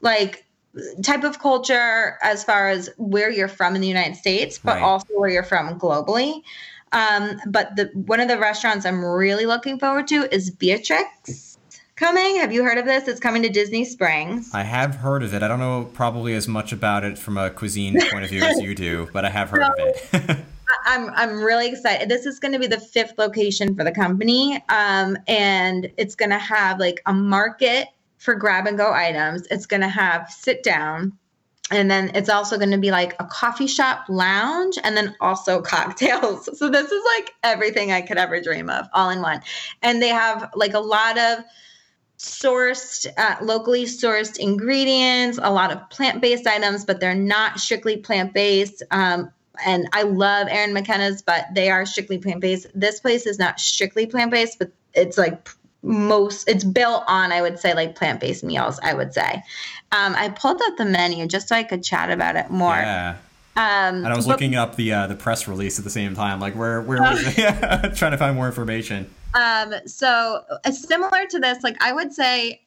Like 0.00 0.46
type 1.02 1.24
of 1.24 1.38
culture 1.38 2.18
as 2.22 2.44
far 2.44 2.68
as 2.68 2.90
where 2.98 3.30
you're 3.30 3.48
from 3.48 3.74
in 3.74 3.80
the 3.80 3.88
United 3.88 4.16
States, 4.16 4.58
but 4.58 4.76
right. 4.76 4.82
also 4.82 5.06
where 5.14 5.30
you're 5.30 5.42
from 5.42 5.78
globally. 5.78 6.42
Um, 6.92 7.40
but 7.46 7.76
the 7.76 7.90
one 7.94 8.20
of 8.20 8.28
the 8.28 8.38
restaurants 8.38 8.86
I'm 8.86 9.04
really 9.04 9.46
looking 9.46 9.78
forward 9.78 10.06
to 10.08 10.32
is 10.32 10.50
Beatrix 10.50 11.58
coming. 11.96 12.36
Have 12.36 12.52
you 12.52 12.62
heard 12.62 12.78
of 12.78 12.84
this? 12.84 13.08
It's 13.08 13.20
coming 13.20 13.42
to 13.42 13.48
Disney 13.48 13.84
Springs. 13.84 14.50
I 14.54 14.62
have 14.62 14.94
heard 14.96 15.22
of 15.22 15.34
it. 15.34 15.42
I 15.42 15.48
don't 15.48 15.58
know 15.58 15.90
probably 15.92 16.34
as 16.34 16.46
much 16.46 16.72
about 16.72 17.04
it 17.04 17.18
from 17.18 17.36
a 17.38 17.50
cuisine 17.50 17.98
point 18.10 18.24
of 18.24 18.30
view 18.30 18.42
as 18.42 18.60
you 18.60 18.74
do, 18.74 19.08
but 19.12 19.24
I 19.24 19.30
have 19.30 19.50
heard 19.50 19.66
so, 19.76 19.88
of 19.88 20.30
it. 20.30 20.44
I'm 20.84 21.10
I'm 21.10 21.42
really 21.42 21.68
excited. 21.68 22.08
This 22.08 22.26
is 22.26 22.38
going 22.38 22.52
to 22.52 22.58
be 22.58 22.66
the 22.66 22.80
fifth 22.80 23.14
location 23.18 23.74
for 23.74 23.84
the 23.84 23.92
company, 23.92 24.62
um, 24.68 25.16
and 25.26 25.90
it's 25.96 26.14
going 26.14 26.30
to 26.30 26.38
have 26.38 26.78
like 26.78 27.00
a 27.06 27.12
market 27.12 27.88
for 28.18 28.34
grab 28.34 28.66
and 28.66 28.76
go 28.76 28.92
items. 28.92 29.46
It's 29.50 29.66
going 29.66 29.82
to 29.82 29.88
have 29.88 30.30
sit 30.30 30.62
down, 30.62 31.12
and 31.70 31.90
then 31.90 32.10
it's 32.14 32.28
also 32.28 32.56
going 32.56 32.70
to 32.70 32.78
be 32.78 32.90
like 32.90 33.14
a 33.20 33.24
coffee 33.24 33.66
shop 33.66 34.06
lounge, 34.08 34.76
and 34.82 34.96
then 34.96 35.14
also 35.20 35.62
cocktails. 35.62 36.58
So 36.58 36.68
this 36.68 36.90
is 36.90 37.04
like 37.16 37.32
everything 37.42 37.92
I 37.92 38.00
could 38.00 38.18
ever 38.18 38.40
dream 38.40 38.70
of, 38.70 38.86
all 38.92 39.10
in 39.10 39.22
one. 39.22 39.42
And 39.82 40.02
they 40.02 40.08
have 40.08 40.50
like 40.54 40.74
a 40.74 40.80
lot 40.80 41.18
of 41.18 41.44
sourced 42.18 43.06
uh, 43.18 43.36
locally 43.42 43.84
sourced 43.84 44.38
ingredients 44.38 45.38
a 45.42 45.52
lot 45.52 45.70
of 45.70 45.90
plant-based 45.90 46.46
items 46.46 46.82
but 46.82 46.98
they're 46.98 47.14
not 47.14 47.60
strictly 47.60 47.98
plant-based 47.98 48.82
um, 48.90 49.30
and 49.64 49.88
I 49.92 50.02
love 50.02 50.48
Erin 50.50 50.72
McKenna's, 50.72 51.22
but 51.22 51.46
they 51.54 51.70
are 51.70 51.86
strictly 51.86 52.18
plant 52.18 52.40
based. 52.40 52.66
This 52.74 53.00
place 53.00 53.26
is 53.26 53.38
not 53.38 53.60
strictly 53.60 54.06
plant 54.06 54.30
based, 54.30 54.58
but 54.58 54.70
it's 54.94 55.16
like 55.16 55.48
most 55.82 56.48
it's 56.48 56.64
built 56.64 57.04
on 57.06 57.30
i 57.30 57.40
would 57.40 57.60
say 57.60 57.72
like 57.72 57.94
plant-based 57.94 58.42
meals 58.42 58.80
i 58.82 58.92
would 58.92 59.14
say 59.14 59.40
um, 59.92 60.16
i 60.16 60.28
pulled 60.28 60.60
up 60.62 60.76
the 60.78 60.84
menu 60.84 61.28
just 61.28 61.46
so 61.46 61.54
i 61.54 61.62
could 61.62 61.80
chat 61.80 62.10
about 62.10 62.34
it 62.34 62.50
more 62.50 62.74
yeah 62.74 63.16
um, 63.56 64.04
and 64.04 64.08
I 64.08 64.16
was 64.16 64.26
but, 64.26 64.32
looking 64.32 64.54
up 64.54 64.76
the 64.76 64.92
uh, 64.92 65.06
the 65.06 65.14
press 65.14 65.48
release 65.48 65.78
at 65.78 65.84
the 65.84 65.90
same 65.90 66.14
time, 66.14 66.40
like 66.40 66.54
where 66.54 66.82
where 66.82 67.00
was 67.00 67.26
it? 67.26 67.38
Yeah, 67.38 67.88
trying 67.96 68.10
to 68.10 68.18
find 68.18 68.36
more 68.36 68.46
information. 68.46 69.10
Um, 69.32 69.72
so 69.86 70.44
uh, 70.62 70.70
similar 70.70 71.24
to 71.30 71.38
this, 71.38 71.62
like 71.62 71.82
I 71.82 71.90
would 71.92 72.12
say, 72.12 72.60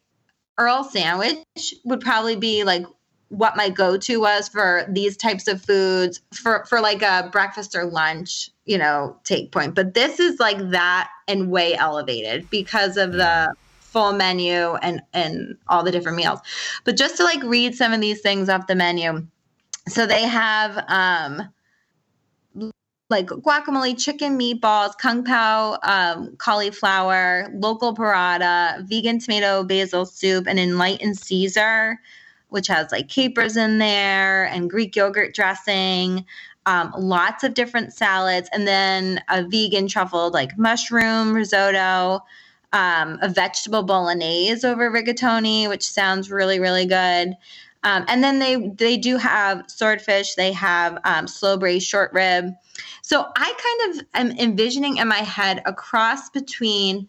Earl 0.57 0.83
sandwich 0.83 1.37
would 1.85 2.01
probably 2.01 2.37
be 2.37 2.63
like 2.63 2.87
what 3.29 3.55
my 3.55 3.69
go-to 3.69 4.19
was 4.19 4.49
for 4.49 4.85
these 4.89 5.15
types 5.15 5.47
of 5.47 5.61
foods 5.61 6.21
for 6.33 6.65
for 6.65 6.81
like 6.81 7.01
a 7.01 7.29
breakfast 7.31 7.75
or 7.75 7.85
lunch 7.85 8.49
you 8.65 8.77
know 8.77 9.15
take 9.23 9.51
point. 9.51 9.75
But 9.75 9.93
this 9.93 10.19
is 10.19 10.39
like 10.39 10.71
that 10.71 11.09
and 11.27 11.51
way 11.51 11.75
elevated 11.75 12.49
because 12.49 12.97
of 12.97 13.13
the 13.13 13.53
full 13.79 14.13
menu 14.13 14.75
and 14.75 15.01
and 15.13 15.55
all 15.67 15.83
the 15.83 15.91
different 15.91 16.17
meals. 16.17 16.39
But 16.83 16.97
just 16.97 17.17
to 17.17 17.23
like 17.23 17.43
read 17.43 17.75
some 17.75 17.93
of 17.93 18.01
these 18.01 18.21
things 18.21 18.49
off 18.49 18.67
the 18.67 18.75
menu 18.75 19.27
so 19.87 20.05
they 20.05 20.23
have 20.23 20.83
um 20.87 21.49
like 23.09 23.25
guacamole, 23.25 23.99
chicken 23.99 24.37
meatballs, 24.37 24.95
kung 24.99 25.23
pao, 25.23 25.79
um, 25.81 26.35
cauliflower, 26.37 27.47
local 27.55 27.95
burrata, 27.95 28.87
vegan 28.87 29.17
tomato 29.17 29.63
basil 29.63 30.05
soup, 30.05 30.45
and 30.47 30.59
enlightened 30.59 31.17
Caesar 31.17 31.99
which 32.49 32.67
has 32.67 32.91
like 32.91 33.07
capers 33.07 33.57
in 33.57 33.77
there 33.77 34.45
and 34.45 34.69
Greek 34.69 34.95
yogurt 34.95 35.33
dressing, 35.33 36.25
um, 36.65 36.93
lots 36.97 37.43
of 37.43 37.53
different 37.53 37.93
salads, 37.93 38.49
and 38.53 38.67
then 38.67 39.21
a 39.29 39.43
vegan 39.43 39.87
truffled 39.87 40.33
like 40.33 40.57
mushroom 40.57 41.33
risotto, 41.33 42.23
um, 42.73 43.17
a 43.21 43.29
vegetable 43.29 43.83
bolognese 43.83 44.65
over 44.65 44.91
rigatoni, 44.91 45.67
which 45.67 45.87
sounds 45.87 46.29
really, 46.29 46.59
really 46.59 46.85
good. 46.85 47.35
Um, 47.83 48.05
and 48.07 48.23
then 48.23 48.39
they 48.39 48.67
they 48.77 48.97
do 48.97 49.17
have 49.17 49.63
swordfish. 49.69 50.35
They 50.35 50.51
have 50.51 50.99
um, 51.05 51.27
slow 51.27 51.57
braised 51.57 51.87
short 51.87 52.11
rib. 52.13 52.53
So 53.01 53.25
I 53.35 53.79
kind 53.89 53.99
of 53.99 54.05
am 54.13 54.31
envisioning 54.37 54.97
in 54.97 55.07
my 55.07 55.19
head 55.19 55.61
a 55.65 55.73
cross 55.73 56.29
between. 56.29 57.07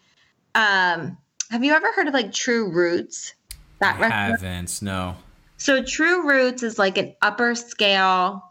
Um, 0.55 1.18
have 1.51 1.64
you 1.64 1.72
ever 1.72 1.91
heard 1.93 2.07
of 2.07 2.14
like 2.14 2.32
True 2.32 2.72
Roots? 2.72 3.34
That 3.80 4.01
I 4.01 4.09
haven't. 4.09 4.80
No. 4.82 5.16
So 5.61 5.83
True 5.83 6.27
Roots 6.27 6.63
is 6.63 6.79
like 6.79 6.97
an 6.97 7.15
upper 7.21 7.55
scale. 7.55 8.43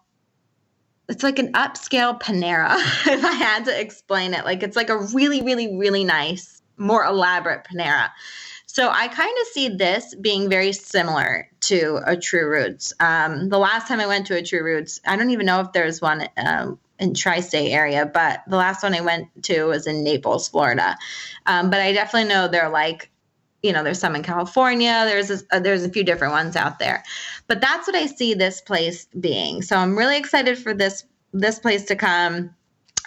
It's 1.10 1.24
like 1.24 1.40
an 1.40 1.54
upscale 1.54 2.22
Panera, 2.22 2.76
if 3.08 3.26
I 3.26 3.32
had 3.32 3.66
to 3.66 3.82
explain 3.82 4.36
it. 4.36 4.46
Like 4.46 4.62
it's 4.62 4.76
like 4.76 4.92
a 4.92 5.08
really, 5.16 5.42
really, 5.42 5.76
really 5.76 6.04
nice, 6.04 6.62
more 6.78 7.04
elaborate 7.04 7.66
Panera. 7.66 8.12
So 8.68 8.92
I 8.92 9.08
kind 9.08 9.36
of 9.42 9.48
see 9.48 9.70
this 9.70 10.14
being 10.14 10.52
very 10.52 10.72
similar 10.72 11.50
to 11.62 12.00
a 12.06 12.16
True 12.16 12.48
Roots. 12.48 12.94
Um, 13.00 13.50
the 13.50 13.58
last 13.58 13.88
time 13.88 14.00
I 14.00 14.06
went 14.06 14.28
to 14.28 14.38
a 14.38 14.44
True 14.44 14.64
Roots, 14.64 15.02
I 15.04 15.16
don't 15.16 15.32
even 15.32 15.48
know 15.48 15.62
if 15.62 15.74
there's 15.74 16.00
one 16.00 16.30
um, 16.38 16.78
in 17.00 17.16
tri-state 17.16 17.72
area, 17.72 18.06
but 18.06 18.44
the 18.48 18.58
last 18.58 18.84
one 18.84 18.94
I 18.94 19.02
went 19.02 19.30
to 19.46 19.64
was 19.64 19.88
in 19.88 20.04
Naples, 20.04 20.48
Florida. 20.48 20.96
Um, 21.48 21.72
but 21.72 21.80
I 21.80 21.92
definitely 21.92 22.30
know 22.30 22.48
they're 22.48 22.70
like, 22.70 23.10
you 23.62 23.74
know, 23.74 23.84
there's 23.84 24.00
some 24.00 24.16
in 24.16 24.24
California. 24.24 25.04
There's 25.06 25.30
a, 25.30 25.40
uh, 25.52 25.60
there's 25.60 25.84
a 25.84 25.90
few 25.90 26.04
different 26.04 26.34
ones 26.34 26.56
out 26.56 26.80
there, 26.80 27.04
but 27.48 27.62
that's 27.62 27.88
what 27.88 27.96
I 27.96 28.06
see 28.06 28.34
this 28.34 28.62
place 28.62 29.08
being. 29.20 29.62
So 29.62 29.76
I'm 29.78 29.98
really 29.98 30.18
excited 30.18 30.58
for 30.58 30.74
this 30.74 31.04
this 31.34 31.60
place 31.60 31.86
to 31.86 31.96
come. 31.96 32.56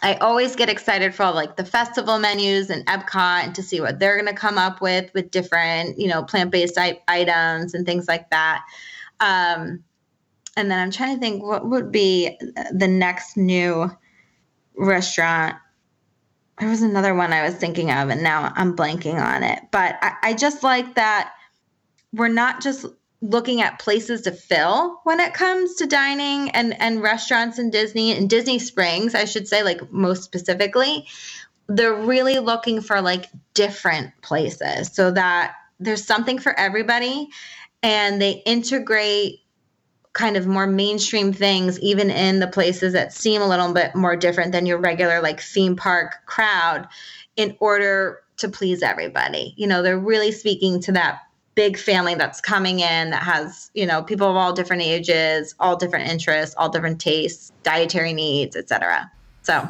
I 0.02 0.14
always 0.16 0.56
get 0.56 0.68
excited 0.68 1.14
for 1.14 1.22
all 1.22 1.34
like 1.34 1.56
the 1.56 1.64
festival 1.64 2.18
menus 2.18 2.70
and 2.70 2.84
Epcot 2.86 3.44
and 3.44 3.54
to 3.54 3.62
see 3.62 3.80
what 3.80 4.00
they're 4.00 4.16
going 4.16 4.32
to 4.32 4.38
come 4.38 4.58
up 4.58 4.80
with 4.80 5.12
with 5.14 5.30
different, 5.30 5.98
you 5.98 6.08
know, 6.08 6.22
plant-based 6.22 6.78
items 7.08 7.74
and 7.74 7.86
things 7.86 8.08
like 8.08 8.28
that. 8.30 8.64
Um, 9.20 9.84
and 10.56 10.70
then 10.70 10.78
I'm 10.78 10.90
trying 10.90 11.14
to 11.14 11.20
think 11.20 11.42
what 11.42 11.68
would 11.68 11.90
be 11.90 12.36
the 12.72 12.88
next 12.88 13.36
new 13.36 13.90
restaurant. 14.76 15.56
There 16.58 16.68
was 16.68 16.82
another 16.82 17.14
one 17.14 17.32
I 17.32 17.42
was 17.42 17.54
thinking 17.54 17.90
of, 17.90 18.08
and 18.10 18.22
now 18.22 18.52
I'm 18.54 18.76
blanking 18.76 19.20
on 19.20 19.42
it. 19.42 19.60
But 19.70 19.96
I, 20.02 20.14
I 20.22 20.34
just 20.34 20.62
like 20.62 20.94
that 20.94 21.32
we're 22.12 22.28
not 22.28 22.60
just 22.60 22.84
looking 23.22 23.62
at 23.62 23.78
places 23.78 24.22
to 24.22 24.32
fill 24.32 25.00
when 25.04 25.20
it 25.20 25.32
comes 25.32 25.76
to 25.76 25.86
dining 25.86 26.50
and 26.50 26.78
and 26.80 27.00
restaurants 27.02 27.58
in 27.58 27.70
Disney 27.70 28.12
and 28.12 28.28
Disney 28.28 28.58
Springs, 28.58 29.14
I 29.14 29.24
should 29.24 29.48
say 29.48 29.62
like 29.62 29.92
most 29.92 30.24
specifically. 30.24 31.06
They're 31.68 31.94
really 31.94 32.38
looking 32.38 32.80
for 32.80 33.00
like 33.00 33.26
different 33.54 34.10
places 34.20 34.92
so 34.92 35.12
that 35.12 35.54
there's 35.78 36.04
something 36.04 36.38
for 36.38 36.58
everybody 36.58 37.28
and 37.82 38.20
they 38.20 38.42
integrate 38.44 39.40
kind 40.12 40.36
of 40.36 40.46
more 40.46 40.66
mainstream 40.66 41.32
things 41.32 41.80
even 41.80 42.10
in 42.10 42.38
the 42.38 42.46
places 42.46 42.92
that 42.92 43.12
seem 43.12 43.40
a 43.40 43.48
little 43.48 43.72
bit 43.72 43.94
more 43.94 44.16
different 44.16 44.52
than 44.52 44.66
your 44.66 44.78
regular 44.78 45.22
like 45.22 45.40
theme 45.40 45.74
park 45.74 46.16
crowd 46.26 46.86
in 47.36 47.56
order 47.60 48.22
to 48.36 48.48
please 48.48 48.82
everybody. 48.82 49.54
You 49.56 49.66
know, 49.66 49.82
they're 49.82 49.98
really 49.98 50.32
speaking 50.32 50.80
to 50.82 50.92
that 50.92 51.20
big 51.54 51.78
family 51.78 52.14
that's 52.14 52.40
coming 52.40 52.80
in 52.80 53.10
that 53.10 53.22
has 53.22 53.70
you 53.74 53.84
know 53.84 54.02
people 54.02 54.28
of 54.28 54.36
all 54.36 54.54
different 54.54 54.82
ages 54.82 55.54
all 55.60 55.76
different 55.76 56.08
interests 56.08 56.54
all 56.56 56.70
different 56.70 56.98
tastes 56.98 57.52
dietary 57.62 58.12
needs 58.12 58.56
etc 58.56 59.10
so. 59.42 59.68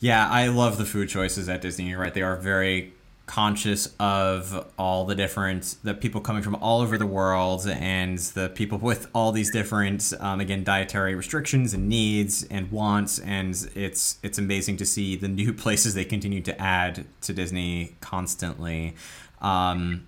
Yeah 0.00 0.28
i 0.28 0.48
love 0.48 0.78
the 0.78 0.84
food 0.84 1.08
choices 1.08 1.48
at 1.48 1.60
disney. 1.60 1.90
You're 1.90 2.00
right 2.00 2.12
they 2.12 2.22
are 2.22 2.34
very 2.36 2.92
conscious 3.32 3.88
of 3.98 4.70
all 4.76 5.06
the 5.06 5.14
different 5.14 5.76
the 5.82 5.94
people 5.94 6.20
coming 6.20 6.42
from 6.42 6.54
all 6.56 6.82
over 6.82 6.98
the 6.98 7.06
world 7.06 7.66
and 7.66 8.18
the 8.18 8.50
people 8.50 8.76
with 8.76 9.08
all 9.14 9.32
these 9.32 9.50
different 9.50 10.12
um, 10.20 10.38
again 10.38 10.62
dietary 10.62 11.14
restrictions 11.14 11.72
and 11.72 11.88
needs 11.88 12.44
and 12.50 12.70
wants 12.70 13.18
and 13.20 13.70
it's 13.74 14.18
it's 14.22 14.36
amazing 14.36 14.76
to 14.76 14.84
see 14.84 15.16
the 15.16 15.28
new 15.28 15.50
places 15.64 15.94
they 15.94 16.04
continue 16.04 16.42
to 16.42 16.60
add 16.60 17.06
to 17.22 17.32
disney 17.32 17.96
constantly 18.02 18.94
um, 19.40 20.06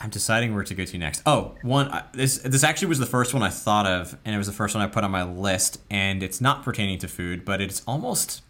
I'm 0.00 0.10
deciding 0.10 0.54
where 0.54 0.64
to 0.64 0.74
go 0.74 0.84
to 0.84 0.98
next. 0.98 1.22
Oh, 1.26 1.56
one. 1.62 1.88
Uh, 1.88 2.04
this 2.12 2.38
this 2.38 2.62
actually 2.62 2.86
was 2.86 3.00
the 3.00 3.06
first 3.06 3.34
one 3.34 3.42
I 3.42 3.48
thought 3.48 3.84
of, 3.84 4.16
and 4.24 4.32
it 4.32 4.38
was 4.38 4.46
the 4.46 4.52
first 4.52 4.76
one 4.76 4.84
I 4.84 4.86
put 4.86 5.02
on 5.02 5.10
my 5.10 5.24
list. 5.24 5.80
And 5.90 6.22
it's 6.22 6.40
not 6.40 6.62
pertaining 6.62 6.98
to 6.98 7.08
food, 7.08 7.44
but 7.44 7.60
it's 7.60 7.82
almost. 7.84 8.42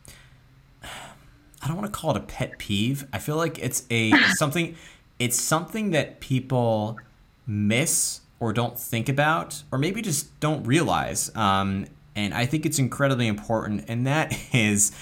I 1.63 1.69
don't 1.69 1.77
want 1.77 1.93
to 1.93 1.99
call 1.99 2.13
it 2.13 2.17
a 2.17 2.21
pet 2.21 2.59
peeve. 2.59 3.07
I 3.13 3.19
feel 3.19 3.37
like 3.37 3.59
it's 3.59 3.85
a 3.91 4.13
something. 4.35 4.77
It's 5.19 5.41
something 5.41 5.91
that 5.91 6.21
people 6.21 6.99
miss 7.47 8.21
or 8.41 8.53
don't 8.53 8.79
think 8.79 9.09
about, 9.09 9.63
or 9.73 9.79
maybe 9.79 10.01
just 10.01 10.39
don't 10.39 10.65
realize. 10.65 11.35
Um, 11.35 11.87
and 12.15 12.33
I 12.33 12.47
think 12.47 12.67
it's 12.67 12.79
incredibly 12.79 13.27
important, 13.27 13.85
and 13.89 14.07
that 14.07 14.37
is. 14.53 14.93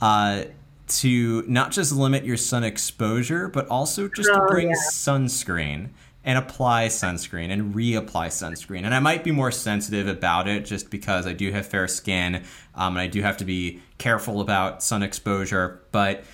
Uh, 0.00 0.44
to 0.86 1.44
not 1.46 1.70
just 1.70 1.92
limit 1.92 2.24
your 2.24 2.38
sun 2.38 2.64
exposure, 2.64 3.48
but 3.48 3.68
also 3.68 4.08
just 4.08 4.30
oh, 4.32 4.40
to 4.40 4.46
bring 4.46 4.68
yeah. 4.68 4.74
sunscreen 4.90 5.90
and 6.24 6.36
apply 6.36 6.86
sunscreen 6.86 7.50
and 7.50 7.74
reapply 7.74 8.26
sunscreen. 8.28 8.82
And 8.84 8.94
I 8.94 9.00
might 9.00 9.24
be 9.24 9.30
more 9.30 9.50
sensitive 9.50 10.08
about 10.08 10.48
it 10.48 10.64
just 10.64 10.90
because 10.90 11.26
I 11.26 11.32
do 11.32 11.52
have 11.52 11.66
fair 11.66 11.88
skin 11.88 12.44
um, 12.74 12.96
and 12.96 12.98
I 12.98 13.06
do 13.06 13.22
have 13.22 13.36
to 13.38 13.44
be 13.44 13.80
careful 13.98 14.40
about 14.40 14.82
sun 14.82 15.02
exposure. 15.02 15.80
But 15.92 16.24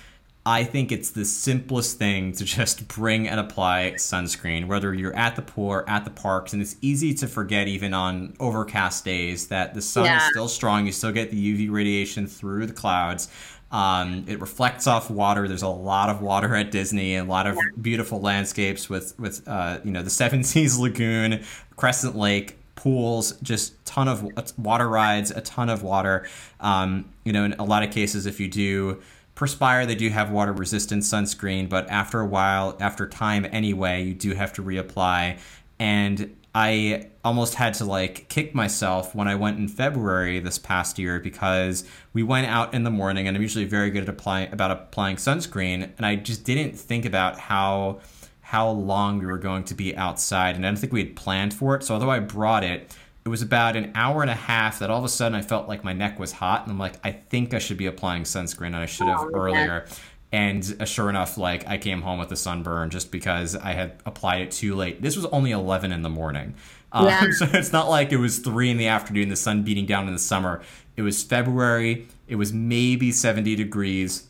I 0.45 0.63
think 0.63 0.91
it's 0.91 1.09
the 1.09 1.25
simplest 1.25 1.97
thing 1.97 2.31
to 2.33 2.45
just 2.45 2.87
bring 2.87 3.27
and 3.27 3.39
apply 3.39 3.93
sunscreen, 3.95 4.67
whether 4.67 4.93
you're 4.93 5.15
at 5.15 5.35
the 5.35 5.41
pool 5.41 5.69
or 5.69 5.89
at 5.89 6.05
the 6.05 6.11
parks. 6.11 6.53
And 6.53 6.61
it's 6.61 6.75
easy 6.81 7.13
to 7.15 7.27
forget, 7.27 7.67
even 7.67 7.93
on 7.93 8.35
overcast 8.39 9.03
days, 9.03 9.47
that 9.47 9.73
the 9.73 9.81
sun 9.81 10.05
yeah. 10.05 10.17
is 10.17 10.23
still 10.31 10.47
strong. 10.47 10.85
You 10.85 10.91
still 10.91 11.11
get 11.11 11.31
the 11.31 11.67
UV 11.67 11.71
radiation 11.71 12.27
through 12.27 12.67
the 12.67 12.73
clouds. 12.73 13.27
Um, 13.71 14.25
it 14.27 14.39
reflects 14.39 14.87
off 14.87 15.09
water. 15.09 15.47
There's 15.47 15.63
a 15.63 15.67
lot 15.67 16.09
of 16.09 16.21
water 16.21 16.55
at 16.55 16.71
Disney, 16.71 17.17
a 17.17 17.23
lot 17.23 17.47
of 17.47 17.57
beautiful 17.81 18.21
landscapes 18.21 18.89
with 18.89 19.19
with 19.19 19.45
uh, 19.47 19.79
you 19.83 19.91
know 19.91 20.03
the 20.03 20.09
Seven 20.09 20.43
Seas 20.45 20.77
Lagoon, 20.77 21.43
Crescent 21.75 22.15
Lake, 22.15 22.57
pools, 22.75 23.33
just 23.41 23.83
ton 23.85 24.07
of 24.07 24.27
water 24.57 24.87
rides, 24.87 25.31
a 25.31 25.41
ton 25.41 25.69
of 25.69 25.83
water. 25.83 26.27
Um, 26.59 27.09
you 27.23 27.33
know, 27.33 27.43
in 27.43 27.53
a 27.53 27.63
lot 27.63 27.83
of 27.83 27.91
cases, 27.91 28.25
if 28.25 28.39
you 28.39 28.47
do 28.47 29.01
perspire, 29.33 29.85
they 29.85 29.95
do 29.95 30.09
have 30.09 30.31
water 30.31 30.53
resistant 30.53 31.03
sunscreen, 31.03 31.67
but 31.67 31.89
after 31.89 32.19
a 32.19 32.25
while, 32.25 32.77
after 32.79 33.07
time 33.07 33.45
anyway, 33.51 34.03
you 34.03 34.13
do 34.13 34.33
have 34.33 34.53
to 34.53 34.63
reapply. 34.63 35.39
And 35.79 36.35
I 36.55 37.09
almost 37.25 37.55
had 37.55 37.73
to 37.75 37.85
like 37.85 38.29
kick 38.29 38.55
myself 38.55 39.13
when 39.13 39.27
I 39.27 39.35
went 39.35 39.59
in 39.59 39.67
February 39.67 40.39
this 40.39 40.57
past 40.57 40.97
year 40.97 41.19
because 41.19 41.83
we 42.13 42.23
went 42.23 42.47
out 42.47 42.73
in 42.73 42.85
the 42.85 42.89
morning 42.89 43.27
and 43.27 43.35
I'm 43.35 43.43
usually 43.43 43.65
very 43.65 43.89
good 43.89 44.03
at 44.03 44.09
applying 44.09 44.53
about 44.53 44.71
applying 44.71 45.17
sunscreen 45.17 45.91
and 45.97 46.05
I 46.05 46.15
just 46.15 46.45
didn't 46.45 46.79
think 46.79 47.03
about 47.03 47.37
how 47.37 47.99
how 48.45 48.69
long 48.69 49.17
we 49.17 49.25
were 49.25 49.39
going 49.39 49.63
to 49.63 49.73
be 49.73 49.97
outside 49.97 50.55
and 50.55 50.63
I 50.63 50.69
don't 50.69 50.77
think 50.77 50.93
we 50.93 51.03
had 51.03 51.15
planned 51.15 51.51
for 51.51 51.75
it. 51.75 51.83
So 51.83 51.95
although 51.95 52.11
I 52.11 52.19
brought 52.19 52.63
it, 52.63 52.95
it 53.25 53.29
was 53.29 53.41
about 53.41 53.75
an 53.75 53.91
hour 53.95 54.21
and 54.21 54.29
a 54.29 54.35
half 54.35 54.77
that 54.77 54.91
all 54.91 54.99
of 54.99 55.03
a 55.03 55.09
sudden 55.09 55.35
I 55.35 55.41
felt 55.41 55.67
like 55.67 55.83
my 55.83 55.93
neck 55.93 56.19
was 56.19 56.31
hot 56.31 56.61
and 56.61 56.71
I'm 56.71 56.77
like, 56.77 56.93
I 57.03 57.11
think 57.11 57.55
I 57.55 57.59
should 57.59 57.77
be 57.77 57.87
applying 57.87 58.21
sunscreen 58.21 58.67
and 58.67 58.75
I 58.75 58.85
should 58.85 59.07
have 59.07 59.21
oh, 59.21 59.31
earlier. 59.33 59.87
And 60.31 60.77
uh, 60.79 60.85
sure 60.85 61.09
enough, 61.09 61.39
like 61.39 61.67
I 61.67 61.79
came 61.79 62.03
home 62.03 62.19
with 62.19 62.31
a 62.31 62.35
sunburn 62.35 62.91
just 62.91 63.11
because 63.11 63.55
I 63.55 63.73
had 63.73 63.99
applied 64.05 64.41
it 64.41 64.51
too 64.51 64.75
late. 64.75 65.01
This 65.01 65.15
was 65.15 65.25
only 65.25 65.49
11 65.49 65.91
in 65.91 66.03
the 66.03 66.09
morning. 66.09 66.53
Um, 66.91 67.07
yeah. 67.07 67.25
so 67.31 67.47
it's 67.51 67.73
not 67.73 67.89
like 67.89 68.11
it 68.11 68.17
was 68.17 68.37
three 68.37 68.69
in 68.69 68.77
the 68.77 68.87
afternoon, 68.87 69.29
the 69.29 69.35
sun 69.35 69.63
beating 69.63 69.87
down 69.87 70.05
in 70.05 70.13
the 70.13 70.19
summer. 70.19 70.61
It 70.95 71.01
was 71.01 71.23
February. 71.23 72.07
It 72.27 72.35
was 72.35 72.53
maybe 72.53 73.11
70 73.11 73.55
degrees. 73.55 74.27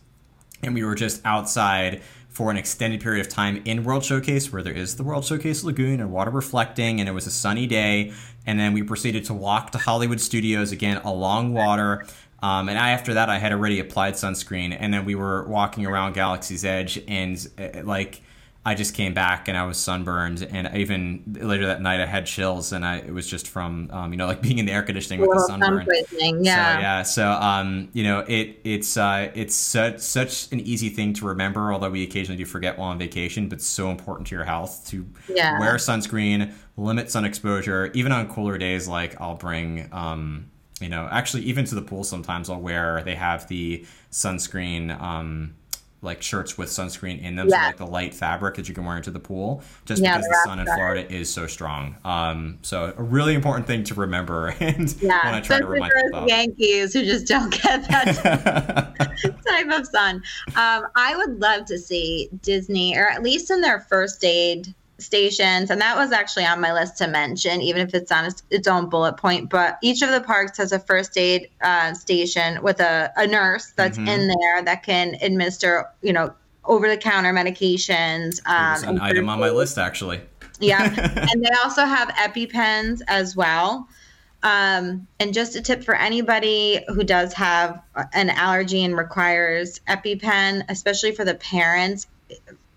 And 0.64 0.73
we 0.73 0.85
were 0.85 0.95
just 0.95 1.19
outside 1.26 2.02
for 2.36 2.52
an 2.52 2.57
extended 2.57 2.99
period 2.99 3.26
of 3.26 3.32
time 3.32 3.62
in 3.64 3.86
World 3.86 4.03
Showcase, 4.03 4.52
where 4.52 4.62
there 4.62 4.74
is 4.74 4.98
the 4.98 5.03
World 5.03 5.24
Showcase 5.24 5.64
Lagoon 5.64 6.02
and 6.02 6.12
water 6.12 6.32
reflecting, 6.32 6.99
and 6.99 7.07
it 7.07 7.14
was 7.14 7.26
a 7.26 7.32
sunny 7.32 7.66
day. 7.66 8.12
And 8.45 8.60
then 8.60 8.74
we 8.74 8.84
proceeded 8.84 9.24
to 9.26 9.34
walk 9.34 9.72
to 9.72 9.78
Hollywood 9.78 10.20
Studios 10.20 10.74
again 10.74 10.98
along 10.98 11.53
water. 11.53 12.06
Um, 12.44 12.68
and 12.68 12.78
I, 12.78 12.91
after 12.91 13.14
that, 13.14 13.30
I 13.30 13.38
had 13.38 13.53
already 13.53 13.80
applied 13.80 14.16
sunscreen, 14.16 14.76
and 14.78 14.94
then 14.94 15.06
we 15.06 15.16
were 15.16 15.48
walking 15.48 15.86
around 15.86 16.12
Galaxy's 16.12 16.66
Edge, 16.66 17.02
and 17.07 17.48
uh, 17.57 17.84
like 17.86 18.22
I 18.68 18.74
just 18.74 18.96
came 18.96 19.14
back 19.14 19.48
and 19.48 19.56
I 19.56 19.64
was 19.66 19.78
sunburned, 19.78 20.42
and 20.42 20.76
even 20.76 21.38
later 21.40 21.68
that 21.68 21.84
night 21.84 22.00
I 22.00 22.08
had 22.08 22.26
chills, 22.26 22.72
and 22.72 22.84
I 22.84 22.98
it 22.98 23.14
was 23.14 23.28
just 23.28 23.48
from 23.48 23.90
um, 23.92 24.12
you 24.12 24.18
know 24.18 24.26
like 24.26 24.42
being 24.42 24.58
in 24.58 24.66
the 24.66 24.72
air 24.72 24.82
conditioning 24.82 25.20
with 25.22 25.30
the 25.30 25.40
sunburn. 25.42 25.86
Yeah, 26.44 26.74
so, 26.74 26.82
yeah. 26.82 27.04
So 27.04 27.30
um, 27.30 27.90
you 27.94 28.04
know 28.04 28.26
it 28.28 28.60
it's 28.64 28.98
uh, 28.98 29.30
it's 29.36 29.54
such 29.56 30.00
such 30.00 30.52
an 30.52 30.62
easy 30.62 30.90
thing 30.90 31.14
to 31.14 31.28
remember, 31.28 31.72
although 31.72 31.92
we 31.92 32.02
occasionally 32.02 32.40
do 32.40 32.46
forget 32.46 32.80
while 32.80 32.90
on 32.90 32.98
vacation, 32.98 33.50
but 33.50 33.62
so 33.62 33.92
important 33.92 34.28
to 34.30 34.36
your 34.36 34.46
health 34.46 34.88
to 34.88 35.06
yeah. 35.30 35.60
wear 35.60 35.76
sunscreen, 35.76 36.52
limit 36.76 37.12
sun 37.12 37.24
exposure, 37.24 37.92
even 37.94 38.12
on 38.12 38.28
cooler 38.28 38.58
days. 38.58 38.88
Like 38.88 39.22
I'll 39.22 39.36
bring 39.36 39.90
um, 39.92 40.50
you 40.82 40.90
know 40.90 41.08
actually 41.12 41.44
even 41.44 41.66
to 41.66 41.76
the 41.76 41.84
pool 41.84 42.04
sometimes 42.04 42.50
I'll 42.50 42.60
wear 42.60 43.04
they 43.04 43.16
have 43.16 43.48
the 43.48 43.86
sunscreen 44.12 45.00
um, 45.00 45.54
like 46.06 46.22
shirts 46.22 46.57
with 46.57 46.69
sunscreen 46.69 47.22
in 47.22 47.36
them, 47.36 47.49
yeah. 47.49 47.61
so 47.61 47.68
like 47.68 47.77
the 47.77 47.88
light 47.88 48.14
fabric 48.14 48.56
that 48.56 48.69
you 48.69 48.76
can 48.76 48.86
wear 48.86 48.98
into 48.98 49.11
the 49.11 49.19
pool, 49.19 49.61
just 49.86 50.02
yeah, 50.02 50.18
because 50.18 50.30
the 50.30 50.41
sun 50.45 50.60
in 50.60 50.65
Florida 50.65 51.11
is 51.14 51.32
so 51.32 51.48
strong. 51.48 51.98
Um, 52.06 52.60
so 52.61 52.94
a 52.95 53.03
really 53.03 53.34
important 53.34 53.68
thing 53.68 53.84
to 53.86 53.95
remember, 53.95 54.48
and 54.60 54.95
yeah, 55.02 55.26
when 55.26 55.36
I 55.36 55.41
try 55.41 55.60
to 55.60 55.68
remind 55.68 55.91
people, 55.91 56.27
Yankees 56.27 56.94
who 56.94 57.03
just 57.03 57.27
don't 57.27 57.52
get 57.52 57.88
that 57.90 58.95
type 59.48 59.69
of 59.72 59.88
sun. 59.88 60.23
Um, 60.56 60.88
I 60.95 61.15
would 61.18 61.40
love 61.41 61.65
to 61.65 61.77
see 61.77 62.30
Disney, 62.41 62.98
or 62.98 63.10
at 63.10 63.23
least 63.23 63.52
in 63.52 63.61
their 63.61 63.82
first 63.82 64.23
aid 64.23 64.73
stations 64.97 65.69
and 65.69 65.81
that 65.81 65.97
was 65.97 66.11
actually 66.11 66.45
on 66.45 66.61
my 66.61 66.72
list 66.72 66.97
to 66.97 67.07
mention 67.07 67.61
even 67.61 67.85
if 67.85 67.93
it's 67.93 68.11
on 68.11 68.31
its 68.49 68.67
own 68.67 68.89
bullet 68.89 69.17
point 69.17 69.49
but 69.49 69.77
each 69.81 70.01
of 70.01 70.09
the 70.09 70.22
parks 70.22 70.57
has 70.57 70.72
a 70.72 70.80
first 70.80 71.17
aid 71.17 71.49
uh, 71.61 71.93
station 71.93 72.61
with 72.63 72.80
a, 72.80 73.11
a 73.17 73.27
nurse 73.27 73.73
that's 73.76 73.97
mm-hmm. 73.97 74.07
in 74.07 74.27
there 74.27 74.63
that 74.63 74.84
can 74.84 75.15
administer 75.22 75.85
you 76.01 76.13
know 76.13 76.34
over 76.63 76.88
the 76.88 76.97
counter 76.97 77.34
medications 77.34 78.39
um, 78.47 78.95
an 78.95 79.01
item 79.01 79.27
on 79.27 79.39
my 79.39 79.49
list 79.49 79.77
actually 79.77 80.22
yeah 80.61 80.84
and 81.31 81.43
they 81.43 81.49
also 81.63 81.84
have 81.84 82.07
epipens 82.09 83.01
as 83.07 83.35
well 83.35 83.88
um, 84.43 85.07
and 85.19 85.34
just 85.34 85.55
a 85.55 85.61
tip 85.61 85.84
for 85.84 85.95
anybody 85.95 86.80
who 86.89 87.03
does 87.03 87.34
have 87.34 87.81
an 88.13 88.30
allergy 88.30 88.84
and 88.84 88.95
requires 88.95 89.80
EpiPen, 89.88 90.63
especially 90.69 91.13
for 91.13 91.26
the 91.26 91.34
parents, 91.34 92.05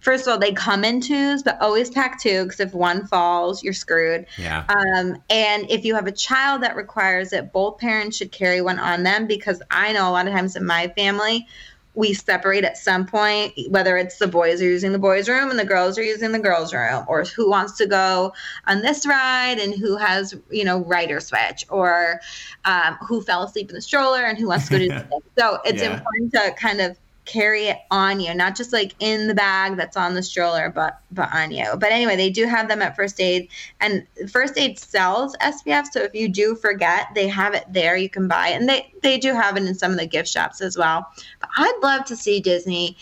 first 0.08 0.26
of 0.26 0.32
all, 0.32 0.38
they 0.38 0.52
come 0.52 0.84
in 0.84 1.02
twos, 1.02 1.42
but 1.42 1.60
always 1.60 1.90
pack 1.90 2.18
two 2.18 2.44
because 2.44 2.60
if 2.60 2.72
one 2.72 3.06
falls, 3.06 3.62
you're 3.62 3.74
screwed. 3.74 4.24
Yeah. 4.38 4.64
Um, 4.70 5.22
and 5.28 5.70
if 5.70 5.84
you 5.84 5.94
have 5.94 6.06
a 6.06 6.12
child 6.12 6.62
that 6.62 6.76
requires 6.76 7.34
it, 7.34 7.52
both 7.52 7.76
parents 7.76 8.16
should 8.16 8.32
carry 8.32 8.62
one 8.62 8.78
on 8.78 9.02
them 9.02 9.26
because 9.26 9.60
I 9.70 9.92
know 9.92 10.08
a 10.08 10.12
lot 10.12 10.26
of 10.26 10.32
times 10.32 10.56
in 10.56 10.64
my 10.64 10.88
family, 10.96 11.46
we 11.92 12.14
separate 12.14 12.64
at 12.64 12.78
some 12.78 13.04
point, 13.04 13.52
whether 13.68 13.98
it's 13.98 14.16
the 14.16 14.26
boys 14.26 14.62
are 14.62 14.64
using 14.64 14.92
the 14.92 14.98
boys' 14.98 15.28
room 15.28 15.50
and 15.50 15.58
the 15.58 15.64
girls 15.66 15.98
are 15.98 16.02
using 16.02 16.32
the 16.32 16.38
girls' 16.38 16.72
room, 16.72 17.04
or 17.06 17.24
who 17.24 17.50
wants 17.50 17.76
to 17.76 17.86
go 17.86 18.32
on 18.66 18.80
this 18.80 19.06
ride 19.06 19.58
and 19.58 19.74
who 19.74 19.98
has, 19.98 20.34
you 20.50 20.64
know, 20.64 20.78
rider 20.84 21.20
switch, 21.20 21.66
or 21.68 22.18
um, 22.64 22.96
who 23.06 23.20
fell 23.20 23.42
asleep 23.42 23.68
in 23.68 23.74
the 23.74 23.82
stroller 23.82 24.22
and 24.22 24.38
who 24.38 24.48
wants 24.48 24.68
to 24.68 24.78
go 24.78 24.78
to 24.78 24.88
the 25.10 25.20
So 25.38 25.58
it's 25.66 25.82
yeah. 25.82 25.98
important 25.98 26.32
to 26.32 26.54
kind 26.58 26.80
of 26.80 26.96
carry 27.28 27.66
it 27.66 27.78
on 27.90 28.18
you, 28.18 28.34
not 28.34 28.56
just 28.56 28.72
like 28.72 28.94
in 28.98 29.28
the 29.28 29.34
bag 29.34 29.76
that's 29.76 29.96
on 29.96 30.14
the 30.14 30.22
stroller, 30.22 30.70
but 30.74 31.00
but 31.12 31.32
on 31.32 31.52
you. 31.52 31.76
But 31.78 31.92
anyway, 31.92 32.16
they 32.16 32.30
do 32.30 32.46
have 32.46 32.68
them 32.68 32.82
at 32.82 32.96
First 32.96 33.20
Aid, 33.20 33.48
and 33.80 34.06
First 34.30 34.58
Aid 34.58 34.78
sells 34.78 35.36
SPF. 35.36 35.86
So 35.92 36.00
if 36.00 36.14
you 36.14 36.28
do 36.28 36.56
forget, 36.56 37.08
they 37.14 37.28
have 37.28 37.54
it 37.54 37.64
there. 37.68 37.96
You 37.96 38.08
can 38.08 38.26
buy 38.26 38.48
it, 38.48 38.54
and 38.54 38.68
they 38.68 38.92
they 39.02 39.18
do 39.18 39.34
have 39.34 39.56
it 39.56 39.64
in 39.64 39.74
some 39.74 39.92
of 39.92 39.98
the 39.98 40.06
gift 40.06 40.28
shops 40.28 40.60
as 40.60 40.76
well. 40.76 41.06
But 41.40 41.50
I'd 41.56 41.78
love 41.82 42.06
to 42.06 42.16
see 42.16 42.40
Disney 42.40 42.96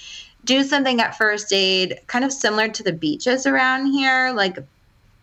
do 0.45 0.63
something 0.63 1.01
at 1.01 1.17
First 1.17 1.53
Aid, 1.53 2.01
kind 2.07 2.25
of 2.25 2.33
similar 2.33 2.69
to 2.69 2.83
the 2.83 2.93
beaches 2.93 3.47
around 3.47 3.87
here, 3.87 4.33
like 4.35 4.59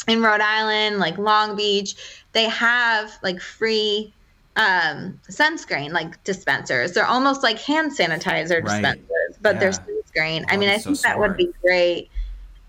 in 0.07 0.21
Rhode 0.21 0.41
Island, 0.41 0.99
like 0.99 1.17
Long 1.17 1.55
Beach. 1.55 1.95
They 2.31 2.49
have 2.49 3.11
like 3.21 3.39
free 3.39 4.13
um, 4.55 5.19
sunscreen 5.29 5.91
like 5.91 6.23
dispensers. 6.23 6.93
They're 6.93 7.05
almost 7.05 7.43
like 7.43 7.59
hand 7.59 7.91
sanitizer 7.97 8.63
right. 8.63 8.81
dispensers, 8.81 9.37
but 9.41 9.55
yeah. 9.55 9.59
they're 9.59 9.71
sunscreen. 9.71 10.41
Oh, 10.43 10.53
I 10.53 10.57
mean, 10.57 10.69
I 10.69 10.77
think 10.77 10.97
so 10.97 11.07
that 11.07 11.19
would 11.19 11.37
be 11.37 11.49
great. 11.61 12.09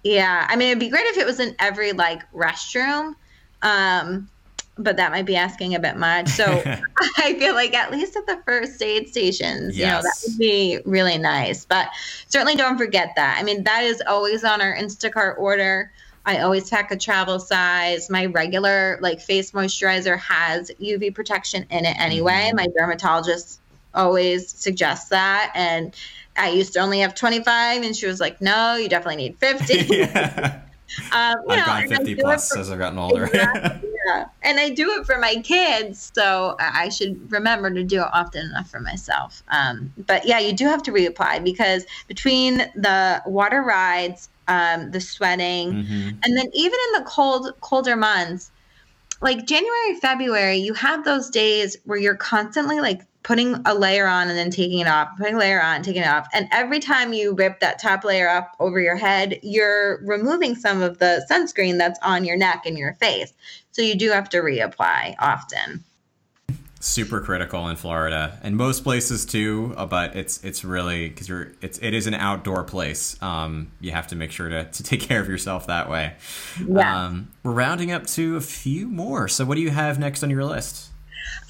Yeah, 0.03 0.47
I 0.49 0.57
mean, 0.57 0.69
it'd 0.69 0.81
be 0.81 0.91
great 0.91 1.07
if 1.07 1.17
it 1.17 1.27
was 1.27 1.41
in 1.41 1.55
every 1.59 1.93
like 1.93 2.31
restroom. 2.33 3.15
Um, 3.63 4.29
but 4.77 4.97
that 4.97 5.13
might 5.13 5.27
be 5.27 5.37
asking 5.37 5.75
a 5.75 5.81
bit 5.81 5.97
much. 5.97 6.29
So 6.29 6.45
I 7.19 7.35
feel 7.39 7.55
like 7.55 7.75
at 7.75 7.91
least 7.91 8.17
at 8.17 8.27
the 8.27 8.41
first 8.45 8.83
aid 8.83 9.09
stations, 9.09 9.77
yes. 9.77 9.79
you 9.79 9.87
know, 9.87 10.03
that 10.03 10.25
would 10.27 10.39
be 10.39 10.79
really 10.85 11.19
nice. 11.19 11.65
But 11.65 11.89
certainly 12.29 12.57
don't 12.57 12.79
forget 12.79 13.13
that. 13.17 13.37
I 13.39 13.43
mean, 13.43 13.65
that 13.65 13.85
is 13.85 14.03
always 14.07 14.45
on 14.45 14.61
our 14.61 14.75
Instacart 14.75 15.39
order. 15.39 15.93
I 16.27 16.39
always 16.39 16.71
pack 16.71 16.91
a 16.91 16.97
travel 16.97 17.39
size. 17.39 18.09
My 18.09 18.27
regular 18.27 18.99
like 19.01 19.21
face 19.21 19.51
moisturizer 19.53 20.19
has 20.19 20.71
UV 20.81 21.15
protection 21.15 21.67
in 21.71 21.85
it 21.85 21.97
anyway. 21.99 22.47
Mm-hmm. 22.49 22.57
My 22.57 22.67
dermatologist 22.77 23.61
always 23.95 24.51
suggests 24.51 25.11
that 25.11 25.53
and 25.55 25.95
I 26.37 26.51
used 26.51 26.73
to 26.73 26.81
only 26.81 27.01
have 27.01 27.15
25 27.15 27.83
and 27.83 27.95
she 27.95 28.07
was 28.07 28.21
like, 28.21 28.41
"No, 28.41 28.75
you 28.77 28.89
definitely 28.89 29.17
need 29.17 29.39
50." 29.39 29.75
yeah. 29.95 30.63
um, 31.13 31.37
I've 31.49 31.59
know, 31.59 31.65
gone 31.65 31.89
50 31.89 32.15
plus 32.17 32.53
for, 32.53 32.59
as 32.59 32.71
I've 32.71 32.79
gotten 32.79 32.99
older. 32.99 33.27
exactly, 33.27 33.89
yeah. 34.07 34.27
And 34.43 34.59
I 34.59 34.71
do 34.71 34.91
it 34.99 35.07
for 35.07 35.19
my 35.19 35.37
kids, 35.37 36.13
so 36.15 36.57
I 36.59 36.89
should 36.89 37.31
remember 37.31 37.71
to 37.71 37.83
do 37.83 38.01
it 38.01 38.09
often 38.13 38.47
enough 38.47 38.71
for 38.71 38.81
myself. 38.81 39.43
Um, 39.49 39.93
but 40.07 40.27
yeah, 40.27 40.39
you 40.39 40.53
do 40.53 40.67
have 40.67 40.83
to 40.85 40.93
reapply 40.93 41.45
because 41.45 41.87
between 42.07 42.59
the 42.75 43.23
water 43.27 43.63
rides 43.63 44.29
um, 44.49 44.91
the 44.91 45.01
sweating, 45.01 45.73
mm-hmm. 45.73 46.09
and 46.23 46.37
then 46.37 46.51
even 46.53 46.79
in 46.89 47.03
the 47.03 47.09
cold, 47.09 47.53
colder 47.61 47.97
months, 47.97 48.51
like 49.21 49.47
January, 49.47 49.95
February, 50.01 50.57
you 50.57 50.75
have 50.75 51.05
those 51.05 51.31
days 51.31 51.77
where 51.85 51.99
you're 51.99 52.17
constantly 52.17 52.81
like 52.81 53.03
putting 53.23 53.55
a 53.65 53.75
layer 53.75 54.07
on 54.07 54.29
and 54.29 54.37
then 54.37 54.51
taking 54.51 54.81
it 54.81 54.87
off, 54.87 55.09
putting 55.17 55.37
a 55.37 55.39
layer 55.39 55.63
on, 55.63 55.83
taking 55.83 56.03
it 56.03 56.09
off. 56.09 56.29
And 56.35 56.47
every 56.53 56.79
time 56.79 57.15
you 57.15 57.35
rip 57.35 57.59
that 57.61 57.81
top 57.81 58.05
layer 58.05 58.29
up 58.29 58.55
over 58.61 58.79
your 58.81 58.97
head, 58.97 59.41
you're 59.43 60.01
removing 60.05 60.55
some 60.55 60.83
of 60.83 60.99
the 60.99 61.27
sunscreen 61.31 61.79
that's 61.79 61.99
on 62.03 62.25
your 62.25 62.37
neck 62.37 62.65
and 62.67 62.77
your 62.77 62.93
face. 62.95 63.33
So 63.73 63.81
you 63.81 63.95
do 63.95 64.11
have 64.11 64.29
to 64.29 64.39
reapply 64.39 65.17
often 65.19 65.83
super 66.85 67.21
critical 67.21 67.69
in 67.69 67.77
Florida 67.77 68.39
and 68.43 68.57
most 68.57 68.85
places 68.85 69.25
too. 69.25 69.75
Uh, 69.77 69.87
but 69.87 70.15
it's 70.15 70.43
it's 70.45 70.65
really 70.65 71.09
because 71.09 71.29
you're 71.29 71.53
it's 71.61 71.79
it 71.79 71.95
is 71.95 72.07
an 72.07 72.15
outdoor 72.15 72.65
place. 72.65 73.21
Um, 73.23 73.73
you 73.81 73.93
have 73.93 74.07
to 74.09 74.17
make 74.17 74.31
sure 74.31 74.49
to, 74.49 74.65
to 74.65 74.83
take 74.83 75.01
care 75.09 75.21
of 75.21 75.29
yourself 75.29 75.67
that 75.67 75.89
way. 75.89 76.15
Yeah. 76.67 77.07
Um, 77.07 77.29
we're 77.43 77.53
rounding 77.53 77.91
up 77.91 78.07
to 78.09 78.37
a 78.37 78.41
few 78.41 78.89
more. 78.89 79.29
So 79.29 79.45
what 79.45 79.57
do 79.57 79.61
you 79.61 79.71
have 79.71 79.99
next 79.99 80.23
on 80.23 80.31
your 80.31 80.45
list? 80.45 80.91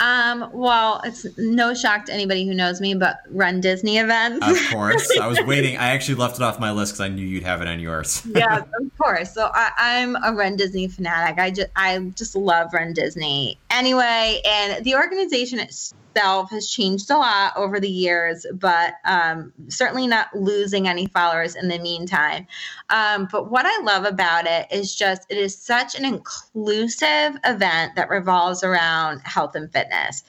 Um, 0.01 0.51
well, 0.53 1.01
it's 1.05 1.27
no 1.39 1.75
shock 1.75 2.07
to 2.07 2.13
anybody 2.13 2.47
who 2.47 2.55
knows 2.55 2.81
me, 2.81 2.95
but 2.95 3.21
run 3.31 3.61
Disney 3.61 3.99
events. 3.99 4.47
Of 4.47 4.59
course. 4.71 5.11
I 5.19 5.27
was 5.27 5.41
waiting. 5.47 5.77
I 5.77 5.91
actually 5.91 6.17
left 6.17 6.37
it 6.37 6.43
off 6.43 6.59
my 6.59 6.73
list 6.73 6.95
because 6.95 7.01
I 7.01 7.09
knew 7.09 7.25
you'd 7.25 7.45
have 7.45 7.63
it 7.63 7.69
on 7.69 7.81
yours. 7.81 8.27
yeah, 8.27 8.59
of 8.59 8.99
course. 8.99 9.33
So 9.33 9.51
I, 9.53 9.71
am 9.99 10.17
a 10.23 10.33
Run 10.33 10.57
Disney 10.57 10.89
fanatic. 10.89 11.39
I 11.39 11.51
just 11.51 11.71
I 11.77 11.99
just 12.15 12.35
love 12.37 12.73
Run 12.73 12.93
Disney. 12.93 13.59
Anyway, 13.71 14.41
and 14.45 14.85
the 14.85 14.97
organization 14.97 15.59
itself 15.59 16.01
itself 16.15 16.51
has 16.51 16.71
changed 16.71 17.11
a 17.11 17.17
lot 17.17 17.53
over 17.57 17.81
the 17.81 17.89
years, 17.89 18.47
but 18.55 18.95
um, 19.05 19.53
certainly 19.69 20.07
not 20.07 20.29
losing 20.35 20.89
any 20.89 21.07
followers 21.07 21.57
in 21.57 21.69
the 21.69 21.79
meantime. 21.79 22.47
Um, 22.91 23.29
but 23.31 23.51
what 23.51 23.67
I 23.67 23.83
love 23.83 24.05
about 24.05 24.47
it 24.47 24.67
is 24.71 24.95
just 24.95 25.27
it 25.31 25.39
is 25.39 25.57
such 25.57 25.95
an 25.95 26.05
inclusive 26.05 27.37
event 27.45 27.97
that 27.97 28.09
revolves 28.11 28.63
around 28.63 29.21
health 29.21 29.55
and 29.55 29.73
fitness. 29.73 30.23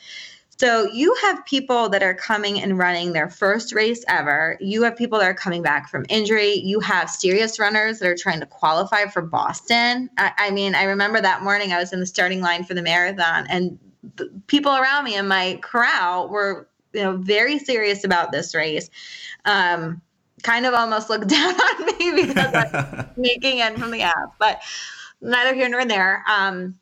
So 0.57 0.90
you 0.94 1.14
have 1.24 1.45
people 1.45 1.90
that 1.90 2.02
are 2.02 2.14
coming 2.14 2.62
and 2.62 2.78
running 2.78 3.12
their 3.12 3.30
first 3.30 3.74
race 3.74 4.06
ever. 4.07 4.57
You 4.62 4.84
have 4.84 4.95
people 4.95 5.20
that 5.20 5.28
are 5.28 5.34
coming 5.34 5.62
back 5.62 5.90
from 5.90 6.06
injury. 6.07 6.53
You 6.53 6.80
have 6.80 7.10
serious 7.10 7.60
runners 7.60 7.99
that 7.99 8.07
are 8.07 8.16
trying 8.16 8.40
to 8.40 8.45
qualify 8.45 9.07
for 9.07 9.22
Boston. 9.22 10.10
I, 10.18 10.32
I 10.38 10.52
mean, 10.52 10.74
I 10.74 10.84
remember 10.84 11.20
that 11.20 11.44
morning 11.44 11.74
I 11.74 11.80
was 11.80 11.91
in 11.91 11.99
the 11.99 12.06
starting 12.06 12.40
line 12.40 12.64
for 12.64 12.74
the 12.74 12.82
marathon, 12.82 13.48
and 13.49 13.78
people 14.48 14.76
around 14.76 15.03
me 15.03 15.15
in 15.15 15.27
my 15.27 15.60
corral 15.61 16.30
were 16.30 16.68
you 16.94 17.03
know 17.03 17.18
very 17.18 17.60
serious 17.60 18.03
about 18.03 18.32
this 18.32 18.56
race. 18.56 18.90
Um, 19.45 20.02
kind 20.44 20.65
of 20.65 20.73
almost 20.73 21.10
looked 21.10 21.27
down 21.30 21.53
on 21.60 21.86
me 21.86 22.26
because 22.26 22.53
i'm 22.53 23.07
sneaking 23.15 23.60
in 23.60 23.77
from 23.77 23.90
the 23.90 24.02
app 24.03 24.36
but 24.38 24.61
neither 25.22 25.56
here 25.56 25.69
nor 25.69 25.86
there. 25.86 26.23
Um, 26.30 26.77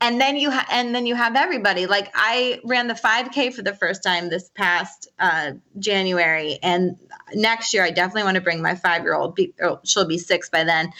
and 0.00 0.18
then 0.18 0.36
you 0.36 0.50
ha- 0.50 0.66
and 0.70 0.94
then 0.94 1.04
you 1.04 1.14
have 1.14 1.36
everybody. 1.36 1.86
Like 1.86 2.10
i 2.14 2.60
ran 2.64 2.86
the 2.86 2.94
5k 2.94 3.52
for 3.52 3.62
the 3.62 3.74
first 3.74 4.02
time 4.02 4.30
this 4.30 4.50
past 4.54 5.08
uh, 5.18 5.52
january 5.78 6.58
and 6.62 6.96
next 7.34 7.74
year 7.74 7.84
i 7.84 7.90
definitely 7.90 8.22
want 8.22 8.36
to 8.36 8.40
bring 8.40 8.62
my 8.62 8.74
five 8.74 9.02
year 9.02 9.14
old 9.14 9.34
be- 9.34 9.54
oh, 9.62 9.78
she'll 9.84 10.06
be 10.06 10.18
six 10.18 10.48
by 10.48 10.64
then. 10.64 10.92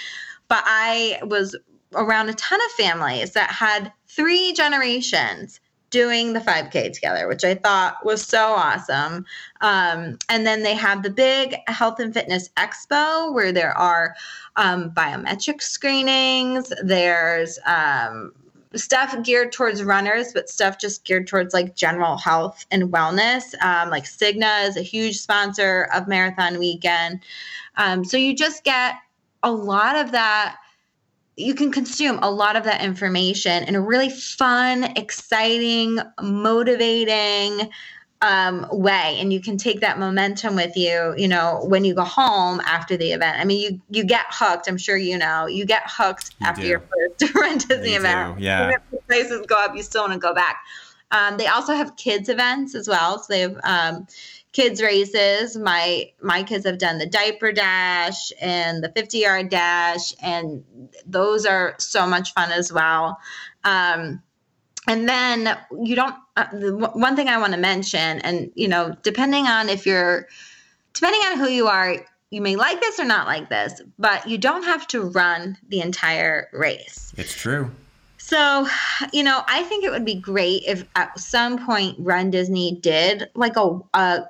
But 0.49 0.63
i 0.67 1.19
was 1.23 1.57
around 1.95 2.29
a 2.29 2.35
ton 2.35 2.61
of 2.61 2.71
families 2.73 3.33
that 3.33 3.51
had 3.51 3.93
three 4.17 4.53
generations 4.55 5.61
doing 5.91 6.33
the 6.33 6.41
5K 6.41 6.93
together, 6.93 7.29
which 7.29 7.45
I 7.45 7.55
thought 7.55 8.05
was 8.05 8.23
so 8.23 8.53
awesome. 8.53 9.25
Um, 9.61 10.19
and 10.29 10.47
then 10.47 10.63
they 10.63 10.75
have 10.75 11.03
the 11.03 11.11
big 11.11 11.57
health 11.69 12.01
and 12.01 12.13
fitness 12.13 12.51
expo 12.57 13.33
where 13.33 13.53
there 13.53 13.77
are 13.77 14.17
um, 14.57 14.91
biometric 14.91 15.63
screenings, 15.63 16.73
there's 16.83 17.59
um, 17.67 18.33
stuff 18.75 19.15
geared 19.23 19.53
towards 19.53 19.83
runners, 19.83 20.33
but 20.33 20.49
stuff 20.49 20.79
just 20.79 21.05
geared 21.05 21.27
towards 21.27 21.55
like 21.55 21.77
general 21.77 22.17
health 22.17 22.67
and 22.71 22.93
wellness. 22.93 23.55
Um, 23.63 23.91
like 23.91 24.05
Cigna 24.05 24.67
is 24.69 24.77
a 24.77 24.83
huge 24.83 25.19
sponsor 25.19 25.89
of 25.95 26.09
Marathon 26.09 26.59
Weekend. 26.59 27.21
Um, 27.77 28.05
so 28.05 28.17
you 28.17 28.35
just 28.35 28.65
get 28.65 28.97
a 29.43 29.53
lot 29.53 29.97
of 29.97 30.13
that 30.13 30.57
you 31.37 31.55
can 31.55 31.71
consume 31.71 32.19
a 32.23 32.31
lot 32.31 32.57
of 32.57 32.65
that 32.65 32.83
information 32.83 33.65
in 33.65 33.75
a 33.75 33.81
really 33.81 34.09
fun, 34.09 34.85
exciting, 34.97 35.99
motivating, 36.23 37.71
um, 38.23 38.67
way. 38.73 39.19
And 39.21 39.33
you 39.33 39.41
can 39.41 39.59
take 39.59 39.81
that 39.81 39.99
momentum 39.99 40.57
with 40.57 40.75
you 40.77 41.15
you 41.19 41.29
know 41.29 41.65
when 41.69 41.85
you 41.85 41.95
go 41.95 42.05
home 42.05 42.61
after 42.61 42.97
the 42.97 43.13
event. 43.13 43.39
I 43.39 43.45
mean 43.45 43.61
you 43.61 43.81
you 43.91 44.05
get 44.05 44.25
hooked 44.31 44.69
i'm 44.69 44.79
sure 44.79 44.97
you 44.97 45.19
know. 45.19 45.47
You 45.47 45.67
get 45.67 45.83
hooked 45.87 46.35
You 46.41 46.47
after 46.47 46.63
do. 46.63 46.69
your 46.69 46.81
first 47.35 47.69
disney 47.69 47.91
You 47.91 47.99
event 47.99 48.39
do, 48.39 48.43
yeah. 48.43 48.69
Even 48.69 48.81
prices 49.07 49.47
go 49.47 49.57
up 49.63 49.77
you 49.77 49.83
still 49.83 50.03
want 50.03 50.15
to 50.15 50.19
go 50.19 50.35
back. 50.35 50.63
Um, 51.11 51.37
they 51.37 51.47
also 51.47 51.75
have 51.75 51.97
kids 51.97 52.29
events 52.29 52.75
as 52.75 52.89
well. 52.89 53.19
So 53.19 53.27
they 53.29 53.41
have 53.41 53.61
um, 53.63 54.07
kids 54.57 54.81
races. 54.81 55.55
My 55.55 56.11
my 56.23 56.43
kids 56.43 56.65
have 56.65 56.79
done 56.79 56.97
the 56.97 57.05
diaper 57.05 57.53
dash 57.53 58.33
and 58.41 58.83
the 58.83 58.91
50 58.91 59.19
yard 59.19 59.51
dash 59.51 60.15
and 60.23 60.65
those 61.05 61.45
are 61.45 61.75
so 61.79 62.07
much 62.07 62.33
fun 62.33 62.51
as 62.51 62.73
well. 62.73 63.19
Um, 63.65 64.23
and 64.89 65.07
then 65.07 65.59
you 65.83 65.95
don't 65.95 66.15
uh, 66.37 66.47
the 66.53 66.71
w- 66.71 67.01
one 67.01 67.17
thing 67.17 67.29
i 67.29 67.37
want 67.39 67.53
to 67.53 67.59
mention 67.59 68.21
and 68.21 68.53
you 68.55 68.69
know 68.69 68.95
depending 69.03 69.47
on 69.49 69.69
if 69.69 69.85
you're 69.85 70.29
depending 70.93 71.21
on 71.23 71.39
who 71.39 71.49
you 71.49 71.67
are 71.67 71.97
you 72.31 72.41
may 72.41 72.55
like 72.55 72.81
this 72.81 73.01
or 73.01 73.05
not 73.05 73.27
like 73.27 73.49
this 73.49 73.83
but 73.99 74.29
you 74.29 74.39
don't 74.39 74.63
have 74.63 74.87
to 74.87 75.03
run 75.11 75.59
the 75.69 75.81
entire 75.81 76.49
race. 76.53 77.13
It's 77.17 77.35
true. 77.35 77.71
so, 78.19 78.69
you 79.13 79.25
know, 79.25 79.43
I 79.49 79.65
think 79.65 79.85
it 79.85 79.91
would 79.91 80.05
be 80.05 80.15
great 80.15 80.63
if 80.67 80.85
at 80.95 81.19
some 81.19 81.67
point 81.67 81.97
Run 81.99 82.31
Disney 82.31 82.79
did 82.81 83.29
like 83.35 83.57
a 83.57 83.81
a, 83.93 84.25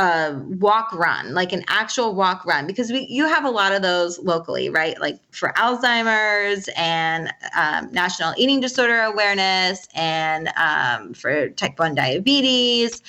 a 0.00 0.34
walk 0.58 0.92
run, 0.94 1.34
like 1.34 1.52
an 1.52 1.62
actual 1.68 2.14
walk 2.14 2.46
run, 2.46 2.66
because 2.66 2.90
we 2.90 3.06
you 3.10 3.28
have 3.28 3.44
a 3.44 3.50
lot 3.50 3.72
of 3.72 3.82
those 3.82 4.18
locally, 4.18 4.70
right? 4.70 4.98
Like 4.98 5.20
for 5.30 5.52
Alzheimer's 5.56 6.70
and 6.74 7.32
um, 7.54 7.92
National 7.92 8.32
Eating 8.38 8.60
Disorder 8.60 9.02
Awareness, 9.02 9.86
and 9.94 10.50
um, 10.56 11.12
for 11.12 11.50
Type 11.50 11.78
One 11.78 11.94
Diabetes. 11.94 13.02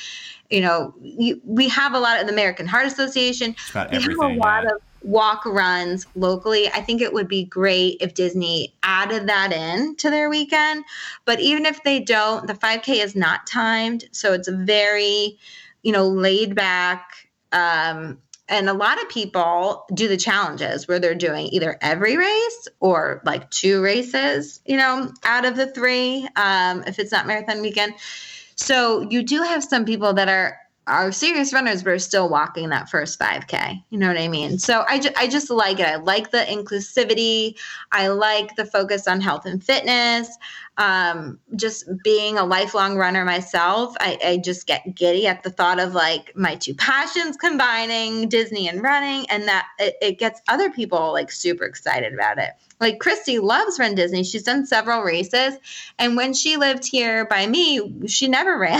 You 0.49 0.59
know, 0.59 0.93
you, 1.01 1.39
we 1.45 1.69
have 1.69 1.93
a 1.93 1.99
lot 1.99 2.19
of 2.19 2.27
the 2.27 2.33
American 2.33 2.67
Heart 2.67 2.87
Association 2.87 3.51
It's 3.51 3.69
about 3.69 3.91
we 3.91 3.97
have 3.97 4.19
a 4.19 4.27
lot 4.35 4.63
yeah. 4.63 4.71
of 4.71 4.81
walk 5.01 5.45
runs 5.45 6.05
locally. 6.15 6.67
I 6.67 6.81
think 6.81 7.01
it 7.01 7.13
would 7.13 7.29
be 7.29 7.45
great 7.45 7.97
if 8.01 8.15
Disney 8.15 8.75
added 8.83 9.27
that 9.27 9.53
in 9.53 9.95
to 9.95 10.09
their 10.09 10.29
weekend. 10.29 10.83
But 11.23 11.39
even 11.39 11.65
if 11.65 11.81
they 11.83 12.01
don't, 12.01 12.47
the 12.47 12.53
5K 12.53 13.01
is 13.01 13.15
not 13.15 13.47
timed, 13.47 14.09
so 14.11 14.33
it's 14.33 14.49
very, 14.49 15.39
you 15.83 15.91
know, 15.91 16.07
laid 16.07 16.55
back. 16.55 17.11
Um, 17.51 18.19
and 18.47 18.69
a 18.69 18.73
lot 18.73 19.01
of 19.01 19.07
people 19.09 19.85
do 19.93 20.07
the 20.09 20.17
challenges 20.17 20.87
where 20.87 20.99
they're 20.99 21.15
doing 21.15 21.47
either 21.47 21.77
every 21.81 22.17
race 22.17 22.67
or 22.81 23.21
like 23.25 23.49
two 23.49 23.81
races, 23.81 24.59
you 24.65 24.75
know, 24.75 25.11
out 25.23 25.45
of 25.45 25.55
the 25.55 25.67
three, 25.67 26.27
um, 26.35 26.83
if 26.85 26.99
it's 26.99 27.11
not 27.11 27.27
marathon 27.27 27.61
weekend. 27.61 27.93
So 28.55 29.07
you 29.09 29.23
do 29.23 29.41
have 29.41 29.63
some 29.63 29.85
people 29.85 30.13
that 30.13 30.27
are 30.27 30.57
are 30.87 31.11
serious 31.11 31.53
runners 31.53 31.83
but 31.83 31.91
are 31.91 31.99
still 31.99 32.27
walking 32.27 32.69
that 32.69 32.89
first 32.89 33.19
5k 33.19 33.83
you 33.91 33.99
know 33.99 34.07
what 34.07 34.17
i 34.17 34.27
mean 34.27 34.57
so 34.57 34.83
I, 34.89 34.99
ju- 34.99 35.13
I 35.15 35.27
just 35.27 35.51
like 35.51 35.79
it 35.79 35.85
i 35.85 35.95
like 35.97 36.31
the 36.31 36.39
inclusivity 36.39 37.55
i 37.91 38.07
like 38.07 38.55
the 38.55 38.65
focus 38.65 39.07
on 39.07 39.21
health 39.21 39.45
and 39.45 39.63
fitness 39.63 40.35
um, 40.77 41.39
just 41.55 41.85
being 42.03 42.37
a 42.37 42.45
lifelong 42.45 42.95
runner 42.97 43.25
myself 43.25 43.95
I, 43.99 44.17
I 44.23 44.37
just 44.37 44.65
get 44.67 44.95
giddy 44.95 45.27
at 45.27 45.43
the 45.43 45.49
thought 45.49 45.79
of 45.79 45.93
like 45.93 46.35
my 46.35 46.55
two 46.55 46.73
passions 46.73 47.37
combining 47.37 48.29
disney 48.29 48.67
and 48.67 48.81
running 48.81 49.25
and 49.29 49.47
that 49.47 49.67
it, 49.79 49.95
it 50.01 50.19
gets 50.19 50.41
other 50.47 50.71
people 50.71 51.11
like 51.11 51.31
super 51.31 51.65
excited 51.65 52.13
about 52.13 52.37
it 52.37 52.51
like 52.79 52.99
christy 52.99 53.37
loves 53.39 53.77
run 53.79 53.95
disney 53.95 54.23
she's 54.23 54.43
done 54.43 54.65
several 54.65 55.01
races 55.03 55.57
and 55.99 56.15
when 56.15 56.33
she 56.33 56.57
lived 56.57 56.87
here 56.87 57.25
by 57.25 57.45
me, 57.45 58.07
she 58.07 58.27
never 58.27 58.57
ran. 58.57 58.79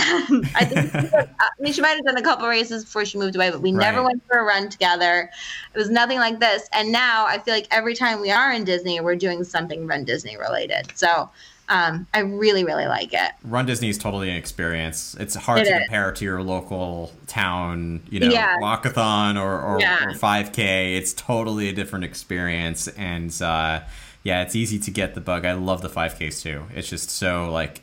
I 0.56 0.64
think 0.64 0.90
she, 0.90 0.96
was- 0.96 1.28
I 1.38 1.48
mean, 1.60 1.72
she 1.72 1.80
might 1.80 1.90
have 1.90 2.04
done 2.04 2.16
a 2.16 2.22
couple 2.22 2.48
races 2.48 2.84
before 2.84 3.04
she 3.04 3.16
moved 3.18 3.36
away, 3.36 3.50
but 3.50 3.60
we 3.60 3.70
never 3.70 4.02
went 4.02 4.26
for 4.26 4.38
a 4.38 4.42
run 4.42 4.68
together. 4.68 5.30
It 5.72 5.78
was 5.78 5.88
nothing 5.88 6.18
like 6.18 6.40
this. 6.40 6.68
And 6.72 6.90
now 6.90 7.26
I 7.26 7.38
feel 7.38 7.54
like 7.54 7.68
every 7.70 7.94
time 7.94 8.20
we 8.20 8.30
are 8.32 8.52
in 8.52 8.64
Disney, 8.64 9.00
we're 9.00 9.14
doing 9.16 9.44
something 9.44 9.86
Run 9.86 10.04
Disney 10.04 10.36
related. 10.36 10.90
So 10.96 11.30
um, 11.68 12.06
I 12.12 12.20
really, 12.20 12.64
really 12.64 12.86
like 12.86 13.12
it. 13.14 13.30
Run 13.44 13.66
Disney 13.66 13.88
is 13.88 13.96
totally 13.98 14.28
an 14.28 14.36
experience. 14.36 15.16
It's 15.18 15.34
hard 15.34 15.60
It 15.60 15.64
to 15.66 15.72
is. 15.76 15.78
compare 15.84 16.12
to 16.12 16.24
your 16.24 16.42
local 16.42 17.12
town, 17.26 18.02
you 18.10 18.20
know, 18.20 18.28
Yeah. 18.30 18.58
walkathon 18.58 19.40
or, 19.40 19.60
or, 19.60 19.80
Yeah. 19.80 20.04
or 20.06 20.12
5K. 20.14 20.96
It's 20.96 21.12
totally 21.14 21.68
a 21.68 21.72
different 21.72 22.04
experience. 22.04 22.88
And 22.88 23.30
uh, 23.40 23.80
yeah, 24.22 24.42
it's 24.42 24.54
easy 24.54 24.78
to 24.80 24.90
get 24.90 25.14
the 25.14 25.20
bug. 25.20 25.44
I 25.46 25.52
love 25.52 25.82
the 25.82 25.88
5Ks 25.88 26.42
too. 26.42 26.64
It's 26.74 26.88
just 26.88 27.10
so 27.10 27.50
like 27.50 27.80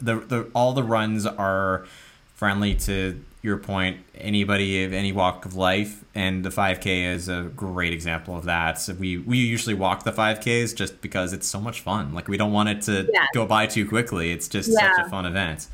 the, 0.00 0.16
the 0.16 0.50
all 0.54 0.72
the 0.72 0.82
runs 0.82 1.26
are 1.26 1.86
friendly 2.34 2.74
to 2.74 3.22
your 3.42 3.56
point 3.58 3.98
anybody 4.14 4.84
of 4.84 4.92
any 4.92 5.10
walk 5.12 5.44
of 5.44 5.54
life 5.56 6.04
and 6.14 6.44
the 6.44 6.48
5k 6.50 7.12
is 7.12 7.28
a 7.28 7.50
great 7.56 7.92
example 7.92 8.36
of 8.36 8.44
that 8.44 8.78
so 8.80 8.94
we 8.94 9.18
we 9.18 9.38
usually 9.38 9.74
walk 9.74 10.04
the 10.04 10.12
5ks 10.12 10.74
just 10.76 11.00
because 11.00 11.32
it's 11.32 11.46
so 11.48 11.60
much 11.60 11.80
fun 11.80 12.14
like 12.14 12.28
we 12.28 12.36
don't 12.36 12.52
want 12.52 12.68
it 12.68 12.80
to 12.82 13.08
Yeah. 13.12 13.26
go 13.34 13.44
by 13.44 13.66
too 13.66 13.86
quickly 13.88 14.30
it's 14.32 14.46
just 14.48 14.70
Yeah. 14.70 14.94
such 14.96 15.06
a 15.06 15.10
fun 15.10 15.26
event 15.26 15.66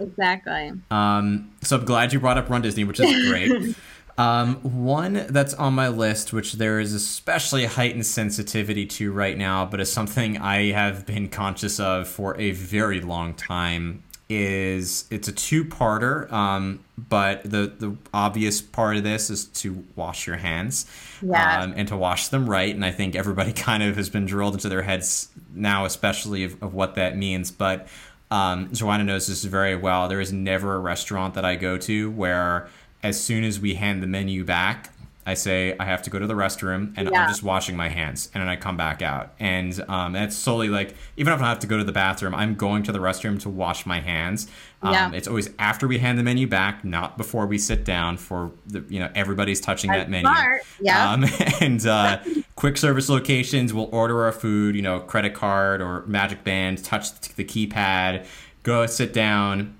Exactly. 0.00 0.72
um, 0.92 1.50
so 1.62 1.76
I'm 1.78 1.84
glad 1.84 2.12
you 2.12 2.20
brought 2.20 2.38
up 2.38 2.48
Run 2.48 2.62
Disney, 2.62 2.84
which 2.84 3.00
is 3.00 3.28
great. 3.28 3.74
um, 4.18 4.54
one 4.84 5.26
that's 5.28 5.54
on 5.54 5.74
my 5.74 5.88
list, 5.88 6.32
which 6.32 6.52
there 6.52 6.78
is 6.78 6.92
especially 6.94 7.64
heightened 7.64 8.06
sensitivity 8.06 8.86
to 8.86 9.10
right 9.12 9.36
now, 9.36 9.64
but 9.64 9.80
is 9.80 9.92
something 9.92 10.38
I 10.38 10.70
have 10.70 11.04
been 11.04 11.28
conscious 11.28 11.80
of 11.80 12.06
for 12.06 12.38
a 12.40 12.52
very 12.52 13.00
long 13.00 13.34
time, 13.34 14.04
is 14.28 15.06
it's 15.10 15.26
a 15.28 15.32
two-parter. 15.32 16.30
Um, 16.30 16.80
but 16.96 17.42
the 17.44 17.72
the 17.78 17.96
obvious 18.12 18.60
part 18.60 18.96
of 18.96 19.02
this 19.04 19.30
is 19.30 19.46
to 19.46 19.84
wash 19.96 20.26
your 20.26 20.36
hands 20.36 20.86
Yes. 21.22 21.64
um, 21.64 21.72
and 21.76 21.88
to 21.88 21.96
wash 21.96 22.28
them 22.28 22.48
right. 22.48 22.74
And 22.74 22.84
I 22.84 22.90
think 22.90 23.14
everybody 23.16 23.52
kind 23.68 23.82
of 23.82 23.96
has 23.96 24.10
been 24.10 24.26
drilled 24.26 24.54
into 24.54 24.68
their 24.68 24.82
heads 24.82 25.28
now, 25.54 25.84
especially 25.84 26.44
of, 26.44 26.62
of 26.62 26.74
what 26.74 26.94
that 26.96 27.16
means. 27.16 27.50
But 27.50 27.88
um, 28.30 28.72
Joanna 28.72 29.04
knows 29.04 29.26
this 29.26 29.44
very 29.44 29.74
well. 29.76 30.08
There 30.08 30.20
is 30.20 30.32
never 30.32 30.74
a 30.74 30.78
restaurant 30.80 31.34
that 31.34 31.44
I 31.46 31.56
go 31.56 31.78
to 31.78 32.10
where, 32.10 32.68
as 33.02 33.18
soon 33.22 33.44
as 33.44 33.58
we 33.58 33.74
hand 33.74 34.02
the 34.02 34.06
menu 34.06 34.44
back, 34.44 34.90
I 35.28 35.34
say 35.34 35.76
I 35.78 35.84
have 35.84 36.02
to 36.04 36.10
go 36.10 36.18
to 36.18 36.26
the 36.26 36.34
restroom 36.34 36.94
and 36.96 37.10
Yeah. 37.10 37.22
I'm 37.22 37.28
just 37.28 37.42
washing 37.42 37.76
my 37.76 37.88
hands 37.90 38.30
and 38.32 38.40
then 38.40 38.48
I 38.48 38.56
come 38.56 38.76
back 38.78 39.02
out. 39.02 39.34
And 39.38 39.78
um, 39.88 40.16
it's 40.16 40.34
solely 40.34 40.68
like, 40.68 40.94
even 41.18 41.34
if 41.34 41.40
I 41.42 41.48
have 41.48 41.58
to 41.58 41.66
go 41.66 41.76
to 41.76 41.84
the 41.84 41.92
bathroom, 41.92 42.34
I'm 42.34 42.54
going 42.54 42.82
to 42.84 42.92
the 42.92 42.98
restroom 42.98 43.38
to 43.42 43.50
wash 43.50 43.84
my 43.84 44.00
hands. 44.00 44.48
Um, 44.82 44.94
Yeah. 44.94 45.12
It's 45.12 45.28
always 45.28 45.50
after 45.58 45.86
we 45.86 45.98
hand 45.98 46.18
the 46.18 46.22
menu 46.22 46.46
back, 46.46 46.82
not 46.82 47.18
before 47.18 47.46
we 47.46 47.58
sit 47.58 47.84
down 47.84 48.16
for 48.16 48.52
the, 48.66 48.82
you 48.88 48.98
know, 49.00 49.10
everybody's 49.14 49.60
touching 49.60 49.90
that 49.90 50.08
menu. 50.08 50.26
Smart. 50.30 50.62
Yeah. 50.80 51.10
Um, 51.12 51.24
and 51.60 51.86
uh, 51.86 52.20
quick 52.56 52.78
service 52.78 53.10
locations 53.10 53.74
will 53.74 53.90
order 53.92 54.24
our 54.24 54.32
food, 54.32 54.74
you 54.76 54.82
know, 54.82 54.98
credit 55.00 55.34
card 55.34 55.82
or 55.82 56.06
magic 56.06 56.42
band, 56.42 56.82
touch 56.82 57.12
the 57.36 57.44
keypad, 57.44 58.24
go 58.62 58.86
sit 58.86 59.12
down, 59.12 59.76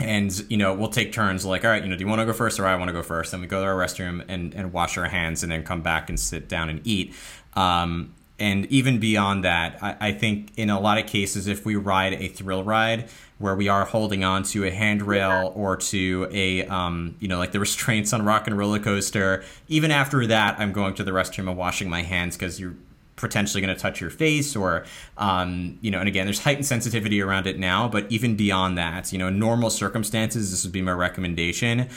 and 0.00 0.44
you 0.50 0.56
know 0.56 0.74
we'll 0.74 0.88
take 0.88 1.12
turns 1.12 1.44
like 1.44 1.64
all 1.64 1.70
right 1.70 1.82
you 1.82 1.88
know 1.88 1.96
do 1.96 2.04
you 2.04 2.08
want 2.08 2.20
to 2.20 2.26
go 2.26 2.32
first 2.32 2.60
or 2.60 2.66
i 2.66 2.74
want 2.76 2.88
to 2.88 2.92
go 2.92 3.02
first? 3.02 3.32
Then 3.32 3.40
we 3.40 3.46
go 3.46 3.60
to 3.60 3.66
our 3.66 3.74
restroom 3.74 4.24
and, 4.28 4.54
and 4.54 4.72
wash 4.72 4.98
our 4.98 5.06
hands 5.06 5.42
and 5.42 5.50
then 5.50 5.62
come 5.62 5.82
back 5.82 6.08
and 6.08 6.18
sit 6.18 6.48
down 6.48 6.68
and 6.68 6.80
eat. 6.86 7.14
Um, 7.54 8.14
and 8.38 8.66
even 8.66 8.98
beyond 8.98 9.44
that 9.44 9.78
I, 9.82 9.96
I 10.00 10.12
think 10.12 10.52
in 10.56 10.68
a 10.68 10.78
lot 10.78 10.98
of 10.98 11.06
cases 11.06 11.46
if 11.46 11.64
we 11.64 11.76
ride 11.76 12.12
a 12.14 12.28
thrill 12.28 12.62
ride 12.62 13.08
where 13.38 13.54
we 13.54 13.68
are 13.68 13.84
holding 13.84 14.24
on 14.24 14.42
to 14.44 14.64
a 14.64 14.70
handrail 14.70 15.52
or 15.54 15.76
to 15.76 16.28
a 16.30 16.66
um, 16.66 17.16
you 17.18 17.28
know 17.28 17.38
like 17.38 17.52
the 17.52 17.60
restraints 17.60 18.12
on 18.12 18.24
rock 18.24 18.46
and 18.46 18.58
roller 18.58 18.78
coaster 18.78 19.42
even 19.68 19.90
after 19.90 20.26
that 20.26 20.58
i'm 20.60 20.72
going 20.72 20.94
to 20.94 21.04
the 21.04 21.12
restroom 21.12 21.48
and 21.48 21.56
washing 21.56 21.88
my 21.88 22.02
hands 22.02 22.36
because 22.36 22.60
you're 22.60 22.74
potentially 23.16 23.60
going 23.60 23.74
to 23.74 23.80
touch 23.80 24.00
your 24.00 24.10
face 24.10 24.54
or 24.54 24.84
um, 25.18 25.78
you 25.80 25.90
know 25.90 25.98
and 25.98 26.08
again 26.08 26.26
there's 26.26 26.42
heightened 26.42 26.66
sensitivity 26.66 27.20
around 27.20 27.46
it 27.46 27.58
now 27.58 27.88
but 27.88 28.10
even 28.10 28.36
beyond 28.36 28.76
that 28.76 29.12
you 29.12 29.18
know 29.18 29.28
in 29.28 29.38
normal 29.38 29.70
circumstances 29.70 30.50
this 30.50 30.64
would 30.64 30.72
be 30.72 30.82
my 30.82 30.92
recommendation 30.92 31.88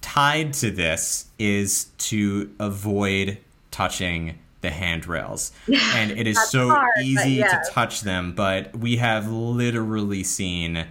tied 0.00 0.52
to 0.52 0.70
this 0.70 1.26
is 1.38 1.86
to 1.98 2.50
avoid 2.60 3.38
touching 3.70 4.38
the 4.60 4.70
handrails 4.70 5.52
and 5.68 6.12
it 6.12 6.26
is 6.26 6.36
That's 6.36 6.50
so 6.50 6.70
hard, 6.70 6.88
easy 7.02 7.32
yes. 7.32 7.66
to 7.66 7.72
touch 7.72 8.02
them 8.02 8.32
but 8.32 8.76
we 8.76 8.96
have 8.96 9.30
literally 9.30 10.24
seen 10.24 10.86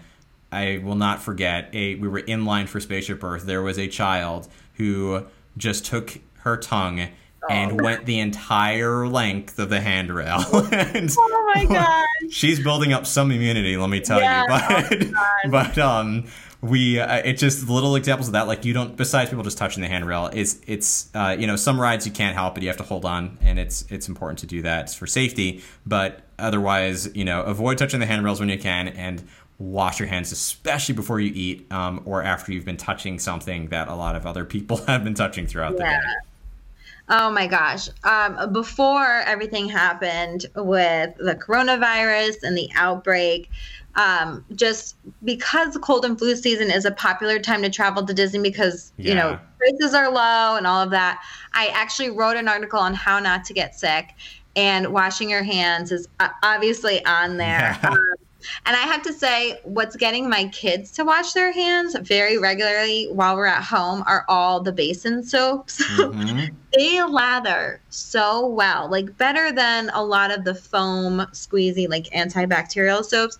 I 0.49 0.81
will 0.83 0.95
not 0.95 1.21
forget 1.21 1.69
a 1.73 1.95
we 1.95 2.07
were 2.07 2.19
in 2.19 2.45
line 2.45 2.67
for 2.67 2.79
spaceship 2.79 3.23
earth 3.23 3.45
there 3.45 3.61
was 3.61 3.77
a 3.77 3.87
child 3.87 4.47
who 4.75 5.25
just 5.57 5.85
took 5.85 6.19
her 6.41 6.57
tongue. 6.57 7.09
And 7.49 7.81
went 7.81 8.05
the 8.05 8.19
entire 8.19 9.07
length 9.07 9.59
of 9.59 9.69
the 9.69 9.79
handrail 9.79 10.43
and 10.71 11.13
oh 11.17 11.53
my 11.55 11.65
god. 11.69 12.05
she's 12.31 12.59
building 12.59 12.93
up 12.93 13.05
some 13.05 13.31
immunity 13.31 13.77
let 13.77 13.89
me 13.89 13.99
tell 13.99 14.19
Yeah, 14.19 14.43
you 14.91 15.13
but 15.13 15.51
but 15.51 15.77
um 15.77 16.25
we 16.61 16.99
uh, 16.99 17.21
it's 17.23 17.39
just 17.39 17.69
little 17.69 17.95
examples 17.95 18.27
of 18.27 18.33
that 18.33 18.47
like 18.47 18.65
you 18.65 18.73
don't 18.73 18.97
besides 18.97 19.29
people 19.29 19.43
just 19.43 19.57
touching 19.57 19.81
the 19.81 19.87
handrail 19.87 20.27
is 20.33 20.61
it's 20.65 21.09
uh, 21.13 21.35
you 21.37 21.45
know 21.45 21.55
some 21.55 21.79
rides 21.79 22.05
you 22.05 22.11
can't 22.11 22.35
help 22.35 22.57
it 22.57 22.63
you 22.63 22.67
have 22.69 22.77
to 22.77 22.83
hold 22.83 23.05
on 23.05 23.37
and 23.41 23.59
it's 23.59 23.85
it's 23.89 24.07
important 24.07 24.39
to 24.39 24.47
do 24.47 24.63
that 24.63 24.89
for 24.89 25.05
safety 25.05 25.61
but 25.85 26.23
otherwise, 26.39 27.09
you 27.15 27.25
know, 27.25 27.41
avoid 27.41 27.77
touching 27.77 27.99
the 27.99 28.05
handrails 28.05 28.39
when 28.39 28.49
you 28.49 28.57
can 28.57 28.89
and 28.89 29.23
wash 29.59 29.99
your 29.99 30.07
hands, 30.07 30.31
especially 30.31 30.93
before 30.95 31.19
you 31.19 31.31
eat 31.33 31.71
um, 31.71 32.01
or 32.05 32.21
after 32.23 32.51
you've 32.51 32.65
been 32.65 32.77
touching 32.77 33.17
something 33.19 33.69
that 33.69 33.87
a 33.87 33.95
lot 33.95 34.15
of 34.15 34.25
other 34.25 34.45
people 34.45 34.77
have 34.85 35.03
been 35.03 35.15
touching 35.15 35.47
throughout 35.47 35.75
yeah. 35.77 35.99
the 35.99 36.05
day. 36.05 36.13
Oh 37.09 37.31
my 37.31 37.47
gosh. 37.47 37.89
Um, 38.03 38.51
before 38.51 39.21
everything 39.25 39.69
happened 39.69 40.45
with 40.55 41.15
the 41.17 41.35
coronavirus 41.35 42.43
and 42.43 42.57
the 42.57 42.69
outbreak, 42.75 43.49
um, 43.95 44.45
just 44.55 44.95
because 45.23 45.77
cold 45.77 46.05
and 46.05 46.19
flu 46.19 46.35
season 46.35 46.69
is 46.69 46.85
a 46.85 46.91
popular 46.91 47.39
time 47.39 47.61
to 47.63 47.69
travel 47.69 48.05
to 48.05 48.13
Disney 48.13 48.39
because, 48.39 48.91
yeah. 48.97 49.09
you 49.09 49.15
know, 49.15 49.39
prices 49.57 49.93
are 49.93 50.11
low 50.11 50.55
and 50.55 50.67
all 50.67 50.83
of 50.83 50.91
that, 50.91 51.23
I 51.53 51.67
actually 51.67 52.11
wrote 52.11 52.35
an 52.35 52.47
article 52.47 52.79
on 52.79 52.93
how 52.93 53.19
not 53.19 53.45
to 53.45 53.53
get 53.53 53.79
sick. 53.79 54.13
And 54.55 54.91
washing 54.91 55.29
your 55.29 55.43
hands 55.43 55.91
is 55.91 56.07
uh, 56.19 56.29
obviously 56.43 57.05
on 57.05 57.37
there. 57.37 57.77
Yeah. 57.83 57.89
Um, 57.89 57.97
and 58.65 58.75
I 58.75 58.81
have 58.81 59.01
to 59.03 59.13
say, 59.13 59.59
what's 59.63 59.95
getting 59.95 60.29
my 60.29 60.47
kids 60.49 60.91
to 60.91 61.05
wash 61.05 61.33
their 61.33 61.51
hands 61.51 61.95
very 62.01 62.37
regularly 62.37 63.07
while 63.11 63.35
we're 63.35 63.45
at 63.45 63.63
home 63.63 64.03
are 64.07 64.25
all 64.27 64.61
the 64.61 64.71
basin 64.71 65.23
soaps. 65.23 65.83
Mm-hmm. 65.97 66.53
they 66.73 67.01
lather 67.03 67.81
so 67.89 68.47
well, 68.47 68.89
like 68.89 69.17
better 69.17 69.51
than 69.51 69.89
a 69.93 70.03
lot 70.03 70.31
of 70.31 70.43
the 70.43 70.53
foam 70.53 71.19
squeezy, 71.31 71.89
like 71.89 72.05
antibacterial 72.05 73.03
soaps 73.03 73.39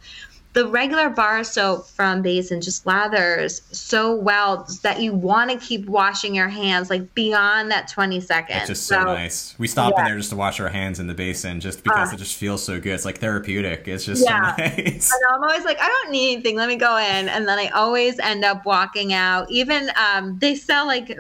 the 0.58 0.66
regular 0.66 1.08
bar 1.08 1.44
soap 1.44 1.86
from 1.86 2.24
Basin 2.24 2.62
just 2.62 2.84
lathers 2.84 3.62
so 3.72 4.16
well 4.16 4.68
that 4.82 5.00
you 5.00 5.14
want 5.14 5.52
to 5.52 5.58
keep 5.60 5.86
washing 5.86 6.34
your 6.34 6.48
hands 6.48 6.90
like 6.90 7.14
beyond 7.14 7.70
that 7.70 7.88
20 7.88 8.20
seconds. 8.22 8.58
It's 8.62 8.68
just 8.70 8.88
so, 8.88 9.02
so 9.02 9.04
nice. 9.04 9.54
We 9.60 9.68
stop 9.68 9.94
yeah. 9.96 10.00
in 10.00 10.06
there 10.06 10.18
just 10.18 10.32
to 10.32 10.36
wash 10.36 10.60
our 10.60 10.70
hands 10.70 11.00
in 11.00 11.06
the 11.06 11.14
basin 11.14 11.60
just 11.60 11.84
because 11.84 12.10
uh, 12.10 12.16
it 12.16 12.18
just 12.18 12.38
feels 12.38 12.64
so 12.64 12.80
good. 12.80 12.96
It's 12.96 13.06
like 13.06 13.20
therapeutic. 13.20 13.88
It's 13.88 14.04
just 14.04 14.26
yeah. 14.26 14.56
so 14.56 14.64
nice. 14.64 15.12
Know, 15.12 15.36
I'm 15.36 15.44
always 15.44 15.64
like, 15.64 15.78
I 15.80 15.88
don't 15.88 16.12
need 16.12 16.34
anything. 16.34 16.56
Let 16.56 16.70
me 16.70 16.76
go 16.76 16.98
in. 16.98 17.30
And 17.30 17.48
then 17.48 17.60
I 17.60 17.68
always 17.68 18.18
end 18.18 18.44
up 18.44 18.66
walking 18.66 19.14
out. 19.14 19.52
Even 19.52 19.92
um, 19.96 20.40
they 20.40 20.56
sell 20.56 20.88
like 20.88 21.16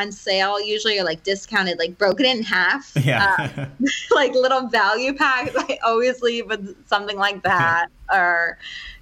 on 0.00 0.12
sale 0.12 0.60
usually 0.60 0.98
are 0.98 1.04
like 1.04 1.22
discounted, 1.22 1.78
like 1.78 1.98
broken 1.98 2.26
in 2.26 2.42
half. 2.42 2.92
Yeah. 3.00 3.50
Uh, 3.56 3.66
like 4.14 4.34
little 4.34 4.68
value 4.68 5.14
packs. 5.14 5.52
I 5.56 5.78
always 5.82 6.20
leave 6.20 6.46
with 6.46 6.86
something 6.86 7.16
like 7.16 7.42
that. 7.42 7.86
or, 8.12 8.58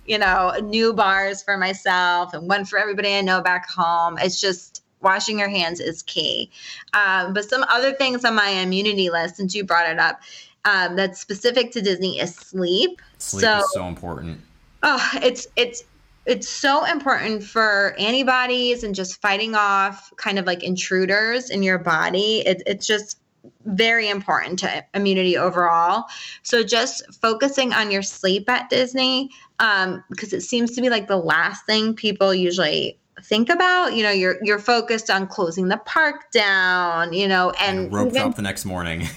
you 0.06 0.18
know, 0.18 0.54
new 0.62 0.92
bars 0.92 1.42
for 1.42 1.56
myself 1.56 2.32
and 2.32 2.48
one 2.48 2.64
for 2.64 2.78
everybody 2.78 3.14
I 3.14 3.20
know 3.20 3.42
back 3.42 3.68
home. 3.68 4.16
It's 4.20 4.40
just 4.40 4.82
washing 5.02 5.38
your 5.38 5.48
hands 5.48 5.80
is 5.80 6.02
key. 6.02 6.50
Um, 6.94 7.34
but 7.34 7.48
some 7.48 7.64
other 7.68 7.92
things 7.92 8.24
on 8.24 8.34
my 8.34 8.48
immunity 8.48 9.10
list, 9.10 9.36
since 9.36 9.54
you 9.54 9.64
brought 9.64 9.90
it 9.90 9.98
up, 9.98 10.20
um, 10.64 10.96
that's 10.96 11.20
specific 11.20 11.72
to 11.72 11.82
Disney 11.82 12.20
is 12.20 12.34
sleep. 12.34 13.00
Sleep 13.18 13.42
so, 13.42 13.58
is 13.58 13.72
so 13.72 13.86
important. 13.86 14.40
Oh, 14.82 15.10
it's 15.14 15.48
it's 15.56 15.82
it's 16.28 16.48
so 16.48 16.84
important 16.84 17.42
for 17.42 17.96
antibodies 17.98 18.84
and 18.84 18.94
just 18.94 19.20
fighting 19.20 19.54
off 19.54 20.12
kind 20.16 20.38
of 20.38 20.44
like 20.44 20.62
intruders 20.62 21.48
in 21.48 21.62
your 21.62 21.78
body. 21.78 22.42
It, 22.46 22.62
it's 22.66 22.86
just 22.86 23.18
very 23.64 24.10
important 24.10 24.58
to 24.58 24.84
immunity 24.92 25.38
overall. 25.38 26.04
So 26.42 26.62
just 26.62 27.02
focusing 27.14 27.72
on 27.72 27.90
your 27.90 28.02
sleep 28.02 28.48
at 28.50 28.68
Disney, 28.68 29.30
um, 29.58 30.04
because 30.10 30.34
it 30.34 30.42
seems 30.42 30.72
to 30.72 30.82
be 30.82 30.90
like 30.90 31.08
the 31.08 31.16
last 31.16 31.64
thing 31.64 31.94
people 31.94 32.34
usually 32.34 32.98
think 33.22 33.48
about. 33.48 33.94
You 33.94 34.02
know, 34.02 34.10
you're 34.10 34.36
you're 34.42 34.58
focused 34.58 35.08
on 35.08 35.28
closing 35.28 35.68
the 35.68 35.78
park 35.78 36.30
down, 36.30 37.14
you 37.14 37.26
know, 37.26 37.52
and, 37.58 37.78
and 37.78 37.92
rope 37.92 38.12
drop 38.12 38.36
the 38.36 38.42
next 38.42 38.66
morning. 38.66 39.08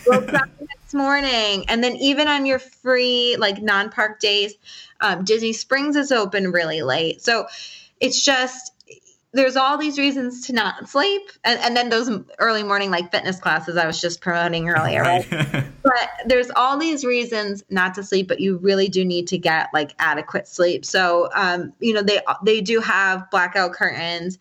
Rope 0.93 1.03
drop 1.03 1.21
the 1.21 1.31
next 1.31 1.33
morning. 1.33 1.65
And 1.69 1.83
then 1.83 1.95
even 1.97 2.27
on 2.27 2.45
your 2.45 2.59
free 2.59 3.35
like 3.39 3.61
non-park 3.61 4.19
days, 4.19 4.53
um, 5.01 5.23
Disney 5.23 5.53
Springs 5.53 5.95
is 5.95 6.11
open 6.11 6.51
really 6.51 6.81
late. 6.81 7.21
So 7.21 7.47
it's 7.99 8.23
just 8.23 8.73
there's 9.33 9.55
all 9.55 9.77
these 9.77 9.97
reasons 9.97 10.47
to 10.47 10.53
not 10.53 10.89
sleep. 10.89 11.21
And, 11.45 11.57
and 11.61 11.77
then 11.77 11.89
those 11.89 12.09
early 12.39 12.63
morning 12.63 12.91
like 12.91 13.11
fitness 13.11 13.39
classes 13.39 13.77
i 13.77 13.87
was 13.87 14.01
just 14.01 14.19
promoting 14.21 14.69
earlier 14.69 15.01
right. 15.01 15.25
But 15.83 16.09
there's 16.27 16.51
all 16.55 16.77
these 16.77 17.03
reasons 17.05 17.63
not 17.69 17.93
to 17.95 18.03
sleep 18.03 18.27
but 18.27 18.39
you 18.39 18.57
really 18.57 18.89
do 18.89 19.05
need 19.05 19.27
to 19.29 19.37
get 19.37 19.69
like 19.73 19.93
adequate 19.99 20.47
sleep. 20.47 20.85
So 20.85 21.29
um, 21.33 21.73
you 21.79 21.93
know 21.93 22.03
they 22.03 22.21
they 22.43 22.61
do 22.61 22.81
have 22.81 23.29
blackout 23.31 23.73
curtains 23.73 24.37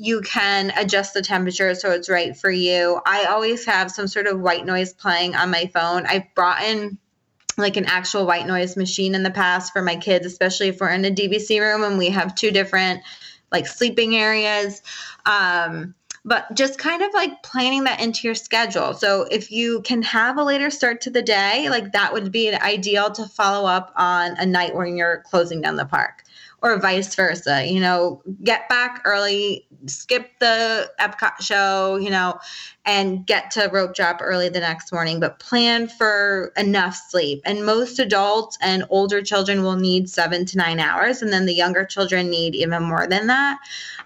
you 0.00 0.20
can 0.22 0.72
adjust 0.78 1.12
the 1.12 1.22
temperature 1.22 1.74
so 1.74 1.90
it's 1.90 2.08
right 2.08 2.36
for 2.36 2.50
you 2.50 3.00
i 3.04 3.24
always 3.24 3.64
have 3.64 3.90
some 3.90 4.06
sort 4.06 4.26
of 4.26 4.40
white 4.40 4.64
noise 4.64 4.94
playing 4.94 5.34
on 5.34 5.50
my 5.50 5.66
phone 5.74 6.06
i've 6.06 6.32
brought 6.34 6.62
in 6.62 6.96
like 7.58 7.76
an 7.76 7.84
actual 7.86 8.24
white 8.24 8.46
noise 8.46 8.76
machine 8.76 9.14
in 9.14 9.22
the 9.22 9.30
past 9.30 9.72
for 9.72 9.82
my 9.82 9.96
kids, 9.96 10.24
especially 10.24 10.68
if 10.68 10.80
we're 10.80 10.90
in 10.90 11.04
a 11.04 11.10
DVC 11.10 11.60
room 11.60 11.82
and 11.82 11.98
we 11.98 12.08
have 12.10 12.34
two 12.34 12.50
different 12.50 13.02
like 13.50 13.66
sleeping 13.66 14.14
areas. 14.14 14.82
Um, 15.26 15.94
but 16.24 16.54
just 16.54 16.78
kind 16.78 17.02
of 17.02 17.12
like 17.14 17.42
planning 17.42 17.84
that 17.84 18.00
into 18.00 18.26
your 18.26 18.34
schedule. 18.34 18.92
So 18.92 19.22
if 19.30 19.50
you 19.50 19.80
can 19.82 20.02
have 20.02 20.36
a 20.36 20.44
later 20.44 20.68
start 20.68 21.00
to 21.02 21.10
the 21.10 21.22
day, 21.22 21.68
like 21.70 21.92
that 21.92 22.12
would 22.12 22.30
be 22.30 22.48
an 22.48 22.60
ideal 22.60 23.10
to 23.12 23.26
follow 23.26 23.66
up 23.66 23.92
on 23.96 24.36
a 24.36 24.44
night 24.44 24.74
when 24.74 24.96
you're 24.96 25.22
closing 25.26 25.60
down 25.60 25.76
the 25.76 25.86
park 25.86 26.24
or 26.62 26.78
vice 26.78 27.14
versa. 27.14 27.64
You 27.66 27.80
know, 27.80 28.22
get 28.42 28.68
back 28.68 29.02
early, 29.04 29.66
skip 29.86 30.30
the 30.40 30.90
Epcot 31.00 31.40
show, 31.40 31.96
you 31.96 32.10
know, 32.10 32.38
and 32.84 33.26
get 33.26 33.50
to 33.52 33.68
rope 33.72 33.94
drop 33.94 34.18
early 34.20 34.48
the 34.48 34.60
next 34.60 34.92
morning, 34.92 35.20
but 35.20 35.38
plan 35.38 35.88
for 35.88 36.52
enough 36.56 36.96
sleep. 37.08 37.42
And 37.44 37.64
most 37.64 37.98
adults 37.98 38.58
and 38.60 38.84
older 38.90 39.22
children 39.22 39.62
will 39.62 39.76
need 39.76 40.08
seven 40.08 40.44
to 40.46 40.56
nine 40.56 40.80
hours, 40.80 41.22
and 41.22 41.32
then 41.32 41.46
the 41.46 41.54
younger 41.54 41.84
children 41.84 42.30
need 42.30 42.54
even 42.54 42.82
more 42.82 43.06
than 43.06 43.28
that. 43.28 43.58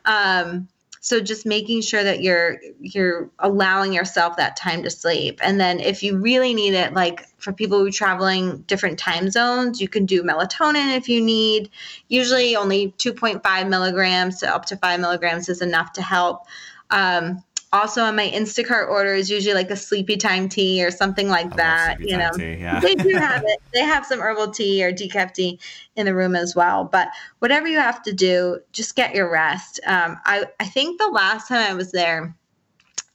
Um, 0.04 0.68
so 1.04 1.20
just 1.20 1.44
making 1.44 1.80
sure 1.80 2.04
that 2.04 2.22
you're 2.22 2.60
you're 2.80 3.28
allowing 3.40 3.92
yourself 3.92 4.36
that 4.36 4.54
time 4.54 4.84
to 4.84 4.90
sleep. 4.90 5.40
And 5.42 5.60
then 5.60 5.80
if 5.80 6.04
you 6.04 6.16
really 6.16 6.54
need 6.54 6.74
it 6.74 6.94
like 6.94 7.26
for 7.38 7.52
people 7.52 7.80
who 7.80 7.88
are 7.88 7.90
traveling 7.90 8.58
different 8.68 9.00
time 9.00 9.28
zones 9.28 9.80
you 9.80 9.88
can 9.88 10.06
do 10.06 10.22
melatonin 10.22 10.96
if 10.96 11.08
you 11.08 11.20
need. 11.20 11.70
Usually 12.06 12.54
only 12.54 12.92
2.5 12.98 13.68
milligrams 13.68 14.38
to 14.38 14.54
up 14.54 14.66
to 14.66 14.76
5 14.76 15.00
milligrams 15.00 15.48
is 15.48 15.60
enough 15.60 15.92
to 15.94 16.02
help. 16.02 16.46
Um, 16.90 17.42
also 17.72 18.02
on 18.02 18.14
my 18.16 18.28
Instacart 18.28 18.88
order 18.88 19.14
is 19.14 19.30
usually 19.30 19.54
like 19.54 19.70
a 19.70 19.76
sleepy 19.76 20.16
time 20.16 20.48
tea 20.48 20.84
or 20.84 20.90
something 20.90 21.28
like 21.28 21.56
that. 21.56 22.00
You 22.00 22.18
know, 22.18 22.30
tea, 22.32 22.54
yeah. 22.60 22.80
they 22.80 22.94
do 22.94 23.10
have 23.16 23.42
it. 23.46 23.62
They 23.72 23.80
have 23.80 24.04
some 24.04 24.20
herbal 24.20 24.50
tea 24.50 24.84
or 24.84 24.92
decaf 24.92 25.32
tea 25.32 25.58
in 25.96 26.06
the 26.06 26.14
room 26.14 26.36
as 26.36 26.54
well. 26.54 26.84
But 26.84 27.08
whatever 27.38 27.66
you 27.66 27.78
have 27.78 28.02
to 28.02 28.12
do, 28.12 28.58
just 28.72 28.94
get 28.94 29.14
your 29.14 29.30
rest. 29.30 29.80
Um, 29.86 30.18
I 30.24 30.46
I 30.60 30.66
think 30.66 31.00
the 31.00 31.08
last 31.08 31.48
time 31.48 31.70
I 31.70 31.74
was 31.74 31.92
there, 31.92 32.36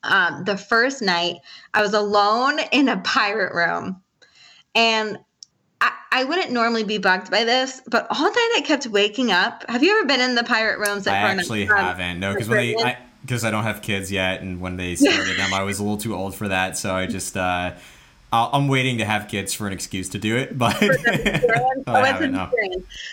um, 0.04 0.44
the 0.44 0.58
first 0.58 1.02
night 1.02 1.38
I 1.74 1.82
was 1.82 1.94
alone 1.94 2.60
in 2.72 2.90
a 2.90 2.98
pirate 2.98 3.54
room, 3.54 4.02
and 4.74 5.20
I, 5.82 5.92
I, 6.12 6.24
wouldn't 6.24 6.52
normally 6.52 6.84
be 6.84 6.98
bugged 6.98 7.30
by 7.30 7.44
this, 7.44 7.82
but 7.86 8.08
all 8.10 8.24
night 8.24 8.54
I 8.58 8.64
kept 8.66 8.88
waking 8.88 9.32
up. 9.32 9.64
Have 9.70 9.84
you 9.84 9.96
ever 9.96 10.08
been 10.08 10.22
in 10.22 10.34
the 10.34 10.44
pirate 10.44 10.80
rooms? 10.80 11.06
I 11.06 11.18
actually 11.18 11.70
um, 11.70 11.78
haven't. 11.78 12.20
No, 12.20 12.34
because 12.34 12.50
when 12.50 12.58
they, 12.58 12.76
I, 12.76 12.98
because 13.28 13.44
I 13.44 13.52
don't 13.52 13.64
have 13.64 13.82
kids 13.82 14.10
yet, 14.10 14.42
and 14.42 14.62
when 14.62 14.78
they 14.78 14.96
started 14.96 15.38
them, 15.38 15.54
I 15.54 15.64
was 15.64 15.80
a 15.80 15.84
little 15.84 15.98
too 15.98 16.16
old 16.16 16.34
for 16.34 16.48
that. 16.48 16.78
So 16.78 16.96
I 16.96 17.08
just 17.08 17.36
uh, 17.36 17.74
i 18.34 18.50
am 18.54 18.68
waiting 18.68 18.98
to 18.98 19.06
have 19.06 19.28
kids 19.30 19.54
for 19.54 19.68
an 19.68 19.74
excuse 19.74 20.10
to 20.10 20.20
do 20.20 20.36
it, 20.36 20.58
but 20.58 20.76
oh, 20.82 21.94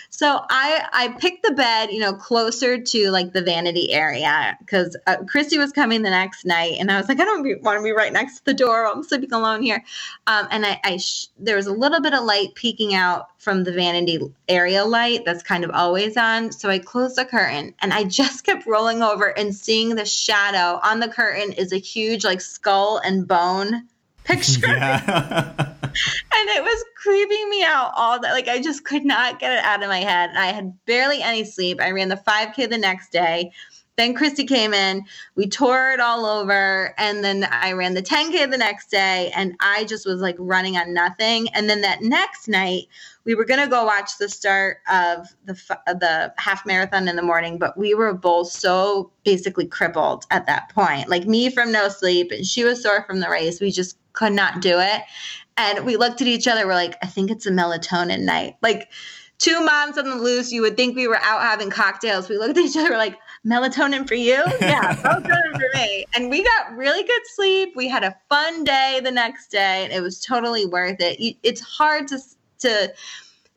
So 0.09 0.45
I 0.49 0.85
I 0.91 1.15
picked 1.19 1.45
the 1.45 1.53
bed, 1.53 1.89
you 1.91 1.99
know, 1.99 2.13
closer 2.13 2.81
to 2.81 3.11
like 3.11 3.31
the 3.31 3.41
vanity 3.41 3.93
area 3.93 4.57
because 4.59 4.97
uh, 5.07 5.17
Christy 5.27 5.57
was 5.57 5.71
coming 5.71 6.01
the 6.01 6.09
next 6.09 6.45
night, 6.45 6.75
and 6.79 6.91
I 6.91 6.97
was 6.97 7.07
like, 7.07 7.19
I 7.21 7.25
don't 7.25 7.63
want 7.63 7.79
to 7.79 7.83
be 7.83 7.91
right 7.91 8.11
next 8.11 8.39
to 8.39 8.45
the 8.45 8.53
door. 8.53 8.85
I'm 8.87 9.03
sleeping 9.03 9.31
alone 9.31 9.61
here, 9.61 9.83
um, 10.27 10.47
and 10.51 10.65
I, 10.65 10.79
I 10.83 10.97
sh- 10.97 11.27
there 11.39 11.55
was 11.55 11.67
a 11.67 11.73
little 11.73 12.01
bit 12.01 12.13
of 12.13 12.25
light 12.25 12.53
peeking 12.55 12.93
out 12.93 13.29
from 13.37 13.63
the 13.63 13.71
vanity 13.71 14.19
area 14.49 14.83
light 14.83 15.23
that's 15.23 15.43
kind 15.43 15.63
of 15.63 15.71
always 15.71 16.17
on. 16.17 16.51
So 16.51 16.69
I 16.69 16.79
closed 16.79 17.15
the 17.15 17.25
curtain, 17.25 17.73
and 17.79 17.93
I 17.93 18.03
just 18.21 18.45
kept 18.45 18.67
rolling 18.67 19.01
over 19.01 19.37
and 19.37 19.55
seeing 19.55 19.95
the 19.95 20.05
shadow. 20.05 20.81
On 20.83 20.99
the 20.99 21.07
curtain 21.07 21.53
is 21.53 21.71
a 21.71 21.77
huge 21.77 22.25
like 22.25 22.41
skull 22.41 22.97
and 22.97 23.25
bone 23.25 23.87
picture. 24.25 24.67
Yeah. 24.75 25.75
and 25.87 26.49
it 26.49 26.61
was 26.61 26.83
creeping 26.97 27.49
me 27.49 27.63
out 27.63 27.93
all 27.95 28.19
that. 28.19 28.33
Like 28.33 28.49
I 28.49 28.61
just 28.61 28.83
could 28.83 29.05
not 29.05 29.39
get 29.39 29.53
it 29.53 29.63
out 29.63 29.81
of 29.81 29.87
my 29.87 29.99
head. 29.99 30.29
And 30.29 30.39
I 30.39 30.47
had 30.47 30.73
barely 30.85 31.21
any 31.21 31.45
sleep. 31.45 31.79
I 31.79 31.91
ran 31.91 32.09
the 32.09 32.17
5K 32.17 32.69
the 32.69 32.77
next 32.77 33.11
day. 33.11 33.51
Then 33.97 34.13
Christy 34.13 34.43
came 34.43 34.73
in, 34.73 35.05
we 35.35 35.47
tore 35.47 35.91
it 35.91 36.01
all 36.01 36.25
over, 36.25 36.93
and 36.97 37.23
then 37.23 37.47
I 37.49 37.71
ran 37.71 37.93
the 37.93 38.01
10K 38.01 38.51
the 38.51 38.57
next 38.57 38.91
day, 38.91 39.31
and 39.33 39.55
I 39.61 39.85
just 39.85 40.05
was 40.05 40.19
like 40.19 40.35
running 40.37 40.75
on 40.75 40.93
nothing. 40.93 41.47
And 41.53 41.69
then 41.69 41.79
that 41.81 42.01
next 42.01 42.49
night, 42.49 42.87
we 43.23 43.35
were 43.35 43.45
gonna 43.45 43.69
go 43.69 43.85
watch 43.85 44.17
the 44.19 44.27
start 44.27 44.79
of 44.91 45.33
the 45.45 45.53
the 45.87 46.33
half 46.37 46.65
marathon 46.65 47.07
in 47.07 47.15
the 47.15 47.21
morning, 47.21 47.57
but 47.57 47.77
we 47.77 47.93
were 47.95 48.13
both 48.13 48.51
so 48.51 49.11
basically 49.23 49.65
crippled 49.65 50.25
at 50.29 50.45
that 50.47 50.69
point. 50.75 51.07
Like 51.07 51.25
me 51.25 51.49
from 51.49 51.71
no 51.71 51.87
sleep, 51.87 52.31
and 52.31 52.45
she 52.45 52.65
was 52.65 52.83
sore 52.83 53.05
from 53.07 53.21
the 53.21 53.29
race. 53.29 53.61
We 53.61 53.71
just 53.71 53.97
could 54.15 54.33
not 54.33 54.61
do 54.61 54.79
it. 54.79 55.01
And 55.57 55.85
we 55.85 55.95
looked 55.95 56.21
at 56.21 56.27
each 56.27 56.47
other. 56.47 56.67
We're 56.67 56.73
like, 56.73 56.97
I 57.01 57.07
think 57.07 57.31
it's 57.31 57.45
a 57.45 57.51
melatonin 57.51 58.21
night. 58.21 58.55
Like 58.61 58.91
two 59.37 59.61
moms 59.61 59.97
on 59.97 60.05
the 60.09 60.15
loose. 60.15 60.51
You 60.51 60.61
would 60.61 60.75
think 60.75 60.95
we 60.95 61.07
were 61.07 61.19
out 61.21 61.41
having 61.41 61.69
cocktails. 61.69 62.29
We 62.29 62.37
looked 62.37 62.57
at 62.57 62.65
each 62.65 62.77
other. 62.77 62.89
We're 62.89 62.97
like, 62.97 63.17
melatonin 63.45 64.07
for 64.07 64.15
you? 64.15 64.43
Yeah, 64.61 64.95
melatonin 64.95 65.53
for 65.53 65.77
me. 65.77 66.05
And 66.13 66.29
we 66.29 66.43
got 66.43 66.75
really 66.75 67.03
good 67.03 67.21
sleep. 67.25 67.73
We 67.75 67.87
had 67.87 68.03
a 68.03 68.15
fun 68.29 68.63
day 68.63 68.99
the 69.03 69.11
next 69.11 69.49
day. 69.51 69.83
And 69.85 69.93
it 69.93 70.01
was 70.01 70.19
totally 70.19 70.65
worth 70.65 70.97
it. 70.99 71.37
It's 71.43 71.61
hard 71.61 72.07
to 72.09 72.19
to 72.59 72.93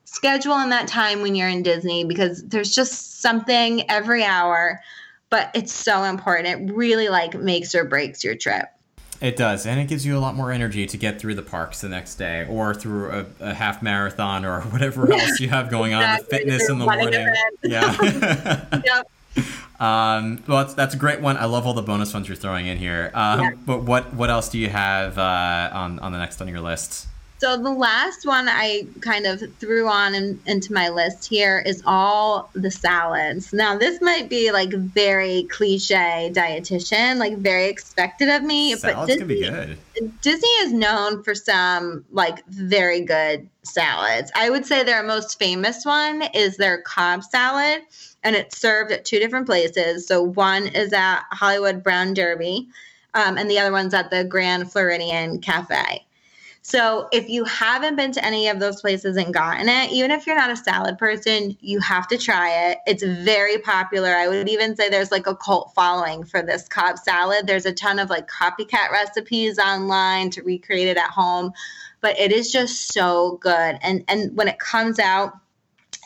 schedule 0.05 0.59
in 0.59 0.69
that 0.69 0.87
time 0.87 1.21
when 1.21 1.35
you're 1.35 1.49
in 1.49 1.63
Disney 1.63 2.03
because 2.03 2.43
there's 2.43 2.73
just 2.73 3.21
something 3.21 3.89
every 3.89 4.23
hour, 4.23 4.81
but 5.29 5.51
it's 5.53 5.71
so 5.71 6.03
important. 6.03 6.47
It 6.47 6.73
really 6.73 7.09
like 7.09 7.35
makes 7.35 7.75
or 7.75 7.85
breaks 7.85 8.23
your 8.23 8.35
trip. 8.35 8.65
It 9.21 9.35
does, 9.35 9.65
and 9.65 9.79
it 9.79 9.87
gives 9.89 10.05
you 10.05 10.17
a 10.17 10.19
lot 10.19 10.35
more 10.35 10.51
energy 10.51 10.85
to 10.85 10.97
get 10.97 11.19
through 11.19 11.35
the 11.35 11.41
parks 11.41 11.81
the 11.81 11.89
next 11.89 12.15
day, 12.15 12.45
or 12.49 12.73
through 12.73 13.11
a, 13.11 13.25
a 13.41 13.53
half 13.53 13.81
marathon, 13.81 14.45
or 14.45 14.61
whatever 14.71 15.11
else 15.11 15.39
you 15.39 15.49
have 15.49 15.69
going 15.69 15.93
on. 15.93 16.01
Exactly. 16.01 16.25
The 16.25 16.37
fitness 16.37 16.69
in 16.69 16.79
the 16.79 16.85
morning, 16.85 17.33
yeah. 17.63 18.81
yep. 18.85 19.11
Um, 19.79 20.43
well, 20.45 20.57
that's, 20.57 20.73
that's 20.73 20.93
a 20.93 20.97
great 20.97 21.21
one. 21.21 21.37
I 21.37 21.45
love 21.45 21.65
all 21.65 21.73
the 21.73 21.81
bonus 21.81 22.13
ones 22.13 22.27
you're 22.27 22.35
throwing 22.35 22.67
in 22.67 22.77
here. 22.77 23.11
Um, 23.13 23.39
yeah. 23.39 23.51
But 23.65 23.83
what 23.83 24.13
what 24.13 24.29
else 24.29 24.49
do 24.49 24.59
you 24.59 24.67
have 24.67 25.17
uh, 25.17 25.69
on 25.71 25.99
on 25.99 26.11
the 26.11 26.17
next 26.17 26.41
on 26.41 26.49
your 26.49 26.59
list? 26.59 27.07
So 27.39 27.55
the 27.55 27.71
last 27.71 28.25
one 28.25 28.49
I 28.49 28.85
kind 28.99 29.25
of 29.25 29.41
threw 29.59 29.87
on 29.87 30.13
in, 30.13 30.41
into 30.45 30.73
my 30.73 30.89
list 30.89 31.25
here 31.25 31.63
is 31.65 31.81
all 31.85 32.49
the 32.53 32.69
salads. 32.69 33.53
Now 33.53 33.77
this 33.77 34.01
might 34.01 34.29
be 34.29 34.51
like 34.51 34.71
very 34.71 35.43
cliche 35.43 36.31
dietitian, 36.33 37.17
like 37.17 37.37
very 37.37 37.67
expected 37.67 38.27
of 38.27 38.43
me, 38.43 38.75
salads 38.75 38.99
but 38.99 39.07
Disney, 39.07 39.19
can 39.19 39.27
be 39.27 39.39
good. 39.39 40.21
Disney 40.21 40.49
is 40.59 40.73
known 40.73 41.23
for 41.23 41.33
some 41.33 42.03
like 42.11 42.45
very 42.47 43.01
good 43.01 43.47
salads. 43.63 44.31
I 44.35 44.49
would 44.49 44.65
say 44.65 44.83
their 44.83 45.03
most 45.03 45.39
famous 45.39 45.85
one 45.85 46.23
is 46.33 46.57
their 46.57 46.81
Cobb 46.81 47.23
salad, 47.23 47.83
and 48.21 48.35
it's 48.35 48.57
served 48.57 48.91
at 48.91 49.05
two 49.05 49.19
different 49.19 49.45
places. 49.45 50.05
So 50.07 50.21
one 50.21 50.67
is 50.67 50.91
at 50.91 51.23
Hollywood 51.31 51.83
Brown 51.83 52.13
Derby, 52.13 52.67
um, 53.13 53.37
and 53.37 53.49
the 53.49 53.59
other 53.59 53.71
one's 53.71 53.93
at 53.93 54.11
the 54.11 54.25
Grand 54.25 54.69
Floridian 54.69 55.39
Cafe. 55.39 56.05
So 56.69 57.09
if 57.11 57.27
you 57.27 57.45
haven't 57.45 57.95
been 57.95 58.11
to 58.11 58.23
any 58.23 58.47
of 58.47 58.59
those 58.59 58.79
places 58.79 59.17
and 59.17 59.33
gotten 59.33 59.67
it, 59.67 59.91
even 59.91 60.11
if 60.11 60.27
you're 60.27 60.35
not 60.35 60.51
a 60.51 60.55
salad 60.55 60.99
person, 60.99 61.57
you 61.61 61.79
have 61.79 62.07
to 62.09 62.17
try 62.17 62.69
it. 62.69 62.77
It's 62.85 63.01
very 63.01 63.57
popular. 63.57 64.09
I 64.09 64.27
would 64.27 64.47
even 64.47 64.75
say 64.75 64.87
there's 64.87 65.09
like 65.09 65.25
a 65.25 65.35
cult 65.35 65.73
following 65.73 66.23
for 66.23 66.43
this 66.43 66.67
Cobb 66.67 66.99
salad. 66.99 67.47
There's 67.47 67.65
a 67.65 67.73
ton 67.73 67.97
of 67.97 68.11
like 68.11 68.29
copycat 68.29 68.91
recipes 68.91 69.57
online 69.57 70.29
to 70.29 70.43
recreate 70.43 70.87
it 70.87 70.97
at 70.97 71.09
home, 71.09 71.53
but 72.01 72.15
it 72.19 72.31
is 72.31 72.51
just 72.51 72.93
so 72.93 73.39
good. 73.41 73.79
And 73.81 74.03
and 74.07 74.37
when 74.37 74.47
it 74.47 74.59
comes 74.59 74.99
out, 74.99 75.33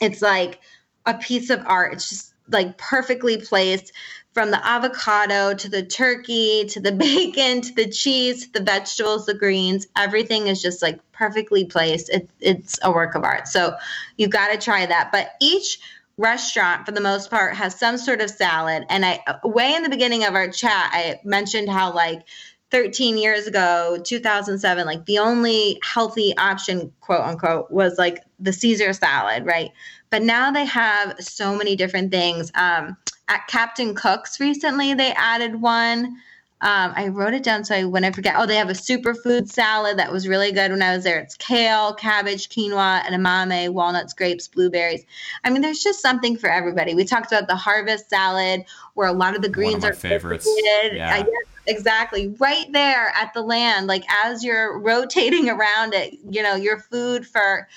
it's 0.00 0.22
like 0.22 0.60
a 1.04 1.12
piece 1.12 1.50
of 1.50 1.60
art. 1.66 1.92
It's 1.92 2.08
just 2.08 2.32
like 2.48 2.78
perfectly 2.78 3.36
placed 3.36 3.92
from 4.34 4.50
the 4.50 4.66
avocado 4.66 5.54
to 5.54 5.68
the 5.68 5.82
turkey 5.82 6.66
to 6.66 6.80
the 6.80 6.92
bacon 6.92 7.62
to 7.62 7.72
the 7.74 7.88
cheese, 7.88 8.50
the 8.50 8.60
vegetables, 8.60 9.26
the 9.26 9.34
greens, 9.34 9.86
everything 9.96 10.48
is 10.48 10.60
just 10.60 10.82
like 10.82 11.00
perfectly 11.12 11.64
placed. 11.64 12.10
It, 12.10 12.28
it's 12.40 12.78
a 12.82 12.92
work 12.92 13.14
of 13.14 13.22
art. 13.22 13.48
So 13.48 13.74
you 14.18 14.28
got 14.28 14.52
to 14.52 14.58
try 14.58 14.84
that. 14.84 15.10
But 15.12 15.30
each 15.40 15.78
restaurant, 16.16 16.84
for 16.84 16.92
the 16.92 17.00
most 17.00 17.30
part, 17.30 17.54
has 17.54 17.78
some 17.78 17.96
sort 17.96 18.20
of 18.20 18.28
salad. 18.28 18.84
And 18.88 19.06
I, 19.06 19.20
way 19.44 19.74
in 19.74 19.82
the 19.82 19.88
beginning 19.88 20.24
of 20.24 20.34
our 20.34 20.48
chat, 20.48 20.90
I 20.92 21.20
mentioned 21.24 21.68
how 21.68 21.92
like 21.94 22.26
13 22.70 23.16
years 23.16 23.46
ago, 23.46 24.00
2007, 24.02 24.84
like 24.84 25.06
the 25.06 25.18
only 25.18 25.78
healthy 25.84 26.36
option, 26.36 26.92
quote 27.00 27.20
unquote, 27.20 27.70
was 27.70 27.98
like 27.98 28.24
the 28.40 28.52
Caesar 28.52 28.92
salad, 28.92 29.46
right? 29.46 29.70
But 30.10 30.22
now 30.22 30.50
they 30.50 30.64
have 30.64 31.16
so 31.20 31.54
many 31.54 31.76
different 31.76 32.10
things. 32.10 32.50
Um, 32.54 32.96
at 33.28 33.46
Captain 33.46 33.94
Cook's 33.94 34.40
recently, 34.40 34.94
they 34.94 35.12
added 35.12 35.60
one. 35.60 36.16
Um, 36.60 36.94
I 36.96 37.08
wrote 37.08 37.34
it 37.34 37.42
down 37.42 37.64
so 37.64 37.74
I 37.74 37.84
when 37.84 38.04
I 38.04 38.10
forget. 38.10 38.36
Oh, 38.38 38.46
they 38.46 38.56
have 38.56 38.70
a 38.70 38.74
superfood 38.74 39.50
salad 39.50 39.98
that 39.98 40.10
was 40.10 40.26
really 40.26 40.50
good 40.50 40.70
when 40.70 40.80
I 40.80 40.94
was 40.94 41.04
there. 41.04 41.18
It's 41.18 41.36
kale, 41.36 41.92
cabbage, 41.92 42.48
quinoa, 42.48 43.04
and 43.04 43.14
edamame, 43.14 43.70
walnuts, 43.70 44.14
grapes, 44.14 44.48
blueberries. 44.48 45.04
I 45.44 45.50
mean, 45.50 45.60
there's 45.60 45.82
just 45.82 46.00
something 46.00 46.38
for 46.38 46.48
everybody. 46.48 46.94
We 46.94 47.04
talked 47.04 47.30
about 47.30 47.48
the 47.48 47.56
harvest 47.56 48.08
salad, 48.08 48.64
where 48.94 49.08
a 49.08 49.12
lot 49.12 49.36
of 49.36 49.42
the 49.42 49.48
greens 49.50 49.84
of 49.84 49.90
are 49.90 49.94
favorites. 49.94 50.48
Yeah. 50.92 51.18
Uh, 51.18 51.30
exactly. 51.66 52.34
Right 52.38 52.72
there 52.72 53.12
at 53.14 53.34
the 53.34 53.42
land, 53.42 53.86
like 53.86 54.04
as 54.24 54.42
you're 54.42 54.78
rotating 54.78 55.50
around 55.50 55.92
it, 55.92 56.14
you 56.30 56.42
know, 56.42 56.54
your 56.54 56.78
food 56.78 57.26
for 57.26 57.68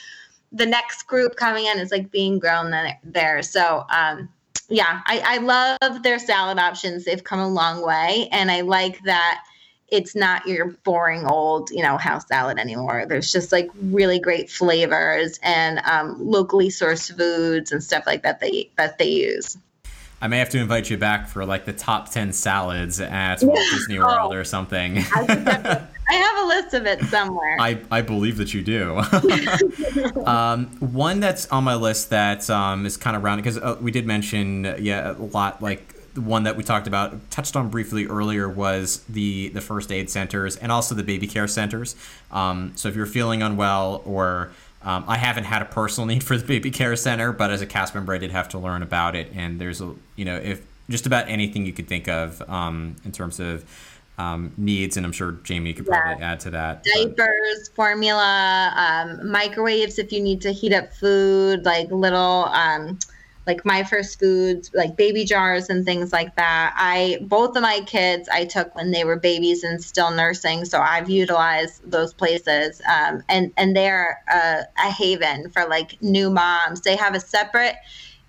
the 0.53 0.65
next 0.65 1.03
group 1.07 1.35
coming 1.35 1.65
in 1.65 1.77
is 1.77 1.91
like 1.91 2.09
being 2.09 2.39
grown 2.39 2.73
there. 3.03 3.43
So, 3.43 3.85
um, 3.89 4.29
yeah, 4.69 5.01
I, 5.05 5.21
I 5.25 5.37
love 5.37 6.03
their 6.03 6.19
salad 6.19 6.59
options. 6.59 7.05
They've 7.05 7.23
come 7.23 7.39
a 7.39 7.47
long 7.47 7.85
way, 7.85 8.29
and 8.31 8.51
I 8.51 8.61
like 8.61 9.01
that 9.03 9.43
it's 9.89 10.15
not 10.15 10.45
your 10.47 10.75
boring 10.83 11.25
old, 11.25 11.69
you 11.71 11.81
know, 11.81 11.97
house 11.97 12.27
salad 12.27 12.59
anymore. 12.59 13.05
There's 13.07 13.31
just 13.31 13.51
like 13.51 13.69
really 13.81 14.19
great 14.19 14.49
flavors 14.49 15.39
and 15.41 15.79
um, 15.79 16.17
locally 16.19 16.67
sourced 16.67 17.15
foods 17.15 17.71
and 17.71 17.81
stuff 17.81 18.05
like 18.05 18.23
that 18.23 18.39
they 18.41 18.69
that 18.75 18.97
they 18.97 19.09
use. 19.09 19.57
I 20.21 20.27
may 20.27 20.39
have 20.39 20.49
to 20.49 20.57
invite 20.57 20.89
you 20.89 20.97
back 20.97 21.27
for 21.27 21.45
like 21.45 21.65
the 21.65 21.73
top 21.73 22.09
10 22.09 22.33
salads 22.33 22.99
at 22.99 23.43
Walt 23.43 23.59
Disney 23.71 23.99
World 23.99 24.33
oh, 24.33 24.35
or 24.35 24.43
something. 24.43 24.97
I 26.09 26.13
have 26.13 26.43
a 26.43 26.47
list 26.47 26.73
of 26.73 26.85
it 26.85 27.03
somewhere. 27.05 27.57
I, 27.59 27.81
I 27.91 28.01
believe 28.01 28.37
that 28.37 28.53
you 28.53 28.63
do. 28.63 28.97
um, 30.25 30.67
one 30.79 31.19
that's 31.19 31.47
on 31.49 31.63
my 31.63 31.75
list 31.75 32.09
that 32.09 32.49
um, 32.49 32.85
is 32.85 32.97
kind 32.97 33.15
of 33.15 33.23
rounded 33.23 33.43
because 33.43 33.57
uh, 33.57 33.77
we 33.79 33.91
did 33.91 34.07
mention, 34.07 34.75
yeah, 34.79 35.11
a 35.11 35.13
lot 35.13 35.61
like 35.61 35.93
the 36.13 36.21
one 36.21 36.43
that 36.43 36.55
we 36.55 36.63
talked 36.63 36.87
about, 36.87 37.29
touched 37.29 37.55
on 37.55 37.69
briefly 37.69 38.07
earlier, 38.07 38.49
was 38.49 39.03
the 39.09 39.49
the 39.49 39.61
first 39.61 39.91
aid 39.91 40.09
centers 40.09 40.55
and 40.57 40.71
also 40.71 40.95
the 40.95 41.03
baby 41.03 41.27
care 41.27 41.47
centers. 41.47 41.95
Um, 42.31 42.71
so 42.75 42.89
if 42.89 42.95
you're 42.95 43.05
feeling 43.05 43.43
unwell 43.43 44.01
or 44.03 44.51
um, 44.83 45.05
I 45.07 45.17
haven't 45.17 45.45
had 45.45 45.61
a 45.61 45.65
personal 45.65 46.05
need 46.05 46.23
for 46.23 46.37
the 46.37 46.45
baby 46.45 46.71
care 46.71 46.95
center, 46.95 47.31
but 47.31 47.49
as 47.49 47.61
a 47.61 47.65
cast 47.65 47.95
member, 47.95 48.13
I 48.13 48.17
did 48.17 48.31
have 48.31 48.49
to 48.49 48.59
learn 48.59 48.83
about 48.83 49.15
it. 49.15 49.31
And 49.33 49.59
there's 49.59 49.81
a, 49.81 49.93
you 50.15 50.25
know, 50.25 50.37
if 50.37 50.65
just 50.89 51.05
about 51.05 51.27
anything 51.27 51.65
you 51.65 51.73
could 51.73 51.87
think 51.87 52.07
of 52.07 52.41
um, 52.49 52.95
in 53.03 53.11
terms 53.11 53.39
of 53.39 53.65
um, 54.17 54.51
needs, 54.57 54.97
and 54.97 55.05
I'm 55.05 55.11
sure 55.11 55.33
Jamie 55.43 55.73
could 55.73 55.85
probably 55.85 56.19
yeah. 56.19 56.31
add 56.31 56.39
to 56.41 56.51
that. 56.51 56.83
Diapers, 56.83 57.69
but. 57.69 57.75
formula, 57.75 58.73
um, 58.75 59.29
microwaves 59.29 59.99
if 59.99 60.11
you 60.11 60.21
need 60.21 60.41
to 60.41 60.51
heat 60.51 60.73
up 60.73 60.93
food, 60.93 61.65
like 61.65 61.91
little 61.91 62.45
um, 62.45 62.97
like 63.47 63.65
my 63.65 63.83
first 63.83 64.19
foods, 64.19 64.69
like 64.73 64.97
baby 64.97 65.23
jars 65.23 65.69
and 65.69 65.85
things 65.85 66.11
like 66.11 66.35
that. 66.35 66.73
I 66.75 67.19
both 67.21 67.55
of 67.55 67.63
my 67.63 67.79
kids 67.85 68.27
I 68.29 68.45
took 68.45 68.75
when 68.75 68.91
they 68.91 69.05
were 69.05 69.15
babies 69.15 69.63
and 69.63 69.81
still 69.81 70.11
nursing, 70.11 70.65
so 70.65 70.79
I've 70.79 71.09
utilized 71.09 71.89
those 71.89 72.13
places, 72.13 72.81
um, 72.87 73.23
and 73.29 73.53
and 73.57 73.75
they're 73.75 74.21
a, 74.31 74.63
a 74.77 74.91
haven 74.91 75.49
for 75.49 75.65
like 75.67 75.99
new 76.01 76.29
moms. 76.29 76.81
They 76.81 76.97
have 76.97 77.15
a 77.15 77.19
separate 77.21 77.75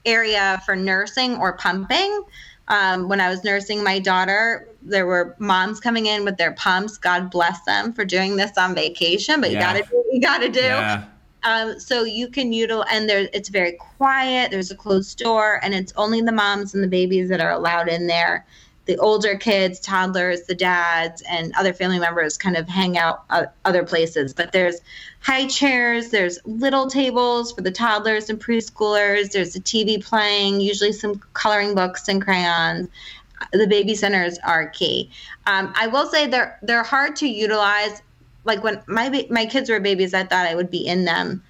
area 0.06 0.62
for 0.64 0.76
nursing 0.76 1.36
or 1.36 1.56
pumping. 1.56 2.22
Um, 2.68 3.08
when 3.08 3.20
I 3.20 3.30
was 3.30 3.44
nursing 3.44 3.82
my 3.82 3.98
daughter, 3.98 4.68
there 4.82 5.06
were 5.06 5.34
moms 5.38 5.80
coming 5.80 6.06
in 6.06 6.24
with 6.24 6.36
their 6.36 6.52
pumps. 6.52 6.98
God 6.98 7.30
bless 7.30 7.62
them 7.64 7.92
for 7.92 8.04
doing 8.04 8.36
this 8.36 8.56
on 8.56 8.74
vacation, 8.74 9.40
but 9.40 9.50
yeah. 9.50 9.56
you 9.56 9.64
got 9.64 9.72
to 9.72 9.90
do 9.90 9.96
what 9.96 10.14
you 10.14 10.20
got 10.20 10.38
to 10.38 10.48
do. 10.48 10.60
Yeah. 10.60 11.04
Um, 11.44 11.78
so 11.78 12.04
you 12.04 12.28
can 12.28 12.52
utilize, 12.52 12.88
and 12.90 13.08
there, 13.08 13.28
it's 13.32 13.48
very 13.48 13.72
quiet. 13.72 14.50
There's 14.50 14.70
a 14.70 14.76
closed 14.76 15.18
door, 15.18 15.60
and 15.62 15.74
it's 15.74 15.92
only 15.96 16.20
the 16.20 16.32
moms 16.32 16.74
and 16.74 16.82
the 16.82 16.88
babies 16.88 17.28
that 17.28 17.40
are 17.40 17.50
allowed 17.50 17.88
in 17.88 18.06
there. 18.06 18.44
The 18.86 18.96
older 18.96 19.36
kids, 19.36 19.80
toddlers, 19.80 20.42
the 20.46 20.54
dads, 20.54 21.22
and 21.28 21.52
other 21.56 21.74
family 21.74 21.98
members 21.98 22.38
kind 22.38 22.56
of 22.56 22.66
hang 22.68 22.96
out 22.96 23.24
uh, 23.28 23.44
other 23.64 23.84
places. 23.84 24.32
But 24.32 24.52
there's 24.52 24.80
high 25.20 25.46
chairs, 25.46 26.08
there's 26.08 26.38
little 26.46 26.88
tables 26.88 27.52
for 27.52 27.60
the 27.60 27.70
toddlers 27.70 28.30
and 28.30 28.40
preschoolers. 28.40 29.30
There's 29.30 29.54
a 29.54 29.60
TV 29.60 30.02
playing, 30.02 30.60
usually 30.60 30.92
some 30.92 31.22
coloring 31.34 31.74
books 31.74 32.08
and 32.08 32.22
crayons. 32.22 32.88
The 33.52 33.66
baby 33.66 33.94
centers 33.94 34.38
are 34.38 34.70
key. 34.70 35.10
Um, 35.46 35.72
I 35.76 35.86
will 35.86 36.06
say 36.06 36.26
they're 36.26 36.58
they're 36.62 36.82
hard 36.82 37.14
to 37.16 37.28
utilize 37.28 38.02
like 38.44 38.62
when 38.62 38.82
my 38.86 39.26
my 39.30 39.46
kids 39.46 39.70
were 39.70 39.80
babies, 39.80 40.14
I 40.14 40.24
thought 40.24 40.46
I 40.46 40.54
would 40.54 40.70
be 40.70 40.86
in 40.86 41.04
them 41.04 41.42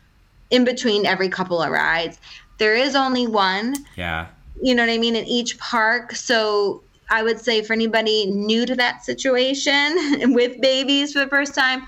in 0.50 0.64
between 0.64 1.06
every 1.06 1.28
couple 1.28 1.62
of 1.62 1.70
rides. 1.70 2.18
There 2.58 2.74
is 2.74 2.94
only 2.94 3.26
one. 3.26 3.76
Yeah. 3.96 4.26
You 4.60 4.74
know 4.74 4.82
what 4.82 4.92
I 4.92 4.98
mean 4.98 5.14
in 5.14 5.24
each 5.24 5.58
park, 5.58 6.12
so 6.12 6.82
I 7.10 7.22
would 7.22 7.40
say 7.40 7.62
for 7.62 7.72
anybody 7.72 8.26
new 8.26 8.66
to 8.66 8.74
that 8.76 9.04
situation 9.04 9.96
with 10.34 10.60
babies 10.60 11.12
for 11.12 11.20
the 11.20 11.28
first 11.28 11.54
time, 11.54 11.86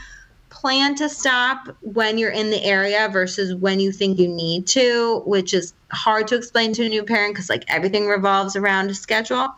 plan 0.50 0.94
to 0.96 1.08
stop 1.08 1.68
when 1.80 2.18
you're 2.18 2.30
in 2.30 2.50
the 2.50 2.62
area 2.62 3.08
versus 3.10 3.54
when 3.54 3.80
you 3.80 3.92
think 3.92 4.18
you 4.18 4.28
need 4.28 4.66
to, 4.68 5.22
which 5.26 5.54
is 5.54 5.72
hard 5.92 6.28
to 6.28 6.36
explain 6.36 6.72
to 6.74 6.84
a 6.84 6.88
new 6.88 7.02
parent 7.02 7.34
because 7.34 7.48
like 7.48 7.64
everything 7.68 8.06
revolves 8.06 8.56
around 8.56 8.90
a 8.90 8.94
schedule. 8.94 9.48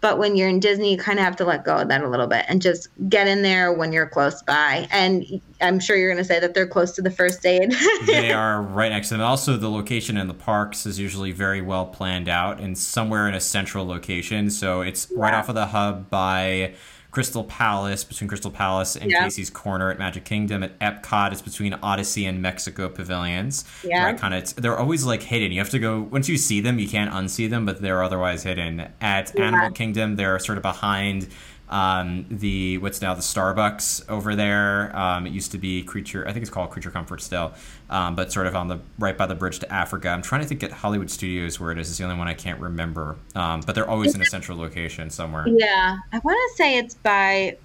But 0.00 0.18
when 0.18 0.36
you're 0.36 0.48
in 0.48 0.60
Disney, 0.60 0.92
you 0.92 0.98
kind 0.98 1.18
of 1.18 1.24
have 1.24 1.36
to 1.36 1.44
let 1.44 1.64
go 1.64 1.76
of 1.76 1.88
that 1.88 2.02
a 2.02 2.08
little 2.08 2.26
bit 2.26 2.46
and 2.48 2.62
just 2.62 2.88
get 3.08 3.28
in 3.28 3.42
there 3.42 3.72
when 3.72 3.92
you're 3.92 4.06
close 4.06 4.42
by. 4.42 4.88
And 4.90 5.40
I'm 5.60 5.78
sure 5.78 5.96
you're 5.96 6.10
going 6.10 6.22
to 6.22 6.24
say 6.24 6.40
that 6.40 6.54
they're 6.54 6.66
close 6.66 6.92
to 6.92 7.02
the 7.02 7.10
first 7.10 7.44
aid. 7.44 7.74
they 8.06 8.32
are 8.32 8.62
right 8.62 8.90
next 8.90 9.08
to 9.08 9.14
them. 9.14 9.22
Also, 9.22 9.56
the 9.56 9.70
location 9.70 10.16
in 10.16 10.26
the 10.26 10.34
parks 10.34 10.86
is 10.86 10.98
usually 10.98 11.32
very 11.32 11.60
well 11.60 11.86
planned 11.86 12.28
out 12.28 12.60
and 12.60 12.78
somewhere 12.78 13.28
in 13.28 13.34
a 13.34 13.40
central 13.40 13.86
location. 13.86 14.50
So 14.50 14.80
it's 14.80 15.08
yeah. 15.10 15.20
right 15.20 15.34
off 15.34 15.48
of 15.48 15.54
the 15.54 15.66
hub 15.66 16.08
by 16.08 16.74
Crystal 17.10 17.44
Palace, 17.44 18.04
between 18.04 18.28
Crystal 18.28 18.50
Palace 18.50 18.94
and 18.94 19.10
yeah. 19.10 19.24
Casey's 19.24 19.50
Corner 19.50 19.90
at 19.90 19.98
Magic 19.98 20.24
Kingdom. 20.24 20.62
At 20.62 20.78
Epcot, 20.78 21.32
it's 21.32 21.42
between 21.42 21.74
Odyssey 21.74 22.24
and 22.26 22.40
Mexico 22.40 22.88
Pavilions. 22.88 23.64
Yeah. 23.82 24.04
Right, 24.04 24.18
kind 24.18 24.34
of. 24.34 24.54
They're 24.54 24.78
always 24.78 25.04
like 25.04 25.22
hidden. 25.22 25.50
You 25.50 25.58
have 25.58 25.70
to 25.70 25.78
go 25.78 26.02
once 26.02 26.28
you 26.28 26.36
see 26.36 26.60
them, 26.60 26.78
you 26.78 26.88
can't 26.88 27.12
unsee 27.12 27.50
them, 27.50 27.66
but 27.66 27.82
they're 27.82 28.02
otherwise 28.02 28.44
hidden. 28.44 28.88
At 29.00 29.32
yeah. 29.34 29.44
Animal 29.46 29.70
Kingdom, 29.72 30.16
they're 30.16 30.38
sort 30.38 30.58
of 30.58 30.62
behind 30.62 31.28
um, 31.70 32.26
the 32.28 32.78
what's 32.78 33.00
now 33.00 33.14
the 33.14 33.22
Starbucks 33.22 34.08
over 34.10 34.34
there. 34.34 34.94
Um, 34.94 35.26
it 35.26 35.32
used 35.32 35.52
to 35.52 35.58
be 35.58 35.82
Creature, 35.82 36.26
I 36.26 36.32
think 36.32 36.42
it's 36.42 36.50
called 36.50 36.70
Creature 36.70 36.90
Comfort 36.90 37.22
still, 37.22 37.52
um, 37.88 38.16
but 38.16 38.32
sort 38.32 38.46
of 38.48 38.56
on 38.56 38.68
the 38.68 38.80
right 38.98 39.16
by 39.16 39.26
the 39.26 39.36
bridge 39.36 39.60
to 39.60 39.72
Africa. 39.72 40.08
I'm 40.08 40.22
trying 40.22 40.42
to 40.42 40.48
think 40.48 40.62
at 40.64 40.72
Hollywood 40.72 41.10
Studios 41.10 41.60
where 41.60 41.70
it 41.70 41.78
is. 41.78 41.88
It's 41.88 41.98
the 41.98 42.04
only 42.04 42.18
one 42.18 42.26
I 42.28 42.34
can't 42.34 42.60
remember, 42.60 43.16
um, 43.36 43.60
but 43.60 43.74
they're 43.74 43.88
always 43.88 44.14
in 44.14 44.20
a 44.20 44.26
central 44.26 44.58
location 44.58 45.10
somewhere. 45.10 45.46
Yeah, 45.46 45.98
I 46.12 46.18
want 46.18 46.36
to 46.50 46.56
say 46.56 46.76
it's 46.76 46.96
by 46.96 47.56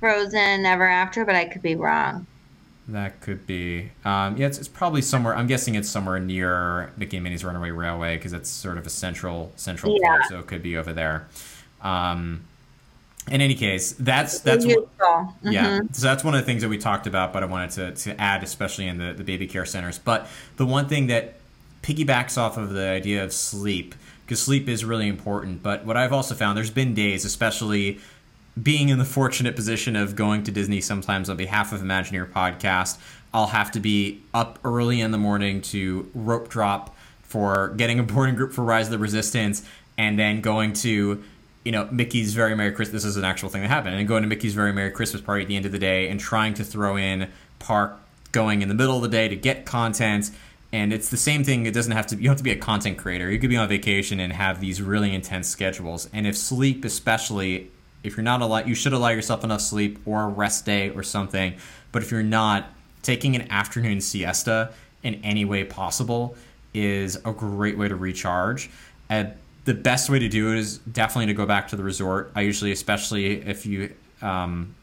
Frozen 0.00 0.64
Ever 0.64 0.88
After, 0.88 1.26
but 1.26 1.34
I 1.34 1.44
could 1.44 1.62
be 1.62 1.76
wrong. 1.76 2.26
That 2.88 3.20
could 3.20 3.46
be. 3.46 3.90
Um, 4.04 4.36
yeah, 4.36 4.46
it's, 4.46 4.58
it's, 4.58 4.68
probably 4.68 5.00
somewhere. 5.00 5.34
I'm 5.34 5.46
guessing 5.46 5.74
it's 5.74 5.88
somewhere 5.88 6.20
near 6.20 6.92
Mickey 6.98 7.16
and 7.16 7.24
Minnie's 7.24 7.42
Runaway 7.42 7.70
Railway 7.70 8.16
because 8.16 8.34
it's 8.34 8.50
sort 8.50 8.76
of 8.76 8.86
a 8.86 8.90
central 8.90 9.52
central 9.56 9.98
yeah. 10.02 10.22
so 10.28 10.38
it 10.38 10.46
could 10.46 10.62
be 10.62 10.76
over 10.76 10.92
there. 10.92 11.26
Um, 11.80 12.44
in 13.30 13.40
any 13.40 13.54
case, 13.54 13.92
that's 13.92 14.40
that's 14.40 14.66
what, 14.66 14.98
mm-hmm. 14.98 15.50
yeah. 15.50 15.80
So 15.92 16.06
that's 16.06 16.22
one 16.22 16.34
of 16.34 16.40
the 16.40 16.46
things 16.46 16.62
that 16.62 16.68
we 16.68 16.78
talked 16.78 17.06
about, 17.06 17.32
but 17.32 17.42
I 17.42 17.46
wanted 17.46 17.70
to, 17.70 17.92
to 18.10 18.20
add, 18.20 18.42
especially 18.42 18.86
in 18.86 18.98
the, 18.98 19.14
the 19.14 19.24
baby 19.24 19.46
care 19.46 19.64
centers. 19.64 19.98
But 19.98 20.26
the 20.56 20.66
one 20.66 20.88
thing 20.88 21.06
that 21.06 21.34
piggybacks 21.82 22.36
off 22.36 22.56
of 22.56 22.70
the 22.70 22.86
idea 22.86 23.24
of 23.24 23.32
sleep, 23.32 23.94
because 24.24 24.42
sleep 24.42 24.68
is 24.68 24.84
really 24.84 25.08
important. 25.08 25.62
But 25.62 25.84
what 25.84 25.96
I've 25.96 26.12
also 26.12 26.34
found, 26.34 26.56
there's 26.56 26.70
been 26.70 26.94
days, 26.94 27.24
especially 27.24 27.98
being 28.62 28.88
in 28.88 28.98
the 28.98 29.04
fortunate 29.04 29.56
position 29.56 29.96
of 29.96 30.14
going 30.14 30.44
to 30.44 30.52
Disney 30.52 30.80
sometimes 30.80 31.28
on 31.28 31.36
behalf 31.36 31.72
of 31.72 31.80
Imagineer 31.80 32.30
Podcast, 32.30 32.98
I'll 33.32 33.48
have 33.48 33.72
to 33.72 33.80
be 33.80 34.22
up 34.32 34.58
early 34.64 35.00
in 35.00 35.10
the 35.10 35.18
morning 35.18 35.60
to 35.62 36.08
rope 36.14 36.48
drop 36.48 36.94
for 37.22 37.68
getting 37.76 37.98
a 37.98 38.02
boarding 38.02 38.36
group 38.36 38.52
for 38.52 38.62
Rise 38.62 38.86
of 38.86 38.92
the 38.92 38.98
Resistance, 38.98 39.66
and 39.98 40.18
then 40.18 40.40
going 40.40 40.72
to 40.74 41.24
you 41.64 41.72
know, 41.72 41.88
Mickey's 41.90 42.34
Very 42.34 42.54
Merry 42.54 42.72
Christmas. 42.72 43.02
This 43.02 43.10
is 43.10 43.16
an 43.16 43.24
actual 43.24 43.48
thing 43.48 43.62
that 43.62 43.68
happened. 43.68 43.94
And 43.94 44.06
going 44.06 44.22
to 44.22 44.28
Mickey's 44.28 44.54
Very 44.54 44.72
Merry 44.72 44.90
Christmas 44.90 45.22
party 45.22 45.42
at 45.42 45.48
the 45.48 45.56
end 45.56 45.66
of 45.66 45.72
the 45.72 45.78
day 45.78 46.08
and 46.08 46.20
trying 46.20 46.54
to 46.54 46.64
throw 46.64 46.96
in 46.96 47.30
park 47.58 47.98
going 48.32 48.62
in 48.62 48.68
the 48.68 48.74
middle 48.74 48.96
of 48.96 49.02
the 49.02 49.08
day 49.08 49.28
to 49.28 49.36
get 49.36 49.64
content. 49.64 50.30
And 50.72 50.92
it's 50.92 51.08
the 51.08 51.16
same 51.16 51.44
thing. 51.44 51.66
It 51.66 51.72
doesn't 51.72 51.92
have 51.92 52.06
to. 52.08 52.16
You 52.16 52.22
don't 52.22 52.32
have 52.32 52.38
to 52.38 52.44
be 52.44 52.50
a 52.50 52.56
content 52.56 52.98
creator. 52.98 53.30
You 53.30 53.38
could 53.38 53.50
be 53.50 53.56
on 53.56 53.68
vacation 53.68 54.20
and 54.20 54.32
have 54.32 54.60
these 54.60 54.82
really 54.82 55.14
intense 55.14 55.48
schedules. 55.48 56.08
And 56.12 56.26
if 56.26 56.36
sleep, 56.36 56.84
especially, 56.84 57.70
if 58.02 58.16
you're 58.16 58.24
not 58.24 58.42
a 58.42 58.46
lot, 58.46 58.68
you 58.68 58.74
should 58.74 58.92
allow 58.92 59.10
yourself 59.10 59.44
enough 59.44 59.60
sleep 59.60 59.98
or 60.04 60.24
a 60.24 60.28
rest 60.28 60.66
day 60.66 60.90
or 60.90 61.02
something. 61.02 61.54
But 61.92 62.02
if 62.02 62.10
you're 62.10 62.22
not, 62.22 62.70
taking 63.02 63.36
an 63.36 63.50
afternoon 63.50 64.00
siesta 64.00 64.72
in 65.02 65.14
any 65.22 65.44
way 65.44 65.62
possible 65.62 66.34
is 66.72 67.16
a 67.24 67.32
great 67.32 67.78
way 67.78 67.86
to 67.86 67.94
recharge. 67.94 68.70
And 69.08 69.34
the 69.64 69.74
best 69.74 70.10
way 70.10 70.18
to 70.18 70.28
do 70.28 70.52
it 70.52 70.58
is 70.58 70.78
definitely 70.78 71.26
to 71.26 71.34
go 71.34 71.46
back 71.46 71.68
to 71.68 71.76
the 71.76 71.82
resort. 71.82 72.30
I 72.34 72.42
usually, 72.42 72.72
especially 72.72 73.40
if 73.42 73.64
you, 73.64 73.94
um, 74.20 74.74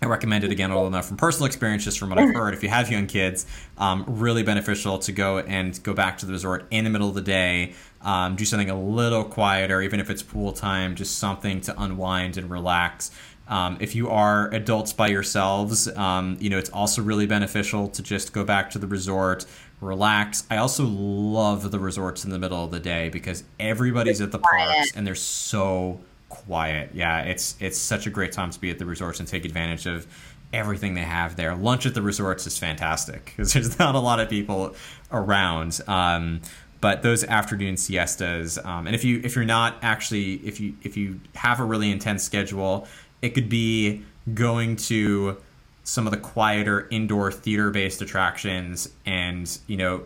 I 0.00 0.06
recommend 0.06 0.44
it 0.44 0.50
again, 0.50 0.70
all 0.70 0.86
enough 0.86 1.06
from 1.06 1.16
personal 1.16 1.46
experience, 1.46 1.84
just 1.84 1.98
from 1.98 2.10
what 2.10 2.18
I've 2.18 2.34
heard. 2.34 2.54
If 2.54 2.62
you 2.62 2.68
have 2.68 2.90
young 2.90 3.06
kids, 3.06 3.46
um, 3.78 4.04
really 4.06 4.42
beneficial 4.42 4.98
to 4.98 5.12
go 5.12 5.38
and 5.38 5.80
go 5.82 5.94
back 5.94 6.18
to 6.18 6.26
the 6.26 6.32
resort 6.32 6.66
in 6.70 6.84
the 6.84 6.90
middle 6.90 7.08
of 7.08 7.14
the 7.14 7.22
day, 7.22 7.74
um, 8.02 8.36
do 8.36 8.44
something 8.44 8.70
a 8.70 8.78
little 8.78 9.24
quieter, 9.24 9.80
even 9.80 10.00
if 10.00 10.10
it's 10.10 10.22
pool 10.22 10.52
time, 10.52 10.94
just 10.94 11.18
something 11.18 11.60
to 11.62 11.80
unwind 11.80 12.36
and 12.36 12.50
relax. 12.50 13.10
Um, 13.46 13.76
if 13.80 13.94
you 13.94 14.08
are 14.08 14.48
adults 14.54 14.92
by 14.92 15.08
yourselves, 15.08 15.88
um, 15.96 16.38
you 16.40 16.48
know 16.48 16.58
it's 16.58 16.70
also 16.70 17.02
really 17.02 17.26
beneficial 17.26 17.88
to 17.88 18.02
just 18.02 18.32
go 18.32 18.42
back 18.44 18.70
to 18.70 18.78
the 18.78 18.86
resort, 18.86 19.44
relax. 19.84 20.44
I 20.50 20.56
also 20.56 20.84
love 20.84 21.70
the 21.70 21.78
resorts 21.78 22.24
in 22.24 22.30
the 22.30 22.38
middle 22.38 22.64
of 22.64 22.70
the 22.70 22.80
day 22.80 23.08
because 23.08 23.44
everybody's 23.60 24.20
it's 24.20 24.26
at 24.26 24.32
the 24.32 24.38
quiet. 24.38 24.68
parks 24.68 24.92
and 24.96 25.06
they're 25.06 25.14
so 25.14 26.00
quiet. 26.28 26.90
Yeah, 26.94 27.20
it's 27.22 27.56
it's 27.60 27.78
such 27.78 28.06
a 28.06 28.10
great 28.10 28.32
time 28.32 28.50
to 28.50 28.60
be 28.60 28.70
at 28.70 28.78
the 28.78 28.86
resorts 28.86 29.20
and 29.20 29.28
take 29.28 29.44
advantage 29.44 29.86
of 29.86 30.06
everything 30.52 30.94
they 30.94 31.02
have 31.02 31.36
there. 31.36 31.54
Lunch 31.54 31.86
at 31.86 31.94
the 31.94 32.02
resorts 32.02 32.46
is 32.46 32.58
fantastic 32.58 33.24
because 33.26 33.52
there's 33.52 33.78
not 33.78 33.94
a 33.94 34.00
lot 34.00 34.20
of 34.20 34.28
people 34.28 34.74
around. 35.12 35.80
Um, 35.86 36.40
but 36.80 37.02
those 37.02 37.24
afternoon 37.24 37.76
siestas, 37.76 38.58
um, 38.58 38.86
and 38.86 38.94
if 38.94 39.04
you 39.04 39.20
if 39.24 39.36
you're 39.36 39.44
not 39.44 39.76
actually 39.82 40.34
if 40.46 40.60
you 40.60 40.76
if 40.82 40.96
you 40.96 41.20
have 41.34 41.60
a 41.60 41.64
really 41.64 41.90
intense 41.90 42.22
schedule, 42.22 42.86
it 43.22 43.30
could 43.30 43.48
be 43.48 44.02
going 44.34 44.76
to 44.76 45.38
some 45.84 46.06
of 46.06 46.10
the 46.10 46.18
quieter 46.18 46.88
indoor 46.90 47.30
theater 47.30 47.70
based 47.70 48.02
attractions 48.02 48.88
and 49.06 49.58
you 49.66 49.76
know 49.76 50.02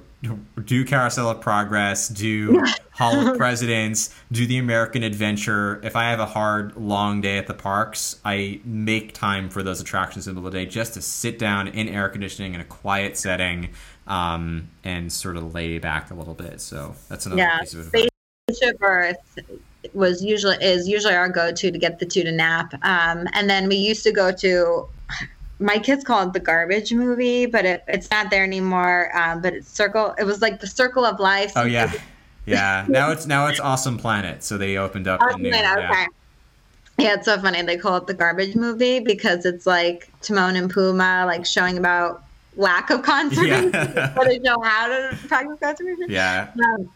do 0.65 0.85
carousel 0.85 1.31
of 1.31 1.41
progress 1.41 2.09
do 2.09 2.61
hall 2.91 3.29
of 3.29 3.39
presidents 3.39 4.13
do 4.33 4.47
the 4.47 4.59
american 4.59 5.05
adventure. 5.05 5.81
If 5.85 5.95
i 5.95 6.11
have 6.11 6.19
a 6.19 6.27
hard 6.27 6.77
long 6.77 7.21
day 7.21 7.39
at 7.39 7.47
the 7.47 7.55
parks 7.55 8.21
i 8.25 8.61
make 8.65 9.15
time 9.15 9.49
for 9.49 9.63
those 9.63 9.81
attractions 9.81 10.27
in 10.27 10.35
the 10.35 10.41
middle 10.41 10.49
of 10.49 10.53
the 10.53 10.65
day 10.65 10.71
just 10.71 10.95
to 10.95 11.03
sit 11.03 11.39
down 11.39 11.69
in 11.69 11.89
air 11.89 12.09
conditioning 12.09 12.55
in 12.55 12.61
a 12.61 12.65
quiet 12.65 13.17
setting 13.17 13.71
um, 14.09 14.71
and 14.83 15.13
sort 15.13 15.37
of 15.37 15.55
lay 15.55 15.79
back 15.79 16.11
a 16.11 16.15
little 16.15 16.35
bit. 16.35 16.61
So 16.61 16.97
that's 17.09 17.27
another 17.27 17.43
yeah, 17.43 17.61
piece 17.61 17.75
of 17.75 17.81
advice. 17.87 18.09
Spaceship 18.51 18.79
Earth 18.81 19.39
was 19.93 20.25
usually 20.25 20.57
is 20.57 20.89
usually 20.89 21.15
our 21.15 21.29
go-to 21.29 21.71
to 21.71 21.79
get 21.79 21.99
the 21.99 22.07
two 22.07 22.25
to 22.25 22.33
nap. 22.33 22.73
Um, 22.83 23.29
and 23.35 23.49
then 23.49 23.69
we 23.69 23.77
used 23.77 24.03
to 24.05 24.13
go 24.13 24.33
to 24.33 24.89
my 25.61 25.79
kids 25.79 26.05
call 26.05 26.27
it 26.27 26.33
the 26.33 26.41
garbage 26.41 26.93
movie, 26.93 27.47
but 27.47 27.65
it, 27.65 27.85
it's 27.89 28.11
not 28.11 28.31
there 28.31 28.45
anymore. 28.45 29.11
Um, 29.17 29.43
but 29.43 29.55
it's 29.55 29.69
circle. 29.69 30.15
It 30.19 30.25
was 30.25 30.41
like 30.41 30.61
the 30.61 30.67
circle 30.67 31.05
of 31.05 31.19
life. 31.19 31.53
Oh 31.57 31.65
yeah, 31.65 31.93
yeah. 32.47 32.87
Now 32.89 33.11
it's 33.11 33.27
now 33.27 33.47
it's 33.47 33.61
Awesome 33.61 33.99
Planet. 33.99 34.43
So 34.43 34.57
they 34.59 34.77
opened 34.77 35.09
up. 35.09 35.21
Awesome 35.21 35.43
the 35.43 35.51
new, 35.51 35.57
Planet. 35.57 35.83
Yeah. 35.83 35.91
Okay. 35.91 36.07
Yeah, 36.99 37.15
it's 37.15 37.27
so 37.27 37.39
funny. 37.41 37.63
They 37.63 37.77
call 37.77 37.97
it 37.97 38.07
the 38.09 38.15
garbage 38.15 38.57
movie 38.57 38.99
because 38.99 39.47
it's 39.47 39.67
like 39.67 40.11
Timon 40.21 40.57
and 40.57 40.73
Pumbaa, 40.73 41.27
like 41.27 41.47
showing 41.47 41.79
about 41.79 42.25
lack 42.57 42.91
of 42.91 43.03
conservation, 43.03 43.71
yeah. 43.73 44.13
but 44.17 44.25
they 44.29 44.41
know 44.41 44.61
how 44.61 44.89
to 44.89 45.17
practice 45.29 45.59
conservation. 45.61 46.07
Yeah. 46.09 46.51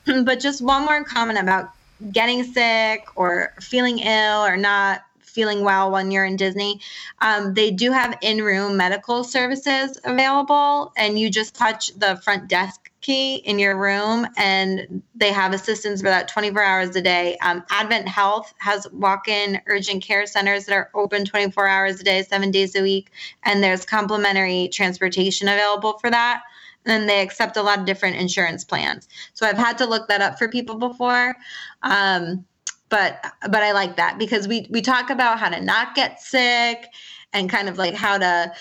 Um, 0.09 0.25
but 0.25 0.41
just 0.41 0.61
one 0.61 0.85
more 0.85 1.05
comment 1.05 1.39
about 1.39 1.71
getting 2.11 2.43
sick 2.43 3.07
or 3.15 3.53
feeling 3.61 4.01
ill 4.01 4.45
or 4.45 4.57
not 4.57 5.03
feeling 5.33 5.65
well 5.65 5.91
when 5.91 6.11
you're 6.11 6.25
in 6.25 6.37
Disney. 6.37 6.81
Um, 7.21 7.55
they 7.55 7.71
do 7.71 7.91
have 7.93 8.19
in 8.21 8.43
room 8.43 8.77
medical 8.77 9.25
services 9.25 9.99
available, 10.05 10.93
and 10.97 11.19
you 11.19 11.31
just 11.31 11.55
touch 11.55 11.89
the 11.99 12.17
front 12.17 12.49
desk 12.49 12.93
key 13.03 13.35
in 13.35 13.59
your 13.59 13.77
room 13.77 14.27
and 14.39 15.03
they 15.15 15.33
have 15.33 15.53
assistance 15.53 16.01
for 16.01 16.09
that 16.09 16.29
24 16.29 16.63
hours 16.63 16.97
a 16.97 17.03
day. 17.03 17.37
Um, 17.43 17.63
Advent 17.69 18.09
Health 18.09 18.55
has 18.59 18.87
walk 18.93 19.29
in 19.29 19.61
urgent 19.67 20.03
care 20.03 20.25
centers 20.25 20.67
that 20.67 20.75
are 20.75 20.91
open 20.95 21.25
24 21.25 21.67
hours 21.67 22.01
a 22.01 22.05
day, 22.05 22.23
seven 22.23 22.51
days 22.51 22.75
a 22.77 22.83
week, 22.83 23.11
and 23.43 23.63
there's 23.63 23.85
complimentary 23.85 24.69
transportation 24.73 25.49
available 25.49 25.99
for 25.99 26.11
that. 26.11 26.43
And 26.85 27.09
they 27.09 27.21
accept 27.21 27.57
a 27.57 27.63
lot 27.63 27.79
of 27.79 27.85
different 27.85 28.17
insurance 28.17 28.65
plans. 28.65 29.09
So 29.35 29.47
I've 29.47 29.59
had 29.59 29.79
to 29.79 29.87
look 29.87 30.09
that 30.09 30.21
up 30.21 30.39
for 30.39 30.49
people 30.49 30.77
before. 30.77 31.37
Um, 31.83 32.45
but 32.93 33.25
but 33.41 33.63
I 33.63 33.73
like 33.73 33.97
that 33.97 34.19
because 34.19 34.47
we 34.47 34.67
we 34.69 34.83
talk 34.83 35.09
about 35.09 35.41
how 35.41 35.49
to 35.49 35.61
not 35.61 35.95
get 35.95 36.21
sick 36.21 36.89
and 37.33 37.49
kind 37.49 37.71
of 37.71 37.79
like 37.79 37.95
how 37.95 38.19
to 38.19 38.53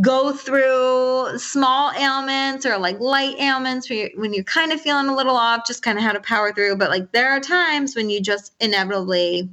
go 0.00 0.32
through 0.32 1.38
small 1.38 1.92
ailments 1.92 2.64
or 2.64 2.78
like 2.78 2.98
light 2.98 3.36
ailments 3.40 3.90
when 3.90 3.98
you're, 3.98 4.10
when 4.16 4.32
you're 4.32 4.44
kind 4.44 4.72
of 4.72 4.80
feeling 4.80 5.08
a 5.08 5.14
little 5.14 5.36
off, 5.36 5.66
just 5.66 5.82
kind 5.82 5.98
of 5.98 6.04
how 6.04 6.12
to 6.12 6.20
power 6.20 6.50
through. 6.50 6.76
But 6.76 6.88
like 6.88 7.12
there 7.12 7.30
are 7.30 7.40
times 7.40 7.94
when 7.94 8.08
you 8.08 8.22
just 8.22 8.54
inevitably 8.58 9.50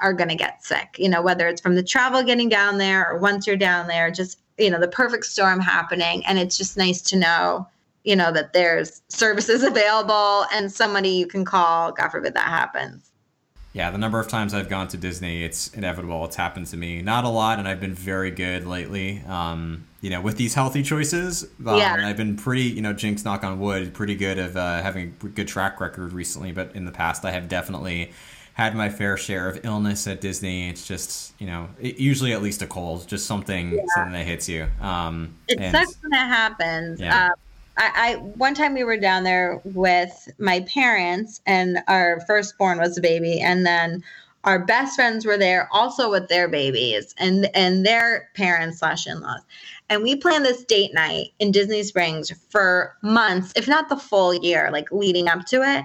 are 0.00 0.14
going 0.14 0.30
to 0.30 0.34
get 0.34 0.64
sick, 0.64 0.96
you 0.96 1.10
know, 1.10 1.20
whether 1.20 1.46
it's 1.46 1.60
from 1.60 1.74
the 1.74 1.82
travel 1.82 2.22
getting 2.22 2.48
down 2.48 2.78
there 2.78 3.10
or 3.10 3.18
once 3.18 3.46
you're 3.46 3.56
down 3.56 3.86
there, 3.86 4.10
just, 4.10 4.38
you 4.56 4.70
know, 4.70 4.80
the 4.80 4.88
perfect 4.88 5.26
storm 5.26 5.60
happening. 5.60 6.24
And 6.24 6.38
it's 6.38 6.56
just 6.56 6.78
nice 6.78 7.02
to 7.02 7.18
know 7.18 7.66
you 8.08 8.16
know 8.16 8.32
that 8.32 8.54
there's 8.54 9.02
services 9.08 9.62
available 9.72 10.46
and 10.52 10.72
somebody 10.72 11.10
you 11.10 11.26
can 11.26 11.44
call 11.44 11.92
god 11.92 12.08
forbid 12.08 12.34
that 12.34 12.48
happens 12.48 13.10
yeah 13.74 13.90
the 13.90 13.98
number 13.98 14.18
of 14.18 14.26
times 14.26 14.54
i've 14.54 14.68
gone 14.68 14.88
to 14.88 14.96
disney 14.96 15.44
it's 15.44 15.68
inevitable 15.74 16.24
it's 16.24 16.36
happened 16.36 16.66
to 16.66 16.76
me 16.76 17.02
not 17.02 17.24
a 17.24 17.28
lot 17.28 17.58
and 17.58 17.68
i've 17.68 17.80
been 17.80 17.94
very 17.94 18.30
good 18.30 18.66
lately 18.66 19.22
um, 19.26 19.86
you 20.00 20.08
know 20.08 20.20
with 20.20 20.38
these 20.38 20.54
healthy 20.54 20.82
choices 20.82 21.44
um, 21.66 21.76
yeah. 21.76 21.96
i've 22.02 22.16
been 22.16 22.34
pretty 22.34 22.62
you 22.62 22.80
know 22.80 22.94
jinx 22.94 23.24
knock 23.24 23.44
on 23.44 23.60
wood 23.60 23.92
pretty 23.92 24.14
good 24.14 24.38
of 24.38 24.56
uh, 24.56 24.82
having 24.82 25.14
a 25.22 25.26
good 25.26 25.46
track 25.46 25.78
record 25.78 26.12
recently 26.12 26.50
but 26.50 26.74
in 26.74 26.86
the 26.86 26.92
past 26.92 27.24
i 27.24 27.30
have 27.30 27.46
definitely 27.46 28.10
had 28.54 28.74
my 28.74 28.88
fair 28.88 29.16
share 29.16 29.48
of 29.48 29.64
illness 29.64 30.08
at 30.08 30.20
Disney. 30.20 30.68
It's 30.68 30.84
just 30.84 31.32
you 31.40 31.46
know 31.46 31.68
it, 31.80 31.98
usually 31.98 32.32
at 32.32 32.42
least 32.42 32.60
a 32.60 32.66
cold, 32.66 33.06
just 33.06 33.24
something 33.24 33.70
yeah. 33.70 33.82
something 33.94 34.14
that 34.14 34.26
hits 34.26 34.48
you. 34.48 34.66
Um, 34.80 35.36
it 35.46 35.60
and, 35.60 35.70
sucks 35.70 35.96
when 36.02 36.10
that 36.10 36.26
happens. 36.26 37.00
Yeah. 37.00 37.26
Uh, 37.26 37.34
I, 37.78 37.92
I 37.94 38.14
one 38.16 38.54
time 38.54 38.74
we 38.74 38.84
were 38.84 38.96
down 38.96 39.24
there 39.24 39.60
with 39.64 40.28
my 40.38 40.60
parents, 40.60 41.40
and 41.46 41.78
our 41.88 42.20
firstborn 42.26 42.78
was 42.78 42.98
a 42.98 43.00
baby, 43.00 43.40
and 43.40 43.64
then 43.64 44.02
our 44.44 44.64
best 44.64 44.96
friends 44.96 45.26
were 45.26 45.36
there 45.36 45.68
also 45.72 46.10
with 46.10 46.28
their 46.28 46.48
babies 46.48 47.14
and 47.18 47.48
and 47.54 47.84
their 47.84 48.30
parents 48.34 48.78
slash 48.78 49.06
in-laws. 49.06 49.42
And 49.90 50.02
we 50.02 50.16
planned 50.16 50.44
this 50.44 50.64
date 50.64 50.94
night 50.94 51.28
in 51.38 51.50
disney 51.50 51.82
springs 51.82 52.30
for 52.50 52.96
months 53.02 53.52
if 53.56 53.68
not 53.68 53.88
the 53.88 53.96
full 53.96 54.34
year 54.34 54.70
like 54.72 54.90
leading 54.92 55.28
up 55.28 55.44
to 55.46 55.56
it. 55.62 55.84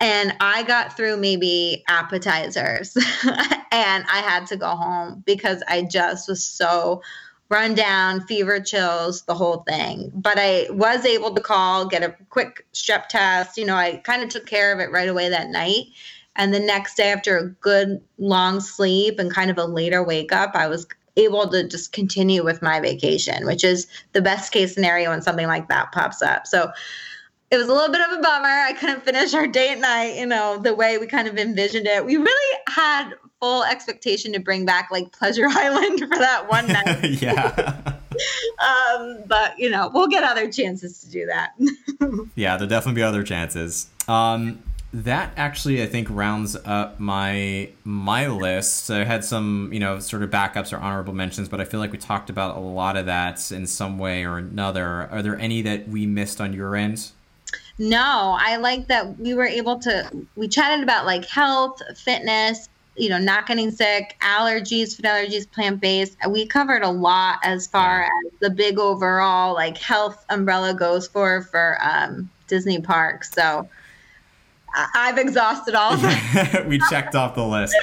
And 0.00 0.34
i 0.40 0.62
got 0.64 0.96
through 0.96 1.16
maybe 1.16 1.84
appetizers 1.88 2.96
and 3.72 4.04
i 4.12 4.20
had 4.24 4.46
to 4.48 4.56
go 4.56 4.68
home 4.68 5.22
because 5.24 5.62
i 5.68 5.82
just 5.82 6.28
was 6.28 6.44
so 6.44 7.00
run 7.48 7.74
down 7.74 8.20
fever 8.26 8.60
chills 8.60 9.22
the 9.22 9.34
whole 9.34 9.64
thing 9.68 10.10
but 10.14 10.38
i 10.38 10.66
was 10.70 11.04
able 11.04 11.34
to 11.34 11.40
call 11.40 11.86
get 11.86 12.02
a 12.02 12.14
quick 12.30 12.66
strep 12.72 13.06
test 13.08 13.56
you 13.56 13.64
know 13.64 13.76
i 13.76 13.96
kind 13.98 14.22
of 14.22 14.28
took 14.28 14.46
care 14.46 14.72
of 14.72 14.80
it 14.80 14.90
right 14.90 15.08
away 15.08 15.28
that 15.28 15.48
night 15.48 15.86
and 16.36 16.52
the 16.52 16.60
next 16.60 16.96
day, 16.96 17.12
after 17.12 17.36
a 17.38 17.48
good 17.48 18.00
long 18.18 18.60
sleep 18.60 19.18
and 19.18 19.32
kind 19.32 19.50
of 19.50 19.58
a 19.58 19.64
later 19.64 20.02
wake 20.02 20.32
up, 20.32 20.54
I 20.54 20.68
was 20.68 20.86
able 21.16 21.48
to 21.48 21.66
just 21.66 21.92
continue 21.92 22.44
with 22.44 22.60
my 22.60 22.78
vacation, 22.78 23.46
which 23.46 23.64
is 23.64 23.86
the 24.12 24.20
best 24.20 24.52
case 24.52 24.74
scenario 24.74 25.10
when 25.10 25.22
something 25.22 25.46
like 25.46 25.68
that 25.68 25.92
pops 25.92 26.20
up. 26.20 26.46
So 26.46 26.70
it 27.50 27.56
was 27.56 27.68
a 27.68 27.72
little 27.72 27.90
bit 27.90 28.02
of 28.02 28.18
a 28.18 28.20
bummer. 28.20 28.48
I 28.48 28.74
couldn't 28.74 29.04
finish 29.04 29.32
our 29.32 29.46
date 29.46 29.78
night, 29.78 30.16
you 30.16 30.26
know, 30.26 30.58
the 30.58 30.74
way 30.74 30.98
we 30.98 31.06
kind 31.06 31.26
of 31.26 31.38
envisioned 31.38 31.86
it. 31.86 32.04
We 32.04 32.18
really 32.18 32.58
had 32.68 33.12
full 33.40 33.64
expectation 33.64 34.32
to 34.32 34.40
bring 34.40 34.64
back 34.64 34.90
like 34.90 35.12
Pleasure 35.12 35.46
Island 35.50 36.00
for 36.00 36.18
that 36.18 36.48
one 36.48 36.66
night. 36.68 37.04
yeah. 37.20 37.80
um, 38.58 39.18
but 39.26 39.58
you 39.58 39.70
know, 39.70 39.90
we'll 39.92 40.08
get 40.08 40.24
other 40.24 40.50
chances 40.50 41.00
to 41.00 41.10
do 41.10 41.26
that. 41.26 41.52
yeah, 42.34 42.56
there'll 42.56 42.68
definitely 42.68 43.00
be 43.00 43.02
other 43.02 43.22
chances. 43.22 43.88
Um, 44.08 44.62
that 44.92 45.32
actually 45.36 45.82
I 45.82 45.86
think 45.86 46.08
rounds 46.10 46.56
up 46.64 46.98
my 46.98 47.68
my 47.84 48.28
list. 48.28 48.90
I 48.90 49.04
had 49.04 49.24
some, 49.24 49.70
you 49.72 49.80
know, 49.80 49.98
sort 49.98 50.22
of 50.22 50.30
backups 50.30 50.72
or 50.72 50.78
honorable 50.78 51.12
mentions, 51.12 51.48
but 51.48 51.60
I 51.60 51.64
feel 51.64 51.80
like 51.80 51.92
we 51.92 51.98
talked 51.98 52.30
about 52.30 52.56
a 52.56 52.60
lot 52.60 52.96
of 52.96 53.06
that 53.06 53.50
in 53.52 53.66
some 53.66 53.98
way 53.98 54.24
or 54.24 54.38
another. 54.38 55.08
Are 55.10 55.22
there 55.22 55.38
any 55.38 55.60
that 55.62 55.88
we 55.88 56.06
missed 56.06 56.40
on 56.40 56.52
your 56.52 56.76
end? 56.76 57.10
No, 57.78 58.36
I 58.40 58.56
like 58.56 58.86
that 58.86 59.18
we 59.18 59.34
were 59.34 59.46
able 59.46 59.78
to 59.80 60.26
we 60.34 60.48
chatted 60.48 60.82
about 60.82 61.04
like 61.04 61.26
health, 61.26 61.82
fitness, 61.98 62.70
you 62.96 63.08
know, 63.08 63.18
not 63.18 63.46
getting 63.46 63.70
sick, 63.70 64.16
allergies, 64.20 64.96
food 64.96 65.04
allergies, 65.04 65.50
plant 65.50 65.80
based. 65.80 66.16
We 66.28 66.46
covered 66.46 66.82
a 66.82 66.88
lot 66.88 67.38
as 67.42 67.66
far 67.66 68.04
as 68.04 68.32
the 68.40 68.50
big 68.50 68.78
overall 68.78 69.54
like 69.54 69.78
health 69.78 70.24
umbrella 70.30 70.74
goes 70.74 71.06
for 71.06 71.42
for 71.42 71.78
um, 71.82 72.30
Disney 72.48 72.80
parks. 72.80 73.32
So 73.32 73.68
I've 74.94 75.18
exhausted 75.18 75.74
all. 75.74 75.96
we 76.66 76.78
checked 76.90 77.14
off 77.14 77.34
the 77.34 77.46
list. 77.46 77.76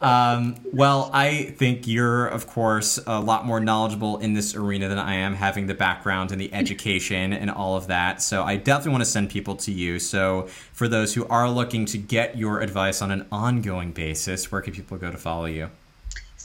Um, 0.00 0.56
well, 0.72 1.10
I 1.12 1.44
think 1.56 1.86
you're, 1.86 2.26
of 2.26 2.46
course, 2.46 2.98
a 3.06 3.20
lot 3.20 3.44
more 3.44 3.60
knowledgeable 3.60 4.18
in 4.18 4.32
this 4.32 4.54
arena 4.54 4.88
than 4.88 4.98
I 4.98 5.14
am, 5.14 5.34
having 5.34 5.66
the 5.66 5.74
background 5.74 6.32
and 6.32 6.40
the 6.40 6.52
education 6.60 7.32
and 7.32 7.50
all 7.50 7.76
of 7.76 7.88
that. 7.88 8.22
So 8.22 8.42
I 8.42 8.56
definitely 8.56 8.92
want 8.92 9.04
to 9.04 9.10
send 9.10 9.30
people 9.30 9.56
to 9.56 9.72
you. 9.72 9.98
So 9.98 10.48
for 10.72 10.88
those 10.88 11.14
who 11.14 11.26
are 11.26 11.50
looking 11.50 11.84
to 11.86 11.98
get 11.98 12.38
your 12.38 12.60
advice 12.60 13.02
on 13.02 13.10
an 13.10 13.26
ongoing 13.30 13.92
basis, 13.92 14.50
where 14.50 14.62
can 14.62 14.72
people 14.72 14.96
go 14.96 15.10
to 15.10 15.18
follow 15.18 15.46
you? 15.46 15.70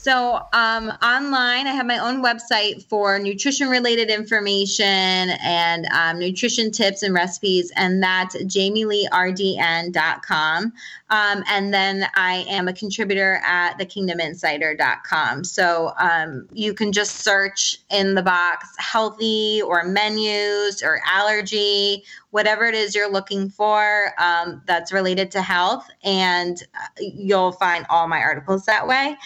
So 0.06 0.36
um, 0.52 0.92
online, 1.02 1.66
I 1.66 1.72
have 1.72 1.84
my 1.84 1.98
own 1.98 2.22
website 2.22 2.84
for 2.84 3.18
nutrition 3.18 3.68
related 3.68 4.08
information 4.08 4.86
and 4.86 5.86
um, 5.86 6.20
nutrition 6.20 6.70
tips 6.70 7.02
and 7.02 7.12
recipes, 7.12 7.72
and 7.74 8.00
that's 8.00 8.36
jamieleerdn.com. 8.36 10.72
Um, 11.08 11.44
and 11.48 11.72
then 11.74 12.06
I 12.14 12.44
am 12.48 12.68
a 12.68 12.72
contributor 12.72 13.40
at 13.44 13.78
thekingdominsider.com. 13.78 15.42
So 15.42 15.92
um, 15.98 16.48
you 16.52 16.72
can 16.72 16.92
just 16.92 17.24
search 17.24 17.78
in 17.90 18.14
the 18.14 18.22
box 18.22 18.68
healthy 18.78 19.60
or 19.62 19.82
menus 19.84 20.84
or 20.84 21.00
allergy, 21.04 22.04
whatever 22.30 22.64
it 22.64 22.74
is 22.74 22.94
you're 22.94 23.10
looking 23.10 23.48
for 23.48 24.12
um, 24.18 24.62
that's 24.66 24.92
related 24.92 25.30
to 25.32 25.42
health, 25.42 25.88
and 26.04 26.62
uh, 26.74 26.86
you'll 27.00 27.52
find 27.52 27.86
all 27.88 28.08
my 28.08 28.20
articles 28.20 28.66
that 28.66 28.86
way. 28.86 29.16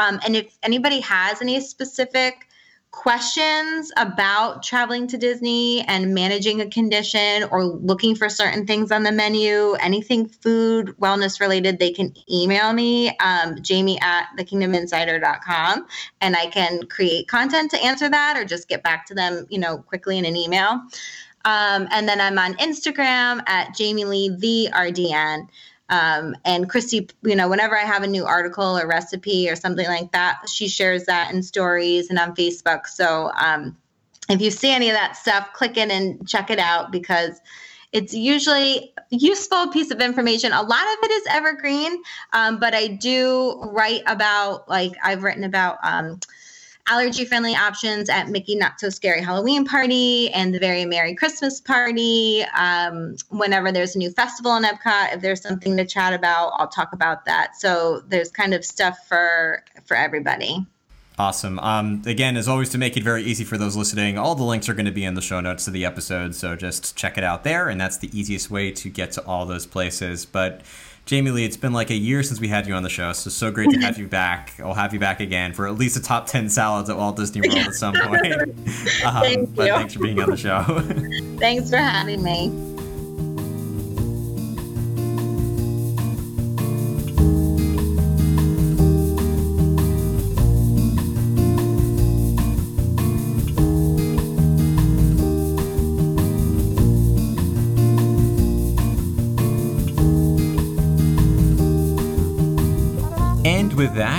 Um, 0.00 0.18
and 0.24 0.34
if 0.34 0.56
anybody 0.62 1.00
has 1.00 1.42
any 1.42 1.60
specific 1.60 2.46
questions 2.90 3.92
about 3.96 4.62
traveling 4.62 5.06
to 5.06 5.16
Disney 5.16 5.82
and 5.82 6.12
managing 6.12 6.60
a 6.60 6.68
condition 6.68 7.44
or 7.50 7.64
looking 7.64 8.16
for 8.16 8.28
certain 8.28 8.66
things 8.66 8.90
on 8.90 9.04
the 9.04 9.12
menu, 9.12 9.74
anything 9.74 10.26
food, 10.26 10.94
wellness 11.00 11.38
related, 11.38 11.78
they 11.78 11.92
can 11.92 12.12
email 12.30 12.72
me, 12.72 13.16
um, 13.18 13.62
jamie 13.62 14.00
at 14.00 14.26
thekingdominsider.com, 14.38 15.86
and 16.20 16.34
I 16.34 16.46
can 16.46 16.86
create 16.86 17.28
content 17.28 17.70
to 17.72 17.82
answer 17.82 18.08
that 18.08 18.36
or 18.36 18.44
just 18.44 18.68
get 18.68 18.82
back 18.82 19.06
to 19.06 19.14
them, 19.14 19.46
you 19.50 19.58
know, 19.58 19.78
quickly 19.78 20.18
in 20.18 20.24
an 20.24 20.34
email. 20.34 20.80
Um, 21.44 21.88
and 21.90 22.08
then 22.08 22.20
I'm 22.20 22.38
on 22.38 22.54
Instagram 22.54 23.42
at 23.46 23.74
Jamie 23.74 24.04
Lee, 24.04 24.28
the 24.28 24.68
RDN. 24.72 25.48
Um, 25.90 26.36
and 26.44 26.70
Christy, 26.70 27.08
you 27.22 27.34
know, 27.34 27.48
whenever 27.48 27.76
I 27.76 27.82
have 27.82 28.02
a 28.02 28.06
new 28.06 28.24
article 28.24 28.78
or 28.78 28.86
recipe 28.86 29.50
or 29.50 29.56
something 29.56 29.86
like 29.86 30.12
that, 30.12 30.48
she 30.48 30.68
shares 30.68 31.04
that 31.06 31.34
in 31.34 31.42
stories 31.42 32.10
and 32.10 32.18
on 32.18 32.34
Facebook. 32.34 32.86
So 32.86 33.32
um, 33.34 33.76
if 34.28 34.40
you 34.40 34.50
see 34.50 34.70
any 34.70 34.88
of 34.88 34.94
that 34.94 35.16
stuff, 35.16 35.52
click 35.52 35.76
in 35.76 35.90
and 35.90 36.26
check 36.28 36.48
it 36.48 36.60
out 36.60 36.92
because 36.92 37.40
it's 37.92 38.14
usually 38.14 38.94
useful 39.10 39.66
piece 39.72 39.90
of 39.90 40.00
information. 40.00 40.52
A 40.52 40.62
lot 40.62 40.82
of 40.82 40.98
it 41.02 41.10
is 41.10 41.26
evergreen, 41.28 42.00
um, 42.32 42.60
but 42.60 42.72
I 42.72 42.86
do 42.86 43.60
write 43.72 44.02
about, 44.06 44.68
like, 44.68 44.92
I've 45.02 45.24
written 45.24 45.42
about 45.42 45.78
um, 45.82 46.20
allergy 46.90 47.24
friendly 47.24 47.54
options 47.54 48.10
at 48.10 48.28
Mickey 48.28 48.56
Not 48.56 48.80
So 48.80 48.90
Scary 48.90 49.22
Halloween 49.22 49.64
Party 49.64 50.28
and 50.30 50.52
the 50.52 50.58
Very 50.58 50.84
Merry 50.84 51.14
Christmas 51.14 51.60
Party. 51.60 52.42
Um, 52.58 53.16
whenever 53.28 53.70
there's 53.70 53.94
a 53.94 53.98
new 53.98 54.10
festival 54.10 54.56
in 54.56 54.64
Epcot, 54.64 55.14
if 55.14 55.22
there's 55.22 55.40
something 55.40 55.76
to 55.76 55.86
chat 55.86 56.12
about, 56.12 56.52
I'll 56.56 56.68
talk 56.68 56.92
about 56.92 57.24
that. 57.26 57.56
So 57.56 58.02
there's 58.08 58.30
kind 58.30 58.52
of 58.52 58.64
stuff 58.64 58.98
for 59.08 59.64
for 59.84 59.96
everybody. 59.96 60.66
Awesome. 61.16 61.58
Um, 61.58 62.02
again, 62.06 62.36
as 62.36 62.48
always, 62.48 62.70
to 62.70 62.78
make 62.78 62.96
it 62.96 63.02
very 63.02 63.22
easy 63.22 63.44
for 63.44 63.58
those 63.58 63.76
listening, 63.76 64.16
all 64.16 64.34
the 64.34 64.42
links 64.42 64.70
are 64.70 64.74
going 64.74 64.86
to 64.86 64.90
be 64.90 65.04
in 65.04 65.14
the 65.14 65.20
show 65.20 65.38
notes 65.38 65.66
to 65.66 65.70
the 65.70 65.84
episode. 65.84 66.34
So 66.34 66.56
just 66.56 66.96
check 66.96 67.18
it 67.18 67.24
out 67.24 67.44
there, 67.44 67.68
and 67.68 67.78
that's 67.78 67.98
the 67.98 68.08
easiest 68.18 68.50
way 68.50 68.70
to 68.72 68.88
get 68.88 69.12
to 69.12 69.24
all 69.26 69.44
those 69.44 69.66
places. 69.66 70.24
But 70.24 70.62
Jamie 71.10 71.32
Lee, 71.32 71.44
it's 71.44 71.56
been 71.56 71.72
like 71.72 71.90
a 71.90 71.96
year 71.96 72.22
since 72.22 72.38
we 72.38 72.46
had 72.46 72.68
you 72.68 72.74
on 72.74 72.84
the 72.84 72.88
show, 72.88 73.12
so 73.12 73.30
so 73.30 73.50
great 73.50 73.68
to 73.70 73.80
have 73.80 73.98
you 73.98 74.06
back. 74.06 74.52
I'll 74.60 74.74
have 74.74 74.94
you 74.94 75.00
back 75.00 75.18
again 75.18 75.52
for 75.52 75.66
at 75.66 75.74
least 75.74 75.96
a 75.96 76.00
top 76.00 76.28
ten 76.28 76.48
salads 76.48 76.88
at 76.88 76.96
Walt 76.96 77.16
Disney 77.16 77.40
World 77.40 77.66
at 77.66 77.74
some 77.74 77.94
point. 78.00 78.32
um, 79.04 79.20
Thank 79.20 79.56
but 79.56 79.68
thanks 79.70 79.94
for 79.94 79.98
being 80.04 80.20
on 80.20 80.30
the 80.30 80.36
show. 80.36 80.62
thanks 81.40 81.68
for 81.68 81.78
having 81.78 82.22
me. 82.22 82.79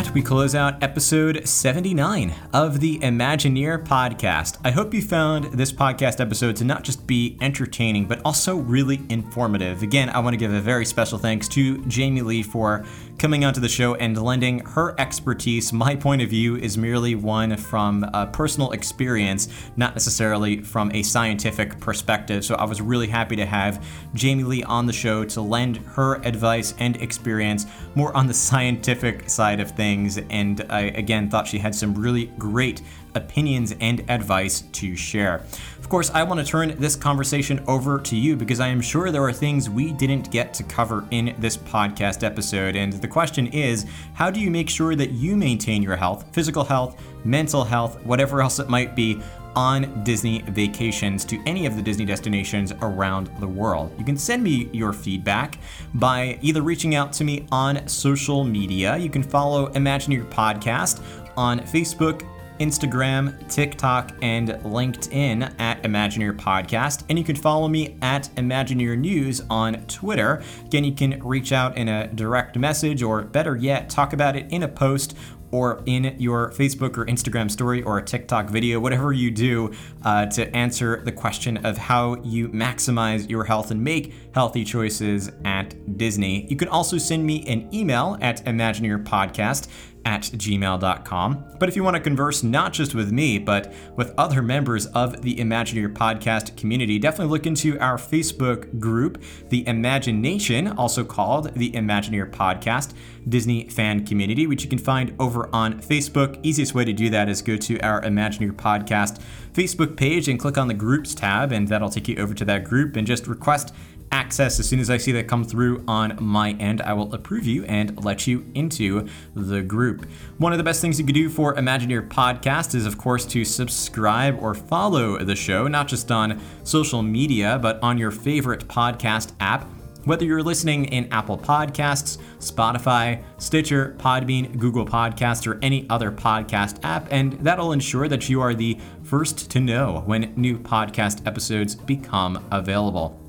That, 0.03 0.13
we 0.13 0.21
close 0.21 0.55
out 0.55 0.81
episode 0.81 1.47
79 1.47 2.33
of 2.53 2.79
the 2.79 2.97
Imagineer 2.99 3.85
podcast. 3.85 4.57
I 4.63 4.71
hope 4.71 4.93
you 4.93 5.01
found 5.01 5.45
this 5.53 5.71
podcast 5.71 6.19
episode 6.19 6.55
to 6.55 6.63
not 6.63 6.83
just 6.83 7.05
be 7.05 7.37
entertaining, 7.41 8.05
but 8.05 8.19
also 8.25 8.55
really 8.55 9.01
informative. 9.09 9.83
Again, 9.83 10.09
I 10.09 10.19
want 10.19 10.33
to 10.33 10.37
give 10.37 10.53
a 10.53 10.61
very 10.61 10.85
special 10.85 11.19
thanks 11.19 11.47
to 11.49 11.85
Jamie 11.85 12.21
Lee 12.21 12.41
for 12.41 12.83
coming 13.21 13.45
onto 13.45 13.61
the 13.61 13.69
show 13.69 13.93
and 13.93 14.19
lending 14.19 14.57
her 14.65 14.95
expertise. 14.99 15.71
My 15.71 15.95
point 15.95 16.23
of 16.23 16.29
view 16.29 16.55
is 16.55 16.75
merely 16.75 17.13
one 17.13 17.55
from 17.55 18.03
a 18.15 18.25
personal 18.25 18.71
experience, 18.71 19.47
not 19.75 19.93
necessarily 19.93 20.61
from 20.63 20.91
a 20.91 21.03
scientific 21.03 21.79
perspective. 21.79 22.43
So 22.43 22.55
I 22.55 22.63
was 22.63 22.81
really 22.81 23.05
happy 23.05 23.35
to 23.35 23.45
have 23.45 23.85
Jamie 24.15 24.43
Lee 24.43 24.63
on 24.63 24.87
the 24.87 24.93
show 24.93 25.23
to 25.23 25.39
lend 25.39 25.77
her 25.77 26.15
advice 26.23 26.73
and 26.79 26.95
experience 26.95 27.67
more 27.93 28.11
on 28.17 28.25
the 28.25 28.33
scientific 28.33 29.29
side 29.29 29.59
of 29.59 29.69
things. 29.69 30.17
And 30.17 30.65
I 30.71 30.85
again 30.85 31.29
thought 31.29 31.47
she 31.47 31.59
had 31.59 31.75
some 31.75 31.93
really 31.93 32.25
great 32.39 32.81
opinions 33.15 33.75
and 33.81 34.09
advice 34.09 34.61
to 34.71 34.95
share. 34.95 35.43
Of 35.79 35.89
course, 35.89 36.09
I 36.11 36.23
want 36.23 36.39
to 36.39 36.45
turn 36.45 36.79
this 36.79 36.95
conversation 36.95 37.61
over 37.67 37.99
to 37.99 38.15
you 38.15 38.35
because 38.35 38.59
I 38.59 38.67
am 38.67 38.79
sure 38.79 39.11
there 39.11 39.23
are 39.23 39.33
things 39.33 39.69
we 39.69 39.91
didn't 39.91 40.31
get 40.31 40.53
to 40.55 40.63
cover 40.63 41.05
in 41.11 41.35
this 41.37 41.57
podcast 41.57 42.23
episode. 42.23 42.75
And 42.75 42.93
the 42.93 43.07
question 43.11 43.47
is 43.47 43.85
how 44.13 44.31
do 44.31 44.39
you 44.39 44.49
make 44.49 44.69
sure 44.69 44.95
that 44.95 45.11
you 45.11 45.35
maintain 45.35 45.83
your 45.83 45.95
health, 45.95 46.25
physical 46.31 46.63
health, 46.63 46.99
mental 47.23 47.63
health, 47.63 48.03
whatever 48.05 48.41
else 48.41 48.59
it 48.59 48.69
might 48.69 48.95
be? 48.95 49.21
On 49.53 50.01
Disney 50.05 50.43
vacations 50.43 51.25
to 51.25 51.43
any 51.45 51.65
of 51.65 51.75
the 51.75 51.81
Disney 51.81 52.05
destinations 52.05 52.71
around 52.81 53.29
the 53.41 53.47
world. 53.47 53.93
You 53.99 54.05
can 54.05 54.15
send 54.15 54.41
me 54.41 54.69
your 54.71 54.93
feedback 54.93 55.57
by 55.95 56.39
either 56.41 56.61
reaching 56.61 56.95
out 56.95 57.11
to 57.13 57.25
me 57.25 57.45
on 57.51 57.85
social 57.85 58.45
media. 58.45 58.95
You 58.95 59.09
can 59.09 59.21
follow 59.21 59.67
Imagineer 59.73 60.23
Podcast 60.29 61.03
on 61.35 61.59
Facebook, 61.59 62.25
Instagram, 62.61 63.49
TikTok, 63.49 64.11
and 64.21 64.49
LinkedIn 64.49 65.59
at 65.59 65.81
Imagineer 65.81 66.37
Podcast. 66.37 67.03
And 67.09 67.17
you 67.17 67.25
can 67.25 67.35
follow 67.35 67.67
me 67.67 67.97
at 68.03 68.29
Imagineer 68.35 68.95
News 68.95 69.41
on 69.49 69.83
Twitter. 69.87 70.43
Again, 70.65 70.83
you 70.83 70.93
can 70.93 71.19
reach 71.23 71.51
out 71.51 71.75
in 71.75 71.87
a 71.89 72.07
direct 72.07 72.59
message, 72.59 73.01
or 73.01 73.23
better 73.23 73.55
yet, 73.55 73.89
talk 73.89 74.13
about 74.13 74.35
it 74.35 74.45
in 74.51 74.61
a 74.61 74.67
post 74.67 75.17
or 75.51 75.83
in 75.85 76.15
your 76.17 76.51
Facebook 76.51 76.97
or 76.97 77.05
Instagram 77.05 77.51
story 77.51 77.83
or 77.83 77.97
a 77.97 78.03
TikTok 78.03 78.49
video, 78.49 78.79
whatever 78.79 79.11
you 79.11 79.29
do 79.29 79.73
uh, 80.03 80.25
to 80.27 80.55
answer 80.55 81.01
the 81.03 81.11
question 81.11 81.57
of 81.65 81.77
how 81.77 82.15
you 82.23 82.49
maximize 82.49 83.29
your 83.29 83.43
health 83.43 83.69
and 83.71 83.83
make 83.83 84.13
healthy 84.33 84.63
choices 84.63 85.29
at 85.43 85.97
Disney. 85.97 86.47
You 86.49 86.55
can 86.55 86.69
also 86.69 86.97
send 86.97 87.25
me 87.25 87.45
an 87.47 87.73
email 87.73 88.17
at 88.21 88.43
imagineerpodcast 88.45 89.67
at 90.05 90.23
gmail.com. 90.23 91.45
But 91.59 91.69
if 91.69 91.75
you 91.75 91.83
want 91.83 91.95
to 91.95 92.01
converse 92.01 92.43
not 92.43 92.73
just 92.73 92.95
with 92.95 93.11
me, 93.11 93.37
but 93.37 93.73
with 93.95 94.13
other 94.17 94.41
members 94.41 94.87
of 94.87 95.21
the 95.21 95.35
Imagineer 95.35 95.93
podcast 95.93 96.57
community, 96.57 96.97
definitely 96.99 97.31
look 97.31 97.45
into 97.45 97.77
our 97.79 97.97
Facebook 97.97 98.79
group, 98.79 99.21
the 99.49 99.67
Imagination, 99.67 100.67
also 100.67 101.03
called 101.03 101.53
the 101.53 101.71
Imagineer 101.71 102.29
Podcast 102.29 102.93
Disney 103.29 103.69
fan 103.69 104.05
community, 104.05 104.47
which 104.47 104.63
you 104.63 104.69
can 104.69 104.79
find 104.79 105.13
over 105.19 105.53
on 105.53 105.79
Facebook. 105.81 106.39
Easiest 106.43 106.73
way 106.73 106.85
to 106.85 106.93
do 106.93 107.09
that 107.09 107.29
is 107.29 107.41
go 107.41 107.57
to 107.57 107.79
our 107.81 108.01
Imagineer 108.01 108.53
Podcast 108.53 109.21
Facebook 109.53 109.95
page 109.97 110.27
and 110.27 110.39
click 110.39 110.57
on 110.57 110.67
the 110.67 110.73
groups 110.73 111.13
tab, 111.13 111.51
and 111.51 111.67
that'll 111.67 111.89
take 111.89 112.07
you 112.07 112.15
over 112.17 112.33
to 112.33 112.45
that 112.45 112.63
group 112.63 112.95
and 112.95 113.05
just 113.05 113.27
request 113.27 113.73
access 114.11 114.59
as 114.59 114.67
soon 114.67 114.79
as 114.79 114.89
I 114.89 114.97
see 114.97 115.11
that 115.13 115.27
come 115.27 115.43
through 115.43 115.83
on 115.87 116.17
my 116.21 116.51
end. 116.53 116.81
I 116.81 116.93
will 116.93 117.13
approve 117.13 117.45
you 117.45 117.63
and 117.65 118.03
let 118.03 118.27
you 118.27 118.45
into 118.53 119.07
the 119.35 119.61
group. 119.61 120.05
One 120.37 120.51
of 120.51 120.57
the 120.57 120.63
best 120.63 120.81
things 120.81 120.99
you 120.99 121.05
can 121.05 121.15
do 121.15 121.29
for 121.29 121.55
Imagineer 121.55 122.07
Podcast 122.07 122.75
is, 122.75 122.85
of 122.85 122.97
course, 122.97 123.25
to 123.27 123.45
subscribe 123.45 124.41
or 124.41 124.53
follow 124.53 125.17
the 125.17 125.35
show, 125.35 125.67
not 125.67 125.87
just 125.87 126.11
on 126.11 126.39
social 126.63 127.01
media, 127.01 127.59
but 127.61 127.81
on 127.81 127.97
your 127.97 128.11
favorite 128.11 128.67
podcast 128.67 129.33
app. 129.39 129.67
Whether 130.03 130.25
you're 130.25 130.41
listening 130.41 130.85
in 130.85 131.13
Apple 131.13 131.37
Podcasts, 131.37 132.17
Spotify, 132.39 133.23
Stitcher, 133.37 133.95
Podbean, 133.99 134.57
Google 134.57 134.83
Podcasts, 134.83 135.45
or 135.45 135.59
any 135.61 135.85
other 135.91 136.11
podcast 136.11 136.79
app, 136.83 137.07
and 137.11 137.33
that'll 137.33 137.71
ensure 137.71 138.07
that 138.07 138.27
you 138.27 138.41
are 138.41 138.55
the 138.55 138.79
first 139.03 139.51
to 139.51 139.59
know 139.59 140.01
when 140.07 140.33
new 140.35 140.57
podcast 140.57 141.27
episodes 141.27 141.75
become 141.75 142.43
available. 142.51 143.20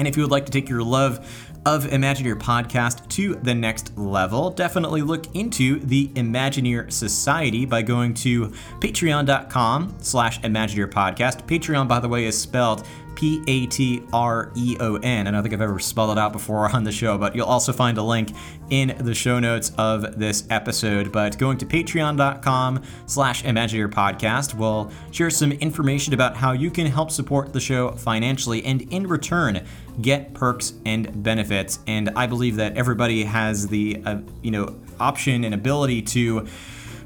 And 0.00 0.08
if 0.08 0.16
you 0.16 0.22
would 0.22 0.32
like 0.32 0.46
to 0.46 0.50
take 0.50 0.70
your 0.70 0.82
love 0.82 1.18
of 1.66 1.84
Imagineer 1.84 2.40
podcast 2.40 3.06
to 3.10 3.34
the 3.34 3.54
next 3.54 3.98
level, 3.98 4.48
definitely 4.48 5.02
look 5.02 5.36
into 5.36 5.78
the 5.80 6.08
Imagineer 6.14 6.90
Society 6.90 7.66
by 7.66 7.82
going 7.82 8.14
to 8.14 8.46
patreon.com 8.80 9.96
slash 9.98 10.40
Imagineer 10.40 10.90
podcast. 10.90 11.46
Patreon, 11.46 11.86
by 11.86 12.00
the 12.00 12.08
way, 12.08 12.24
is 12.24 12.40
spelled 12.40 12.86
P 13.14 13.42
A 13.46 13.66
T 13.66 14.02
R 14.12 14.52
E 14.54 14.76
O 14.80 14.96
N. 14.96 15.26
I 15.26 15.30
don't 15.30 15.42
think 15.42 15.54
I've 15.54 15.60
ever 15.60 15.78
spelled 15.78 16.10
it 16.10 16.18
out 16.18 16.32
before 16.32 16.68
on 16.74 16.84
the 16.84 16.92
show, 16.92 17.18
but 17.18 17.34
you'll 17.34 17.46
also 17.46 17.72
find 17.72 17.98
a 17.98 18.02
link 18.02 18.32
in 18.70 18.96
the 19.00 19.14
show 19.14 19.38
notes 19.38 19.72
of 19.78 20.18
this 20.18 20.44
episode. 20.50 21.12
But 21.12 21.38
going 21.38 21.58
to 21.58 21.66
patreon.com 21.66 22.82
slash 23.06 23.42
Imagineer 23.42 23.88
Podcast 23.88 24.54
will 24.54 24.90
share 25.10 25.30
some 25.30 25.52
information 25.52 26.14
about 26.14 26.36
how 26.36 26.52
you 26.52 26.70
can 26.70 26.86
help 26.86 27.10
support 27.10 27.52
the 27.52 27.60
show 27.60 27.92
financially 27.92 28.64
and 28.64 28.82
in 28.92 29.06
return 29.06 29.66
get 30.00 30.34
perks 30.34 30.74
and 30.86 31.22
benefits. 31.22 31.80
And 31.86 32.10
I 32.10 32.26
believe 32.26 32.56
that 32.56 32.76
everybody 32.76 33.24
has 33.24 33.68
the 33.68 34.02
uh, 34.04 34.18
you 34.42 34.50
know 34.50 34.76
option 34.98 35.44
and 35.44 35.54
ability 35.54 36.02
to 36.02 36.46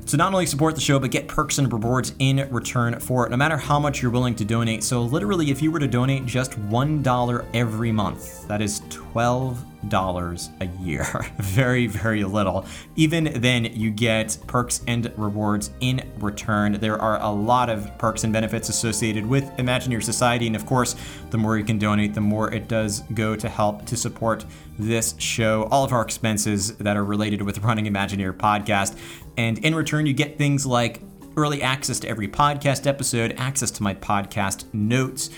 to 0.07 0.17
not 0.17 0.33
only 0.33 0.47
support 0.47 0.75
the 0.75 0.81
show, 0.81 0.99
but 0.99 1.11
get 1.11 1.29
perks 1.29 1.59
and 1.59 1.73
rewards 1.73 2.15
in 2.19 2.49
return 2.51 2.99
for 3.01 3.27
it, 3.27 3.31
no 3.31 3.37
matter 3.37 3.57
how 3.57 3.79
much 3.79 4.03
you're 4.03 4.11
willing 4.11 4.35
to 4.37 4.45
donate. 4.45 4.85
So, 4.85 5.03
literally, 5.03 5.51
if 5.51 5.63
you 5.63 5.71
were 5.71 5.79
to 5.79 5.89
donate 5.89 6.27
just 6.27 6.53
$1 6.53 7.47
every 7.55 7.93
month, 7.93 8.47
that 8.49 8.61
is 8.61 8.81
$12 8.83 10.51
a 10.61 10.67
year. 10.83 11.07
very, 11.39 11.87
very 11.87 12.25
little. 12.25 12.67
Even 12.97 13.41
then, 13.41 13.65
you 13.65 13.91
get 13.91 14.37
perks 14.47 14.83
and 14.87 15.13
rewards 15.17 15.71
in 15.81 16.03
return. 16.19 16.75
There 16.75 17.01
are 17.01 17.21
a 17.21 17.31
lot 17.31 17.71
of 17.71 17.97
perks 17.99 18.25
and 18.25 18.33
benefits 18.33 18.69
associated 18.69 19.27
with 19.27 19.45
Imagineer 19.57 20.03
Society, 20.03 20.47
and 20.47 20.57
of 20.57 20.67
course, 20.67 20.97
the 21.31 21.39
more 21.39 21.57
you 21.59 21.65
can 21.65 21.79
donate, 21.79 22.15
the 22.15 22.21
more 22.21 22.53
it 22.53 22.69
does 22.69 23.01
go 23.15 23.37
to 23.37 23.49
help 23.49 23.87
to 23.87 23.97
support 23.97 24.45
this 24.79 25.15
show, 25.19 25.69
all 25.71 25.85
of 25.85 25.93
our 25.93 26.03
expenses 26.03 26.77
that 26.79 26.97
are 26.97 27.05
related 27.05 27.43
with 27.43 27.59
running 27.59 27.87
Imagineer 27.87 28.33
podcast. 28.33 28.97
And 29.37 29.59
in 29.59 29.75
return, 29.75 30.07
you 30.07 30.13
get 30.13 30.39
things 30.39 30.65
like 30.65 31.01
early 31.37 31.63
access 31.63 31.99
to 32.01 32.09
every 32.09 32.29
podcast 32.29 32.87
episode, 32.87 33.35
access 33.39 33.71
to 33.73 33.83
my 33.83 33.95
podcast 33.95 34.73
notes, 34.73 35.31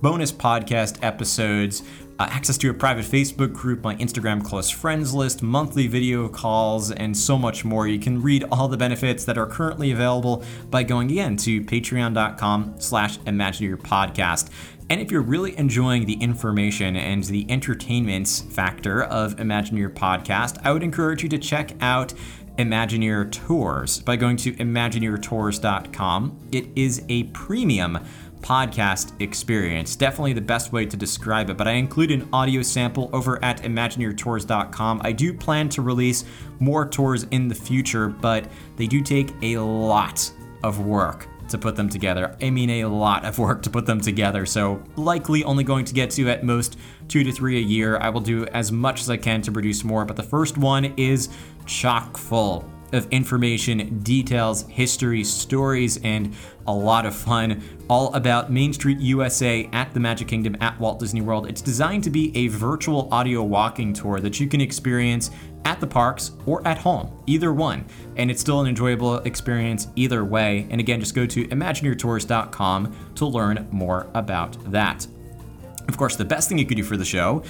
bonus 0.00 0.32
podcast 0.32 0.98
episodes, 1.02 1.82
uh, 2.18 2.26
access 2.30 2.58
to 2.58 2.70
a 2.70 2.74
private 2.74 3.04
Facebook 3.04 3.52
group, 3.52 3.82
my 3.82 3.96
Instagram 3.96 4.44
close 4.44 4.70
friends 4.70 5.12
list, 5.12 5.42
monthly 5.42 5.86
video 5.86 6.28
calls, 6.28 6.90
and 6.90 7.16
so 7.16 7.38
much 7.38 7.64
more. 7.64 7.86
You 7.86 7.98
can 7.98 8.22
read 8.22 8.44
all 8.50 8.68
the 8.68 8.76
benefits 8.76 9.24
that 9.24 9.38
are 9.38 9.46
currently 9.46 9.90
available 9.92 10.44
by 10.70 10.82
going 10.82 11.10
again 11.10 11.36
to 11.38 11.62
patreon.com 11.62 12.76
slash 12.78 13.18
podcast. 13.18 14.50
And 14.90 15.00
if 15.00 15.10
you're 15.10 15.22
really 15.22 15.56
enjoying 15.58 16.04
the 16.04 16.14
information 16.14 16.96
and 16.96 17.24
the 17.24 17.50
entertainment 17.50 18.28
factor 18.50 19.02
of 19.04 19.36
Imagineer 19.36 19.92
podcast, 19.92 20.60
I 20.64 20.72
would 20.72 20.82
encourage 20.82 21.22
you 21.22 21.28
to 21.30 21.38
check 21.38 21.72
out 21.80 22.12
Imagineer 22.56 23.30
Tours 23.30 24.00
by 24.00 24.16
going 24.16 24.36
to 24.38 24.52
ImagineerTours.com. 24.52 26.48
It 26.52 26.66
is 26.76 27.04
a 27.08 27.24
premium 27.24 27.98
podcast 28.40 29.20
experience. 29.20 29.96
Definitely 29.96 30.32
the 30.34 30.40
best 30.40 30.72
way 30.72 30.84
to 30.84 30.96
describe 30.96 31.48
it, 31.48 31.56
but 31.56 31.68
I 31.68 31.72
include 31.72 32.10
an 32.10 32.28
audio 32.32 32.62
sample 32.62 33.08
over 33.12 33.42
at 33.44 33.62
ImagineerTours.com. 33.62 35.00
I 35.04 35.12
do 35.12 35.32
plan 35.32 35.68
to 35.70 35.82
release 35.82 36.24
more 36.58 36.86
tours 36.86 37.24
in 37.30 37.48
the 37.48 37.54
future, 37.54 38.08
but 38.08 38.50
they 38.76 38.86
do 38.86 39.00
take 39.00 39.32
a 39.42 39.58
lot 39.58 40.30
of 40.62 40.84
work 40.84 41.28
to 41.48 41.58
put 41.58 41.76
them 41.76 41.88
together. 41.88 42.36
I 42.40 42.50
mean, 42.50 42.70
a 42.70 42.86
lot 42.86 43.24
of 43.24 43.38
work 43.38 43.62
to 43.62 43.70
put 43.70 43.86
them 43.86 44.00
together, 44.00 44.46
so 44.46 44.82
likely 44.96 45.44
only 45.44 45.64
going 45.64 45.84
to 45.84 45.94
get 45.94 46.10
to 46.12 46.28
at 46.28 46.44
most 46.44 46.78
two 47.08 47.22
to 47.24 47.32
three 47.32 47.58
a 47.58 47.60
year. 47.60 47.98
I 47.98 48.08
will 48.08 48.20
do 48.20 48.46
as 48.46 48.72
much 48.72 49.00
as 49.00 49.10
I 49.10 49.16
can 49.16 49.42
to 49.42 49.52
produce 49.52 49.84
more, 49.84 50.04
but 50.04 50.16
the 50.16 50.22
first 50.22 50.56
one 50.56 50.86
is 50.96 51.28
chock 51.66 52.16
full 52.16 52.68
of 52.92 53.08
information, 53.10 53.98
details, 54.00 54.62
history, 54.68 55.24
stories, 55.24 55.98
and 56.04 56.34
a 56.66 56.72
lot 56.72 57.06
of 57.06 57.14
fun, 57.14 57.62
all 57.88 58.14
about 58.14 58.52
Main 58.52 58.72
Street 58.72 58.98
USA 59.00 59.68
at 59.72 59.92
the 59.94 60.00
Magic 60.00 60.28
Kingdom 60.28 60.56
at 60.60 60.78
Walt 60.78 60.98
Disney 60.98 61.20
World. 61.20 61.48
It's 61.48 61.62
designed 61.62 62.04
to 62.04 62.10
be 62.10 62.36
a 62.36 62.48
virtual 62.48 63.08
audio 63.12 63.42
walking 63.42 63.92
tour 63.92 64.20
that 64.20 64.38
you 64.38 64.46
can 64.46 64.60
experience 64.60 65.30
at 65.64 65.80
the 65.80 65.86
parks 65.86 66.32
or 66.46 66.66
at 66.66 66.78
home, 66.78 67.22
either 67.26 67.52
one. 67.52 67.86
And 68.16 68.30
it's 68.30 68.40
still 68.40 68.60
an 68.60 68.66
enjoyable 68.66 69.18
experience 69.18 69.88
either 69.96 70.24
way. 70.24 70.66
And 70.70 70.80
again, 70.80 71.00
just 71.00 71.14
go 71.14 71.26
to 71.26 71.46
ImagineerTours.com 71.48 73.12
to 73.14 73.26
learn 73.26 73.68
more 73.70 74.08
about 74.14 74.70
that. 74.70 75.06
Of 75.88 75.96
course, 75.96 76.16
the 76.16 76.24
best 76.24 76.48
thing 76.48 76.58
you 76.58 76.66
could 76.66 76.76
do 76.76 76.84
for 76.84 76.96
the 76.96 77.04
show 77.04 77.42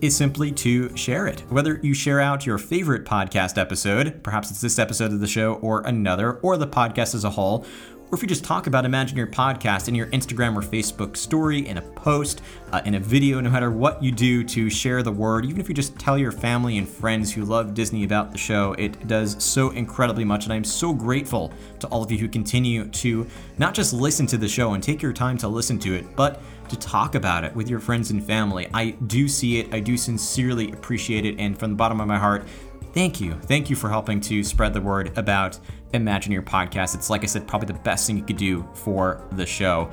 is 0.00 0.16
simply 0.16 0.50
to 0.52 0.94
share 0.96 1.26
it. 1.26 1.40
Whether 1.50 1.78
you 1.82 1.94
share 1.94 2.20
out 2.20 2.46
your 2.46 2.58
favorite 2.58 3.04
podcast 3.04 3.58
episode, 3.58 4.22
perhaps 4.22 4.50
it's 4.50 4.60
this 4.60 4.78
episode 4.78 5.12
of 5.12 5.20
the 5.20 5.26
show 5.26 5.54
or 5.54 5.82
another, 5.82 6.34
or 6.40 6.56
the 6.56 6.66
podcast 6.66 7.14
as 7.14 7.24
a 7.24 7.30
whole, 7.30 7.66
or 8.10 8.16
if 8.16 8.22
you 8.22 8.28
just 8.28 8.42
talk 8.42 8.66
about 8.66 8.84
Imagineer 8.84 9.30
podcast 9.30 9.86
in 9.86 9.94
your 9.94 10.08
Instagram 10.08 10.56
or 10.56 10.62
Facebook 10.62 11.16
story, 11.16 11.64
in 11.68 11.78
a 11.78 11.82
post, 11.82 12.42
uh, 12.72 12.80
in 12.84 12.96
a 12.96 12.98
video, 12.98 13.40
no 13.40 13.48
matter 13.48 13.70
what 13.70 14.02
you 14.02 14.10
do 14.10 14.42
to 14.42 14.68
share 14.68 15.04
the 15.04 15.12
word, 15.12 15.44
even 15.44 15.60
if 15.60 15.68
you 15.68 15.74
just 15.76 15.96
tell 15.96 16.18
your 16.18 16.32
family 16.32 16.78
and 16.78 16.88
friends 16.88 17.32
who 17.32 17.44
love 17.44 17.72
Disney 17.72 18.02
about 18.02 18.32
the 18.32 18.38
show, 18.38 18.72
it 18.78 19.06
does 19.06 19.40
so 19.42 19.70
incredibly 19.70 20.24
much. 20.24 20.44
And 20.44 20.52
I'm 20.52 20.64
so 20.64 20.92
grateful 20.92 21.52
to 21.78 21.86
all 21.86 22.02
of 22.02 22.10
you 22.10 22.18
who 22.18 22.26
continue 22.26 22.88
to 22.88 23.28
not 23.58 23.74
just 23.74 23.92
listen 23.92 24.26
to 24.26 24.36
the 24.36 24.48
show 24.48 24.72
and 24.72 24.82
take 24.82 25.02
your 25.02 25.12
time 25.12 25.38
to 25.38 25.46
listen 25.46 25.78
to 25.78 25.94
it, 25.94 26.16
but 26.16 26.42
to 26.70 26.76
talk 26.76 27.14
about 27.14 27.44
it 27.44 27.54
with 27.54 27.68
your 27.68 27.80
friends 27.80 28.10
and 28.10 28.24
family. 28.24 28.68
I 28.72 28.90
do 28.90 29.28
see 29.28 29.58
it, 29.58 29.74
I 29.74 29.80
do 29.80 29.96
sincerely 29.96 30.72
appreciate 30.72 31.24
it, 31.24 31.38
and 31.38 31.58
from 31.58 31.70
the 31.70 31.76
bottom 31.76 32.00
of 32.00 32.08
my 32.08 32.18
heart, 32.18 32.46
thank 32.92 33.20
you. 33.20 33.34
Thank 33.34 33.70
you 33.70 33.76
for 33.76 33.88
helping 33.88 34.20
to 34.22 34.42
spread 34.42 34.74
the 34.74 34.80
word 34.80 35.16
about 35.18 35.58
Imagineer 35.92 36.42
podcast. 36.42 36.94
It's 36.94 37.10
like 37.10 37.22
I 37.22 37.26
said, 37.26 37.46
probably 37.46 37.66
the 37.66 37.80
best 37.80 38.06
thing 38.06 38.16
you 38.16 38.24
could 38.24 38.36
do 38.36 38.66
for 38.74 39.22
the 39.32 39.46
show. 39.46 39.90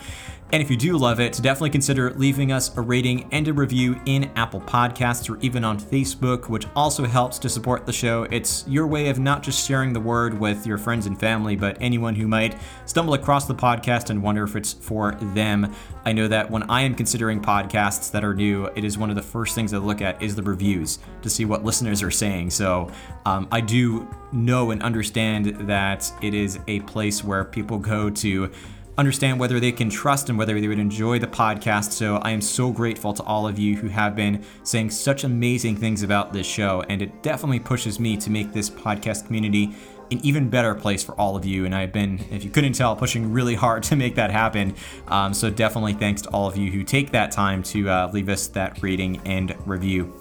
And 0.53 0.63
if 0.63 0.71
you 0.71 0.77
do 0.77 0.97
love 0.97 1.19
it, 1.19 1.33
definitely 1.41 1.71
consider 1.71 2.11
leaving 2.11 2.53
us 2.53 2.75
a 2.77 2.81
rating 2.81 3.27
and 3.33 3.45
a 3.49 3.53
review 3.53 3.99
in 4.05 4.31
Apple 4.37 4.61
Podcasts 4.61 5.29
or 5.29 5.37
even 5.41 5.65
on 5.65 5.77
Facebook, 5.77 6.47
which 6.47 6.65
also 6.73 7.03
helps 7.03 7.37
to 7.39 7.49
support 7.49 7.85
the 7.85 7.91
show. 7.91 8.23
It's 8.23 8.65
your 8.65 8.87
way 8.87 9.09
of 9.09 9.19
not 9.19 9.43
just 9.43 9.67
sharing 9.67 9.91
the 9.91 9.99
word 9.99 10.39
with 10.39 10.65
your 10.65 10.77
friends 10.77 11.05
and 11.05 11.19
family, 11.19 11.57
but 11.57 11.77
anyone 11.81 12.15
who 12.15 12.29
might 12.29 12.55
stumble 12.85 13.13
across 13.13 13.45
the 13.45 13.55
podcast 13.55 14.09
and 14.09 14.23
wonder 14.23 14.45
if 14.45 14.55
it's 14.55 14.71
for 14.71 15.15
them. 15.33 15.73
I 16.05 16.13
know 16.13 16.29
that 16.29 16.49
when 16.49 16.63
I 16.69 16.83
am 16.83 16.95
considering 16.95 17.41
podcasts 17.41 18.09
that 18.11 18.23
are 18.23 18.33
new, 18.33 18.67
it 18.67 18.85
is 18.85 18.97
one 18.97 19.09
of 19.09 19.17
the 19.17 19.21
first 19.21 19.53
things 19.53 19.73
I 19.73 19.79
look 19.79 20.01
at 20.01 20.21
is 20.21 20.33
the 20.33 20.43
reviews 20.43 20.99
to 21.23 21.29
see 21.29 21.43
what 21.43 21.65
listeners 21.65 22.01
are 22.01 22.11
saying. 22.11 22.51
So 22.51 22.89
um, 23.25 23.49
I 23.51 23.59
do 23.59 24.07
know 24.31 24.71
and 24.71 24.81
understand 24.81 25.67
that 25.67 26.09
it 26.21 26.33
is 26.33 26.57
a 26.67 26.79
place 26.81 27.21
where 27.21 27.43
people 27.43 27.79
go 27.79 28.09
to 28.09 28.49
understand 28.97 29.39
whether 29.39 29.59
they 29.59 29.71
can 29.71 29.89
trust 29.89 30.29
and 30.29 30.37
whether 30.37 30.59
they 30.59 30.67
would 30.67 30.79
enjoy 30.79 31.19
the 31.19 31.27
podcast. 31.27 31.91
So 31.91 32.17
I 32.17 32.31
am 32.31 32.41
so 32.41 32.71
grateful 32.71 33.13
to 33.13 33.23
all 33.23 33.47
of 33.47 33.59
you 33.59 33.75
who 33.75 33.87
have 33.89 34.15
been 34.15 34.43
saying 34.63 34.89
such 34.89 35.23
amazing 35.23 35.75
things 35.75 36.03
about 36.03 36.33
this 36.33 36.47
show. 36.47 36.83
And 36.89 37.01
it 37.01 37.21
definitely 37.21 37.59
pushes 37.59 37.99
me 37.99 38.17
to 38.17 38.29
make 38.29 38.53
this 38.53 38.69
podcast 38.69 39.27
community 39.27 39.75
an 40.09 40.19
even 40.23 40.49
better 40.49 40.73
place 40.73 41.03
for 41.03 41.13
all 41.15 41.35
of 41.35 41.45
you. 41.45 41.65
And 41.65 41.75
I've 41.75 41.91
been, 41.91 42.19
if 42.31 42.43
you 42.43 42.49
couldn't 42.49 42.73
tell, 42.73 42.95
pushing 42.95 43.31
really 43.31 43.55
hard 43.55 43.83
to 43.83 43.95
make 43.95 44.15
that 44.15 44.31
happen. 44.31 44.73
Um, 45.07 45.33
so 45.33 45.49
definitely 45.49 45.93
thanks 45.93 46.21
to 46.23 46.29
all 46.29 46.47
of 46.47 46.57
you 46.57 46.71
who 46.71 46.83
take 46.83 47.11
that 47.11 47.31
time 47.31 47.61
to 47.63 47.89
uh, 47.89 48.09
leave 48.13 48.29
us 48.29 48.47
that 48.47 48.81
rating 48.81 49.21
and 49.25 49.55
review. 49.67 50.13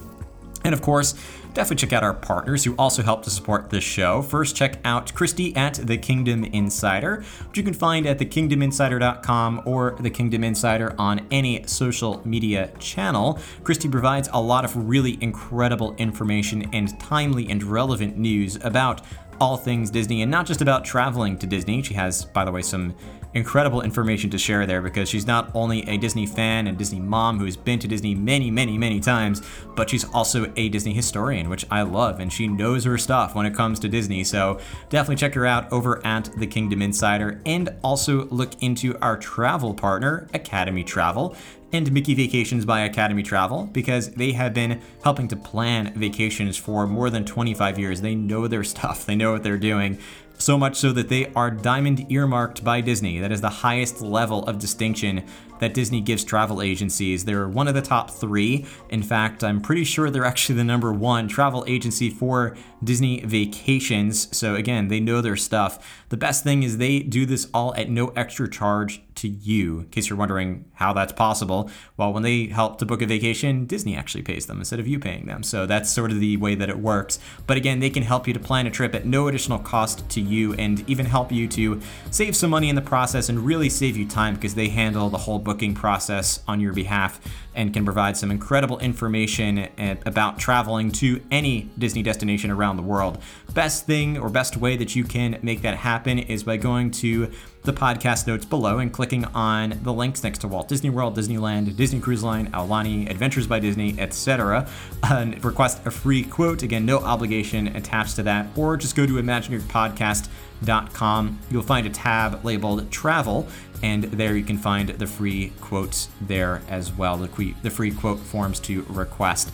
And 0.64 0.74
of 0.74 0.82
course, 0.82 1.14
definitely 1.56 1.76
check 1.76 1.94
out 1.94 2.04
our 2.04 2.12
partners 2.12 2.64
who 2.64 2.74
also 2.76 3.02
help 3.02 3.22
to 3.24 3.30
support 3.30 3.70
this 3.70 3.82
show. 3.82 4.20
First, 4.20 4.54
check 4.54 4.78
out 4.84 5.12
Christy 5.14 5.56
at 5.56 5.74
The 5.74 5.96
Kingdom 5.96 6.44
Insider, 6.44 7.24
which 7.48 7.56
you 7.56 7.62
can 7.62 7.72
find 7.72 8.06
at 8.06 8.18
thekingdominsider.com 8.18 9.62
or 9.64 9.96
The 9.98 10.10
Kingdom 10.10 10.44
Insider 10.44 10.94
on 10.98 11.26
any 11.30 11.66
social 11.66 12.20
media 12.26 12.70
channel. 12.78 13.40
Christy 13.64 13.88
provides 13.88 14.28
a 14.34 14.40
lot 14.40 14.66
of 14.66 14.88
really 14.88 15.16
incredible 15.22 15.94
information 15.96 16.68
and 16.74 17.00
timely 17.00 17.48
and 17.48 17.62
relevant 17.62 18.18
news 18.18 18.58
about 18.62 19.00
all 19.40 19.56
things 19.56 19.90
Disney 19.90 20.22
and 20.22 20.30
not 20.30 20.46
just 20.46 20.60
about 20.60 20.84
traveling 20.84 21.38
to 21.38 21.46
Disney. 21.46 21.82
She 21.82 21.94
has, 21.94 22.24
by 22.24 22.44
the 22.44 22.52
way, 22.52 22.62
some 22.62 22.94
incredible 23.36 23.82
information 23.82 24.30
to 24.30 24.38
share 24.38 24.64
there 24.64 24.80
because 24.80 25.10
she's 25.10 25.26
not 25.26 25.50
only 25.54 25.86
a 25.88 25.98
Disney 25.98 26.26
fan 26.26 26.66
and 26.66 26.78
Disney 26.78 27.00
mom 27.00 27.38
who's 27.38 27.56
been 27.56 27.78
to 27.78 27.86
Disney 27.86 28.14
many, 28.14 28.50
many, 28.50 28.78
many 28.78 28.98
times, 28.98 29.42
but 29.76 29.90
she's 29.90 30.04
also 30.12 30.50
a 30.56 30.70
Disney 30.70 30.94
historian, 30.94 31.50
which 31.50 31.66
I 31.70 31.82
love, 31.82 32.18
and 32.18 32.32
she 32.32 32.48
knows 32.48 32.84
her 32.84 32.96
stuff 32.96 33.34
when 33.34 33.44
it 33.44 33.54
comes 33.54 33.78
to 33.80 33.88
Disney. 33.88 34.24
So 34.24 34.58
definitely 34.88 35.16
check 35.16 35.34
her 35.34 35.44
out 35.44 35.70
over 35.70 36.04
at 36.04 36.30
the 36.38 36.46
Kingdom 36.46 36.80
Insider 36.80 37.42
and 37.44 37.68
also 37.84 38.24
look 38.28 38.62
into 38.62 38.98
our 39.00 39.18
travel 39.18 39.74
partner, 39.74 40.28
Academy 40.32 40.82
Travel 40.82 41.36
and 41.72 41.92
Mickey 41.92 42.14
Vacations 42.14 42.64
by 42.64 42.80
Academy 42.80 43.22
Travel 43.22 43.68
because 43.72 44.10
they 44.10 44.32
have 44.32 44.54
been 44.54 44.80
helping 45.02 45.28
to 45.28 45.36
plan 45.36 45.92
vacations 45.94 46.56
for 46.56 46.86
more 46.86 47.10
than 47.10 47.24
25 47.24 47.78
years. 47.78 48.00
They 48.00 48.14
know 48.14 48.48
their 48.48 48.64
stuff, 48.76 49.04
they 49.04 49.16
know 49.16 49.32
what 49.32 49.42
they're 49.42 49.58
doing, 49.58 49.98
so 50.38 50.58
much 50.58 50.76
so 50.76 50.92
that 50.92 51.08
they 51.08 51.32
are 51.34 51.50
diamond 51.50 52.10
earmarked 52.10 52.62
by 52.62 52.80
Disney. 52.80 53.18
That 53.18 53.32
is 53.32 53.40
the 53.40 53.48
highest 53.48 54.00
level 54.00 54.44
of 54.44 54.58
distinction 54.58 55.24
that 55.60 55.74
Disney 55.74 56.00
gives 56.00 56.24
travel 56.24 56.60
agencies. 56.60 57.24
They're 57.24 57.48
one 57.48 57.68
of 57.68 57.74
the 57.74 57.82
top 57.82 58.10
three. 58.10 58.66
In 58.90 59.02
fact, 59.02 59.42
I'm 59.42 59.60
pretty 59.60 59.84
sure 59.84 60.10
they're 60.10 60.24
actually 60.24 60.56
the 60.56 60.64
number 60.64 60.92
one 60.92 61.28
travel 61.28 61.64
agency 61.66 62.10
for 62.10 62.56
Disney 62.84 63.20
vacations. 63.20 64.36
So, 64.36 64.54
again, 64.54 64.88
they 64.88 65.00
know 65.00 65.20
their 65.20 65.36
stuff. 65.36 66.04
The 66.10 66.16
best 66.16 66.44
thing 66.44 66.62
is 66.62 66.78
they 66.78 67.00
do 67.00 67.26
this 67.26 67.48
all 67.54 67.74
at 67.74 67.88
no 67.88 68.08
extra 68.08 68.50
charge 68.50 69.02
to 69.16 69.28
you. 69.28 69.80
In 69.80 69.86
case 69.86 70.08
you're 70.08 70.18
wondering 70.18 70.64
how 70.74 70.92
that's 70.92 71.12
possible, 71.12 71.70
well, 71.96 72.12
when 72.12 72.22
they 72.22 72.46
help 72.46 72.78
to 72.78 72.86
book 72.86 73.02
a 73.02 73.06
vacation, 73.06 73.66
Disney 73.66 73.96
actually 73.96 74.22
pays 74.22 74.46
them 74.46 74.58
instead 74.58 74.80
of 74.80 74.86
you 74.86 74.98
paying 74.98 75.26
them. 75.26 75.42
So, 75.42 75.66
that's 75.66 75.90
sort 75.90 76.10
of 76.10 76.20
the 76.20 76.36
way 76.36 76.54
that 76.54 76.68
it 76.68 76.78
works. 76.78 77.18
But 77.46 77.56
again, 77.56 77.80
they 77.80 77.90
can 77.90 78.02
help 78.02 78.26
you 78.26 78.34
to 78.34 78.40
plan 78.40 78.66
a 78.66 78.70
trip 78.70 78.94
at 78.94 79.06
no 79.06 79.28
additional 79.28 79.58
cost 79.58 80.08
to 80.10 80.20
you 80.20 80.54
and 80.54 80.88
even 80.88 81.06
help 81.06 81.32
you 81.32 81.48
to 81.48 81.80
save 82.10 82.36
some 82.36 82.50
money 82.50 82.68
in 82.68 82.76
the 82.76 82.82
process 82.82 83.28
and 83.28 83.40
really 83.40 83.68
save 83.68 83.96
you 83.96 84.06
time 84.06 84.34
because 84.34 84.54
they 84.54 84.68
handle 84.68 85.10
the 85.10 85.18
whole 85.18 85.38
booking 85.38 85.74
process 85.74 86.42
on 86.46 86.60
your 86.60 86.72
behalf 86.72 87.20
and 87.54 87.72
can 87.72 87.84
provide 87.84 88.16
some 88.16 88.30
incredible 88.30 88.78
information 88.78 89.68
about 90.04 90.38
traveling 90.38 90.92
to 90.92 91.22
any 91.30 91.70
Disney 91.78 92.02
destination 92.02 92.50
around 92.50 92.76
the 92.76 92.82
world. 92.82 93.18
Best 93.54 93.86
thing 93.86 94.18
or 94.18 94.28
best 94.28 94.58
way 94.58 94.76
that 94.76 94.94
you 94.94 95.04
can 95.04 95.38
make 95.42 95.62
that 95.62 95.78
happen 95.78 96.18
is 96.18 96.44
by 96.44 96.58
going 96.58 96.90
to 96.90 97.32
the 97.66 97.72
podcast 97.72 98.26
notes 98.28 98.44
below 98.44 98.78
and 98.78 98.92
clicking 98.92 99.24
on 99.26 99.80
the 99.82 99.92
links 99.92 100.22
next 100.22 100.38
to 100.38 100.48
Walt 100.48 100.68
Disney 100.68 100.88
World, 100.88 101.16
Disneyland, 101.16 101.74
Disney 101.76 101.98
Cruise 102.00 102.22
Line, 102.22 102.46
Aulani, 102.52 103.10
Adventures 103.10 103.48
by 103.48 103.58
Disney, 103.58 103.98
etc. 103.98 104.68
And 105.02 105.44
request 105.44 105.84
a 105.84 105.90
free 105.90 106.22
quote. 106.22 106.62
Again, 106.62 106.86
no 106.86 107.00
obligation 107.00 107.66
attached 107.76 108.14
to 108.16 108.22
that. 108.22 108.46
Or 108.56 108.76
just 108.76 108.94
go 108.94 109.04
to 109.04 109.14
imagineerpodcast.com. 109.14 111.40
You'll 111.50 111.62
find 111.62 111.86
a 111.86 111.90
tab 111.90 112.44
labeled 112.44 112.88
Travel, 112.90 113.48
and 113.82 114.04
there 114.04 114.36
you 114.36 114.44
can 114.44 114.58
find 114.58 114.90
the 114.90 115.06
free 115.06 115.52
quotes 115.60 116.08
there 116.20 116.62
as 116.68 116.92
well, 116.92 117.16
the 117.18 117.70
free 117.70 117.90
quote 117.90 118.20
forms 118.20 118.60
to 118.60 118.82
request. 118.88 119.50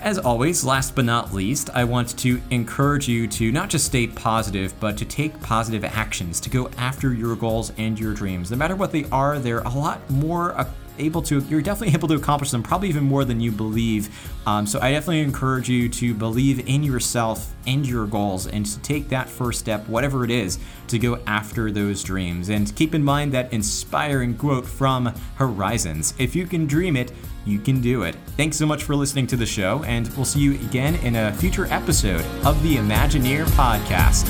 As 0.00 0.16
always, 0.16 0.64
last 0.64 0.94
but 0.94 1.04
not 1.04 1.34
least, 1.34 1.70
I 1.74 1.82
want 1.82 2.16
to 2.18 2.40
encourage 2.50 3.08
you 3.08 3.26
to 3.28 3.50
not 3.50 3.68
just 3.68 3.86
stay 3.86 4.06
positive, 4.06 4.72
but 4.78 4.96
to 4.98 5.04
take 5.04 5.40
positive 5.40 5.84
actions, 5.84 6.38
to 6.40 6.50
go 6.50 6.70
after 6.78 7.12
your 7.12 7.34
goals 7.34 7.72
and 7.78 7.98
your 7.98 8.14
dreams. 8.14 8.52
No 8.52 8.56
matter 8.56 8.76
what 8.76 8.92
they 8.92 9.06
are, 9.10 9.40
they're 9.40 9.58
a 9.58 9.68
lot 9.68 10.08
more 10.08 10.56
uh, 10.56 10.70
able 11.00 11.20
to, 11.22 11.40
you're 11.40 11.60
definitely 11.60 11.94
able 11.98 12.06
to 12.08 12.14
accomplish 12.14 12.52
them, 12.52 12.62
probably 12.62 12.88
even 12.88 13.02
more 13.02 13.24
than 13.24 13.40
you 13.40 13.50
believe. 13.50 14.08
Um, 14.46 14.68
so 14.68 14.78
I 14.80 14.92
definitely 14.92 15.20
encourage 15.20 15.68
you 15.68 15.88
to 15.88 16.14
believe 16.14 16.68
in 16.68 16.84
yourself 16.84 17.52
and 17.66 17.84
your 17.84 18.06
goals 18.06 18.46
and 18.46 18.64
to 18.66 18.78
take 18.80 19.08
that 19.08 19.28
first 19.28 19.58
step, 19.58 19.86
whatever 19.88 20.24
it 20.24 20.30
is, 20.30 20.60
to 20.88 20.98
go 21.00 21.18
after 21.26 21.72
those 21.72 22.04
dreams. 22.04 22.50
And 22.50 22.74
keep 22.76 22.94
in 22.94 23.02
mind 23.02 23.32
that 23.32 23.52
inspiring 23.52 24.36
quote 24.36 24.64
from 24.64 25.12
Horizons 25.34 26.14
if 26.18 26.36
you 26.36 26.46
can 26.46 26.66
dream 26.66 26.96
it, 26.96 27.10
you 27.48 27.58
can 27.58 27.80
do 27.80 28.02
it. 28.02 28.14
Thanks 28.36 28.56
so 28.56 28.66
much 28.66 28.84
for 28.84 28.94
listening 28.94 29.26
to 29.28 29.36
the 29.36 29.46
show, 29.46 29.82
and 29.84 30.08
we'll 30.16 30.24
see 30.24 30.40
you 30.40 30.54
again 30.54 30.96
in 30.96 31.16
a 31.16 31.32
future 31.32 31.66
episode 31.66 32.24
of 32.44 32.62
the 32.62 32.76
Imagineer 32.76 33.46
Podcast. 33.46 34.28